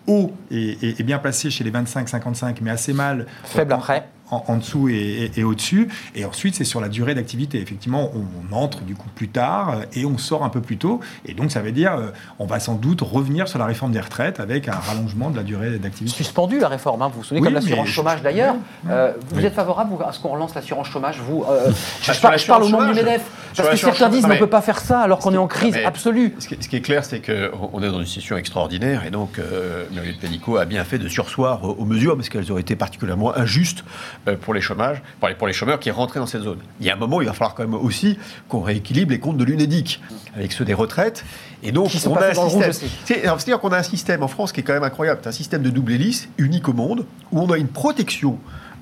haut 0.08 0.32
et, 0.50 0.76
et- 0.82 0.96
et 1.00 1.02
bien 1.02 1.18
placé 1.18 1.50
chez 1.50 1.64
les 1.64 1.70
25-55, 1.70 2.56
mais 2.60 2.70
assez 2.70 2.92
mal. 2.92 3.26
Faible 3.44 3.72
en- 3.72 3.76
après. 3.76 4.08
En, 4.30 4.56
dessous 4.56 4.88
et, 4.88 5.44
au-dessus. 5.44 5.88
Et 6.14 6.24
ensuite, 6.24 6.54
c'est 6.54 6.64
sur 6.64 6.80
la 6.80 6.88
durée 6.88 7.14
d'activité. 7.14 7.60
Effectivement, 7.60 8.10
on, 8.14 8.54
entre 8.54 8.82
du 8.82 8.94
coup 8.94 9.08
plus 9.14 9.28
tard 9.28 9.82
et 9.94 10.04
on 10.04 10.18
sort 10.18 10.44
un 10.44 10.48
peu 10.48 10.60
plus 10.60 10.78
tôt. 10.78 11.00
Et 11.24 11.34
donc, 11.34 11.50
ça 11.50 11.60
veut 11.60 11.72
dire, 11.72 11.94
euh, 11.94 12.08
on 12.38 12.46
va 12.46 12.60
sans 12.60 12.74
doute 12.74 13.00
revenir 13.02 13.48
sur 13.48 13.58
la 13.58 13.66
réforme 13.66 13.92
des 13.92 14.00
retraites 14.00 14.40
avec 14.40 14.68
un 14.68 14.74
rallongement 14.74 15.30
de 15.30 15.36
la 15.36 15.42
durée 15.42 15.78
d'activité. 15.78 16.16
Suspendu 16.16 16.58
la 16.58 16.68
réforme, 16.68 17.02
hein. 17.02 17.10
vous 17.12 17.20
vous 17.20 17.24
souvenez, 17.24 17.42
comme 17.42 17.54
l'assurance 17.54 17.88
chômage 17.88 18.22
d'ailleurs. 18.22 18.56
Euh, 18.88 19.12
vous 19.30 19.44
êtes 19.44 19.54
favorable 19.54 19.92
à 20.06 20.12
ce 20.12 20.20
qu'on 20.20 20.30
relance 20.30 20.54
l'assurance 20.54 20.88
chômage 20.88 21.20
Vous, 21.20 21.44
euh, 21.48 21.70
je, 22.02 22.12
je, 22.12 22.46
parle 22.46 22.64
au 22.64 22.68
nom 22.68 22.86
du 22.86 22.94
MEDEF. 22.94 23.22
Parce 23.56 23.70
que 23.70 23.76
certains 23.76 24.08
disent 24.08 24.22
qu'on 24.22 24.28
ne 24.28 24.38
peut 24.38 24.46
pas 24.46 24.60
faire 24.60 24.80
ça 24.80 25.00
alors 25.00 25.18
qu'on 25.18 25.32
est 25.32 25.38
en 25.38 25.46
crise 25.46 25.76
absolue. 25.84 26.34
Ce 26.38 26.48
qui, 26.48 26.76
est 26.76 26.80
clair, 26.80 27.04
c'est 27.04 27.20
qu'on 27.20 27.82
est 27.82 27.90
dans 27.90 28.00
une 28.00 28.06
situation 28.06 28.36
extraordinaire 28.36 29.04
et 29.06 29.10
donc 29.10 29.38
euh, 29.38 29.84
Muriel 29.92 30.16
Pénicaud 30.16 30.56
a 30.56 30.64
bien 30.64 30.84
fait 30.84 30.98
de 30.98 31.08
sursoir 31.08 31.64
aux 31.64 31.84
mesures 31.84 32.16
parce 32.16 32.28
qu'elles 32.28 32.50
auraient 32.50 32.60
été 32.60 32.76
particulièrement 32.76 33.36
injustes 33.36 33.84
euh, 33.84 34.15
pour 34.40 34.54
les 34.54 34.60
chômages, 34.60 35.02
pour 35.20 35.28
les, 35.28 35.34
pour 35.34 35.46
les 35.46 35.52
chômeurs 35.52 35.78
qui 35.78 35.90
rentraient 35.90 36.20
dans 36.20 36.26
cette 36.26 36.42
zone. 36.42 36.58
Il 36.80 36.86
y 36.86 36.90
a 36.90 36.94
un 36.94 36.98
moment, 36.98 37.20
il 37.20 37.26
va 37.26 37.32
falloir 37.32 37.54
quand 37.54 37.62
même 37.62 37.74
aussi 37.74 38.18
qu'on 38.48 38.60
rééquilibre 38.60 39.12
les 39.12 39.20
comptes 39.20 39.36
de 39.36 39.44
l'UNEDIC 39.44 40.00
avec 40.34 40.52
ceux 40.52 40.64
des 40.64 40.74
retraites. 40.74 41.24
Et 41.62 41.72
donc, 41.72 41.90
on 42.06 42.14
a 42.16 42.28
un 42.28 42.34
système. 42.34 42.90
C'est-à-dire 43.04 43.60
qu'on 43.60 43.72
a 43.72 43.78
un 43.78 43.82
système 43.82 44.22
en 44.22 44.28
France 44.28 44.52
qui 44.52 44.60
est 44.60 44.62
quand 44.62 44.74
même 44.74 44.82
incroyable. 44.82 45.20
C'est 45.22 45.28
un 45.28 45.32
système 45.32 45.62
de 45.62 45.70
double 45.70 45.92
hélice, 45.92 46.28
unique 46.38 46.68
au 46.68 46.72
monde, 46.72 47.06
où 47.32 47.40
on 47.40 47.50
a 47.50 47.56
une 47.56 47.68
protection 47.68 48.38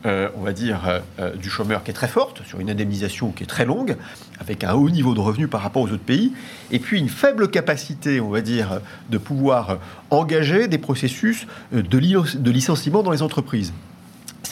euh, 0.06 0.28
on 0.36 0.42
va 0.42 0.52
dire, 0.52 1.00
euh, 1.18 1.34
du 1.34 1.48
chômeur 1.48 1.82
qui 1.82 1.90
est 1.90 1.94
très 1.94 2.08
forte, 2.08 2.42
sur 2.46 2.60
une 2.60 2.68
indemnisation 2.68 3.30
qui 3.30 3.44
est 3.44 3.46
très 3.46 3.64
longue, 3.64 3.96
avec 4.38 4.62
un 4.62 4.74
haut 4.74 4.90
niveau 4.90 5.14
de 5.14 5.20
revenus 5.20 5.48
par 5.48 5.62
rapport 5.62 5.80
aux 5.80 5.88
autres 5.88 6.04
pays, 6.04 6.34
et 6.70 6.78
puis 6.78 6.98
une 6.98 7.08
faible 7.08 7.48
capacité, 7.48 8.20
on 8.20 8.28
va 8.28 8.42
dire, 8.42 8.82
de 9.08 9.16
pouvoir 9.16 9.78
engager 10.10 10.68
des 10.68 10.76
processus 10.76 11.46
de, 11.72 11.80
de 11.80 12.50
licenciement 12.50 13.02
dans 13.02 13.12
les 13.12 13.22
entreprises. 13.22 13.72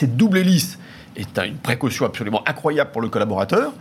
Cette 0.02 0.16
double 0.16 0.38
hélice 0.38 0.80
est 1.14 1.38
une 1.38 1.58
précaution 1.58 2.04
absolument 2.06 2.42
incroyable 2.48 2.90
pour 2.90 3.00
le 3.00 3.08
collaborateur. 3.08 3.72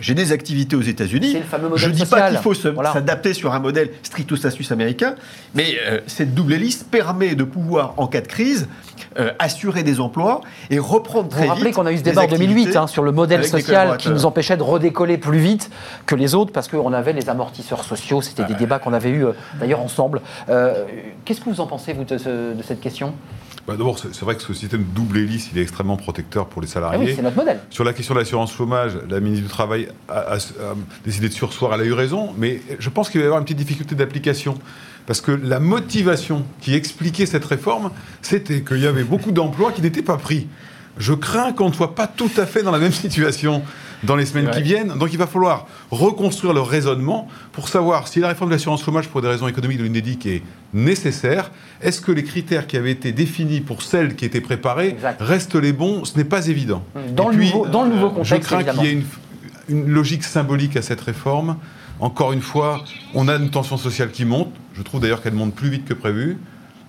J'ai 0.00 0.14
des 0.14 0.32
activités 0.32 0.74
aux 0.74 0.82
États-Unis. 0.82 1.36
Je 1.76 1.86
ne 1.86 1.92
dis 1.92 2.04
pas 2.04 2.30
qu'il 2.30 2.38
faut 2.38 2.52
s'adapter 2.52 3.32
sur 3.32 3.54
un 3.54 3.60
modèle 3.60 3.90
stricto 4.02 4.34
sensu 4.34 4.64
américain, 4.72 5.14
mais 5.54 5.76
euh, 5.86 6.00
cette 6.08 6.34
double 6.34 6.54
hélice 6.54 6.82
permet 6.82 7.36
de 7.36 7.44
pouvoir, 7.44 7.94
en 7.96 8.08
cas 8.08 8.22
de 8.22 8.26
crise, 8.26 8.66
euh, 9.20 9.30
assurer 9.38 9.84
des 9.84 10.00
emplois 10.00 10.40
et 10.68 10.80
reprendre 10.80 11.28
très 11.28 11.42
vite. 11.42 11.48
Vous 11.48 11.54
rappelez 11.54 11.70
qu'on 11.70 11.86
a 11.86 11.92
eu 11.92 11.98
ce 11.98 12.02
débat 12.02 12.22
en 12.22 12.26
2008 12.26 12.74
hein, 12.74 12.88
sur 12.88 13.04
le 13.04 13.12
modèle 13.12 13.46
social 13.46 13.98
qui 13.98 14.10
nous 14.10 14.26
empêchait 14.26 14.56
de 14.56 14.64
redécoller 14.64 15.16
plus 15.16 15.38
vite 15.38 15.70
que 16.06 16.16
les 16.16 16.34
autres 16.34 16.50
parce 16.50 16.66
qu'on 16.66 16.92
avait 16.92 17.12
les 17.12 17.28
amortisseurs 17.28 17.84
sociaux. 17.84 18.20
C'était 18.20 18.46
des 18.46 18.54
débats 18.54 18.80
qu'on 18.80 18.94
avait 18.94 19.10
eus 19.10 19.26
euh, 19.26 19.32
d'ailleurs 19.60 19.80
ensemble. 19.80 20.22
Qu'est-ce 21.24 21.40
que 21.40 21.48
vous 21.48 21.60
en 21.60 21.68
pensez, 21.68 21.92
vous, 21.92 22.02
de 22.02 22.62
cette 22.64 22.80
question? 22.80 23.14
Bah, 23.68 23.74
d'abord, 23.76 23.98
c'est 23.98 24.22
vrai 24.22 24.34
que 24.34 24.40
ce 24.40 24.54
système 24.54 24.82
double 24.94 25.18
hélice, 25.18 25.50
il 25.52 25.58
est 25.58 25.62
extrêmement 25.62 25.98
protecteur 25.98 26.46
pour 26.46 26.62
les 26.62 26.68
salariés. 26.68 26.98
Ah 27.02 27.04
oui, 27.04 27.12
c'est 27.14 27.22
notre 27.22 27.36
modèle. 27.36 27.60
Sur 27.68 27.84
la 27.84 27.92
question 27.92 28.14
de 28.14 28.18
l'assurance 28.18 28.50
chômage, 28.50 28.92
la 29.10 29.20
ministre 29.20 29.44
du 29.44 29.50
Travail 29.50 29.88
a, 30.08 30.38
décidé 31.04 31.28
de 31.28 31.34
sursoir, 31.34 31.74
elle 31.74 31.82
a 31.82 31.84
eu 31.84 31.92
raison, 31.92 32.32
mais 32.38 32.62
je 32.78 32.88
pense 32.88 33.10
qu'il 33.10 33.20
va 33.20 33.24
y 33.24 33.26
avoir 33.26 33.40
une 33.40 33.44
petite 33.44 33.58
difficulté 33.58 33.94
d'application. 33.94 34.54
Parce 35.06 35.20
que 35.20 35.32
la 35.32 35.60
motivation 35.60 36.46
qui 36.62 36.74
expliquait 36.74 37.26
cette 37.26 37.44
réforme, 37.44 37.90
c'était 38.22 38.62
qu'il 38.62 38.80
y 38.80 38.86
avait 38.86 39.04
beaucoup 39.04 39.32
d'emplois 39.32 39.70
qui 39.70 39.82
n'étaient 39.82 40.00
pas 40.00 40.16
pris. 40.16 40.46
Je 40.96 41.12
crains 41.12 41.52
qu'on 41.52 41.68
ne 41.68 41.74
soit 41.74 41.94
pas 41.94 42.06
tout 42.06 42.30
à 42.38 42.46
fait 42.46 42.62
dans 42.62 42.72
la 42.72 42.78
même 42.78 42.92
situation 42.92 43.62
dans 44.02 44.16
les 44.16 44.26
semaines 44.26 44.50
qui 44.50 44.62
viennent. 44.62 44.94
Donc 44.98 45.12
il 45.12 45.18
va 45.18 45.26
falloir 45.26 45.66
reconstruire 45.90 46.52
le 46.52 46.60
raisonnement 46.60 47.28
pour 47.52 47.68
savoir 47.68 48.08
si 48.08 48.20
la 48.20 48.28
réforme 48.28 48.50
de 48.50 48.54
l'assurance 48.54 48.82
chômage 48.84 49.08
pour 49.08 49.22
des 49.22 49.28
raisons 49.28 49.48
économiques 49.48 49.78
de 49.78 49.84
l'UNEDIC 49.84 50.26
est 50.26 50.42
nécessaire. 50.74 51.50
Est-ce 51.80 52.00
que 52.00 52.12
les 52.12 52.24
critères 52.24 52.66
qui 52.66 52.76
avaient 52.76 52.90
été 52.90 53.12
définis 53.12 53.60
pour 53.60 53.82
celles 53.82 54.14
qui 54.16 54.24
étaient 54.24 54.40
préparées 54.40 54.96
restent 55.20 55.56
les 55.56 55.72
bons? 55.72 56.04
Ce 56.04 56.16
n'est 56.16 56.24
pas 56.24 56.46
évident. 56.48 56.84
Dans, 57.14 57.28
le, 57.28 57.36
nouveau, 57.36 57.66
dans 57.66 57.84
le 57.84 57.90
nouveau 57.90 58.10
contexte, 58.10 58.34
Je 58.34 58.36
crains 58.36 58.64
qu'il 58.64 58.82
y 58.82 58.86
ait 58.86 58.92
une, 58.92 59.04
une 59.68 59.88
logique 59.88 60.24
symbolique 60.24 60.76
à 60.76 60.82
cette 60.82 61.00
réforme. 61.00 61.56
Encore 62.00 62.32
une 62.32 62.42
fois, 62.42 62.84
on 63.14 63.26
a 63.28 63.36
une 63.36 63.50
tension 63.50 63.76
sociale 63.76 64.10
qui 64.10 64.24
monte. 64.24 64.52
Je 64.74 64.82
trouve 64.82 65.00
d'ailleurs 65.00 65.22
qu'elle 65.22 65.34
monte 65.34 65.54
plus 65.54 65.68
vite 65.68 65.84
que 65.84 65.94
prévu. 65.94 66.38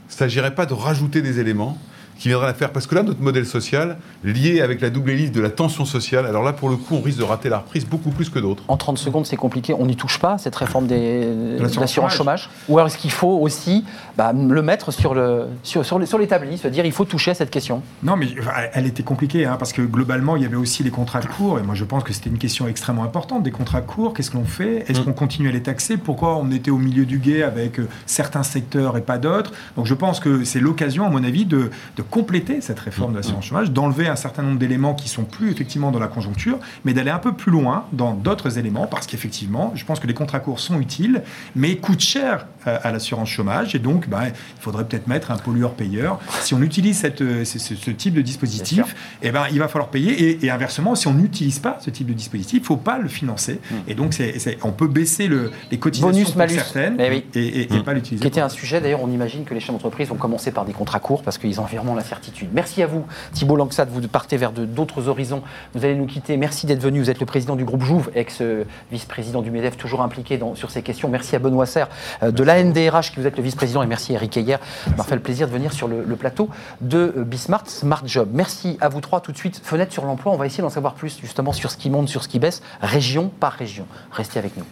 Il 0.10 0.14
ne 0.14 0.18
s'agirait 0.18 0.54
pas 0.54 0.66
de 0.66 0.74
rajouter 0.74 1.22
des 1.22 1.40
éléments 1.40 1.78
qui 2.20 2.28
viendra 2.28 2.46
la 2.46 2.54
faire. 2.54 2.72
Parce 2.72 2.86
que 2.86 2.94
là, 2.94 3.02
notre 3.02 3.22
modèle 3.22 3.46
social, 3.46 3.98
lié 4.24 4.62
avec 4.62 4.82
la 4.82 4.90
double 4.90 5.12
hélice 5.12 5.32
de 5.32 5.42
la 5.42 5.50
tension 5.50 5.86
sociale, 5.86 6.26
alors 6.26 6.44
là, 6.44 6.54
pour 6.54 6.70
le 6.70 6.76
coup, 6.76 6.96
on 6.96 7.02
risque 7.02 7.18
de 7.18 7.24
rater 7.24 7.50
la 7.50 7.60
reprise 7.60 7.86
beaucoup 7.86 8.12
plus 8.12 8.30
que 8.30 8.40
d'autres. 8.40 8.62
En 8.68 8.78
30 8.78 8.98
secondes, 8.98 9.26
c'est 9.26 9.38
compliqué. 9.38 9.74
On 9.74 9.86
n'y 9.86 9.96
touche 9.96 10.20
pas, 10.20 10.38
cette 10.38 10.56
réforme 10.56 10.86
des, 10.86 11.22
de 11.58 11.80
l'assurance 11.80 12.14
chômage. 12.14 12.50
Ou 12.68 12.78
alors 12.78 12.88
est-ce 12.88 12.98
qu'il 12.98 13.12
faut 13.12 13.40
aussi 13.40 13.86
bah, 14.18 14.34
le 14.34 14.62
mettre 14.62 14.92
sur, 14.92 15.14
le, 15.14 15.46
sur, 15.64 15.86
sur, 15.86 16.06
sur 16.06 16.18
l'établi, 16.18 16.58
se 16.58 16.68
dire 16.68 16.86
il 16.86 16.92
faut 16.92 17.06
toucher 17.06 17.32
à 17.32 17.34
cette 17.34 17.50
question 17.50 17.82
Non, 18.04 18.18
mais 18.18 18.28
elle 18.74 18.86
était 18.86 19.04
compliquée, 19.04 19.46
hein, 19.46 19.56
parce 19.58 19.72
que 19.72 19.82
globalement, 19.82 20.36
il 20.36 20.44
y 20.44 20.46
avait 20.46 20.58
aussi 20.58 20.84
les 20.84 20.92
contrats 20.92 21.22
courts. 21.22 21.58
Et 21.58 21.62
moi, 21.62 21.74
je 21.74 21.86
pense 21.86 22.04
que 22.04 22.12
c'était 22.12 22.30
une 22.30 22.38
question 22.38 22.68
extrêmement 22.68 23.04
importante. 23.04 23.44
Des 23.44 23.52
contrats 23.52 23.82
courts, 23.82 24.14
qu'est-ce 24.14 24.32
qu'on 24.32 24.44
fait? 24.44 24.84
Est-ce 24.90 25.00
mm. 25.00 25.06
qu'on 25.06 25.14
continue 25.14 25.48
à 25.48 25.52
les 25.54 25.64
taxer? 25.64 25.96
Pourquoi 25.96 26.36
on 26.36 26.52
était 26.52 26.72
au 26.72 26.78
milieu 26.78 27.06
du 27.06 27.20
guet 27.20 27.44
avec 27.44 27.80
euh, 27.80 27.88
certains 28.06 28.44
secteurs 28.44 28.98
et 28.98 29.02
pas 29.02 29.18
d'autres? 29.18 29.54
Donc 29.78 29.86
je 29.86 29.94
pense 29.94 30.20
que 30.20 30.44
c'est 30.44 30.60
l'occasion, 30.60 31.06
à 31.06 31.10
mon 31.10 31.24
avis, 31.24 31.46
de, 31.46 31.70
de 31.96 32.02
compléter 32.10 32.62
cette 32.62 32.80
réforme 32.80 33.12
de 33.12 33.18
l'assurance 33.18 33.46
chômage, 33.46 33.72
d'enlever 33.72 34.08
un 34.08 34.16
certain 34.16 34.42
nombre 34.44 34.60
d'éléments 34.60 34.96
qui 34.96 35.10
sont 35.10 35.24
plus 35.24 35.52
effectivement 35.52 35.92
dans 35.92 36.00
la 36.00 36.08
conjoncture, 36.08 36.60
mais 36.84 36.94
d'aller 36.94 37.12
un 37.12 37.20
peu 37.20 37.34
plus 37.34 37.52
loin 37.52 37.86
dans 37.94 38.14
d'autres 38.14 38.58
éléments, 38.58 38.88
parce 38.88 39.08
qu'effectivement, 39.08 39.72
je 39.76 39.86
pense 39.86 40.00
que 40.00 40.08
les 40.08 40.14
contrats 40.14 40.40
courts 40.40 40.60
sont 40.60 40.80
utiles, 40.80 41.24
mais 41.56 41.78
coûtent 41.78 42.00
cher 42.00 42.48
euh, 42.68 42.78
à 42.84 42.92
l'assurance 42.92 43.30
chômage, 43.30 43.76
et 43.76 43.80
donc 43.80 44.10
bah, 44.10 44.28
il 44.28 44.62
faudrait 44.62 44.86
peut-être 44.86 45.08
mettre 45.08 45.32
un 45.32 45.38
pollueur-payeur. 45.38 46.20
Si 46.42 46.54
on 46.54 46.62
utilise 46.62 46.98
cette, 46.98 47.22
euh, 47.22 47.46
ce, 47.46 47.92
type 47.92 48.14
de 48.14 48.22
dispositif, 48.22 48.96
eh 49.22 49.32
ben, 49.32 49.46
il 49.52 49.60
va 49.60 49.68
falloir 49.68 49.90
payer, 49.90 50.44
et, 50.44 50.50
inversement, 50.50 50.96
si 50.96 51.08
on 51.08 51.14
n'utilise 51.14 51.60
pas 51.60 51.78
ce 51.80 51.90
type 51.90 52.08
de 52.08 52.14
dispositif, 52.14 52.60
il 52.60 52.62
ne 52.62 52.66
faut 52.66 52.78
pas 52.78 52.98
le 52.98 53.08
financer, 53.08 53.60
hmm. 53.70 53.76
et 53.88 53.94
donc 53.94 54.14
c'est, 54.14 54.58
on 54.64 54.72
peut 54.72 54.88
baisser 54.88 55.28
le, 55.28 55.52
les 55.72 55.78
cotisations 55.78 56.10
Bonus, 56.10 56.32
pour 56.32 56.50
certaines 56.50 56.98
eh 57.00 57.24
et, 57.36 57.74
et, 57.76 57.84
pas 57.84 57.94
l'utiliser. 57.94 58.22
Qui 58.22 58.28
était 58.28 58.42
un 58.42 58.50
sujet, 58.50 58.82
d'ailleurs, 58.82 59.04
on 59.04 59.12
imagine 59.12 59.44
que 59.44 59.54
les 59.54 59.60
chefs 59.60 59.72
d'entreprise 59.72 60.12
ont 60.12 60.16
commencé 60.16 60.52
par 60.52 60.66
des 60.66 60.74
contrats 60.74 61.00
courts, 61.00 61.22
parce 61.22 61.38
qu'ils 61.38 61.60
vraiment 61.64 61.96
l'incertitude. 62.00 62.50
Merci 62.54 62.82
à 62.82 62.88
vous, 62.88 63.06
Thibault 63.34 63.58
Langsat, 63.58 63.86
vous 63.86 64.02
partez 64.08 64.38
vers 64.38 64.52
d'autres 64.52 65.08
horizons. 65.08 65.44
Vous 65.76 65.84
allez 65.84 65.96
nous 65.96 66.06
quitter. 66.06 66.38
Merci 66.38 66.66
d'être 66.66 66.82
venu. 66.82 67.00
Vous 67.00 67.10
êtes 67.10 67.20
le 67.20 67.26
président 67.26 67.56
du 67.56 67.66
groupe 67.66 67.84
Jouve, 67.84 68.10
ex-vice-président 68.16 69.42
du 69.42 69.52
MEDEF, 69.52 69.78
toujours 69.78 70.02
impliqué 70.02 70.38
dans, 70.38 70.56
sur 70.56 70.72
ces 70.72 70.82
questions. 70.82 71.10
Merci 71.10 71.36
à 71.36 71.40
Benoît 71.40 71.66
Serre 71.66 71.90
euh, 72.24 72.32
de 72.32 72.44
l'ANDRH, 72.44 73.12
qui 73.12 73.20
vous 73.20 73.28
êtes 73.28 73.38
le 73.38 73.44
vice-président, 73.44 73.84
et 73.84 73.88
merci 73.88 74.14
à 74.14 74.16
Eric 74.16 74.38
Heyer. 74.38 74.58
m'a 74.98 75.04
fait 75.04 75.16
le 75.16 75.22
plaisir 75.22 75.48
de 75.48 75.52
venir 75.52 75.74
sur 75.74 75.88
le, 75.88 76.04
plateau 76.16 76.50
de 76.82 77.14
euh, 77.18 77.24
Bismart 77.24 77.68
Smart 77.68 78.02
Job. 78.06 78.30
Merci 78.34 78.78
à 78.82 78.90
vous 78.90 79.02
trois. 79.02 79.22
Tout 79.22 79.32
de 79.32 79.38
suite, 79.38 79.62
fenêtre 79.64 79.92
sur 79.92 80.06
l'emploi. 80.06 80.32
On 80.32 80.38
va 80.38 80.46
essayer 80.46 80.64
d'en 80.64 80.70
savoir 80.70 80.94
plus 80.94 81.20
justement 81.20 81.54
sur 81.54 81.72
ce 81.72 81.78
qui 81.78 81.90
monte, 81.90 82.08
sur 82.08 82.24
ce 82.24 82.28
qui 82.28 82.40
baisse, 82.40 82.62
région 82.82 83.30
par 83.40 83.54
région. 83.54 83.86
Restez 84.12 84.40
avec 84.40 84.56
nous. 84.58 84.66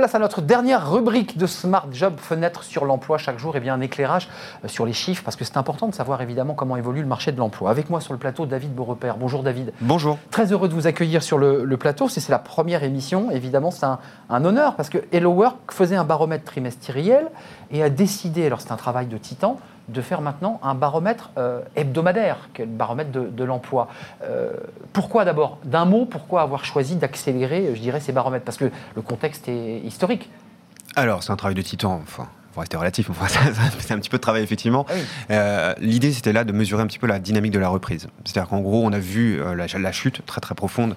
Place 0.00 0.14
à 0.14 0.18
notre 0.18 0.40
dernière 0.40 0.90
rubrique 0.90 1.36
de 1.36 1.46
Smart 1.46 1.86
Job, 1.92 2.14
fenêtre 2.16 2.64
sur 2.64 2.86
l'emploi 2.86 3.18
chaque 3.18 3.38
jour, 3.38 3.54
et 3.54 3.58
eh 3.58 3.60
bien 3.60 3.74
un 3.74 3.82
éclairage 3.82 4.30
euh, 4.64 4.68
sur 4.68 4.86
les 4.86 4.94
chiffres, 4.94 5.22
parce 5.22 5.36
que 5.36 5.44
c'est 5.44 5.58
important 5.58 5.88
de 5.88 5.94
savoir 5.94 6.22
évidemment 6.22 6.54
comment 6.54 6.78
évolue 6.78 7.02
le 7.02 7.06
marché 7.06 7.32
de 7.32 7.38
l'emploi. 7.38 7.68
Avec 7.68 7.90
moi 7.90 8.00
sur 8.00 8.14
le 8.14 8.18
plateau, 8.18 8.46
David 8.46 8.74
Beaurepaire. 8.74 9.18
Bonjour 9.18 9.42
David. 9.42 9.74
Bonjour. 9.82 10.16
Très 10.30 10.52
heureux 10.52 10.68
de 10.68 10.72
vous 10.72 10.86
accueillir 10.86 11.22
sur 11.22 11.36
le, 11.36 11.76
plateau. 11.76 12.08
C'est 12.08 12.26
la 12.30 12.38
première 12.38 12.82
émission, 12.82 13.30
évidemment 13.30 13.70
c'est 13.70 13.84
un, 13.84 13.98
un, 14.30 14.42
honneur, 14.46 14.74
parce 14.74 14.88
que 14.88 15.04
Hello 15.12 15.32
Work 15.32 15.70
faisait 15.70 15.96
un 15.96 16.04
baromètre 16.04 16.44
trimestriel 16.44 17.26
et 17.70 17.82
a 17.82 17.90
décidé, 17.90 18.46
alors 18.46 18.62
c'est 18.62 18.72
un 18.72 18.76
travail 18.76 19.04
de 19.04 19.18
titan, 19.18 19.58
de 19.90 20.00
faire 20.00 20.20
maintenant 20.20 20.60
un 20.62 20.74
baromètre 20.74 21.30
euh, 21.38 21.60
hebdomadaire, 21.76 22.48
qui 22.54 22.62
le 22.62 22.70
baromètre 22.70 23.10
de, 23.10 23.44
l'emploi. 23.44 23.88
Euh, 24.22 24.52
pourquoi 24.92 25.24
d'abord? 25.24 25.58
D'un 25.64 25.84
mot, 25.84 26.04
pourquoi 26.04 26.42
avoir 26.42 26.64
choisi 26.64 26.96
d'accélérer, 26.96 27.72
dirais, 27.80 28.00
ces 28.00 28.12
baromètres? 28.12 28.44
Parce 28.44 28.58
que 28.58 28.70
le 28.94 29.02
contexte 29.02 29.48
est 29.48 29.78
historique. 29.78 30.30
Alors, 30.96 31.22
c'est 31.22 31.32
un 31.32 31.36
travail 31.36 31.54
de 31.54 31.62
titan, 31.62 32.00
enfin, 32.02 32.28
faut 32.52 32.60
rester 32.60 32.76
relatif, 32.76 33.10
c'est 33.78 33.94
un 33.94 33.98
petit 33.98 34.10
peu 34.10 34.16
de 34.16 34.22
travail 34.22 34.42
effectivement. 34.42 34.86
Ah 34.88 34.92
euh, 35.30 35.74
l'idée 35.78 36.12
c'était 36.12 36.32
là 36.32 36.44
de 36.44 36.52
mesurer 36.52 36.82
un 36.82 36.86
petit 36.86 36.98
peu 36.98 37.06
la 37.06 37.18
dynamique 37.18 37.52
de 37.52 37.58
la 37.58 37.68
reprise. 37.68 38.08
C'est-à-dire 38.24 38.48
qu'en 38.48 38.60
gros 38.60 38.84
on 38.84 38.92
a 38.92 38.98
vu 38.98 39.40
euh, 39.40 39.54
la, 39.54 39.92
chute 39.92 40.24
très 40.26 40.40
très 40.40 40.54
profonde 40.54 40.96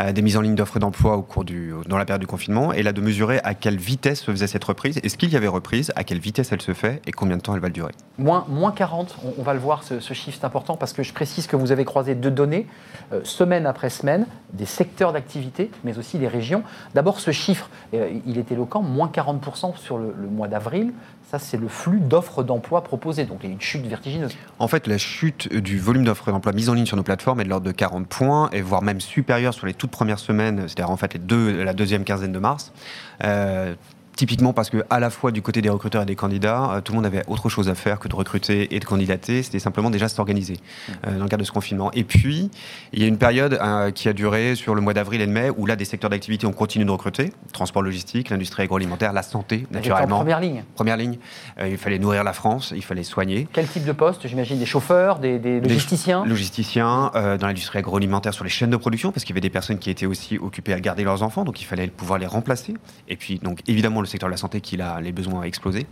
euh, 0.00 0.12
des 0.12 0.22
mises 0.22 0.36
en 0.36 0.40
ligne 0.40 0.54
d'offres 0.54 0.78
d'emploi 0.78 1.16
au 1.16 1.22
cours 1.22 1.44
du, 1.44 1.72
dans 1.86 1.98
la 1.98 2.04
période 2.04 2.20
du 2.20 2.26
confinement, 2.26 2.72
et 2.72 2.82
là 2.82 2.92
de 2.92 3.00
mesurer 3.00 3.40
à 3.44 3.54
quelle 3.54 3.76
vitesse 3.76 4.20
se 4.20 4.30
faisait 4.30 4.46
cette 4.46 4.64
reprise, 4.64 4.98
est-ce 5.02 5.16
qu'il 5.16 5.30
y 5.30 5.36
avait 5.36 5.46
reprise, 5.48 5.92
à 5.96 6.04
quelle 6.04 6.18
vitesse 6.18 6.52
elle 6.52 6.62
se 6.62 6.72
fait 6.72 7.02
et 7.06 7.12
combien 7.12 7.36
de 7.36 7.42
temps 7.42 7.54
elle 7.54 7.60
va 7.60 7.68
durer. 7.68 7.92
Moins, 8.18 8.46
moins 8.48 8.72
40, 8.72 9.16
on, 9.38 9.42
va 9.42 9.52
le 9.52 9.60
voir 9.60 9.82
ce, 9.82 10.00
chiffre 10.14 10.38
c'est 10.40 10.46
important 10.46 10.76
parce 10.76 10.92
que 10.92 11.02
je 11.02 11.12
précise 11.12 11.46
que 11.46 11.56
vous 11.56 11.72
avez 11.72 11.84
croisé 11.84 12.14
deux 12.14 12.30
données, 12.30 12.66
semaine 13.22 13.66
après 13.66 13.90
semaine, 13.90 14.26
des 14.52 14.66
secteurs 14.66 15.12
d'activité, 15.12 15.70
mais 15.84 15.98
aussi 15.98 16.18
des 16.18 16.28
régions. 16.28 16.62
D'abord 16.94 17.20
ce 17.20 17.30
chiffre, 17.30 17.68
il 17.92 18.38
est 18.38 18.50
éloquent, 18.50 18.82
moins 18.82 19.10
40% 19.12 19.76
sur 19.76 19.98
le 19.98 20.12
mois 20.28 20.48
d'avril. 20.48 20.85
Ça, 21.30 21.40
c'est 21.40 21.56
le 21.56 21.66
flux 21.66 21.98
d'offres 21.98 22.44
d'emploi 22.44 22.84
proposées. 22.84 23.24
Donc, 23.24 23.38
il 23.42 23.46
y 23.46 23.50
a 23.50 23.52
une 23.52 23.60
chute 23.60 23.84
vertigineuse. 23.84 24.36
En 24.60 24.68
fait, 24.68 24.86
la 24.86 24.96
chute 24.96 25.52
du 25.52 25.78
volume 25.78 26.04
d'offres 26.04 26.30
d'emploi 26.30 26.52
mises 26.52 26.68
en 26.68 26.74
ligne 26.74 26.86
sur 26.86 26.96
nos 26.96 27.02
plateformes 27.02 27.40
est 27.40 27.44
de 27.44 27.48
l'ordre 27.48 27.66
de 27.66 27.72
40 27.72 28.06
points, 28.06 28.48
et 28.52 28.60
voire 28.60 28.82
même 28.82 29.00
supérieure 29.00 29.52
sur 29.52 29.66
les 29.66 29.74
toutes 29.74 29.90
premières 29.90 30.20
semaines, 30.20 30.68
c'est-à-dire 30.68 30.90
en 30.90 30.96
fait 30.96 31.14
les 31.14 31.64
la 31.64 31.72
deuxième 31.74 32.04
quinzaine 32.04 32.32
de 32.32 32.38
mars. 32.38 32.72
Euh, 33.24 33.74
Typiquement 34.16 34.54
parce 34.54 34.70
que 34.70 34.82
à 34.88 34.98
la 34.98 35.10
fois 35.10 35.30
du 35.30 35.42
côté 35.42 35.60
des 35.60 35.68
recruteurs 35.68 36.02
et 36.02 36.06
des 36.06 36.16
candidats, 36.16 36.70
euh, 36.70 36.80
tout 36.80 36.92
le 36.92 36.96
monde 36.96 37.04
avait 37.04 37.22
autre 37.28 37.50
chose 37.50 37.68
à 37.68 37.74
faire 37.74 37.98
que 37.98 38.08
de 38.08 38.14
recruter 38.14 38.74
et 38.74 38.80
de 38.80 38.84
candidater. 38.86 39.42
C'était 39.42 39.58
simplement 39.58 39.90
déjà 39.90 40.08
s'organiser 40.08 40.56
euh, 41.06 41.18
dans 41.18 41.24
le 41.24 41.28
cadre 41.28 41.42
de 41.42 41.46
ce 41.46 41.52
confinement. 41.52 41.90
Et 41.92 42.02
puis, 42.02 42.50
il 42.94 43.02
y 43.02 43.04
a 43.04 43.08
une 43.08 43.18
période 43.18 43.58
euh, 43.60 43.90
qui 43.90 44.08
a 44.08 44.14
duré 44.14 44.54
sur 44.54 44.74
le 44.74 44.80
mois 44.80 44.94
d'avril 44.94 45.20
et 45.20 45.26
de 45.26 45.32
mai 45.32 45.50
où 45.54 45.66
là, 45.66 45.76
des 45.76 45.84
secteurs 45.84 46.08
d'activité 46.08 46.46
ont 46.46 46.52
continué 46.52 46.86
de 46.86 46.90
recruter. 46.90 47.30
Transport 47.52 47.82
logistique, 47.82 48.30
l'industrie 48.30 48.62
agroalimentaire, 48.62 49.12
la 49.12 49.22
santé, 49.22 49.66
naturellement. 49.70 50.16
En 50.16 50.20
première 50.20 50.40
ligne. 50.40 50.64
Première 50.74 50.96
ligne. 50.96 51.18
il 51.62 51.76
fallait 51.76 51.98
nourrir 51.98 52.24
la 52.24 52.32
France, 52.32 52.72
il 52.74 52.82
fallait 52.82 53.02
soigner. 53.02 53.46
Quel 53.52 53.68
type 53.68 53.84
de 53.84 53.92
poste 53.92 54.26
J'imagine 54.26 54.58
des 54.58 54.64
chauffeurs, 54.64 55.18
des, 55.18 55.38
des 55.38 55.60
logisticiens? 55.60 56.24
Logisticiens, 56.24 57.10
dans 57.12 57.46
l'industrie 57.46 57.80
agroalimentaire, 57.80 58.32
sur 58.32 58.44
les 58.44 58.50
chaînes 58.50 58.70
de 58.70 58.78
production, 58.78 59.12
parce 59.12 59.24
qu'il 59.24 59.34
y 59.34 59.36
avait 59.36 59.42
des 59.42 59.50
personnes 59.50 59.78
qui 59.78 59.90
étaient 59.90 60.06
aussi 60.06 60.38
occupées 60.38 60.72
à 60.72 60.80
garder 60.80 61.04
leurs 61.04 61.22
enfants, 61.22 61.44
donc 61.44 61.60
il 61.60 61.64
fallait 61.64 61.88
pouvoir 61.88 62.18
les 62.18 62.26
remplacer. 62.26 62.72
Et 63.08 63.16
puis, 63.16 63.38
donc, 63.40 63.60
évidemment, 63.66 64.05
le 64.06 64.10
secteur 64.10 64.28
de 64.28 64.32
la 64.32 64.38
santé 64.38 64.60
qui 64.60 64.80
a 64.80 65.00
les 65.00 65.12
besoins 65.12 65.42
à 65.42 65.46
exploser. 65.46 65.86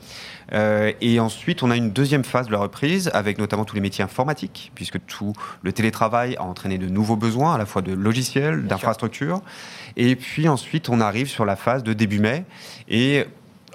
Euh, 0.53 0.93
et 1.01 1.21
ensuite, 1.21 1.63
on 1.63 1.71
a 1.71 1.77
une 1.77 1.91
deuxième 1.91 2.25
phase 2.25 2.47
de 2.47 2.53
la 2.53 2.59
reprise 2.59 3.11
avec 3.13 3.39
notamment 3.39 3.65
tous 3.65 3.75
les 3.75 3.81
métiers 3.81 4.05
informatiques, 4.05 4.73
puisque 4.75 5.05
tout 5.07 5.33
le 5.63 5.73
télétravail 5.73 6.37
a 6.37 6.45
entraîné 6.45 6.79
de 6.79 6.87
nouveaux 6.87 7.17
besoins, 7.17 7.55
à 7.55 7.59
la 7.59 7.67
fois 7.67 7.83
de 7.83 7.93
logiciels, 7.93 8.67
d'infrastructures. 8.67 9.43
Et 9.97 10.17
puis 10.17 10.49
ensuite, 10.49 10.89
on 10.89 11.01
arrive 11.01 11.29
sur 11.29 11.45
la 11.45 11.57
phase 11.57 11.83
de 11.83 11.93
début 11.93 12.21
mai. 12.21 12.45
Et 12.89 13.25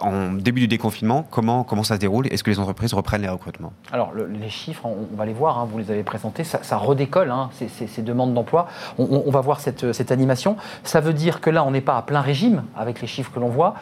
en 0.01 0.33
début 0.33 0.61
du 0.61 0.67
déconfinement, 0.67 1.25
comment, 1.29 1.63
comment 1.63 1.83
ça 1.83 1.95
se 1.95 1.99
déroule? 1.99 2.27
Est-ce 2.27 2.43
que 2.43 2.49
les 2.49 2.59
entreprises 2.59 2.93
reprennent 2.93 3.21
les 3.21 3.29
recrutements? 3.29 3.73
Alors, 3.91 4.13
les 4.13 4.49
chiffres, 4.49 4.85
on, 4.85 5.15
va 5.15 5.25
les 5.25 5.33
voir, 5.33 5.59
hein, 5.59 5.67
vous 5.69 5.77
les 5.77 5.91
avez 5.91 6.03
présentés, 6.03 6.43
ça, 6.43 6.77
redécolle, 6.77 7.31
hein, 7.31 7.49
ces, 7.51 8.01
demandes 8.01 8.33
d'emploi. 8.33 8.67
On, 8.97 9.29
va 9.29 9.41
voir 9.41 9.59
cette, 9.59 9.91
cette 9.93 10.11
animation. 10.11 10.57
Ça 10.83 10.99
veut 10.99 11.13
dire 11.13 11.41
que 11.41 11.49
là, 11.49 11.63
on 11.63 11.71
n'est 11.71 11.81
pas 11.81 11.97
à 11.97 12.01
plein 12.01 12.21
régime 12.21 12.63
avec 12.75 13.01
les 13.01 13.07
chiffres 13.07 13.31
que 13.31 13.39
l'on 13.39 13.49
voit. 13.49 13.75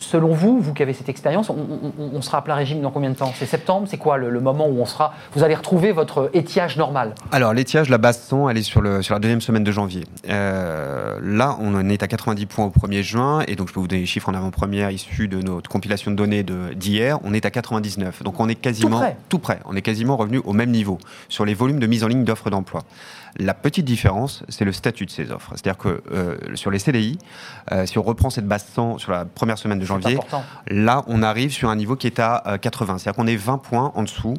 Selon 0.00 0.28
vous, 0.28 0.60
vous 0.60 0.72
qui 0.72 0.82
avez 0.82 0.94
cette 0.94 1.10
expérience, 1.10 1.50
on, 1.50 2.22
sera 2.22 2.38
à 2.38 2.42
plein 2.42 2.54
régime 2.54 2.80
dans 2.80 2.90
combien 2.90 3.10
de 3.10 3.14
temps? 3.14 3.32
C'est 3.36 3.44
septembre 3.44 3.86
C'est 3.88 3.98
quoi 3.98 4.16
le, 4.16 4.40
moment 4.40 4.66
où 4.66 4.80
on 4.80 4.86
sera 4.86 5.12
Vous 5.34 5.44
allez 5.44 5.54
retrouver 5.54 5.92
votre 5.92 6.30
étiage 6.32 6.78
normal? 6.78 7.14
Alors 7.30 7.52
l'étiage, 7.52 7.90
la 7.90 7.98
base 7.98 8.18
100, 8.22 8.48
elle 8.48 8.56
est 8.56 8.62
sur, 8.62 8.80
le, 8.80 9.02
sur 9.02 9.14
la 9.14 9.20
deuxième 9.20 9.42
semaine 9.42 9.62
de 9.62 9.70
janvier. 9.70 10.04
Euh, 10.30 11.18
là, 11.22 11.56
on 11.60 11.74
en 11.74 11.86
est 11.90 12.02
à 12.02 12.08
90 12.08 12.46
points 12.46 12.64
au 12.64 12.70
1er 12.70 13.02
juin, 13.02 13.42
et 13.46 13.56
donc 13.56 13.68
je 13.68 13.74
peux 13.74 13.80
vous 13.80 13.88
donner 13.88 14.00
les 14.00 14.06
chiffres 14.06 14.30
en 14.30 14.34
avant-première 14.34 14.90
issus 14.90 15.28
de 15.28 15.42
notre 15.42 15.68
compilation 15.68 16.10
de 16.10 16.16
données 16.16 16.44
d'hier. 16.74 17.18
On 17.22 17.34
est 17.34 17.44
à 17.44 17.50
99, 17.50 18.22
donc 18.22 18.40
on 18.40 18.48
est 18.48 18.54
quasiment 18.54 18.96
tout 18.96 19.02
près. 19.02 19.16
tout 19.28 19.38
près. 19.38 19.60
On 19.66 19.76
est 19.76 19.82
quasiment 19.82 20.16
revenu 20.16 20.40
au 20.44 20.54
même 20.54 20.70
niveau 20.70 20.98
sur 21.28 21.44
les 21.44 21.52
volumes 21.52 21.78
de 21.78 21.86
mise 21.86 22.04
en 22.04 22.08
ligne 22.08 22.24
d'offres 22.24 22.48
d'emploi. 22.48 22.84
La 23.38 23.54
petite 23.54 23.84
différence, 23.84 24.42
c'est 24.48 24.64
le 24.64 24.72
statut 24.72 25.06
de 25.06 25.10
ces 25.10 25.30
offres. 25.30 25.52
C'est-à-dire 25.52 25.78
que 25.78 26.02
euh, 26.12 26.36
sur 26.54 26.70
les 26.70 26.78
CDI, 26.78 27.18
euh, 27.72 27.86
si 27.86 27.98
on 27.98 28.02
reprend 28.02 28.30
cette 28.30 28.46
base 28.46 28.66
100 28.74 28.98
sur 28.98 29.12
la 29.12 29.24
première 29.24 29.58
semaine 29.58 29.78
de 29.78 29.84
janvier, 29.84 30.18
là, 30.68 31.04
on 31.06 31.22
arrive 31.22 31.52
sur 31.52 31.68
un 31.68 31.76
niveau 31.76 31.96
qui 31.96 32.06
est 32.06 32.18
à 32.18 32.58
80. 32.60 32.94
Euh, 32.94 32.98
C'est-à-dire 32.98 33.16
qu'on 33.16 33.26
est 33.26 33.36
20 33.36 33.58
points 33.58 33.92
en 33.94 34.02
dessous 34.02 34.34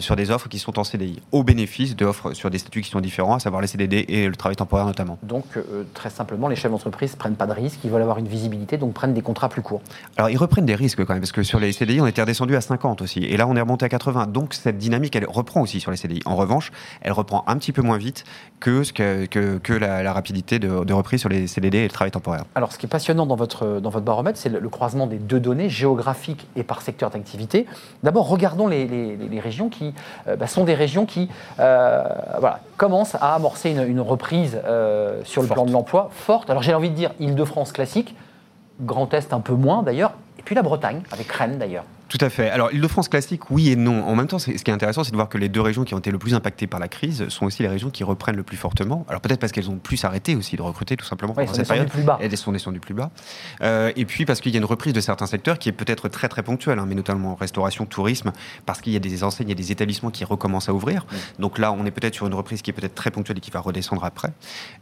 sur 0.00 0.16
des 0.16 0.32
offres 0.32 0.48
qui 0.48 0.58
sont 0.58 0.76
en 0.80 0.82
CDI, 0.82 1.20
au 1.30 1.44
bénéfice 1.44 1.94
d'offres 1.94 2.32
sur 2.32 2.50
des 2.50 2.58
statuts 2.58 2.82
qui 2.82 2.90
sont 2.90 3.00
différents, 3.00 3.36
à 3.36 3.38
savoir 3.38 3.62
les 3.62 3.68
CDD 3.68 4.04
et 4.08 4.26
le 4.26 4.34
travail 4.34 4.56
temporaire 4.56 4.86
notamment. 4.86 5.18
Donc, 5.22 5.44
très 5.94 6.10
simplement, 6.10 6.48
les 6.48 6.56
chefs 6.56 6.72
d'entreprise 6.72 7.14
prennent 7.14 7.36
pas 7.36 7.46
de 7.46 7.52
risques, 7.52 7.78
ils 7.84 7.90
veulent 7.90 8.02
avoir 8.02 8.18
une 8.18 8.26
visibilité, 8.26 8.76
donc 8.76 8.92
prennent 8.92 9.14
des 9.14 9.22
contrats 9.22 9.48
plus 9.48 9.62
courts. 9.62 9.80
Alors, 10.16 10.30
ils 10.30 10.36
reprennent 10.36 10.66
des 10.66 10.74
risques 10.74 11.04
quand 11.04 11.12
même, 11.12 11.20
parce 11.20 11.30
que 11.30 11.44
sur 11.44 11.60
les 11.60 11.70
CDI, 11.70 12.00
on 12.00 12.08
était 12.08 12.22
redescendu 12.22 12.56
à 12.56 12.60
50 12.60 13.02
aussi, 13.02 13.20
et 13.20 13.36
là, 13.36 13.46
on 13.46 13.54
est 13.54 13.60
remonté 13.60 13.84
à 13.84 13.88
80. 13.88 14.26
Donc, 14.26 14.52
cette 14.52 14.78
dynamique, 14.78 15.14
elle 15.14 15.26
reprend 15.26 15.60
aussi 15.60 15.78
sur 15.78 15.92
les 15.92 15.96
CDI. 15.96 16.22
En 16.24 16.34
revanche, 16.34 16.72
elle 17.00 17.12
reprend 17.12 17.44
un 17.46 17.56
petit 17.56 17.70
peu 17.70 17.82
moins 17.82 17.98
vite 17.98 18.24
que, 18.60 18.82
ce 18.82 18.92
que, 18.92 19.26
que, 19.58 19.72
la, 19.72 20.12
rapidité 20.12 20.58
de, 20.58 20.92
reprise 20.92 21.20
sur 21.20 21.28
les 21.28 21.46
CDD 21.46 21.78
et 21.78 21.82
le 21.84 21.90
travail 21.90 22.10
temporaire. 22.10 22.44
Alors, 22.54 22.72
ce 22.72 22.78
qui 22.78 22.86
est 22.86 22.88
passionnant 22.88 23.26
dans 23.26 23.36
votre, 23.36 23.80
dans 23.80 23.90
votre 23.90 24.04
baromètre, 24.04 24.38
c'est 24.38 24.48
le, 24.48 24.68
croisement 24.68 25.06
des 25.06 25.16
deux 25.16 25.40
données, 25.40 25.68
géographiques 25.68 26.46
et 26.56 26.62
par 26.62 26.82
secteur 26.82 27.10
d'activité. 27.10 27.66
D'abord, 28.02 28.28
regardons 28.28 28.66
les, 28.66 28.86
les, 28.86 29.40
régions 29.40 29.68
qui 29.68 29.94
euh, 30.26 30.36
bah, 30.36 30.46
sont 30.46 30.64
des 30.64 30.74
régions 30.74 31.06
qui 31.06 31.28
euh, 31.60 32.04
voilà, 32.40 32.60
commencent 32.76 33.14
à 33.14 33.34
amorcer 33.34 33.70
une, 33.70 34.00
reprise 34.00 34.58
euh, 34.64 35.20
sur 35.24 35.42
le 35.42 35.48
plan 35.48 35.64
de 35.64 35.72
l'emploi 35.72 36.10
forte. 36.12 36.50
Alors, 36.50 36.62
j'ai 36.62 36.74
envie 36.74 36.90
de 36.90 36.94
dire 36.94 37.10
Île-de-France 37.20 37.72
classique, 37.72 38.14
Grand 38.80 39.12
Est 39.14 39.32
un 39.32 39.40
peu 39.40 39.54
moins 39.54 39.82
d'ailleurs, 39.82 40.12
et 40.38 40.42
puis 40.42 40.54
la 40.54 40.62
Bretagne, 40.62 41.02
avec 41.12 41.30
Rennes 41.30 41.58
d'ailleurs. 41.58 41.84
Tout 42.08 42.18
à 42.22 42.30
fait. 42.30 42.48
Alors, 42.48 42.72
Île-de-France 42.72 43.08
classique, 43.08 43.50
oui 43.50 43.70
et 43.70 43.76
non. 43.76 44.02
En 44.06 44.16
même 44.16 44.26
temps, 44.26 44.38
ce 44.38 44.50
qui 44.50 44.70
est 44.70 44.74
intéressant, 44.74 45.04
c'est 45.04 45.10
de 45.10 45.16
voir 45.16 45.28
que 45.28 45.36
les 45.36 45.50
deux 45.50 45.60
régions 45.60 45.84
qui 45.84 45.94
ont 45.94 45.98
été 45.98 46.10
le 46.10 46.18
plus 46.18 46.34
impactées 46.34 46.66
par 46.66 46.80
la 46.80 46.88
crise 46.88 47.28
sont 47.28 47.44
aussi 47.44 47.62
les 47.62 47.68
régions 47.68 47.90
qui 47.90 48.02
reprennent 48.02 48.36
le 48.36 48.42
plus 48.42 48.56
fortement. 48.56 49.04
Alors, 49.08 49.20
peut-être 49.20 49.40
parce 49.40 49.52
qu'elles 49.52 49.68
ont 49.68 49.76
plus 49.76 50.02
arrêté 50.04 50.34
aussi 50.34 50.56
de 50.56 50.62
recruter, 50.62 50.96
tout 50.96 51.04
simplement, 51.04 51.34
pendant 51.34 51.52
cette 51.52 51.68
période. 51.68 51.88
Plus 51.90 52.02
bas. 52.02 52.18
Elles 52.20 52.34
sont 52.36 52.52
descendues 52.52 52.80
plus 52.80 52.94
bas. 52.94 53.10
Euh, 53.60 53.92
et 53.94 54.06
puis, 54.06 54.24
parce 54.24 54.40
qu'il 54.40 54.52
y 54.52 54.56
a 54.56 54.58
une 54.58 54.64
reprise 54.64 54.94
de 54.94 55.00
certains 55.00 55.26
secteurs 55.26 55.58
qui 55.58 55.68
est 55.68 55.72
peut-être 55.72 56.08
très, 56.08 56.28
très 56.28 56.42
ponctuelle, 56.42 56.78
hein, 56.78 56.86
mais 56.88 56.94
notamment 56.94 57.34
restauration, 57.34 57.84
tourisme, 57.84 58.32
parce 58.64 58.80
qu'il 58.80 58.94
y 58.94 58.96
a 58.96 59.00
des 59.00 59.22
enseignes, 59.22 59.48
il 59.48 59.50
y 59.50 59.52
a 59.52 59.56
des 59.56 59.72
établissements 59.72 60.10
qui 60.10 60.24
recommencent 60.24 60.70
à 60.70 60.72
ouvrir. 60.72 61.06
Donc 61.38 61.58
là, 61.58 61.72
on 61.72 61.84
est 61.84 61.90
peut-être 61.90 62.14
sur 62.14 62.26
une 62.26 62.34
reprise 62.34 62.62
qui 62.62 62.70
est 62.70 62.72
peut-être 62.72 62.94
très 62.94 63.10
ponctuelle 63.10 63.36
et 63.36 63.40
qui 63.40 63.50
va 63.50 63.60
redescendre 63.60 64.04
après. 64.04 64.32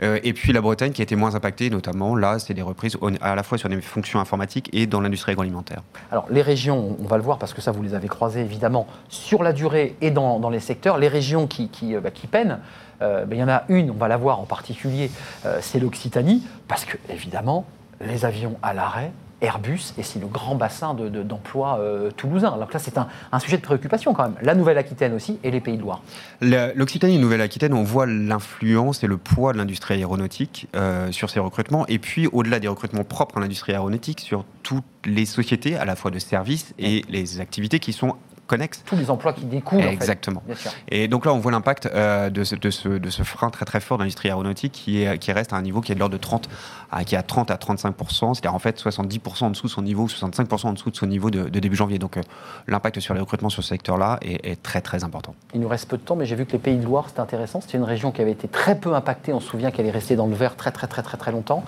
Euh, 0.03 0.20
et 0.22 0.33
puis, 0.33 0.53
la 0.53 0.61
Bretagne 0.61 0.93
qui 0.93 1.03
a 1.03 1.05
été 1.05 1.16
moins 1.16 1.35
impactée, 1.35 1.70
notamment, 1.70 2.14
là, 2.14 2.39
c'est 2.39 2.55
des 2.55 2.62
reprises 2.62 2.97
à 3.20 3.35
la 3.35 3.43
fois 3.43 3.59
sur 3.59 3.68
des 3.68 3.81
fonctions 3.81 4.20
informatiques 4.20 4.70
et 4.72 4.87
dans 4.87 5.01
l'industrie 5.01 5.33
agroalimentaire. 5.33 5.83
Alors, 6.12 6.27
les 6.31 6.43
régions, 6.43 6.97
on 7.01 7.07
va 7.07 7.16
le 7.17 7.23
voir 7.23 7.39
parce 7.39 7.55
que 7.55 7.61
ça, 7.61 7.71
vous 7.71 7.83
les 7.83 7.95
avez 7.95 8.09
croisés 8.09 8.41
évidemment 8.41 8.87
sur 9.09 9.43
la 9.43 9.53
durée 9.53 9.97
et 10.01 10.11
dans, 10.11 10.39
dans 10.39 10.51
les 10.51 10.61
secteurs. 10.61 10.99
Les 10.99 11.09
régions 11.09 11.47
qui, 11.47 11.69
qui, 11.69 11.95
euh, 11.95 12.01
bah, 12.01 12.11
qui 12.11 12.27
peinent, 12.27 12.61
euh, 13.03 13.25
bah, 13.25 13.35
il 13.35 13.39
y 13.39 13.43
en 13.43 13.49
a 13.49 13.64
une, 13.69 13.91
on 13.91 13.95
va 13.95 14.09
la 14.09 14.17
voir 14.17 14.41
en 14.41 14.45
particulier, 14.45 15.11
euh, 15.45 15.59
c'est 15.61 15.79
l'Occitanie, 15.79 16.47
parce 16.69 16.85
que 16.85 16.97
évidemment, 17.11 17.64
les 18.01 18.25
avions 18.25 18.57
à 18.62 18.75
l'arrêt, 18.75 19.12
Airbus, 19.41 19.93
et 19.99 20.03
c'est 20.03 20.18
le 20.18 20.26
grand 20.26 20.55
bassin 20.55 20.95
d'emploi 20.95 21.78
de, 21.78 22.11
toulousain. 22.11 22.53
Alors 22.53 22.70
là, 22.72 22.78
c'est 22.78 22.99
un, 22.99 23.09
un, 23.32 23.39
sujet 23.39 23.57
de 23.57 23.62
préoccupation 23.62 24.14
quand 24.14 24.24
même. 24.24 24.37
La 24.43 24.55
Nouvelle-Aquitaine 24.55 25.14
aussi 25.14 25.39
et 25.45 25.51
les 25.51 25.61
Pays 25.61 25.76
de 25.76 25.82
Loire. 25.82 26.03
L'Occitanie 26.41 27.16
et 27.16 27.18
Nouvelle-Aquitaine, 27.18 27.74
on 27.74 27.82
voit 27.82 28.07
l'influence 28.07 29.03
et 29.05 29.07
le 29.07 29.16
poids 29.16 29.53
de 29.53 29.59
l'industrie 29.59 29.95
aéronautique 29.95 30.68
sur 31.11 31.30
ces 31.30 31.41
recrutements, 31.41 31.87
et 31.87 31.99
puis 31.99 32.26
au-delà 32.28 32.61
des 32.61 32.68
recrutements 32.68 33.05
propres 33.05 33.39
à 33.39 33.41
l'industrie 33.41 33.72
aéronautique, 33.72 34.20
sur 34.20 34.45
toutes 34.62 34.84
les 35.05 35.26
sociétés, 35.26 35.76
à 35.76 35.84
la 35.84 35.97
fois 35.97 36.11
de 36.11 36.18
services 36.18 36.74
et 36.78 37.05
les 37.09 37.41
activités 37.41 37.78
qui 37.78 37.93
sont 37.93 38.16
connexes. 38.47 38.83
Tous 38.85 38.97
les 38.97 39.11
emplois 39.11 39.33
qui 39.33 39.45
découlent. 39.45 39.81
Exactement. 39.81 40.43
Et 40.89 41.09
donc 41.09 41.25
là, 41.27 41.33
on 41.33 41.39
voit 41.39 41.53
l'impact 41.53 41.87
euh, 41.87 42.31
de, 42.31 42.45
ce, 42.45 42.55
de, 42.55 42.71
ce, 43.11 43.23
frein 43.23 43.51
très 43.51 43.65
très 43.65 43.81
fort 43.81 43.99
de 43.99 44.03
l'industrie 44.03 44.29
aéronautique 44.29 44.73
qui, 44.73 45.03
est, 45.03 45.19
qui 45.19 45.33
reste 45.33 45.53
à 45.53 45.57
un 45.57 45.63
niveau 45.63 45.81
qui 45.81 45.93
est 45.93 45.95
de 45.95 46.01
l'ordre 46.01 46.15
de 46.15 46.21
30 46.21 46.49
à, 46.91 47.05
qui 47.05 47.15
est 47.15 47.19
à 47.19 47.23
30 47.23 47.51
à 47.51 47.57
35% 47.57 48.35
c'est-à-dire 48.35 48.55
en 48.55 48.59
fait 48.59 48.81
70% 48.81 49.45
en 49.45 49.51
dessous 49.51 49.67
de 49.67 49.73
son 49.73 49.83
niveau, 49.83 50.07
65% 50.07 50.67
en 50.67 50.73
dessous 50.73 50.91
de 50.91 50.97
son 50.97 51.07
niveau 51.07 51.31
de, 51.31 51.49
début 51.49 51.77
janvier. 51.77 51.99
Donc 51.99 52.17
euh, 52.17 52.23
l'impact 52.67 53.01
sur 53.01 53.15
les 53.15 53.21
recrutements 53.21 53.49
sur 53.49 53.63
ce 53.63 53.69
secteur-là 53.71 54.19
est, 54.23 54.63
très 54.63 54.81
très 54.81 55.05
important. 55.05 55.35
Il 55.55 55.61
nous 55.61 55.69
reste 55.69 55.89
peu 55.89 55.97
de 55.97 56.03
temps, 56.03 56.17
mais 56.17 56.27
j'ai 56.27 56.37
vu 56.37 56.47
que 56.47 56.53
les 56.53 56.59
Pays 56.59 56.77
de 56.77 56.85
Loire, 56.85 57.07
c'est 57.13 57.21
intéressant. 57.21 57.61
C'était 57.61 57.79
une 57.79 57.85
région 57.85 58.11
qui 58.11 58.23
avait 58.23 58.33
été 58.33 58.49
très 58.49 58.79
peu 58.79 58.95
impactée. 58.95 59.33
On 59.33 59.41
se 59.41 59.49
souvient 59.49 59.71
qu'elle 59.71 59.87
est 59.87 59.91
restée 59.91 60.17
dans 60.17 60.27
le 60.27 60.35
vert 60.35 60.57
très 60.57 60.71
très 60.71 60.87
très 60.87 61.03
très 61.03 61.17
très 61.17 61.33
longtemps 61.33 61.65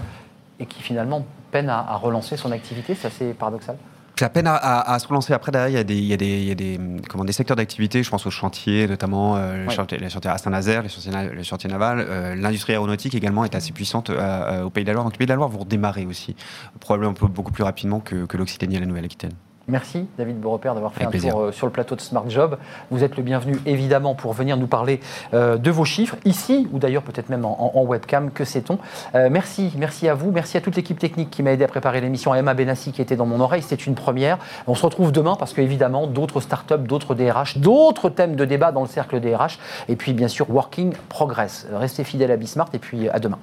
et 0.61 0.67
qui 0.67 0.83
finalement 0.83 1.25
peine 1.51 1.69
à, 1.69 1.97
relancer 1.97 2.37
son 2.37 2.53
activité. 2.53 2.95
C'est 2.95 3.09
assez 3.09 3.33
paradoxal. 3.33 3.77
Ça 4.19 4.29
peine 4.29 4.49
à, 4.49 4.99
se 4.99 5.07
relancer. 5.07 5.33
Après, 5.33 5.53
derrière, 5.53 5.69
il 5.69 5.75
y 5.75 5.79
a 5.79 5.85
des, 5.85 5.97
il 5.97 6.05
y 6.05 6.13
a 6.13 6.17
des, 6.17 6.27
il 6.27 6.49
y 6.49 6.51
a 6.51 6.55
des, 6.57 6.81
comment, 7.09 7.25
des 7.25 7.33
secteurs 7.33 7.57
d'activité, 7.57 8.03
je 8.03 8.11
pense 8.11 8.27
aux 8.27 8.33
chantiers, 8.33 8.89
notamment 8.89 9.37
euh, 9.37 9.65
les, 9.65 9.71
chantiers, 9.71 10.01
à 10.25 10.39
Saint-Nazaire, 10.39 10.83
les 10.83 10.89
chantiers, 10.89 11.13
les 11.33 11.45
chantiers 11.45 11.71
navals. 11.71 12.01
Euh, 12.01 12.35
l'industrie 12.35 12.73
aéronautique 12.73 13.15
également 13.15 13.45
est 13.45 13.55
assez 13.55 13.71
puissante 13.71 14.11
euh, 14.11 14.65
au 14.65 14.71
Pays 14.71 14.83
de 14.83 14.89
la 14.89 14.95
Loire. 14.95 15.05
Donc, 15.05 15.15
le 15.15 15.19
Pays 15.19 15.27
de 15.27 15.31
la 15.33 15.37
Loire 15.37 15.49
vont 15.49 15.61
redémarrer 15.61 16.05
aussi, 16.05 16.35
probablement 16.81 17.13
beaucoup 17.13 17.53
plus 17.53 17.63
rapidement 17.63 18.01
que, 18.01 18.27
que 18.27 18.37
l'Occitanie 18.37 18.75
et 18.75 18.81
la 18.81 18.87
Nouvelle-Aquitaine. 18.87 19.35
Merci 19.69 20.07
David 20.17 20.41
Beaurepaire 20.41 20.75
d'avoir 20.75 20.95
fait 20.95 21.05
un 21.05 21.11
tour 21.11 21.41
euh, 21.41 21.53
sur 21.53 21.67
le 21.67 21.73
plateau 21.73 21.95
de 21.95 22.01
Smart 22.01 22.25
Job. 22.29 22.57
Vous 22.91 23.05
êtes 23.05 23.19
le 23.19 23.23
bienvenu 23.23 23.59
évidemment 23.67 24.15
pour 24.15 24.33
venir 24.33 24.57
nous 24.57 24.67
parler 24.67 24.99
euh, 25.35 25.59
de 25.59 25.71
vos 25.71 25.85
chiffres 25.85 26.17
ici 26.25 26.67
ou 26.73 26.79
d'ailleurs 26.79 27.03
peut-être 27.03 27.29
même 27.29 27.45
en, 27.45 27.85
webcam, 27.85 28.31
que 28.31 28.45
sait-on? 28.45 28.79
Euh, 29.15 29.29
merci, 29.31 29.71
merci 29.77 30.09
à 30.09 30.15
vous, 30.15 30.31
merci 30.31 30.57
à 30.57 30.63
toute 30.63 30.75
l'équipe 30.75 30.99
technique 30.99 31.29
qui 31.29 31.43
m'a 31.43 31.53
aidé 31.53 31.65
à 31.65 31.69
préparer 31.69 32.01
l'émission, 32.01 32.33
à 32.33 32.39
Emma 32.39 32.55
Benassi 32.55 32.93
qui 32.93 33.03
était 33.03 33.17
dans 33.17 33.27
mon 33.27 33.41
oreille, 33.41 33.63
c'est 33.63 33.87
une 33.87 33.95
première. 33.95 34.39
On 34.67 34.75
se 34.75 34.85
retrouve 34.85 35.13
demain 35.13 35.37
parce 35.39 35.53
qu'évidemment 35.53 36.07
d'autres 36.07 36.41
startups, 36.41 36.79
d'autres 36.79 37.15
DRH, 37.15 37.59
d'autres 37.59 38.09
thèmes 38.09 38.37
de 38.37 38.47
débat 38.47 38.73
dans 38.73 38.83
le 38.83 38.89
cercle 38.89 39.21
DRH 39.21 39.59
et 39.89 39.97
puis 39.97 40.15
bien 40.15 40.29
sûr 40.29 40.51
Working 40.51 40.95
Progress. 41.11 41.67
Restez 41.73 42.05
fidèles 42.05 42.31
à 42.31 42.37
Bismart 42.37 42.71
et 42.73 42.79
puis 42.79 43.11
à 43.11 43.19
demain. 43.19 43.39